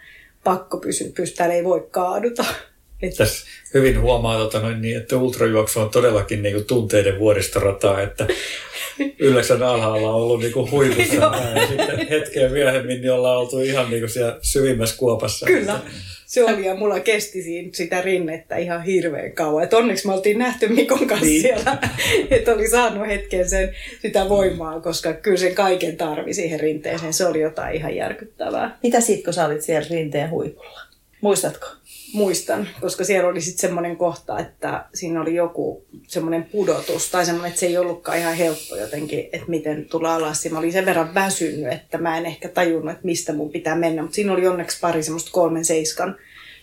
pakko 0.44 0.76
pysyä 0.78 1.08
pystyä, 1.16 1.46
ei 1.46 1.64
voi 1.64 1.88
kaaduta. 1.90 2.44
Että... 3.02 3.16
Tässä 3.16 3.46
hyvin 3.74 4.00
huomaa, 4.00 4.38
tota 4.38 4.60
noin, 4.60 4.82
niin, 4.82 4.96
että 4.96 5.16
ultrajuoksu 5.16 5.80
on 5.80 5.90
todellakin 5.90 6.42
niin 6.42 6.54
kuin 6.54 6.64
tunteiden 6.64 7.18
vuoristorataa, 7.18 8.00
että 8.00 8.26
Ylläksän 9.18 9.62
alhaalla 9.62 10.08
on 10.08 10.14
ollut 10.14 10.40
niin 10.40 10.52
kuin 10.52 10.70
huipussa 10.70 11.14
ja 11.54 11.66
sitten 11.66 12.08
hetken 12.08 12.52
myöhemmin 12.52 13.00
niin 13.00 13.12
ollaan 13.12 13.38
oltu 13.38 13.60
ihan 13.60 13.90
niin 13.90 14.00
kuin 14.00 14.10
siellä 14.10 14.38
syvimmässä 14.42 14.96
kuopassa. 14.96 15.46
Kyllä. 15.46 15.80
Se 16.26 16.44
oli 16.44 16.66
ja 16.66 16.74
mulla 16.74 17.00
kesti 17.00 17.42
siinä 17.42 17.68
sitä 17.72 18.02
rinnettä 18.02 18.56
ihan 18.56 18.84
hirveän 18.84 19.32
kauan. 19.32 19.64
Et 19.64 19.74
onneksi 19.74 20.06
me 20.06 20.12
oltiin 20.12 20.38
nähty 20.38 20.68
Mikon 20.68 21.06
kanssa 21.06 21.26
niin. 21.26 21.42
siellä, 21.42 21.78
että 22.30 22.52
oli 22.52 22.68
saanut 22.68 23.06
hetken 23.06 23.48
sen, 23.48 23.76
sitä 24.02 24.28
voimaa, 24.28 24.80
koska 24.80 25.12
kyllä 25.12 25.36
sen 25.36 25.54
kaiken 25.54 25.96
tarvi 25.96 26.34
siihen 26.34 26.60
rinteeseen. 26.60 27.12
Se 27.12 27.26
oli 27.26 27.40
jotain 27.40 27.76
ihan 27.76 27.96
järkyttävää. 27.96 28.78
Mitä 28.82 29.00
siitä, 29.00 29.24
kun 29.24 29.34
sä 29.34 29.46
olit 29.46 29.62
siellä 29.62 29.88
rinteen 29.90 30.30
huipulla? 30.30 30.80
Muistatko? 31.20 31.66
Muistan, 32.12 32.68
koska 32.80 33.04
siellä 33.04 33.28
oli 33.28 33.40
sitten 33.40 33.60
semmoinen 33.60 33.96
kohta, 33.96 34.38
että 34.38 34.84
siinä 34.94 35.20
oli 35.20 35.34
joku 35.34 35.84
semmoinen 36.06 36.44
pudotus 36.44 37.10
tai 37.10 37.26
semmoinen, 37.26 37.48
että 37.48 37.60
se 37.60 37.66
ei 37.66 37.78
ollutkaan 37.78 38.18
ihan 38.18 38.34
helppo 38.34 38.76
jotenkin, 38.76 39.28
että 39.32 39.48
miten 39.48 39.86
tulla 39.90 40.14
alas. 40.14 40.44
Ja 40.44 40.50
mä 40.50 40.58
olin 40.58 40.72
sen 40.72 40.86
verran 40.86 41.14
väsynyt, 41.14 41.72
että 41.72 41.98
mä 41.98 42.18
en 42.18 42.26
ehkä 42.26 42.48
tajunnut, 42.48 42.92
että 42.92 43.06
mistä 43.06 43.32
mun 43.32 43.50
pitää 43.50 43.76
mennä, 43.76 44.02
mutta 44.02 44.14
siinä 44.14 44.32
oli 44.32 44.46
onneksi 44.46 44.80
pari 44.80 45.02
semmoista 45.02 45.30
kolmen 45.32 45.64
seiskan 45.64 46.16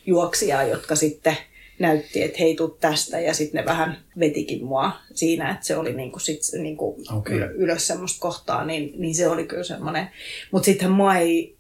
juoksijaa, 0.06 0.64
jotka 0.64 0.96
sitten 0.96 1.38
näytti, 1.80 2.24
että 2.24 2.38
hei, 2.40 2.56
tuu 2.56 2.68
tästä, 2.68 3.20
ja 3.20 3.34
sitten 3.34 3.60
ne 3.60 3.66
vähän 3.66 3.98
vetikin 4.20 4.66
mua 4.66 4.92
siinä, 5.14 5.52
että 5.52 5.66
se 5.66 5.78
oli 5.78 5.94
niinku 5.94 6.20
sit, 6.20 6.42
niinku 6.58 7.04
okay. 7.18 7.40
ylös 7.56 7.88
semmoista 7.88 8.22
kohtaa, 8.22 8.66
niin, 8.66 8.94
niin 8.98 9.16
se 9.16 9.28
oli 9.28 9.44
kyllä 9.44 9.64
semmoinen. 9.64 10.08
Mutta 10.52 10.66
sitten 10.66 10.92
mua 10.92 11.16
ei 11.16 11.53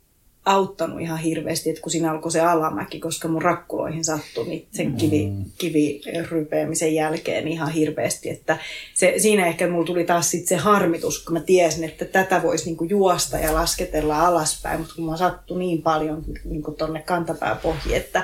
auttanut 0.45 1.01
ihan 1.01 1.19
hirveästi, 1.19 1.69
että 1.69 1.81
kun 1.81 1.91
siinä 1.91 2.11
alkoi 2.11 2.31
se 2.31 2.41
alamäki, 2.41 2.99
koska 2.99 3.27
mun 3.27 3.41
rakkuloihin 3.41 4.03
sattui 4.03 4.47
niin 4.47 4.67
sen 4.71 4.93
kivi, 4.93 5.25
mm. 5.25 5.45
kivirypeämisen 5.57 6.95
jälkeen 6.95 7.47
ihan 7.47 7.71
hirveästi. 7.71 8.29
Että 8.29 8.57
se, 8.93 9.13
siinä 9.17 9.47
ehkä 9.47 9.69
mulla 9.69 9.85
tuli 9.85 10.03
taas 10.03 10.31
sit 10.31 10.47
se 10.47 10.55
harmitus, 10.55 11.25
kun 11.25 11.33
mä 11.33 11.39
tiesin, 11.39 11.83
että 11.83 12.05
tätä 12.05 12.43
voisi 12.43 12.65
niinku 12.65 12.83
juosta 12.83 13.37
ja 13.37 13.53
lasketella 13.53 14.27
alaspäin, 14.27 14.79
mutta 14.79 14.95
kun 14.95 15.05
mä 15.05 15.17
sattui 15.17 15.59
niin 15.59 15.81
paljon 15.81 16.23
niinku 16.45 16.71
tonne 16.71 17.01
kantapääpohjiin, 17.01 17.97
että 17.97 18.23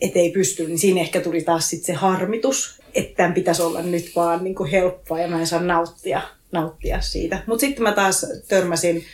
et 0.00 0.16
ei 0.16 0.30
pysty, 0.30 0.66
niin 0.66 0.78
siinä 0.78 1.00
ehkä 1.00 1.20
tuli 1.20 1.42
taas 1.42 1.70
sit 1.70 1.84
se 1.84 1.92
harmitus, 1.92 2.80
että 2.94 3.16
tämän 3.16 3.34
pitäisi 3.34 3.62
olla 3.62 3.82
nyt 3.82 4.12
vaan 4.16 4.44
niinku 4.44 4.68
helppoa 4.72 5.20
ja 5.20 5.28
mä 5.28 5.40
en 5.40 5.46
saa 5.46 5.62
nauttia, 5.62 6.22
nauttia 6.52 7.00
siitä. 7.00 7.42
Mutta 7.46 7.60
sitten 7.60 7.82
mä 7.82 7.92
taas 7.92 8.26
törmäsin 8.48 9.04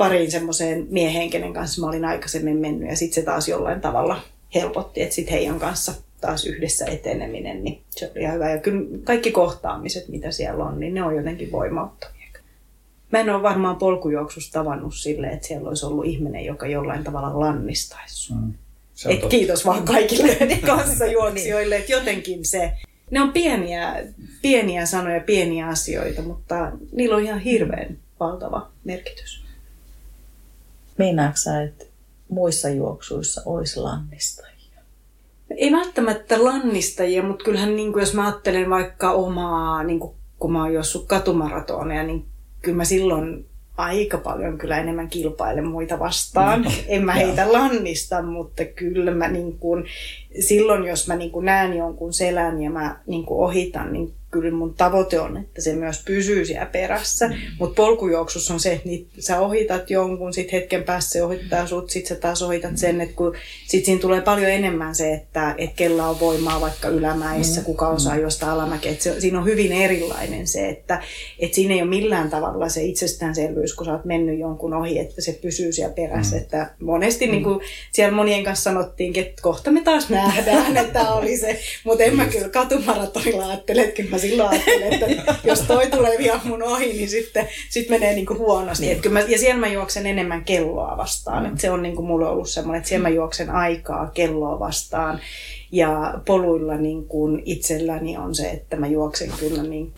pariin 0.00 0.30
semmoiseen 0.30 0.86
mieheen, 0.90 1.30
kenen 1.30 1.52
kanssa 1.52 1.80
mä 1.80 1.86
olin 1.86 2.04
aikaisemmin 2.04 2.56
mennyt 2.56 2.88
ja 2.88 2.96
sitten 2.96 3.14
se 3.14 3.22
taas 3.22 3.48
jollain 3.48 3.80
tavalla 3.80 4.20
helpotti, 4.54 5.02
että 5.02 5.14
sitten 5.14 5.34
heidän 5.34 5.58
kanssa 5.58 5.94
taas 6.20 6.46
yhdessä 6.46 6.86
eteneminen, 6.86 7.64
niin 7.64 7.82
se 7.90 8.10
oli 8.10 8.20
ihan 8.20 8.34
hyvä. 8.34 8.50
Ja 8.50 8.58
kyllä 8.58 8.98
kaikki 9.04 9.30
kohtaamiset, 9.30 10.08
mitä 10.08 10.30
siellä 10.30 10.64
on, 10.64 10.80
niin 10.80 10.94
ne 10.94 11.02
on 11.02 11.16
jotenkin 11.16 11.52
voimauttavia. 11.52 12.20
Mä 13.12 13.18
en 13.18 13.30
ole 13.30 13.42
varmaan 13.42 13.76
polkujuoksussa 13.76 14.52
tavannut 14.52 14.94
silleen, 14.94 15.32
että 15.32 15.46
siellä 15.46 15.68
olisi 15.68 15.86
ollut 15.86 16.06
ihminen, 16.06 16.44
joka 16.44 16.66
jollain 16.66 17.04
tavalla 17.04 17.40
lannistaisi 17.40 18.34
mm. 18.34 18.52
Et 19.08 19.26
kiitos 19.26 19.66
vaan 19.66 19.84
kaikille 19.84 20.36
kanssajuoksijoille, 20.66 21.76
että 21.76 21.92
jotenkin 21.92 22.44
se, 22.44 22.72
ne 23.10 23.20
on 23.20 23.32
pieniä, 23.32 24.04
pieniä 24.42 24.86
sanoja, 24.86 25.20
pieniä 25.20 25.66
asioita, 25.66 26.22
mutta 26.22 26.72
niillä 26.92 27.16
on 27.16 27.24
ihan 27.24 27.40
hirveän 27.40 27.98
valtava 28.20 28.70
merkitys. 28.84 29.39
Meinaatko 31.00 31.50
että 31.64 31.84
muissa 32.28 32.68
juoksuissa 32.68 33.42
olisi 33.46 33.80
lannistajia? 33.80 34.80
Ei 35.56 35.72
välttämättä 35.72 36.44
lannistajia, 36.44 37.22
mutta 37.22 37.44
kyllähän 37.44 37.76
niin 37.76 37.92
kuin 37.92 38.00
jos 38.00 38.14
mä 38.14 38.26
ajattelen 38.26 38.70
vaikka 38.70 39.12
omaa, 39.12 39.82
niin 39.82 40.00
kuin, 40.00 40.14
kun 40.38 40.52
mä 40.52 40.62
oon 40.62 40.74
juossut 40.74 41.06
katumaratoneja, 41.06 42.02
niin 42.02 42.24
kyllä 42.62 42.76
mä 42.76 42.84
silloin 42.84 43.46
aika 43.76 44.18
paljon 44.18 44.58
kyllä 44.58 44.78
enemmän 44.78 45.08
kilpailen 45.08 45.66
muita 45.66 45.98
vastaan. 45.98 46.60
Mm. 46.60 46.70
En 46.86 47.04
mä 47.04 47.12
heitä 47.12 47.52
lannista, 47.52 48.22
mutta 48.22 48.64
kyllä 48.64 49.10
mä 49.10 49.28
niin 49.28 49.58
kuin, 49.58 49.84
silloin 50.40 50.84
jos 50.84 51.08
mä 51.08 51.16
niin 51.16 51.30
kuin 51.30 51.44
näen 51.44 51.76
jonkun 51.76 52.12
selän 52.12 52.62
ja 52.62 52.70
mä 52.70 53.00
niin 53.06 53.26
kuin 53.26 53.44
ohitan, 53.44 53.92
niin 53.92 54.14
kyllä 54.30 54.50
mun 54.50 54.74
tavoite 54.74 55.20
on, 55.20 55.36
että 55.36 55.62
se 55.62 55.74
myös 55.74 56.02
pysyy 56.04 56.44
siellä 56.44 56.66
perässä. 56.66 57.28
Mm. 57.28 57.34
Mutta 57.58 57.82
polkujuoksussa 57.82 58.54
on 58.54 58.60
se, 58.60 58.72
että 58.72 58.88
niit, 58.88 59.08
sä 59.18 59.40
ohitat 59.40 59.90
jonkun, 59.90 60.32
sitten 60.32 60.60
hetken 60.60 60.82
päästä 60.82 61.12
se 61.12 61.22
ohittaa 61.22 61.66
sut, 61.66 61.90
sitten 61.90 62.16
sä 62.16 62.20
taas 62.20 62.42
ohitat 62.42 62.78
sen, 62.78 63.00
että 63.00 63.16
kun 63.16 63.34
sit 63.66 63.84
siinä 63.84 64.00
tulee 64.00 64.20
paljon 64.20 64.50
enemmän 64.50 64.94
se, 64.94 65.12
että 65.12 65.54
et 65.58 65.70
kella 65.76 66.08
on 66.08 66.20
voimaa 66.20 66.60
vaikka 66.60 66.88
ylämäissä, 66.88 67.60
mm. 67.60 67.64
kuka 67.64 67.88
osaa 67.88 68.14
mm. 68.14 68.20
juosta 68.20 68.52
alamäkeä. 68.52 68.94
Se, 68.98 69.20
siinä 69.20 69.38
on 69.38 69.44
hyvin 69.44 69.72
erilainen 69.72 70.46
se, 70.46 70.68
että 70.68 71.02
et 71.38 71.54
siinä 71.54 71.74
ei 71.74 71.82
ole 71.82 71.90
millään 71.90 72.30
tavalla 72.30 72.68
se 72.68 72.82
itsestäänselvyys, 72.82 73.74
kun 73.74 73.86
sä 73.86 73.92
oot 73.92 74.04
mennyt 74.04 74.38
jonkun 74.38 74.74
ohi, 74.74 74.98
että 74.98 75.22
se 75.22 75.32
pysyy 75.32 75.72
siellä 75.72 75.94
perässä. 75.94 76.36
Mm. 76.36 76.42
Että 76.42 76.70
monesti 76.80 77.26
mm. 77.26 77.32
niin 77.32 77.44
kuin 77.44 77.60
siellä 77.92 78.16
monien 78.16 78.44
kanssa 78.44 78.62
sanottiin, 78.62 79.18
että 79.18 79.42
kohta 79.42 79.70
me 79.70 79.80
taas 79.80 80.08
nähdään, 80.08 80.76
että 80.76 81.10
oli 81.10 81.36
se. 81.36 81.60
Mutta 81.84 82.04
en 82.04 82.16
mä 82.16 82.26
kyllä 82.26 82.48
katumaratonilla 82.48 83.46
ajattele, 83.46 83.82
että 83.82 84.02
mä 84.10 84.18
silloin 84.20 84.48
ajattelen, 84.48 84.92
että 84.92 85.34
jos 85.44 85.60
toi 85.60 85.86
tulee 85.86 86.18
vielä 86.18 86.40
mun 86.44 86.62
ohi, 86.62 86.92
niin 86.92 87.08
sitten 87.08 87.48
sit 87.68 87.88
menee 87.88 88.14
niinku 88.14 88.34
huonosti. 88.34 88.86
Niin. 88.86 88.96
Et 88.96 89.12
mä, 89.12 89.20
ja 89.20 89.38
siellä 89.38 89.60
mä 89.60 89.68
juoksen 89.68 90.06
enemmän 90.06 90.44
kelloa 90.44 90.96
vastaan. 90.96 91.44
Mm. 91.44 91.52
Et 91.52 91.60
se 91.60 91.70
on 91.70 91.82
niinku 91.82 92.02
mulle 92.02 92.28
ollut 92.28 92.48
semmoinen, 92.48 92.78
että 92.78 92.88
siellä 92.88 93.08
mä 93.08 93.14
juoksen 93.14 93.50
aikaa 93.50 94.10
kelloa 94.14 94.58
vastaan. 94.58 95.20
Ja 95.72 96.14
poluilla 96.26 96.76
niin 96.76 97.06
kuin 97.06 97.42
itselläni 97.44 98.16
on 98.16 98.34
se, 98.34 98.50
että 98.50 98.76
mä 98.76 98.86
juoksen 98.86 99.32
kyllä 99.40 99.62
niin, 99.62 99.92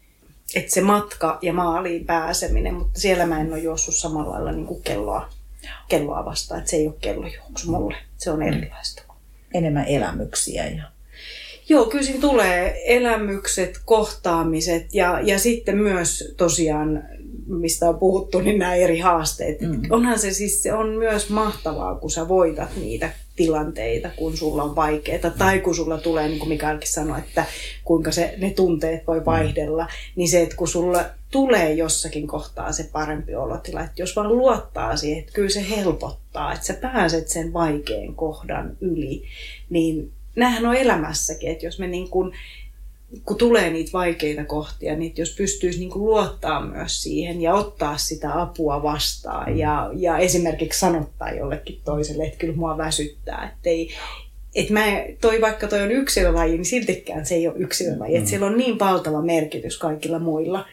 että 0.54 0.70
se 0.74 0.80
matka 0.80 1.38
ja 1.42 1.52
maaliin 1.52 2.06
pääseminen, 2.06 2.74
mutta 2.74 3.00
siellä 3.00 3.26
mä 3.26 3.40
en 3.40 3.52
ole 3.52 3.58
juossut 3.58 3.94
samalla 3.94 4.32
lailla 4.32 4.52
niin 4.52 4.66
kuin 4.66 4.82
kelloa, 4.82 5.28
kelloa 5.88 6.24
vastaan. 6.24 6.58
Että 6.58 6.70
se 6.70 6.76
ei 6.76 6.86
ole 6.86 6.94
kellojuoksu 7.00 7.70
mulle, 7.70 7.96
se 8.18 8.30
on 8.30 8.42
erilaista. 8.42 9.02
Enemmän 9.54 9.86
elämyksiä 9.86 10.66
ja 10.66 10.82
Joo, 11.72 11.86
kyllä 11.86 12.04
siinä 12.04 12.20
tulee 12.20 12.82
elämykset, 12.84 13.80
kohtaamiset 13.84 14.94
ja, 14.94 15.20
ja 15.20 15.38
sitten 15.38 15.78
myös 15.78 16.34
tosiaan, 16.36 17.02
mistä 17.46 17.88
on 17.88 17.98
puhuttu, 17.98 18.40
niin 18.40 18.58
nämä 18.58 18.74
eri 18.74 18.98
haasteet. 18.98 19.60
Mm. 19.60 19.82
Onhan 19.90 20.18
se 20.18 20.32
siis, 20.32 20.62
se 20.62 20.72
on 20.72 20.88
myös 20.88 21.30
mahtavaa, 21.30 21.94
kun 21.94 22.10
sä 22.10 22.28
voitat 22.28 22.76
niitä 22.76 23.10
tilanteita, 23.36 24.10
kun 24.16 24.36
sulla 24.36 24.62
on 24.62 24.76
vaikeaa. 24.76 25.30
Tai 25.38 25.60
kun 25.60 25.74
sulla 25.74 25.98
tulee, 25.98 26.28
niin 26.28 26.38
kuin 26.38 26.48
Mikaelkin 26.48 26.92
sanoi, 26.92 27.18
että 27.18 27.44
kuinka 27.84 28.12
se, 28.12 28.34
ne 28.38 28.50
tunteet 28.50 29.06
voi 29.06 29.24
vaihdella. 29.24 29.84
Mm. 29.84 29.90
Niin 30.16 30.28
se, 30.28 30.42
että 30.42 30.56
kun 30.56 30.68
sulla 30.68 31.04
tulee 31.30 31.72
jossakin 31.72 32.26
kohtaa 32.26 32.72
se 32.72 32.88
parempi 32.92 33.34
olotila, 33.34 33.80
että 33.80 34.02
jos 34.02 34.16
vaan 34.16 34.38
luottaa 34.38 34.96
siihen, 34.96 35.18
että 35.18 35.32
kyllä 35.32 35.50
se 35.50 35.64
helpottaa, 35.70 36.52
että 36.52 36.66
sä 36.66 36.74
pääset 36.74 37.28
sen 37.28 37.52
vaikean 37.52 38.14
kohdan 38.14 38.76
yli, 38.80 39.24
niin 39.70 40.12
näähän 40.36 40.66
on 40.66 40.74
elämässäkin, 40.74 41.50
että 41.50 41.66
jos 41.66 41.78
me 41.78 41.86
niin 41.86 42.10
kuin, 42.10 42.32
kun 43.24 43.38
tulee 43.38 43.70
niitä 43.70 43.92
vaikeita 43.92 44.44
kohtia, 44.44 44.96
niin 44.96 45.12
jos 45.16 45.34
pystyisi 45.36 45.78
niin 45.78 45.90
kuin 45.90 46.04
luottaa 46.04 46.66
myös 46.66 47.02
siihen 47.02 47.40
ja 47.40 47.54
ottaa 47.54 47.96
sitä 47.96 48.42
apua 48.42 48.82
vastaan 48.82 49.58
ja, 49.58 49.90
ja 49.94 50.18
esimerkiksi 50.18 50.80
sanottaa 50.80 51.32
jollekin 51.32 51.80
toiselle, 51.84 52.24
että 52.24 52.38
kyllä 52.38 52.56
mua 52.56 52.78
väsyttää, 52.78 53.50
että 53.52 53.70
ei, 53.70 53.90
et 54.54 54.70
mä, 54.70 54.84
toi, 55.20 55.40
vaikka 55.40 55.68
toi 55.68 55.82
on 55.82 55.92
yksilölaji, 55.92 56.52
niin 56.52 56.64
siltikään 56.64 57.26
se 57.26 57.34
ei 57.34 57.48
ole 57.48 57.58
yksilölaji. 57.58 58.12
Mm. 58.12 58.18
Että 58.18 58.30
siellä 58.30 58.46
on 58.46 58.56
niin 58.56 58.78
valtava 58.78 59.22
merkitys 59.22 59.78
kaikilla 59.78 60.18
muilla 60.18 60.66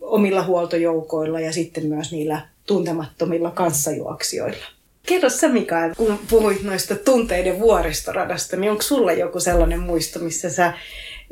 omilla 0.00 0.42
huoltojoukoilla 0.44 1.40
ja 1.40 1.52
sitten 1.52 1.86
myös 1.86 2.12
niillä 2.12 2.48
tuntemattomilla 2.66 3.50
kanssajuoksijoilla. 3.50 4.64
Kerro 5.06 5.30
sä 5.30 5.48
Mikael, 5.48 5.94
kun 5.96 6.18
puhuit 6.30 6.62
noista 6.62 6.96
tunteiden 6.96 7.60
vuoristoradasta, 7.60 8.56
niin 8.56 8.70
onko 8.70 8.82
sulla 8.82 9.12
joku 9.12 9.40
sellainen 9.40 9.80
muisto, 9.80 10.18
missä 10.18 10.50
sä, 10.50 10.72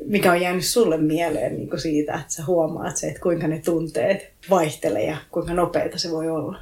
mikä 0.07 0.33
on 0.33 0.41
jäänyt 0.41 0.65
sulle 0.65 0.97
mieleen 0.97 1.57
niin 1.57 1.71
kuin 1.71 1.81
siitä, 1.81 2.15
että 2.15 2.33
sä 2.33 2.45
huomaat 2.47 2.97
se, 2.97 3.09
että 3.09 3.21
kuinka 3.21 3.49
ne 3.49 3.61
tunteet 3.65 4.31
vaihtelee 4.51 5.05
ja 5.05 5.17
kuinka 5.31 5.55
nopeita 5.55 5.99
se 5.99 6.11
voi 6.11 6.31
olla? 6.31 6.59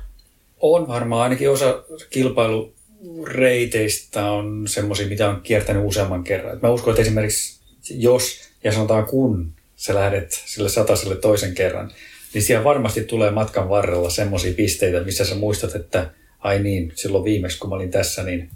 On 0.61 0.89
varmaan 0.89 1.23
ainakin 1.23 1.51
osa 1.51 1.83
kilpailureiteistä 2.11 4.31
on 4.31 4.69
semmoisia, 4.69 5.09
mitä 5.09 5.29
on 5.29 5.41
kiertänyt 5.41 5.85
useamman 5.85 6.25
kerran. 6.25 6.59
Mä 6.63 6.71
uskon, 6.71 6.91
että 6.91 7.03
esimerkiksi 7.03 7.59
jos 7.91 8.41
ja 8.65 8.73
sanotaan 8.73 9.07
kun 9.07 9.53
sä 9.77 9.95
lähdet 9.95 10.43
sille 10.47 10.69
sataselle 10.69 11.17
toisen 11.17 11.55
kerran, 11.55 11.91
niin 12.35 12.43
siellä 12.43 12.65
varmasti 12.65 13.05
tulee 13.05 13.31
matkan 13.31 13.69
varrella 13.69 14.11
semmoisia 14.11 14.55
pisteitä, 14.55 15.01
missä 15.01 15.25
sä 15.25 15.35
muistat, 15.35 15.75
että 15.75 16.11
ai 16.39 16.62
niin, 16.62 16.93
silloin 16.94 17.24
viimeksi 17.24 17.59
kun 17.59 17.70
mä 17.70 17.77
olin 17.77 17.90
tässä, 17.90 18.23
niin 18.23 18.51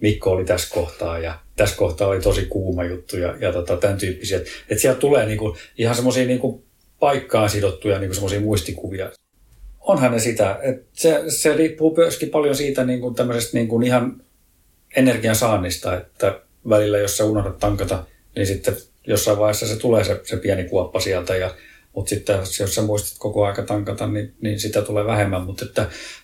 Mikko 0.00 0.30
oli 0.30 0.44
tässä 0.44 0.74
kohtaa 0.74 1.18
ja 1.18 1.38
tässä 1.56 1.76
kohtaa 1.76 2.08
oli 2.08 2.20
tosi 2.20 2.46
kuuma 2.46 2.84
juttu 2.84 3.16
ja, 3.16 3.36
ja 3.40 3.52
tota, 3.52 3.76
tämän 3.76 3.98
tyyppisiä. 3.98 4.36
Että 4.36 4.50
et 4.68 4.78
sieltä 4.78 5.00
tulee 5.00 5.26
niinku, 5.26 5.56
ihan 5.78 5.94
semmoisia 5.94 6.26
niinku 6.26 6.64
paikkaan 6.98 7.50
sidottuja 7.50 7.98
niinku 7.98 8.14
semmoisia 8.14 8.40
muistikuvia. 8.40 9.10
Onhan 9.80 10.12
ne 10.12 10.18
sitä, 10.18 10.58
että 10.62 10.84
se, 10.92 11.22
se 11.28 11.56
riippuu 11.56 11.96
myöskin 11.96 12.30
paljon 12.30 12.56
siitä 12.56 12.84
niinku 12.84 13.10
tämmöisestä 13.10 13.56
niinku 13.56 13.80
ihan 13.80 14.22
energian 14.96 15.36
saannista, 15.36 15.96
että 15.96 16.40
välillä 16.68 16.98
jos 16.98 17.16
sä 17.16 17.24
unohdat 17.24 17.58
tankata, 17.58 18.04
niin 18.36 18.46
sitten 18.46 18.76
jossain 19.06 19.38
vaiheessa 19.38 19.66
se 19.66 19.76
tulee 19.76 20.04
se, 20.04 20.20
se 20.24 20.36
pieni 20.36 20.64
kuoppa 20.64 21.00
sieltä 21.00 21.36
ja 21.36 21.54
mutta 21.94 22.08
sitten 22.08 22.38
jos 22.60 22.74
sä 22.74 22.82
muistat 22.82 23.18
koko 23.18 23.44
aika 23.44 23.62
tankata, 23.62 24.06
niin, 24.06 24.34
niin 24.40 24.60
sitä 24.60 24.82
tulee 24.82 25.06
vähemmän. 25.06 25.42
Mutta 25.42 25.64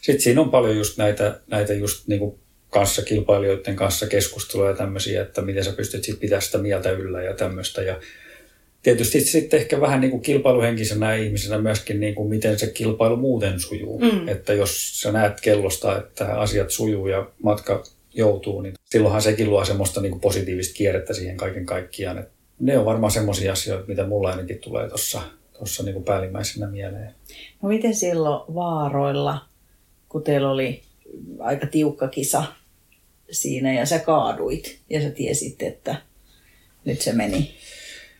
sitten 0.02 0.20
siinä 0.20 0.40
on 0.40 0.50
paljon 0.50 0.76
just 0.76 0.98
näitä, 0.98 1.40
näitä 1.46 1.74
just 1.74 2.08
niinku 2.08 2.38
kanssa, 2.70 3.02
kilpailijoiden 3.02 3.76
kanssa 3.76 4.06
keskusteluja 4.06 4.70
ja 4.70 4.76
tämmöisiä, 4.76 5.22
että 5.22 5.42
miten 5.42 5.64
sä 5.64 5.72
pystyt 5.72 6.04
sitten 6.04 6.20
pitämään 6.20 6.42
sitä 6.42 6.58
mieltä 6.58 6.90
yllä 6.90 7.22
ja 7.22 7.34
tämmöistä. 7.34 7.82
Ja 7.82 8.00
tietysti 8.82 9.20
sitten 9.20 9.60
ehkä 9.60 9.80
vähän 9.80 10.00
niin 10.00 10.10
kuin 10.10 10.22
kilpailuhenkisenä 10.22 11.14
ihmisenä 11.14 11.58
myöskin, 11.58 12.00
niin 12.00 12.14
kuin 12.14 12.28
miten 12.28 12.58
se 12.58 12.66
kilpailu 12.66 13.16
muuten 13.16 13.60
sujuu. 13.60 13.98
Mm. 13.98 14.28
Että 14.28 14.54
jos 14.54 15.00
sä 15.00 15.12
näet 15.12 15.40
kellosta, 15.40 15.98
että 15.98 16.38
asiat 16.38 16.70
sujuu 16.70 17.06
ja 17.06 17.30
matka 17.42 17.84
joutuu, 18.14 18.60
niin 18.60 18.74
silloinhan 18.84 19.22
sekin 19.22 19.50
luo 19.50 19.64
semmoista 19.64 20.00
niin 20.00 20.10
kuin 20.10 20.20
positiivista 20.20 20.74
kierrettä 20.74 21.14
siihen 21.14 21.36
kaiken 21.36 21.66
kaikkiaan. 21.66 22.18
Et 22.18 22.28
ne 22.60 22.78
on 22.78 22.84
varmaan 22.84 23.10
semmoisia 23.10 23.52
asioita, 23.52 23.88
mitä 23.88 24.06
mulla 24.06 24.30
ainakin 24.30 24.58
tulee 24.58 24.88
tuossa 24.88 25.22
tuossa 25.58 25.82
niin 25.82 26.04
päällimmäisenä 26.04 26.66
mieleen. 26.66 27.14
No 27.62 27.68
miten 27.68 27.94
silloin 27.94 28.54
vaaroilla, 28.54 29.40
kun 30.08 30.22
teillä 30.22 30.50
oli 30.50 30.82
aika 31.38 31.66
tiukka 31.66 32.08
kisa 32.08 32.44
siinä 33.30 33.74
ja 33.74 33.86
sä 33.86 33.98
kaaduit 33.98 34.78
ja 34.90 35.02
sä 35.02 35.10
tiesit, 35.10 35.62
että 35.62 35.96
nyt 36.84 37.00
se 37.00 37.12
meni 37.12 37.54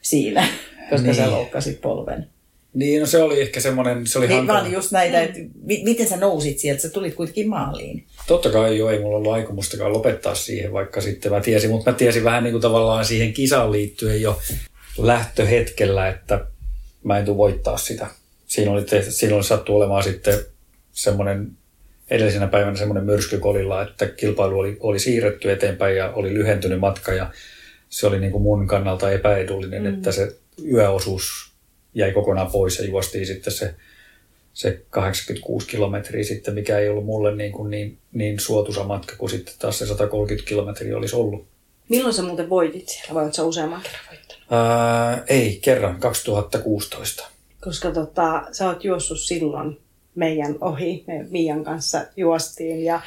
siinä, 0.02 0.48
koska 0.90 1.06
niin. 1.06 1.15
sä 1.15 1.31
loukkasit 1.31 1.81
polven. 1.81 2.28
Niin, 2.74 3.01
no 3.01 3.06
se 3.06 3.23
oli 3.23 3.40
ehkä 3.40 3.60
semmoinen, 3.60 4.06
se 4.06 4.19
oli 4.19 4.27
niin, 4.27 4.36
hankala. 4.36 4.60
Vaan 4.60 4.73
just 4.73 4.93
näitä, 4.93 5.23
että 5.23 5.39
miten 5.65 6.09
sä 6.09 6.16
nousit 6.16 6.59
sieltä, 6.59 6.82
sä 6.82 6.90
tulit 6.90 7.15
kuitenkin 7.15 7.48
maaliin. 7.48 8.06
Totta 8.27 8.51
kai 8.51 8.78
jo, 8.78 8.89
ei 8.90 8.98
mulla 8.98 9.16
ollut 9.16 9.32
aikomustakaan 9.32 9.93
lopettaa 9.93 10.35
siihen, 10.35 10.73
vaikka 10.73 11.01
sitten 11.01 11.32
mä 11.32 11.40
tiesin, 11.40 11.70
mutta 11.70 11.90
mä 11.90 11.97
tiesin 11.97 12.24
vähän 12.24 12.44
niin 12.44 12.52
kuin 12.52 12.62
tavallaan 12.62 13.05
siihen 13.05 13.32
kisaan 13.32 13.73
liittyen 13.73 14.23
jo 14.23 14.40
lähtöhetkellä, 14.98 16.09
että 16.09 16.47
mä 17.05 17.19
en 17.19 17.25
tule 17.25 17.37
voittaa 17.37 17.77
sitä. 17.77 18.07
Siinä 18.47 18.70
oli, 18.70 18.85
tehty, 18.85 19.11
siinä 19.11 19.37
oli 19.37 19.45
sattu 19.45 19.77
olemaan 19.77 20.03
sitten 20.03 20.39
semmoinen 20.93 21.51
edellisenä 22.11 22.47
päivänä 22.47 22.77
semmoinen 22.77 23.05
myrsky 23.05 23.39
kolilla, 23.39 23.83
että 23.83 24.07
kilpailu 24.07 24.59
oli, 24.59 24.77
oli 24.81 24.99
siirretty 24.99 25.53
eteenpäin 25.53 25.97
ja 25.97 26.12
oli 26.12 26.35
lyhentynyt 26.35 26.81
matka 26.81 27.12
ja 27.12 27.31
se 27.89 28.07
oli 28.07 28.20
niin 28.20 28.33
kuin 28.33 28.43
mun 28.43 28.66
kannalta 28.66 29.12
epäedullinen, 29.12 29.83
mm. 29.83 29.95
että 29.95 30.12
se 30.12 30.37
yöosuus 30.73 31.53
jäi 31.95 32.12
kokonaan 32.12 32.51
pois 32.51 32.79
ja 32.79 32.85
juostiin 32.85 33.27
sitten 33.27 33.53
se, 33.53 33.75
se 34.53 34.83
86 34.91 35.66
kilometriä 35.66 36.25
sitten, 36.25 36.55
mikä 36.55 36.79
ei 36.79 36.89
ollut 36.89 37.07
mulle 37.07 37.37
niin, 37.37 37.53
kuin 37.53 37.70
niin, 37.70 37.99
niin 38.12 38.41
suotuisa 38.41 38.85
matka 38.85 39.16
kuin 39.16 39.31
sitten 39.31 39.55
taas 39.59 39.79
se 39.79 39.87
130 39.87 40.49
kilometriä 40.49 40.97
olisi 40.97 41.16
ollut. 41.16 41.47
Milloin 41.89 42.15
sä 42.15 42.23
muuten 42.23 42.51
voitit 42.51 42.89
siellä 42.89 43.15
vai 43.15 43.25
oletko 43.25 43.47
useamman 43.47 43.83
kerran 43.83 44.07
Ää, 44.51 45.25
ei, 45.27 45.59
kerran, 45.62 46.01
2016. 46.01 47.29
Koska 47.61 47.91
tota, 47.91 48.43
sä 48.53 48.66
oot 48.66 48.85
juossut 48.85 49.20
silloin 49.20 49.81
meidän 50.19 50.57
ohi. 50.61 51.05
Me 51.07 51.27
Mian 51.31 51.65
kanssa 51.65 52.07
juostiin 52.16 52.85
ja 52.85 53.01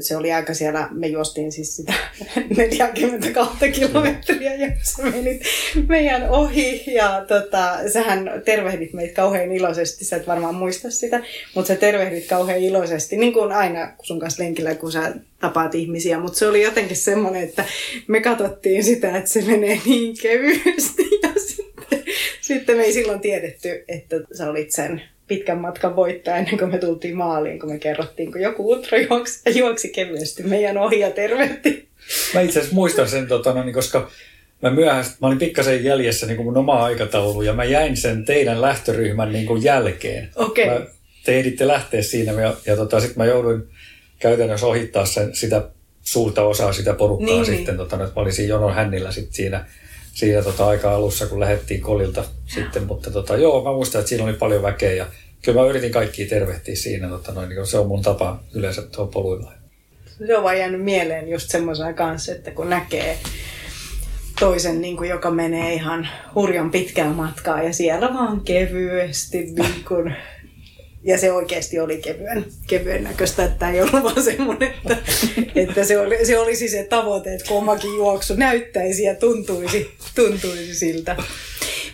se 0.00 0.16
oli 0.16 0.32
aika 0.32 0.54
siellä, 0.54 0.88
me 0.90 1.06
juostiin 1.06 1.52
siis 1.52 1.76
sitä 1.76 1.92
42 2.56 3.70
kilometriä 3.70 4.54
ja 4.54 4.68
sä 4.82 5.02
menit 5.02 5.42
meidän 5.88 6.30
ohi 6.30 6.84
ja 6.94 7.24
tota, 7.28 7.78
sähän 7.92 8.42
tervehdit 8.44 8.92
meitä 8.92 9.14
kauhean 9.14 9.52
iloisesti, 9.52 10.04
sä 10.04 10.16
et 10.16 10.26
varmaan 10.26 10.54
muista 10.54 10.90
sitä, 10.90 11.20
mutta 11.54 11.68
sä 11.68 11.76
tervehdit 11.76 12.26
kauhean 12.26 12.60
iloisesti, 12.60 13.16
niin 13.16 13.32
kuin 13.32 13.52
aina 13.52 13.86
kun 13.86 14.06
sun 14.06 14.20
kanssa 14.20 14.42
lenkillä, 14.42 14.74
kun 14.74 14.92
sä 14.92 15.12
tapaat 15.40 15.74
ihmisiä, 15.74 16.18
mutta 16.18 16.38
se 16.38 16.46
oli 16.46 16.62
jotenkin 16.62 16.96
semmoinen, 16.96 17.42
että 17.42 17.64
me 18.06 18.20
katsottiin 18.20 18.84
sitä, 18.84 19.16
että 19.18 19.30
se 19.30 19.42
menee 19.42 19.80
niin 19.86 20.16
kevyesti. 20.22 21.02
Ja 21.22 21.40
sitten, 21.40 22.02
sitten 22.40 22.76
me 22.76 22.82
ei 22.82 22.92
silloin 22.92 23.20
tiedetty, 23.20 23.84
että 23.88 24.16
sä 24.38 24.50
olit 24.50 24.70
sen 24.70 25.02
pitkän 25.36 25.58
matkan 25.58 25.96
voittaa 25.96 26.36
ennen 26.36 26.58
kuin 26.58 26.70
me 26.70 26.78
tultiin 26.78 27.16
maaliin, 27.16 27.60
kun 27.60 27.72
me 27.72 27.78
kerrottiin, 27.78 28.32
kun 28.32 28.40
joku 28.40 28.70
ultrajuoksi 28.70 29.58
juoksi 29.58 29.88
kevyesti 29.88 30.42
meidän 30.42 30.78
ohi 30.78 31.00
ja 31.00 31.10
tervehti. 31.10 31.88
Mä 32.34 32.40
itse 32.40 32.58
asiassa 32.58 32.74
muistan 32.74 33.08
sen, 33.08 33.26
tota, 33.26 33.52
no, 33.52 33.62
niin 33.64 33.74
koska 33.74 34.10
mä 34.62 34.70
myöhästyin, 34.70 35.18
mä 35.20 35.26
olin 35.26 35.38
pikkasen 35.38 35.84
jäljessä 35.84 36.26
niin 36.26 36.36
kuin 36.36 36.46
mun 36.46 36.56
oma 36.56 36.84
aikataulu 36.84 37.42
ja 37.42 37.52
mä 37.52 37.64
jäin 37.64 37.96
sen 37.96 38.24
teidän 38.24 38.62
lähtöryhmän 38.62 39.32
niin 39.32 39.46
kuin 39.46 39.64
jälkeen. 39.64 40.28
Okei. 40.36 40.66
Mä, 40.66 40.80
te 41.24 41.38
ehditte 41.38 41.66
lähteä 41.66 42.02
siinä 42.02 42.32
ja, 42.32 42.56
ja 42.66 42.76
tota, 42.76 43.00
sitten 43.00 43.18
mä 43.18 43.26
jouduin 43.26 43.62
käytännössä 44.18 44.66
ohittaa 44.66 45.06
sen, 45.06 45.34
sitä 45.34 45.68
suurta 46.02 46.42
osaa 46.42 46.72
sitä 46.72 46.94
porukkaa 46.94 47.26
Niin, 47.26 47.42
niin, 47.42 47.50
niin. 47.50 47.58
sitten. 47.58 47.76
Tota, 47.76 47.96
että 47.96 48.06
mä 48.16 48.22
olin 48.22 48.32
siinä 48.32 48.54
jonon 48.54 48.74
hännillä 48.74 49.12
sit 49.12 49.32
siinä, 49.32 49.64
siinä 50.12 50.42
tota, 50.42 50.66
aika 50.66 50.94
alussa, 50.94 51.26
kun 51.26 51.40
lähdettiin 51.40 51.80
kolilta 51.80 52.24
sitten. 52.46 52.86
Mutta 52.86 53.10
tota, 53.10 53.36
joo, 53.36 53.64
mä 53.64 53.72
muistan, 53.72 53.98
että 53.98 54.08
siinä 54.08 54.24
oli 54.24 54.32
paljon 54.32 54.62
väkeä 54.62 54.92
ja 54.92 55.06
kyllä 55.42 55.60
mä 55.60 55.68
yritin 55.68 55.92
kaikkia 55.92 56.28
tervehtiä 56.28 56.76
siinä. 56.76 57.08
Tota, 57.08 57.32
noin, 57.32 57.48
niin 57.48 57.66
se 57.66 57.78
on 57.78 57.86
mun 57.88 58.02
tapa 58.02 58.40
yleensä 58.54 58.82
tuolla 58.82 59.10
poluilla. 59.12 59.52
Se 60.26 60.36
on 60.36 60.44
vaan 60.44 60.58
jäänyt 60.58 60.82
mieleen 60.82 61.28
just 61.28 61.50
semmoisena 61.50 61.92
kanssa, 61.92 62.32
että 62.32 62.50
kun 62.50 62.70
näkee 62.70 63.18
toisen, 64.40 64.80
niin 64.80 64.96
kuin, 64.96 65.10
joka 65.10 65.30
menee 65.30 65.74
ihan 65.74 66.08
hurjan 66.34 66.70
pitkää 66.70 67.12
matkaa 67.12 67.62
ja 67.62 67.72
siellä 67.72 68.14
vaan 68.14 68.40
kevyesti 68.40 69.38
niin 69.38 69.84
kuin, 69.88 70.16
ja 71.04 71.18
se 71.18 71.32
oikeasti 71.32 71.80
oli 71.80 71.98
kevyen, 71.98 72.44
kevyen 72.66 73.04
näköistä, 73.04 73.44
että 73.44 73.70
ei 73.70 73.80
ollut 73.80 74.02
vaan 74.02 74.22
semmoinen, 74.22 74.72
että, 74.72 74.96
että 75.54 75.84
se, 75.84 75.98
oli, 75.98 76.26
se 76.26 76.38
olisi 76.38 76.68
se 76.68 76.84
tavoite, 76.84 77.34
että 77.34 77.48
kun 77.48 77.56
omakin 77.58 77.96
juoksu 77.96 78.34
näyttäisi 78.34 79.02
ja 79.02 79.14
tuntuisi, 79.14 79.90
tuntuisi 80.14 80.74
siltä. 80.74 81.16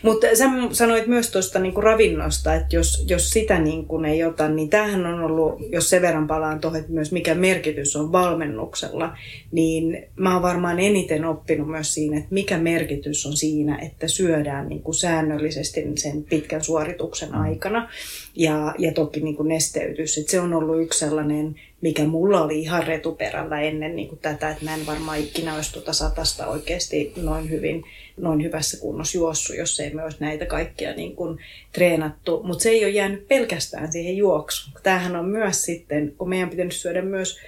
Mutta 0.02 0.26
sä 0.34 0.44
sanoit 0.72 1.06
myös 1.06 1.30
tuosta 1.30 1.58
niinku 1.58 1.80
ravinnosta, 1.80 2.54
että 2.54 2.76
jos, 2.76 3.04
jos 3.08 3.30
sitä 3.30 3.58
niinku 3.58 4.02
ei 4.02 4.24
ota, 4.24 4.48
niin 4.48 4.68
tämähän 4.68 5.06
on 5.06 5.20
ollut, 5.20 5.72
jos 5.72 5.90
sen 5.90 6.02
verran 6.02 6.26
palaan 6.26 6.60
tuohon, 6.60 6.80
että 6.80 6.92
myös 6.92 7.12
mikä 7.12 7.34
merkitys 7.34 7.96
on 7.96 8.12
valmennuksella, 8.12 9.16
niin 9.52 10.06
mä 10.16 10.32
oon 10.32 10.42
varmaan 10.42 10.80
eniten 10.80 11.24
oppinut 11.24 11.68
myös 11.68 11.94
siinä, 11.94 12.18
että 12.18 12.34
mikä 12.34 12.58
merkitys 12.58 13.26
on 13.26 13.36
siinä, 13.36 13.78
että 13.78 14.08
syödään 14.08 14.68
niinku 14.68 14.92
säännöllisesti 14.92 15.84
sen 15.94 16.24
pitkän 16.24 16.64
suorituksen 16.64 17.34
aikana. 17.34 17.88
Ja, 18.36 18.74
ja 18.78 18.92
toki 18.92 19.20
niinku 19.20 19.42
nesteytys, 19.42 20.18
että 20.18 20.30
se 20.30 20.40
on 20.40 20.54
ollut 20.54 20.82
yksi 20.82 20.98
sellainen, 20.98 21.54
mikä 21.80 22.04
mulla 22.04 22.42
oli 22.42 22.60
ihan 22.60 22.86
retuperällä 22.86 23.60
ennen 23.60 23.96
niinku 23.96 24.16
tätä, 24.16 24.50
että 24.50 24.64
mä 24.64 24.74
en 24.74 24.86
varmaan 24.86 25.18
ikinä 25.18 25.54
olisi 25.54 25.72
tuota 25.72 25.92
satasta 25.92 26.46
oikeasti 26.46 27.12
noin 27.16 27.50
hyvin 27.50 27.84
noin 28.18 28.42
hyvässä 28.42 28.80
kunnossa 28.80 29.18
juossut, 29.18 29.56
jos 29.56 29.80
ei 29.80 29.94
me 29.94 30.04
olisi 30.04 30.20
näitä 30.20 30.46
kaikkia 30.46 30.94
niin 30.94 31.16
kuin 31.16 31.38
treenattu. 31.72 32.42
Mutta 32.42 32.62
se 32.62 32.70
ei 32.70 32.84
ole 32.84 32.92
jäänyt 32.92 33.28
pelkästään 33.28 33.92
siihen 33.92 34.16
juoksuun. 34.16 34.82
Tämähän 34.82 35.16
on 35.16 35.28
myös 35.28 35.62
sitten, 35.62 36.14
kun 36.18 36.28
meidän 36.28 36.50
pitänyt 36.50 36.72
syödä 36.72 37.02
myös 37.02 37.38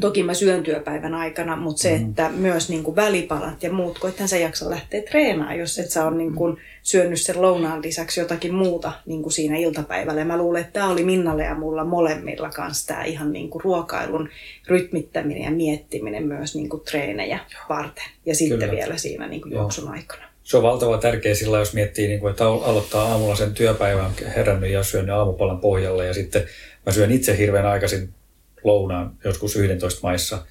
Toki 0.00 0.22
mä 0.22 0.34
syön 0.34 0.62
työpäivän 0.62 1.14
aikana, 1.14 1.56
mutta 1.56 1.82
se, 1.82 1.94
että 1.94 2.28
myös 2.28 2.68
niin 2.68 2.82
kuin 2.82 2.96
välipalat 2.96 3.62
ja 3.62 3.72
muut, 3.72 3.98
kun 3.98 4.10
ethän 4.10 4.28
sä 4.28 4.36
jaksa 4.36 4.70
lähteä 4.70 5.02
treenaamaan, 5.02 5.58
jos 5.58 5.78
et 5.78 5.90
sä 5.90 6.06
ole 6.06 6.16
niin 6.16 6.34
kuin 6.34 6.56
syönyt 6.82 7.20
sen 7.20 7.42
lounaan 7.42 7.82
lisäksi 7.82 8.20
jotakin 8.20 8.54
muuta 8.54 8.92
niin 9.06 9.22
kuin 9.22 9.32
siinä 9.32 9.56
iltapäivällä. 9.56 10.20
Ja 10.20 10.24
mä 10.24 10.38
luulen, 10.38 10.60
että 10.60 10.72
tämä 10.72 10.88
oli 10.88 11.04
Minnalle 11.04 11.44
ja 11.44 11.54
mulla 11.54 11.84
molemmilla 11.84 12.50
kanssa 12.50 12.86
tämä 12.86 13.04
ihan 13.04 13.32
niin 13.32 13.50
kuin 13.50 13.64
ruokailun 13.64 14.28
rytmittäminen 14.68 15.42
ja 15.42 15.50
miettiminen 15.50 16.26
myös 16.26 16.54
niin 16.54 16.68
kuin 16.68 16.82
treenejä 16.90 17.38
varten. 17.68 18.04
Ja 18.26 18.34
sitten 18.34 18.58
Kyllä. 18.58 18.72
vielä 18.72 18.96
siinä 18.96 19.28
niin 19.28 19.42
kuin 19.42 19.52
juoksun 19.52 19.88
aikana. 19.88 20.22
Se 20.42 20.56
on 20.56 20.62
valtavan 20.62 21.00
tärkeä 21.00 21.34
sillä, 21.34 21.58
jos 21.58 21.74
miettii, 21.74 22.08
niin 22.08 22.20
kuin, 22.20 22.30
että 22.30 22.46
al- 22.46 22.62
aloittaa 22.62 23.12
aamulla 23.12 23.36
sen 23.36 23.54
työpäivän 23.54 24.10
herännyt 24.36 24.70
ja 24.70 24.82
syön 24.82 25.06
ne 25.06 25.12
aamupalan 25.12 25.60
pohjalle. 25.60 26.06
Ja 26.06 26.14
sitten 26.14 26.42
mä 26.86 26.92
syön 26.92 27.10
itse 27.10 27.38
hirveän 27.38 27.66
aikaisin 27.66 28.08
lounaan, 28.64 29.16
joskus 29.24 29.56
11 29.56 30.00
maissa, 30.02 30.46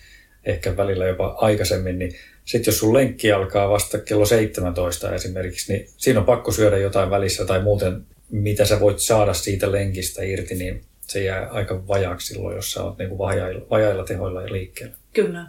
ehkä 0.45 0.77
välillä 0.77 1.07
jopa 1.07 1.35
aikaisemmin. 1.37 1.99
Niin 1.99 2.15
sitten 2.45 2.71
jos 2.71 2.79
sun 2.79 2.93
lenkki 2.93 3.31
alkaa 3.31 3.69
vasta 3.69 3.99
kello 3.99 4.25
17 4.25 5.15
esimerkiksi, 5.15 5.73
niin 5.73 5.89
siinä 5.97 6.19
on 6.19 6.25
pakko 6.25 6.51
syödä 6.51 6.77
jotain 6.77 7.09
välissä 7.09 7.45
tai 7.45 7.61
muuten, 7.61 8.01
mitä 8.31 8.65
sä 8.65 8.79
voit 8.79 8.99
saada 8.99 9.33
siitä 9.33 9.71
lenkistä 9.71 10.23
irti, 10.23 10.55
niin 10.55 10.81
se 11.01 11.23
jää 11.23 11.49
aika 11.51 11.87
vajaaksi 11.87 12.33
silloin, 12.33 12.55
jos 12.55 12.71
sä 12.71 12.83
oot 12.83 12.97
niin 12.97 13.09
kuin 13.09 13.17
vajailla, 13.17 13.65
vajailla 13.69 14.03
tehoilla 14.03 14.41
ja 14.41 14.51
liikkeellä. 14.51 14.95
Kyllä. 15.13 15.47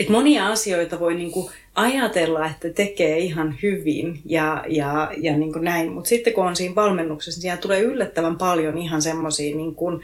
Et 0.00 0.08
monia 0.08 0.48
asioita 0.48 1.00
voi 1.00 1.14
niinku 1.14 1.50
ajatella, 1.74 2.46
että 2.46 2.70
tekee 2.70 3.18
ihan 3.18 3.54
hyvin 3.62 4.20
ja, 4.24 4.64
ja, 4.68 5.12
ja 5.16 5.36
niinku 5.36 5.58
näin, 5.58 5.92
mutta 5.92 6.08
sitten 6.08 6.32
kun 6.32 6.46
on 6.46 6.56
siinä 6.56 6.74
valmennuksessa, 6.74 7.38
niin 7.38 7.42
siellä 7.42 7.62
tulee 7.62 7.80
yllättävän 7.80 8.38
paljon 8.38 8.78
ihan 8.78 9.02
semmoisia, 9.02 9.56
niinku, 9.56 10.00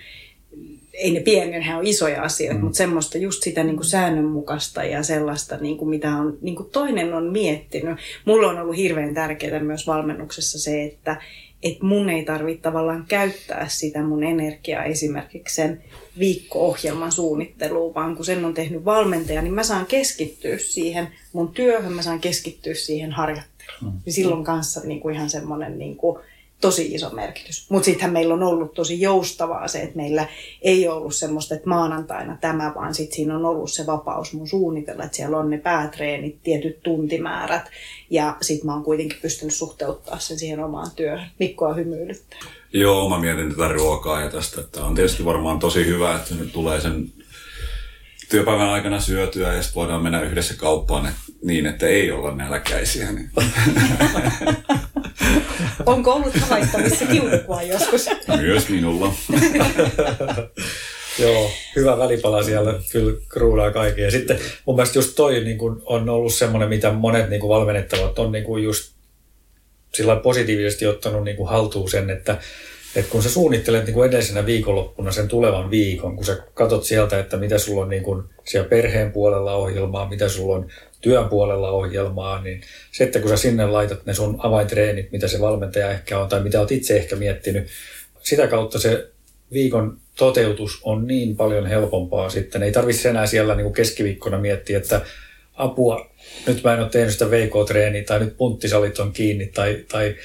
ei 0.99 1.11
ne 1.11 1.21
pieniä, 1.21 1.59
ne 1.59 1.77
on 1.77 1.87
isoja 1.87 2.23
asioita, 2.23 2.59
mm. 2.59 2.65
mutta 2.65 2.77
semmoista 2.77 3.19
just 3.19 3.43
sitä 3.43 3.65
niinku 3.65 3.85
säännönmukaista 3.85 4.85
ja 4.85 5.03
sellaista, 5.03 5.57
niinku, 5.57 5.85
mitä 5.85 6.17
on, 6.17 6.39
niinku 6.41 6.65
toinen 6.65 7.15
on 7.15 7.25
miettinyt. 7.25 7.99
Mulla 8.25 8.49
on 8.49 8.59
ollut 8.59 8.77
hirveän 8.77 9.15
tärkeää 9.15 9.61
myös 9.61 9.87
valmennuksessa 9.87 10.59
se, 10.59 10.85
että 10.85 11.17
et 11.63 11.83
mun 11.83 12.11
ei 12.11 12.25
tarvitse 12.25 12.63
tavallaan 12.63 13.05
käyttää 13.09 13.69
sitä 13.69 14.03
mun 14.03 14.25
energiaa 14.25 14.85
esimerkiksi 14.85 15.55
sen 15.55 15.83
viikko-ohjelman 16.19 17.13
suunnitteluun, 17.13 17.95
vaan 17.95 18.17
kun 18.17 18.25
sen 18.25 18.45
on 18.45 18.55
tehnyt 18.55 18.85
valmentaja, 18.85 19.43
niin 19.43 19.55
mä 19.55 19.63
saan 19.63 19.87
keskittyä 19.87 20.59
siihen 20.59 21.09
mun 21.33 21.49
työhön, 21.49 21.93
mä 21.93 22.03
saan 22.03 22.21
keskittyä 22.21 22.75
siihen 22.75 23.13
harjoitteluun. 23.13 23.95
Mm. 23.95 24.01
Silloin 24.09 24.45
kanssa 24.45 24.81
niin 24.85 25.01
kuin 25.01 25.15
ihan 25.15 25.31
semmoinen 25.31 25.79
niin 25.79 25.97
kuin 25.97 26.19
tosi 26.61 26.95
iso 26.95 27.11
merkitys. 27.11 27.71
Mutta 27.71 27.85
sittenhän 27.85 28.13
meillä 28.13 28.35
on 28.35 28.43
ollut 28.43 28.75
tosi 28.75 29.01
joustavaa 29.01 29.69
se, 29.69 29.83
että 29.83 29.97
meillä 29.97 30.27
ei 30.63 30.89
ollut 30.89 31.15
semmoista, 31.15 31.55
että 31.55 31.69
maanantaina 31.69 32.39
tämä, 32.41 32.73
vaan 32.75 32.95
sitten 32.95 33.17
siinä 33.17 33.37
on 33.37 33.45
ollut 33.45 33.73
se 33.73 33.87
vapaus 33.87 34.33
mun 34.33 34.49
suunnitella, 34.49 35.05
että 35.05 35.17
siellä 35.17 35.39
on 35.39 35.51
ne 35.51 35.59
päätreenit, 35.59 36.43
tietyt 36.43 36.83
tuntimäärät, 36.83 37.71
ja 38.11 38.37
sitten 38.41 38.67
mä 38.67 38.75
oon 38.75 38.85
kuitenkin 38.85 39.19
pystynyt 39.23 39.55
suhteuttaa 39.55 40.19
sen 40.19 40.39
siihen 40.39 40.65
omaan 40.65 40.91
työhön. 40.97 41.27
Mikkoa 41.39 41.75
hymyilyttää. 41.75 42.39
Joo, 42.73 43.09
mä 43.09 43.19
mietin 43.19 43.51
tätä 43.51 43.69
ruokaa 43.69 44.21
ja 44.21 44.31
tästä, 44.31 44.61
että 44.61 44.85
on 44.85 44.95
tietysti 44.95 45.25
varmaan 45.25 45.59
tosi 45.59 45.87
hyvä, 45.87 46.17
että 46.17 46.35
nyt 46.35 46.53
tulee 46.53 46.81
sen 46.81 47.13
työpäivän 48.31 48.69
aikana 48.69 49.01
syötyä 49.01 49.53
ja 49.53 49.63
sitten 49.63 49.81
voidaan 49.81 50.03
mennä 50.03 50.21
yhdessä 50.21 50.55
kauppaan 50.57 51.07
et, 51.07 51.15
niin, 51.43 51.67
että 51.67 51.87
ei 51.87 52.11
olla 52.11 52.35
nälkäisiä. 52.35 53.13
Niin. 53.13 53.31
Onko 55.87 56.13
ollut 56.13 56.35
havaittavissa 56.35 57.07
kiukua 57.07 57.63
joskus? 57.63 58.07
Myös 58.41 58.69
minulla. 58.69 59.13
Joo, 61.19 61.51
hyvä 61.77 61.99
välipala 61.99 62.43
siellä 62.43 62.75
kyllä 62.93 63.21
kruudaa 63.29 63.71
kaiken. 63.71 64.05
Ja 64.05 64.11
sitten 64.11 64.39
mun 64.67 64.77
mielestä 64.77 64.99
just 64.99 65.15
toi 65.17 65.41
niin 65.41 65.59
kuin, 65.59 65.83
on 65.85 66.09
ollut 66.09 66.35
semmoinen, 66.35 66.69
mitä 66.69 66.93
monet 66.93 67.31
niin 67.31 67.41
kuin 67.41 67.49
valmennettavat 67.49 68.19
on 68.19 68.33
niin 68.33 68.45
kuin 68.45 68.65
just 68.65 68.93
sillä 69.95 70.17
positiivisesti 70.17 70.87
ottanut 70.87 71.25
niin 71.25 71.37
kuin 71.37 71.49
haltuun 71.49 71.91
sen, 71.91 72.11
että, 72.11 72.39
että 72.97 73.11
kun 73.11 73.23
sä 73.23 73.31
suunnittelet 73.31 73.85
niin 73.85 73.95
kuin 73.95 74.09
edellisenä 74.09 74.47
viikonloppuna 74.47 75.13
sen 75.13 75.29
tulevan 75.29 75.71
viikon, 75.71 76.17
kun 76.17 76.25
sä 76.25 76.37
katot 76.55 76.85
sieltä, 76.85 77.19
että 77.19 77.37
mitä 77.37 77.59
sulla 77.59 77.83
on 77.83 77.89
niin 77.89 78.03
kuin 78.03 78.23
siellä 78.45 78.69
perheen 78.69 79.13
puolella 79.13 79.55
ohjelmaa, 79.55 80.09
mitä 80.09 80.29
sulla 80.29 80.57
on 80.57 80.71
työn 81.01 81.29
puolella 81.29 81.71
ohjelmaa, 81.71 82.43
niin 82.43 82.61
että 83.01 83.21
kun 83.21 83.29
sä 83.29 83.37
sinne 83.37 83.67
laitat 83.67 84.07
ne 84.07 84.15
sun 84.15 84.37
avaintreenit, 84.39 85.13
mitä 85.13 85.29
se 85.29 85.41
valmentaja 85.41 85.91
ehkä 85.91 86.19
on, 86.19 86.29
tai 86.29 86.43
mitä 86.43 86.61
oot 86.61 86.73
itse 86.73 86.97
ehkä 86.97 87.17
miettinyt, 87.17 87.69
sitä 88.23 88.47
kautta 88.47 88.79
se 88.79 89.09
viikon 89.53 89.99
toteutus 90.17 90.81
on 90.83 91.07
niin 91.07 91.37
paljon 91.37 91.67
helpompaa 91.67 92.31
sitten. 92.31 92.63
Ei 92.63 92.73
tarvitse 92.73 93.09
enää 93.09 93.27
siellä 93.27 93.55
niin 93.55 93.65
kuin 93.65 93.75
keskiviikkona 93.75 94.39
miettiä, 94.39 94.79
että 94.79 95.01
apua, 95.55 96.11
nyt 96.47 96.65
mä 96.65 96.75
en 96.75 96.81
ole 96.81 96.89
tehnyt 96.89 97.13
sitä 97.13 97.31
VK-treeniä 97.31 98.05
tai 98.05 98.21
nyt 98.21 98.37
punttisalit 98.37 98.99
on 98.99 99.13
kiinni 99.13 99.47
tai, 99.47 99.85
tai 99.89 100.17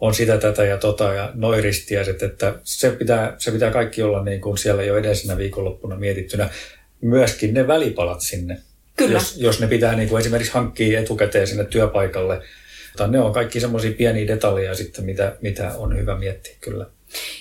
on 0.00 0.14
sitä, 0.14 0.38
tätä 0.38 0.64
ja 0.64 0.78
tota 0.78 1.12
ja 1.12 1.30
noi 1.34 1.60
ristiäiset, 1.60 2.22
että 2.22 2.54
se 2.62 2.90
pitää, 2.90 3.34
se 3.38 3.50
pitää 3.50 3.70
kaikki 3.70 4.02
olla 4.02 4.24
niin 4.24 4.40
kuin 4.40 4.58
siellä 4.58 4.82
jo 4.82 4.96
edellisenä 4.96 5.36
viikonloppuna 5.36 5.96
mietittynä. 5.96 6.50
Myöskin 7.00 7.54
ne 7.54 7.66
välipalat 7.66 8.20
sinne. 8.20 8.58
Kyllä. 8.96 9.12
Jos, 9.12 9.36
jos 9.36 9.60
ne 9.60 9.66
pitää 9.66 9.96
niin 9.96 10.08
kuin 10.08 10.20
esimerkiksi 10.20 10.52
hankkia 10.52 11.00
etukäteen 11.00 11.46
sinne 11.46 11.64
työpaikalle. 11.64 12.42
Tai 12.96 13.08
ne 13.08 13.20
on 13.20 13.32
kaikki 13.32 13.60
semmoisia 13.60 13.92
pieniä 13.92 14.26
detaljeja 14.26 14.74
sitten, 14.74 15.04
mitä, 15.04 15.36
mitä 15.40 15.72
on 15.76 15.98
hyvä 15.98 16.18
miettiä 16.18 16.54
kyllä. 16.60 16.86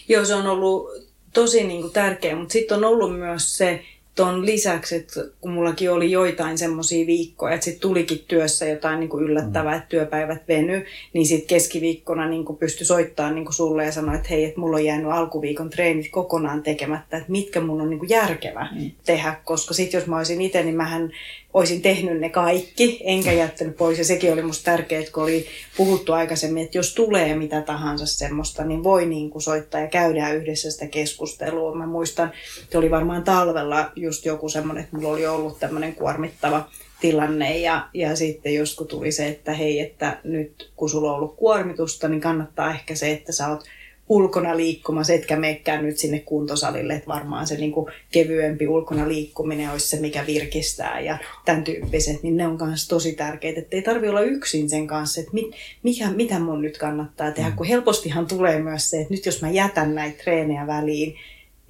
Joo, 0.08 0.26
se 0.26 0.36
on 0.36 0.48
ollut 0.48 0.90
tosi 1.34 1.64
niin 1.64 1.82
kuin 1.82 1.94
tärkeä, 1.94 2.36
mutta 2.36 2.54
sitten 2.54 2.78
on 2.78 2.84
ollut 2.84 3.20
myös 3.20 3.58
se, 3.58 3.84
ton 4.22 4.46
lisäksi, 4.46 4.96
että 4.96 5.22
kun 5.42 5.52
mullakin 5.52 5.92
oli 5.92 6.12
joitain 6.12 6.58
semmoisia 6.58 7.08
viikkoja, 7.08 7.54
että 7.54 7.66
sitten 7.66 7.82
tulikin 7.82 8.24
työssä 8.28 8.66
jotain 8.66 9.00
niin 9.00 9.10
kuin 9.10 9.24
yllättävää, 9.24 9.76
että 9.76 9.90
työpäivät 9.90 10.48
veny, 10.48 10.86
niin 11.14 11.26
sitten 11.26 11.48
keskiviikkona 11.48 12.28
niin 12.28 12.46
kuin 12.46 12.58
pystyi 12.58 12.86
soittamaan 12.86 13.36
niin 13.36 13.46
kuin 13.46 13.54
sulle 13.54 13.86
ja 13.86 13.92
sanoa, 13.92 14.16
että 14.16 14.28
hei, 14.30 14.46
että 14.46 14.60
mulla 14.60 14.78
on 14.78 14.86
jäänyt 14.86 15.12
alkuviikon 15.12 15.70
treenit 15.70 16.12
kokonaan 16.12 16.64
tekemättä, 16.64 17.18
että 17.18 17.32
mitkä 17.32 17.62
mun 17.62 17.82
on 17.82 17.90
niin 17.90 18.00
kuin 18.00 18.10
järkevä 18.10 18.68
mm. 18.76 18.92
tehdä, 19.06 19.36
koska 19.46 19.74
sitten 19.74 20.00
jos 20.00 20.08
mä 20.08 20.18
olisin 20.18 20.42
itse, 20.42 20.64
niin 20.64 20.76
mähän 20.76 21.12
olisin 21.54 21.82
tehnyt 21.82 22.20
ne 22.20 22.30
kaikki, 22.30 23.02
enkä 23.04 23.32
jättänyt 23.32 23.78
pois. 23.78 23.98
Ja 23.98 24.06
sekin 24.06 24.34
oli 24.34 24.42
musta 24.42 24.72
tärkeää, 24.72 25.04
kun 25.14 25.24
oli 25.24 25.46
puhuttu 25.78 26.14
aikaisemmin, 26.14 26.64
että 26.64 26.78
jos 26.78 26.96
tulee 26.96 27.36
mitä 27.36 27.62
tahansa 27.62 28.06
semmoista, 28.06 28.64
niin 28.64 28.84
voi 28.84 29.06
niin 29.06 29.30
kuin 29.30 29.42
soittaa 29.42 29.82
ja 29.82 29.88
käydään 29.88 30.36
yhdessä 30.36 30.72
sitä 30.72 30.88
keskustelua. 30.88 31.76
Mä 31.76 31.88
muistan, 31.88 32.32
että 32.64 32.78
oli 32.78 32.92
varmaan 32.92 33.24
talvella 33.24 33.92
just 33.96 34.11
just 34.12 34.26
joku 34.26 34.50
semmoinen, 34.50 34.84
että 34.84 34.96
mulla 34.96 35.10
oli 35.10 35.28
ollut 35.28 35.60
tämmöinen 35.60 35.96
kuormittava 35.96 36.70
tilanne 37.02 37.58
ja, 37.58 37.90
ja 37.94 38.16
sitten 38.16 38.56
just 38.56 38.78
kun 38.78 38.88
tuli 38.88 39.12
se, 39.12 39.28
että 39.28 39.54
hei, 39.54 39.80
että 39.80 40.18
nyt 40.24 40.72
kun 40.76 40.90
sulla 40.90 41.12
on 41.12 41.18
ollut 41.18 41.36
kuormitusta, 41.36 42.08
niin 42.08 42.22
kannattaa 42.22 42.72
ehkä 42.72 42.96
se, 42.96 43.12
että 43.12 43.32
sä 43.32 43.48
oot 43.48 43.64
ulkona 44.10 44.58
liikkumassa, 44.58 45.14
etkä 45.14 45.36
meekään 45.36 45.86
nyt 45.86 45.98
sinne 45.98 46.20
kuntosalille, 46.20 46.94
että 46.94 47.08
varmaan 47.08 47.48
se 47.48 47.58
niin 47.58 47.72
kuin 47.72 47.92
kevyempi 48.12 48.68
ulkona 48.68 49.08
liikkuminen 49.08 49.72
olisi 49.72 49.88
se, 49.88 50.00
mikä 50.00 50.24
virkistää 50.28 51.00
ja 51.00 51.18
tämän 51.46 51.64
tyyppiset, 51.64 52.24
niin 52.24 52.38
ne 52.38 52.48
on 52.48 52.58
myös 52.66 52.88
tosi 52.88 53.14
tärkeitä, 53.14 53.60
että 53.60 53.76
ei 53.76 53.82
tarvi 53.82 54.10
olla 54.10 54.22
yksin 54.22 54.70
sen 54.70 54.88
kanssa, 54.88 55.22
että 55.22 55.34
mit, 55.34 55.52
mikä, 55.84 56.10
mitä 56.10 56.40
mun 56.40 56.62
nyt 56.62 56.78
kannattaa 56.78 57.32
tehdä, 57.32 57.52
kun 57.52 57.68
helpostihan 57.68 58.28
tulee 58.28 58.60
myös 58.60 58.90
se, 58.90 59.02
että 59.02 59.14
nyt 59.14 59.26
jos 59.26 59.42
mä 59.42 59.50
jätän 59.50 59.96
näitä 59.96 60.24
treenejä 60.24 60.68
väliin, 60.68 61.16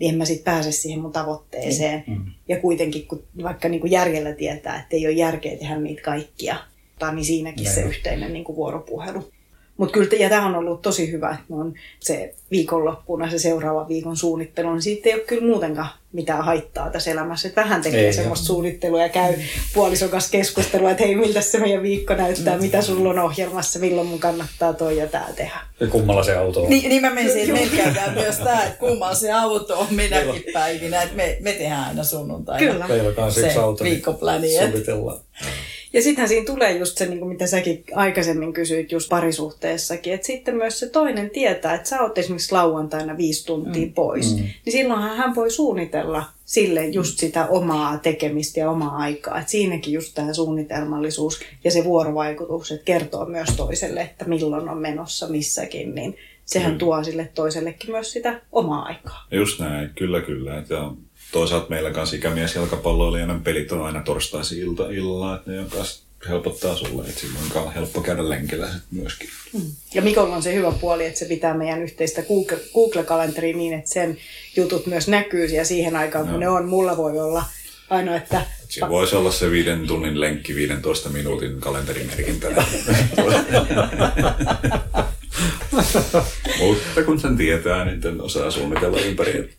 niin 0.02 0.14
en 0.14 0.18
mä 0.18 0.26
sitten 0.26 0.54
pääse 0.54 0.72
siihen 0.72 1.00
mun 1.00 1.12
tavoitteeseen. 1.12 2.04
Mm. 2.08 2.26
Ja 2.48 2.60
kuitenkin, 2.60 3.08
kun 3.08 3.24
vaikka 3.44 3.70
niin 3.70 3.82
kuin 3.82 3.92
järjellä 3.92 4.34
tietää, 4.34 4.80
että 4.80 4.96
ei 4.96 5.08
ole 5.08 5.14
järkeä 5.14 5.58
tehdä 5.58 5.78
niitä 5.78 6.02
kaikkia, 6.02 6.56
niin 7.14 7.26
siinäkin 7.26 7.64
Näin. 7.64 7.76
se 7.76 7.82
yhteinen 7.82 8.34
niin 8.34 8.44
kuin 8.44 8.56
vuoropuhelu. 8.56 9.32
Mutta 9.78 9.94
kyllä, 9.94 10.10
ja 10.20 10.30
tämä 10.30 10.46
on 10.46 10.56
ollut 10.56 10.82
tosi 10.82 11.12
hyvä, 11.12 11.30
että 11.30 11.56
on 11.56 11.74
se 12.00 12.36
viikonloppuna 12.52 13.30
se 13.30 13.40
seuraava 13.40 13.88
viikon 13.88 14.18
suunnittelu, 14.18 14.74
niin 14.74 14.82
siitä 14.82 15.10
ei 15.10 15.16
ole 15.16 15.24
kyllä 15.24 15.48
muutenkaan 15.48 15.90
mitään 16.14 16.46
haittaa 16.46 16.90
tässä 16.90 17.12
elämässä. 17.12 17.48
Että 17.48 17.62
vähän 17.62 17.82
tekee 17.82 18.06
ei, 18.06 18.14
semmoista 18.14 18.44
jo. 18.44 18.48
suunnittelua 18.48 19.02
ja 19.02 19.10
käy 19.10 19.34
puolison 19.74 20.10
kanssa 20.10 20.32
keskustelua, 20.32 20.92
että 20.92 21.04
hei, 21.04 21.16
miltä 21.16 21.42
se 21.42 21.60
meidän 21.60 21.84
viikko 21.84 22.14
näyttää, 22.14 22.56
mm. 22.56 22.64
mitä 22.64 22.82
sulla 22.82 23.10
on 23.10 23.20
ohjelmassa, 23.20 23.80
milloin 23.80 24.08
mun 24.08 24.20
kannattaa 24.20 24.74
toi 24.74 24.98
ja 24.98 25.08
tää 25.08 25.30
tehdä. 25.36 25.60
Ja 25.80 25.88
kummalla 25.88 26.24
se 26.24 26.36
auto 26.36 26.64
on. 26.64 26.70
Niin, 26.70 26.90
niin 26.90 27.02
mä 27.02 27.10
menisin, 27.10 27.42
että 27.42 27.54
meillä 27.54 27.78
käydään 27.78 28.14
myös 28.14 28.38
tämä, 28.38 28.64
että 28.64 28.78
kummalla 28.80 29.16
se 29.16 29.32
auto 29.32 29.80
on 29.80 29.88
minäkin 29.90 30.44
päivinä, 30.54 31.02
että 31.02 31.16
me, 31.16 31.38
me 31.42 31.54
tehdään 31.54 31.88
aina 31.88 32.04
sunnuntaina. 32.04 32.72
Kyllä. 32.72 32.88
Meillä 32.88 33.10
on 33.18 33.28
yksi 33.28 33.60
auto, 33.60 33.84
niin 33.84 34.04
suunnitellaan. 34.60 35.20
Ja 35.94 36.02
sittenhän 36.02 36.30
siinä 36.30 36.46
tulee 36.46 36.78
just 36.78 36.98
se, 36.98 37.06
niin 37.06 37.28
mitä 37.28 37.48
säkin 37.48 37.84
aikaisemmin 37.96 38.54
kysyit 38.54 38.92
just 38.92 39.10
parisuhteessakin, 39.10 40.14
että 40.14 40.28
sitten 40.28 40.56
myös 40.56 40.80
se 40.80 40.90
toinen 40.90 41.30
tietää, 41.30 41.74
että 41.74 41.90
sä 41.90 42.02
oot 42.02 42.18
esimerkiksi 42.18 42.52
lauantaina 42.52 43.18
viisi 43.18 43.46
tuntia 43.46 43.86
mm. 43.86 43.94
pois, 43.94 44.36
mm. 44.36 44.42
niin 44.42 44.72
silloinhan 44.72 45.18
hän 45.18 45.36
voi 45.36 45.52
suunnitella 45.52 46.26
sille 46.46 46.86
just 46.86 47.20
sitä 47.20 47.48
omaa 47.48 47.98
tekemistä 47.98 48.60
ja 48.60 48.70
omaa 48.70 48.98
aikaa. 48.98 49.40
Et 49.40 49.50
siinäkin 49.50 49.94
just 49.94 50.14
tämä 50.16 50.34
suunnitelmallisuus 50.34 51.40
ja 51.64 51.72
se 51.72 51.84
vuorovaikutus, 51.84 52.72
että 52.72 52.86
kertoo 52.86 53.26
myös 53.26 53.50
toiselle, 53.58 54.02
että 54.02 54.26
milloin 54.26 54.70
on 54.70 54.78
menossa 54.78 55.28
missäkin, 55.28 55.96
niin 55.96 56.18
sehän 56.46 56.72
mm. 56.72 56.78
tuo 56.78 57.04
sille 57.04 57.30
toisellekin 57.36 57.92
myös 57.92 58.12
sitä 58.12 58.42
omaa 58.52 58.82
aikaa. 58.82 59.28
Just 59.32 59.60
näin, 59.60 59.90
kyllä 59.96 60.22
kyllä. 60.22 60.64
Ja 60.70 60.92
toisaalta 61.32 61.70
meillä 61.70 61.92
kanssa 61.92 62.16
ikämies-jalkapalloilijan 62.16 63.42
pelit 63.44 63.72
on 63.72 63.86
aina 63.86 64.02
torstaisin 64.02 64.60
ilta 64.60 64.90
illalla, 64.90 65.36
että 65.36 65.52
ne 65.52 65.60
on 65.60 65.70
kanssa 65.70 66.04
helpottaa 66.30 66.76
sulle, 66.76 67.04
että 67.04 67.22
silloin 67.22 67.68
on 67.68 67.74
helppo 67.74 68.02
käydä 68.02 68.30
lenkillä 68.30 68.70
myöskin. 68.92 69.30
Mm. 69.54 69.62
Ja 69.94 70.02
Mikolla 70.02 70.36
on 70.36 70.44
se 70.44 70.54
hyvä 70.54 70.72
puoli, 70.72 71.06
että 71.06 71.20
se 71.20 71.26
pitää 71.26 71.54
meidän 71.54 71.84
yhteistä 71.84 72.24
Google-kalenteria 72.74 73.58
niin, 73.58 73.74
että 73.74 73.94
sen 73.94 74.18
jutut 74.56 74.88
myös 74.88 75.08
näkyy 75.08 75.46
ja 75.46 75.66
siihen 75.66 75.96
aikaan, 75.96 76.26
kun 76.26 76.34
no. 76.34 76.40
ne 76.40 76.50
on. 76.50 76.70
Mulla 76.70 76.98
voi 76.98 77.20
olla 77.20 77.44
aina, 77.90 78.16
että... 78.16 78.46
Siinä 78.70 78.90
voisi 78.90 79.16
olla 79.16 79.32
se 79.32 79.52
viiden 79.52 79.88
tunnin 79.88 80.20
lenkki 80.20 80.56
15 80.56 81.10
minuutin 81.10 81.62
kalenterimerkintä. 81.62 82.48
Mutta 86.60 87.04
kun 87.06 87.20
sen 87.20 87.38
tietää, 87.38 87.86
niin 87.86 88.02
sen 88.02 88.22
osaa 88.22 88.52
suunnitella 88.52 89.00
ympäri. 89.00 89.50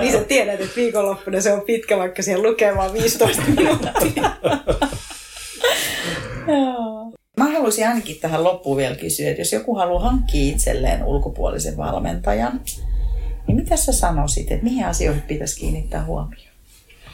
niin 0.00 0.12
sä 0.12 0.24
tiedät, 0.24 0.60
että 0.60 0.76
viikonloppuna 0.76 1.40
se 1.40 1.52
on 1.52 1.62
pitkä, 1.62 1.98
vaikka 1.98 2.22
siellä 2.22 2.48
lukee 2.48 2.76
vain 2.76 2.92
15 2.92 3.42
minuuttia. 3.56 4.30
Mä 7.36 7.52
haluaisin 7.52 7.88
ainakin 7.88 8.16
tähän 8.20 8.44
loppuun 8.44 8.76
vielä 8.76 8.96
kysyä, 8.96 9.30
että 9.30 9.40
jos 9.40 9.52
joku 9.52 9.74
haluaa 9.74 10.02
hankkia 10.02 10.52
itselleen 10.52 11.04
ulkopuolisen 11.04 11.76
valmentajan, 11.76 12.60
niin 13.46 13.56
mitä 13.56 13.76
sä 13.76 13.92
sanoisit, 13.92 14.52
että 14.52 14.64
mihin 14.64 14.86
asioihin 14.86 15.22
pitäisi 15.22 15.60
kiinnittää 15.60 16.04
huomioon? 16.04 16.54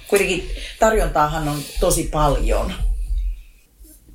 Kuitenkin 0.08 0.50
tarjontaahan 0.78 1.48
on 1.48 1.58
tosi 1.80 2.08
paljon. 2.12 2.72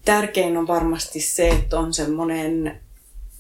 Tärkein 0.05 0.57
on 0.57 0.67
varmasti 0.67 1.21
se, 1.21 1.49
että 1.49 1.79
on 1.79 1.93
semmoinen 1.93 2.81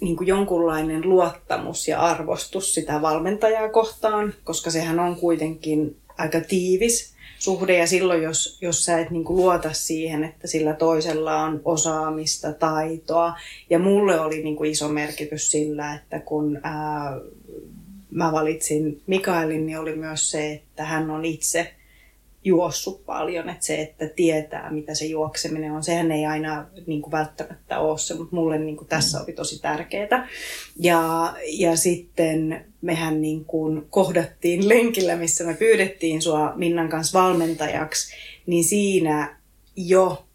niin 0.05 0.17
kuin 0.17 0.27
jonkunlainen 0.27 1.09
luottamus 1.09 1.87
ja 1.87 2.01
arvostus 2.01 2.73
sitä 2.73 3.01
valmentajaa 3.01 3.69
kohtaan, 3.69 4.33
koska 4.43 4.71
sehän 4.71 4.99
on 4.99 5.15
kuitenkin 5.15 5.97
aika 6.17 6.39
tiivis 6.41 7.13
suhde. 7.39 7.77
Ja 7.77 7.87
silloin, 7.87 8.23
jos, 8.23 8.57
jos 8.61 8.85
sä 8.85 8.99
et 8.99 9.09
niin 9.09 9.23
kuin 9.23 9.37
luota 9.37 9.73
siihen, 9.73 10.23
että 10.23 10.47
sillä 10.47 10.73
toisella 10.73 11.43
on 11.43 11.61
osaamista, 11.65 12.53
taitoa. 12.53 13.33
Ja 13.69 13.79
mulle 13.79 14.19
oli 14.19 14.43
niin 14.43 14.55
kuin 14.55 14.71
iso 14.71 14.89
merkitys 14.89 15.51
sillä, 15.51 15.95
että 15.95 16.19
kun 16.19 16.59
ää, 16.63 17.19
mä 18.11 18.31
valitsin 18.31 19.01
Mikaelin, 19.07 19.65
niin 19.65 19.79
oli 19.79 19.95
myös 19.95 20.31
se, 20.31 20.51
että 20.51 20.83
hän 20.83 21.09
on 21.09 21.25
itse 21.25 21.73
juossut 22.45 23.05
paljon, 23.05 23.49
että 23.49 23.65
se, 23.65 23.81
että 23.81 24.07
tietää, 24.15 24.71
mitä 24.71 24.95
se 24.95 25.05
juokseminen 25.05 25.71
on, 25.71 25.83
sehän 25.83 26.11
ei 26.11 26.25
aina 26.25 26.65
niin 26.87 27.01
kuin 27.01 27.11
välttämättä 27.11 27.79
ole 27.79 27.97
se, 27.97 28.13
mutta 28.13 28.35
mulle 28.35 28.57
niin 28.57 28.77
kuin 28.77 28.87
tässä 28.87 29.21
oli 29.21 29.33
tosi 29.33 29.61
tärkeää. 29.61 30.27
Ja, 30.79 31.33
ja 31.47 31.75
sitten 31.75 32.65
mehän 32.81 33.21
niin 33.21 33.45
kuin 33.45 33.85
kohdattiin 33.89 34.69
lenkillä, 34.69 35.15
missä 35.15 35.43
me 35.43 35.53
pyydettiin 35.53 36.21
sua 36.21 36.53
Minnan 36.55 36.89
kanssa 36.89 37.19
valmentajaksi, 37.19 38.15
niin 38.45 38.63
siinä 38.63 39.37
jo 39.75 40.25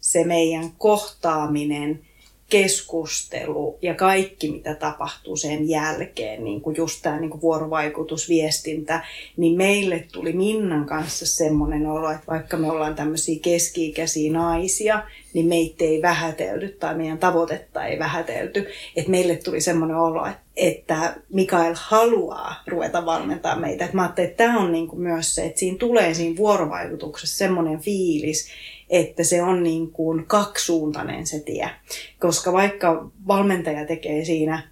se 0.00 0.24
meidän 0.24 0.70
kohtaaminen– 0.78 2.00
keskustelu 2.48 3.78
ja 3.82 3.94
kaikki, 3.94 4.50
mitä 4.50 4.74
tapahtuu 4.74 5.36
sen 5.36 5.68
jälkeen, 5.68 6.44
niin 6.44 6.60
kuin 6.60 6.76
just 6.76 7.02
tämä 7.02 7.20
niin 7.20 7.30
kuin 7.30 7.40
vuorovaikutus, 7.40 8.28
viestintä, 8.28 9.04
niin 9.36 9.56
meille 9.56 10.04
tuli 10.12 10.32
Minnan 10.32 10.86
kanssa 10.86 11.26
semmoinen 11.26 11.86
olo, 11.86 12.10
että 12.10 12.26
vaikka 12.28 12.56
me 12.56 12.70
ollaan 12.70 12.94
tämmöisiä 12.94 13.38
keski-ikäisiä 13.42 14.32
naisia, 14.32 15.02
niin 15.34 15.46
meitä 15.46 15.84
ei 15.84 16.02
vähätelty 16.02 16.68
tai 16.68 16.94
meidän 16.94 17.18
tavoitetta 17.18 17.86
ei 17.86 17.98
vähätelty. 17.98 18.66
Että 18.96 19.10
meille 19.10 19.36
tuli 19.36 19.60
semmoinen 19.60 19.96
olo, 19.96 20.26
että 20.56 21.16
Mikael 21.32 21.74
haluaa 21.78 22.62
ruveta 22.66 23.06
valmentaa 23.06 23.56
meitä. 23.56 23.84
Että 23.84 23.96
mä 23.96 24.02
ajattelin, 24.02 24.30
että 24.30 24.44
tämä 24.44 24.60
on 24.60 24.72
niin 24.72 24.88
kuin 24.88 25.00
myös 25.00 25.34
se, 25.34 25.44
että 25.44 25.58
siinä 25.58 25.78
tulee 25.78 26.14
siinä 26.14 26.36
vuorovaikutuksessa 26.36 27.36
semmoinen 27.36 27.80
fiilis, 27.80 28.48
että 28.90 29.24
se 29.24 29.42
on 29.42 29.62
niin 29.62 29.90
kuin 29.90 30.26
kaksisuuntainen 30.26 31.26
se 31.26 31.40
tie. 31.40 31.70
Koska 32.18 32.52
vaikka 32.52 33.10
valmentaja 33.26 33.86
tekee 33.86 34.24
siinä 34.24 34.68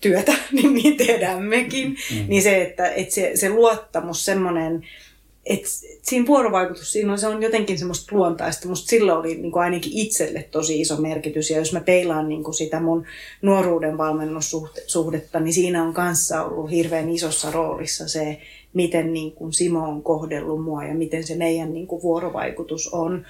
työtä, 0.00 0.32
niin 0.52 0.74
niin 0.74 0.96
tehdään 0.96 1.42
mekin, 1.42 1.88
mm. 1.88 2.24
niin 2.28 2.42
se, 2.42 2.62
että, 2.62 2.88
että 2.88 3.14
se, 3.14 3.32
se 3.34 3.50
luottamus, 3.50 4.24
semmoinen, 4.24 4.84
että 5.46 5.68
siinä 6.02 6.26
vuorovaikutus, 6.26 6.92
siinä 6.92 7.12
on, 7.12 7.18
se 7.18 7.26
on 7.26 7.42
jotenkin 7.42 7.78
semmoista 7.78 8.16
luontaista. 8.16 8.68
Musta 8.68 8.88
sillä 8.88 9.18
oli 9.18 9.34
niin 9.34 9.52
kuin 9.52 9.62
ainakin 9.62 9.92
itselle 9.94 10.42
tosi 10.42 10.80
iso 10.80 10.96
merkitys. 10.96 11.50
Ja 11.50 11.58
jos 11.58 11.72
mä 11.72 11.80
peilaan 11.80 12.28
niin 12.28 12.44
kuin 12.44 12.54
sitä 12.54 12.80
mun 12.80 13.06
nuoruuden 13.42 13.98
valmennussuhdetta, 13.98 15.40
niin 15.40 15.52
siinä 15.52 15.84
on 15.84 15.94
kanssa 15.94 16.44
ollut 16.44 16.70
hirveän 16.70 17.10
isossa 17.10 17.50
roolissa 17.50 18.08
se, 18.08 18.40
miten 18.72 19.12
niin 19.12 19.32
kuin 19.32 19.52
Simo 19.52 19.88
on 19.88 20.02
kohdellut 20.02 20.64
mua 20.64 20.84
ja 20.84 20.94
miten 20.94 21.26
se 21.26 21.34
meidän 21.34 21.74
niin 21.74 21.86
kuin 21.86 22.02
vuorovaikutus 22.02 22.88
on 22.88 23.26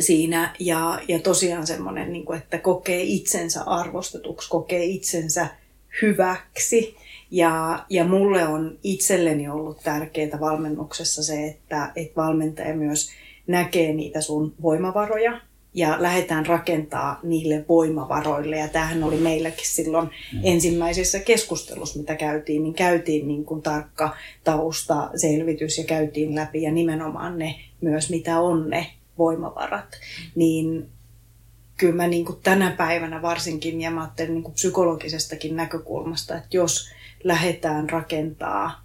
siinä. 0.00 0.54
Ja, 0.58 1.00
ja 1.08 1.18
tosiaan 1.18 1.66
semmoinen, 1.66 2.12
niin 2.12 2.24
kuin, 2.24 2.38
että 2.38 2.58
kokee 2.58 3.02
itsensä 3.02 3.62
arvostetuksi, 3.62 4.50
kokee 4.50 4.84
itsensä 4.84 5.46
hyväksi. 6.02 6.96
Ja, 7.30 7.84
ja 7.90 8.04
mulle 8.04 8.48
on 8.48 8.78
itselleni 8.82 9.48
ollut 9.48 9.82
tärkeää 9.82 10.40
valmennuksessa 10.40 11.22
se, 11.22 11.46
että, 11.46 11.92
että 11.96 12.16
valmentaja 12.16 12.76
myös 12.76 13.10
näkee 13.46 13.92
niitä 13.92 14.20
sun 14.20 14.54
voimavaroja 14.62 15.40
ja 15.74 15.96
lähdetään 15.98 16.46
rakentaa 16.46 17.20
niille 17.22 17.64
voimavaroille. 17.68 18.56
Ja 18.56 18.68
tämähän 18.68 19.04
oli 19.04 19.16
meilläkin 19.16 19.68
silloin 19.68 20.06
mm. 20.32 20.40
ensimmäisessä 20.42 21.18
keskustelussa, 21.18 21.98
mitä 21.98 22.16
käytiin, 22.16 22.62
niin 22.62 22.74
käytiin 22.74 23.28
niin 23.28 23.44
kuin 23.44 23.62
tarkka 23.62 24.16
tausta, 24.44 25.10
selvitys 25.16 25.78
ja 25.78 25.84
käytiin 25.84 26.34
läpi 26.34 26.62
ja 26.62 26.72
nimenomaan 26.72 27.38
ne 27.38 27.54
myös, 27.80 28.10
mitä 28.10 28.40
on 28.40 28.70
ne 28.70 28.86
voimavarat. 29.20 30.00
Niin 30.34 30.88
kyllä 31.76 31.94
mä 31.94 32.06
niin 32.06 32.24
kuin 32.24 32.38
tänä 32.42 32.70
päivänä 32.70 33.22
varsinkin, 33.22 33.80
ja 33.80 33.90
mä 33.90 34.00
ajattelen 34.00 34.34
niin 34.34 34.42
kuin 34.42 34.54
psykologisestakin 34.54 35.56
näkökulmasta, 35.56 36.36
että 36.36 36.56
jos 36.56 36.90
lähdetään 37.24 37.90
rakentaa 37.90 38.84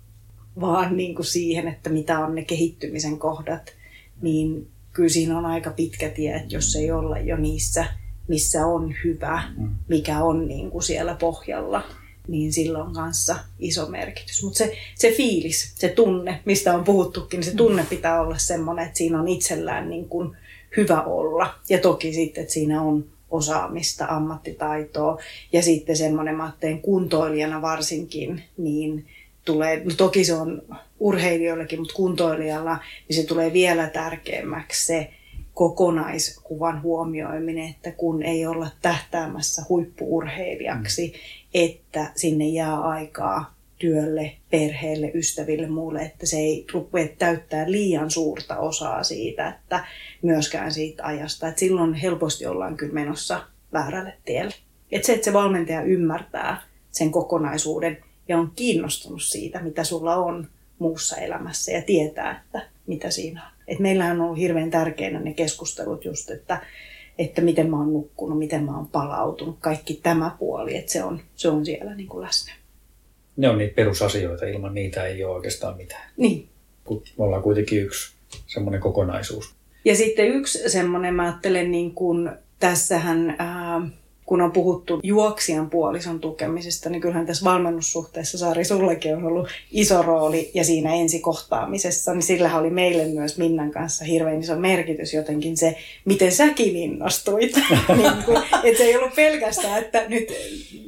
vaan 0.62 0.98
niin 0.98 1.16
kuin 1.16 1.26
siihen, 1.26 1.68
että 1.68 1.90
mitä 1.90 2.20
on 2.20 2.36
ne 2.36 2.44
kehittymisen 2.44 3.20
kohdat, 3.20 3.74
niin 4.22 4.68
kyllä 4.94 5.10
siinä 5.10 5.38
on 5.38 5.46
aika 5.46 5.72
pitkä 5.72 6.10
tie, 6.10 6.36
että 6.36 6.56
jos 6.56 6.76
ei 6.76 6.92
olla 6.92 7.20
jo 7.20 7.38
niissä, 7.38 7.86
missä 8.28 8.66
on 8.66 8.94
hyvä, 9.04 9.44
mm. 9.58 9.76
mikä 9.88 10.24
on 10.24 10.48
niin 10.48 10.72
kuin 10.72 10.84
siellä 10.84 11.16
pohjalla, 11.16 11.84
niin 12.28 12.54
sillä 12.54 12.84
on 12.84 12.94
kanssa 12.94 13.36
iso 13.60 13.86
merkitys. 13.86 14.44
Mutta 14.44 14.58
se, 14.58 14.78
se 14.96 15.12
fiilis, 15.12 15.74
se 15.76 15.90
tunne, 15.90 16.42
mistä 16.46 16.74
on 16.74 16.84
puhuttukin, 16.84 17.40
niin 17.40 17.52
se 17.52 17.56
tunne 17.56 17.86
pitää 17.90 18.22
olla 18.22 18.38
semmoinen, 18.38 18.86
että 18.86 18.98
siinä 18.98 19.20
on 19.20 19.28
itsellään 19.28 19.90
niin 19.90 20.10
kuin 20.10 20.38
hyvä 20.78 21.02
olla. 21.02 21.56
Ja 21.70 21.78
toki 21.78 22.14
sitten, 22.14 22.42
että 22.42 22.54
siinä 22.54 22.82
on 22.82 23.06
osaamista, 23.32 24.06
ammattitaitoa 24.06 25.22
ja 25.54 25.62
sitten 25.62 25.98
semmoinen, 25.98 26.36
mä 26.36 26.54
kuntoilijana 26.82 27.62
varsinkin, 27.62 28.44
niin 28.58 29.06
tulee, 29.46 29.82
no 29.84 29.92
toki 29.98 30.24
se 30.24 30.34
on 30.34 30.62
urheilijoillekin, 31.00 31.80
mutta 31.80 31.94
kuntoilijalla, 31.94 32.78
niin 33.10 33.16
se 33.16 33.24
tulee 33.24 33.54
vielä 33.54 33.88
tärkeämmäksi 33.88 34.86
se 34.86 35.10
kokonaiskuvan 35.56 36.82
huomioiminen, 36.82 37.70
että 37.70 37.92
kun 37.92 38.24
ei 38.24 38.48
olla 38.48 38.68
tähtäämässä 38.82 39.62
huippuurheilijaksi, 39.70 41.08
mm. 41.08 41.14
että 41.54 42.12
sinne 42.16 42.48
jää 42.48 42.82
aikaa 42.82 43.56
työlle, 43.80 44.36
perheelle, 44.52 45.12
ystäville, 45.16 45.68
muulle, 45.68 46.02
että 46.02 46.26
se 46.26 46.38
ei 46.38 46.66
rupea 46.74 47.08
täyttää 47.20 47.72
liian 47.72 48.12
suurta 48.12 48.58
osaa 48.58 49.04
siitä, 49.04 49.48
että 49.48 49.86
myöskään 50.22 50.72
siitä 50.72 51.06
ajasta. 51.06 51.48
Että 51.48 51.60
silloin 51.60 51.94
helposti 51.94 52.46
ollaan 52.46 52.78
kyllä 52.78 52.94
menossa 52.94 53.44
väärälle 53.74 54.14
tielle. 54.26 54.54
Että 54.92 55.06
se, 55.06 55.14
että 55.14 55.26
se 55.26 55.34
valmentaja 55.34 55.82
ymmärtää 55.82 56.62
sen 56.92 57.12
kokonaisuuden 57.12 57.98
ja 58.28 58.38
on 58.38 58.52
kiinnostunut 58.56 59.24
siitä, 59.24 59.62
mitä 59.62 59.84
sulla 59.84 60.16
on 60.16 60.48
muussa 60.80 61.18
elämässä 61.18 61.72
ja 61.72 61.82
tietää, 61.82 62.42
että 62.46 62.68
mitä 62.88 63.10
siinä 63.10 63.48
on. 63.48 63.55
Et 63.68 63.80
meillähän 63.80 64.22
on 64.22 64.26
ollut 64.26 64.40
hirveän 64.40 64.72
tärkeänä 64.72 65.20
ne 65.20 65.34
keskustelut 65.34 66.06
just, 66.06 66.32
että, 66.32 66.62
että 67.18 67.42
miten 67.42 67.70
mä 67.70 67.78
oon 67.78 67.94
nukkunut, 67.94 68.40
miten 68.40 68.64
mä 68.64 68.78
oon 68.78 68.88
palautunut, 68.88 69.58
kaikki 69.60 70.00
tämä 70.04 70.36
puoli, 70.40 70.78
että 70.78 70.92
se 70.92 71.04
on, 71.04 71.20
se 71.36 71.50
on 71.50 71.66
siellä 71.66 71.96
niin 71.96 72.08
kuin 72.08 72.26
läsnä. 72.26 72.54
Ne 73.38 73.50
on 73.50 73.58
niitä 73.58 73.76
perusasioita, 73.76 74.46
ilman 74.46 74.74
niitä 74.74 75.06
ei 75.06 75.24
ole 75.24 75.36
oikeastaan 75.36 75.78
mitään. 75.78 76.10
Niin. 76.18 76.50
Kun 76.84 77.04
me 77.18 77.24
ollaan 77.24 77.44
kuitenkin 77.44 77.82
yksi 77.82 78.14
semmoinen 78.48 78.82
kokonaisuus. 78.82 79.56
Ja 79.86 79.96
sitten 79.96 80.28
yksi 80.28 80.70
semmoinen, 80.70 81.14
mä 81.16 81.24
ajattelen 81.24 81.72
niin 81.72 81.92
kuin, 81.92 82.30
tässähän 82.60 83.36
ää, 83.40 83.82
kun 84.26 84.42
on 84.42 84.52
puhuttu 84.52 85.00
juoksijan 85.04 85.70
puolison 85.70 86.20
tukemisesta, 86.20 86.90
niin 86.90 87.02
kyllähän 87.02 87.26
tässä 87.26 87.46
valmennussuhteessa, 87.46 88.38
Saari, 88.38 88.66
sullekin 88.66 89.16
on 89.16 89.24
ollut 89.24 89.48
iso 89.72 90.02
rooli 90.02 90.52
ja 90.54 90.64
siinä 90.64 90.96
ensikohtaamisessa, 90.96 92.14
niin 92.14 92.24
sillä 92.24 92.58
oli 92.58 92.70
meille 92.70 93.06
myös 93.06 93.38
Minnan 93.38 93.72
kanssa 93.72 94.06
hirveän 94.06 94.40
iso 94.40 94.56
merkitys 94.56 95.14
jotenkin 95.14 95.58
se, 95.58 95.78
miten 96.06 96.32
säkin 96.32 96.76
innostuit. 96.76 97.56
niin 97.98 98.24
kuin, 98.26 98.38
että 98.64 98.78
se 98.78 98.84
ei 98.84 98.98
ollut 98.98 99.16
pelkästään, 99.16 99.82
että 99.82 100.06
nyt 100.10 100.34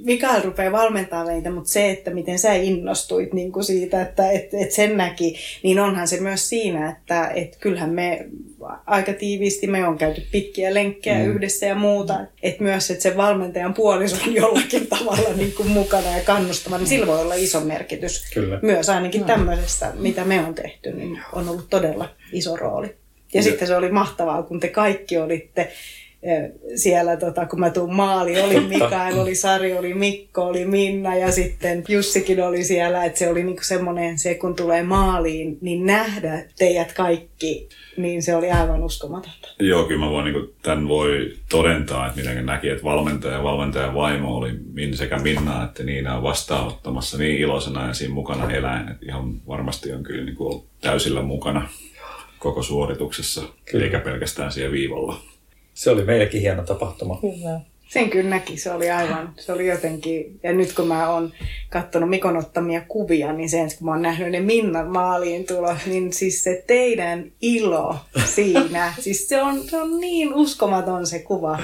Mikael 0.03 0.43
rupeaa 0.43 0.71
valmentaa 0.71 1.25
meitä, 1.25 1.51
mutta 1.51 1.69
se, 1.69 1.91
että 1.91 2.11
miten 2.11 2.39
sä 2.39 2.53
innostuit 2.53 3.33
niin 3.33 3.51
kuin 3.51 3.63
siitä, 3.63 4.01
että 4.01 4.31
et, 4.31 4.53
et 4.53 4.71
sen 4.71 4.97
näki, 4.97 5.35
niin 5.63 5.79
onhan 5.79 6.07
se 6.07 6.19
myös 6.19 6.49
siinä, 6.49 6.89
että 6.89 7.27
et 7.27 7.57
kyllähän 7.59 7.89
me 7.89 8.25
aika 8.85 9.13
tiiviisti 9.13 9.67
me 9.67 9.87
on 9.87 9.97
käyty 9.97 10.21
pitkiä 10.31 10.73
lenkkejä 10.73 11.17
mm. 11.17 11.35
yhdessä 11.35 11.65
ja 11.65 11.75
muuta. 11.75 12.19
Että 12.43 12.63
myös, 12.63 12.91
että 12.91 13.03
se 13.03 13.17
valmentajan 13.17 13.73
puoliso 13.73 14.17
on 14.27 14.35
jollakin 14.35 14.87
tavalla 14.99 15.33
niin 15.35 15.53
kuin 15.53 15.69
mukana 15.69 16.17
ja 16.17 16.23
kannustava, 16.23 16.77
niin 16.77 16.87
sillä 16.87 17.07
voi 17.07 17.21
olla 17.21 17.33
iso 17.33 17.59
merkitys. 17.59 18.31
Kyllä. 18.33 18.59
Myös 18.61 18.89
ainakin 18.89 19.21
no. 19.21 19.27
tämmöisestä, 19.27 19.91
mitä 19.95 20.23
me 20.23 20.39
on 20.39 20.55
tehty, 20.55 20.91
niin 20.91 21.19
on 21.33 21.49
ollut 21.49 21.69
todella 21.69 22.09
iso 22.31 22.55
rooli. 22.55 22.87
Ja, 22.87 22.93
ja 23.33 23.43
sitten 23.43 23.67
se 23.67 23.75
oli 23.75 23.91
mahtavaa, 23.91 24.43
kun 24.43 24.59
te 24.59 24.67
kaikki 24.67 25.17
olitte 25.17 25.71
siellä, 26.75 27.17
tota, 27.17 27.45
kun 27.45 27.59
mä 27.59 27.69
tuun 27.69 27.95
maali, 27.95 28.41
oli 28.41 28.59
Mikael, 28.59 29.19
oli 29.19 29.35
Sari, 29.35 29.77
oli 29.77 29.93
Mikko, 29.93 30.43
oli 30.43 30.65
Minna 30.65 31.15
ja 31.15 31.31
sitten 31.31 31.83
Jussikin 31.87 32.43
oli 32.43 32.63
siellä, 32.63 33.05
että 33.05 33.19
se 33.19 33.29
oli 33.29 33.43
niinku 33.43 33.63
semmoinen, 33.63 34.19
se 34.19 34.35
kun 34.35 34.55
tulee 34.55 34.83
maaliin, 34.83 35.57
niin 35.61 35.85
nähdä 35.85 36.45
teidät 36.57 36.93
kaikki, 36.93 37.69
niin 37.97 38.23
se 38.23 38.35
oli 38.35 38.51
aivan 38.51 38.83
uskomatonta. 38.83 39.47
Joo, 39.59 39.83
kyllä 39.83 40.05
mä 40.05 40.11
voin, 40.11 40.33
niin 40.33 40.53
tämän 40.61 40.87
voi 40.87 41.33
todentaa, 41.49 42.07
että 42.07 42.19
miten 42.19 42.45
näki, 42.45 42.69
että 42.69 42.83
valmentaja 42.83 43.33
ja 43.33 43.43
valmentajan 43.43 43.93
vaimo 43.93 44.35
oli 44.35 44.51
sekä 44.93 45.17
Minna 45.17 45.63
että 45.63 45.83
Niina 45.83 46.23
vastaanottamassa 46.23 47.17
niin 47.17 47.37
iloisena 47.37 47.87
ja 47.87 47.93
siinä 47.93 48.13
mukana 48.13 48.51
eläin, 48.51 48.89
että 48.89 49.05
ihan 49.05 49.47
varmasti 49.47 49.93
on 49.93 50.03
kyllä 50.03 50.25
niin 50.25 50.35
kuin 50.35 50.63
täysillä 50.81 51.21
mukana 51.21 51.69
koko 52.39 52.63
suorituksessa, 52.63 53.41
kyllä. 53.71 53.85
eikä 53.85 53.99
pelkästään 53.99 54.51
siellä 54.51 54.71
viivalla 54.71 55.21
se 55.77 55.91
oli 55.91 56.03
meillekin 56.03 56.41
hieno 56.41 56.63
tapahtuma. 56.63 57.19
Hyvä. 57.23 57.59
Sen 57.89 58.09
kyllä 58.09 58.29
näki, 58.29 58.57
se 58.57 58.71
oli 58.71 58.89
aivan, 58.89 59.33
se 59.39 59.51
oli 59.51 59.67
jotenkin, 59.67 60.39
ja 60.43 60.53
nyt 60.53 60.73
kun 60.73 60.87
mä 60.87 61.09
oon 61.09 61.33
katsonut 61.69 62.09
Mikon 62.09 62.37
ottamia 62.37 62.81
kuvia, 62.87 63.33
niin 63.33 63.49
sen 63.49 63.69
kun 63.77 63.85
mä 63.85 63.91
oon 63.91 64.01
nähnyt 64.01 64.31
ne 64.31 64.39
Minnan 64.39 64.87
maaliin 64.87 65.45
tulo, 65.45 65.75
niin 65.85 66.13
siis 66.13 66.43
se 66.43 66.63
teidän 66.67 67.31
ilo 67.41 67.95
siinä, 68.25 68.93
siis 68.99 69.27
se 69.27 69.41
on, 69.41 69.63
se 69.63 69.77
on 69.77 69.99
niin 69.99 70.33
uskomaton 70.33 71.07
se 71.07 71.19
kuva. 71.19 71.59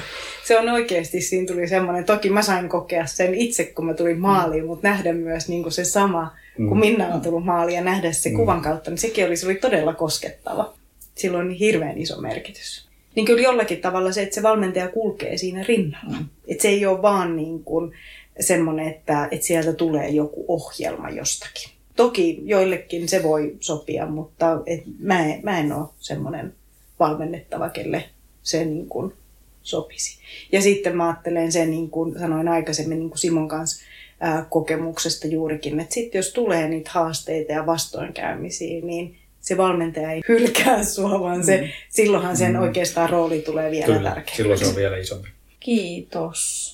Se 0.46 0.60
on 0.60 0.70
oikeasti, 0.70 1.22
siinä 1.22 1.48
tuli 1.48 1.68
semmoinen, 1.68 2.06
toki 2.06 2.30
mä 2.30 2.42
sain 2.42 2.70
kokea 2.70 3.06
sen 3.06 3.34
itse, 3.36 3.66
kun 3.66 3.86
mä 3.86 3.94
tulin 3.94 4.20
maaliin, 4.20 4.66
mutta 4.66 4.88
nähdä 4.88 5.14
myös 5.14 5.50
niin 5.50 5.64
kuin 5.64 5.74
se 5.74 5.86
sama, 5.86 6.36
kun 6.56 6.78
mm. 6.78 6.80
Minna 6.80 7.08
on 7.08 7.22
tullut 7.22 7.46
maaliin 7.46 7.76
ja 7.76 7.84
nähdä 7.84 8.12
se 8.12 8.30
mm. 8.30 8.36
kuvan 8.36 8.62
kautta, 8.62 8.90
niin 8.90 8.98
sekin 8.98 9.26
oli, 9.26 9.38
se 9.38 9.46
oli 9.46 9.56
todella 9.56 9.94
koskettava. 9.94 10.74
Sillä 11.16 11.38
on 11.38 11.52
hirveän 11.52 11.98
iso 11.98 12.22
merkitys 12.22 12.93
niin 13.16 13.26
kyllä 13.26 13.42
jollakin 13.42 13.82
tavalla 13.82 14.12
se, 14.12 14.22
että 14.22 14.36
se 14.36 14.44
valmentaja 14.44 14.88
kulkee 14.88 15.38
siinä 15.38 15.64
rinnalla. 15.64 16.18
Mm. 16.18 16.26
Että 16.48 16.62
se 16.62 16.68
ei 16.68 16.86
ole 16.86 17.02
vaan 17.02 17.36
niin 17.36 17.64
kuin 17.64 17.92
semmoinen, 18.40 18.88
että, 18.88 19.28
että 19.32 19.46
sieltä 19.46 19.74
tulee 19.74 20.10
joku 20.10 20.46
ohjelma 20.48 21.10
jostakin. 21.10 21.70
Toki 21.96 22.42
joillekin 22.46 23.10
se 23.10 23.24
voi 23.24 23.58
sopia, 23.60 24.06
mutta 24.06 24.62
et 24.66 24.84
mä, 25.00 25.26
en, 25.26 25.40
mä 25.44 25.60
en 25.60 25.74
ole 25.74 25.88
semmoinen 26.00 26.54
valmennettava, 27.00 27.70
kelle 27.70 28.04
se 28.44 28.66
niin 28.66 28.90
kuin 28.90 29.14
sopisi. 29.62 30.20
Ja 30.52 30.62
sitten 30.62 30.98
mä 30.98 31.08
ajattelen 31.08 31.52
sen, 31.52 31.72
niin 31.72 31.90
kuin 31.90 32.20
sanoin 32.20 32.48
aikaisemmin 32.48 33.00
niin 33.00 33.10
kuin 33.10 33.20
Simon 33.20 33.48
kanssa, 33.48 33.86
ää, 34.20 34.46
kokemuksesta 34.50 35.28
juurikin, 35.28 35.80
että 35.80 35.94
sitten 35.94 36.20
jos 36.20 36.34
tulee 36.34 36.70
niitä 36.70 36.92
haasteita 36.94 37.52
ja 37.52 37.66
vastoinkäymisiä, 37.66 38.82
niin 38.82 39.16
se 39.44 39.58
valmentaja 39.58 40.12
ei 40.12 40.22
hylkää 40.30 40.84
sua, 40.84 41.20
vaan 41.20 41.44
se, 41.44 41.62
mm. 41.62 41.68
silloinhan 41.90 42.38
sen 42.38 42.54
mm. 42.54 42.62
oikeastaan 42.62 43.10
rooli 43.10 43.42
tulee 43.42 43.72
vielä 43.72 43.86
Kyllä, 43.86 44.10
tärkeämmäksi. 44.10 44.36
silloin 44.36 44.60
se 44.60 44.66
on 44.66 44.76
vielä 44.76 44.98
isompi. 44.98 45.30
Kiitos. 45.60 46.74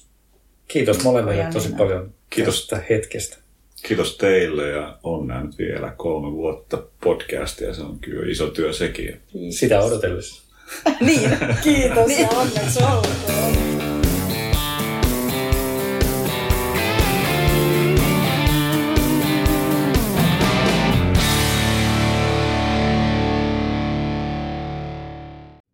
Kiitos 0.68 1.04
molemmille 1.04 1.48
tosi 1.54 1.70
paljon 1.78 2.14
Kiitos 2.30 2.68
tästä 2.68 2.86
hetkestä. 2.90 3.38
Kiitos 3.84 4.18
teille 4.18 4.70
ja 4.70 4.98
on 5.04 5.28
nähnyt 5.28 5.58
vielä 5.58 5.94
kolme 5.98 6.32
vuotta 6.32 6.84
podcastia. 7.04 7.74
Se 7.74 7.82
on 7.82 8.00
kyllä 8.00 8.32
iso 8.32 8.48
työ 8.48 8.74
sekin. 8.74 9.22
Kiitos. 9.32 9.60
Sitä 9.60 9.80
odotellessa. 9.80 10.44
niin, 11.02 11.30
kiitos 11.64 12.20
ja 12.20 12.30
onneksi 12.30 12.80
olkoon. 12.84 13.79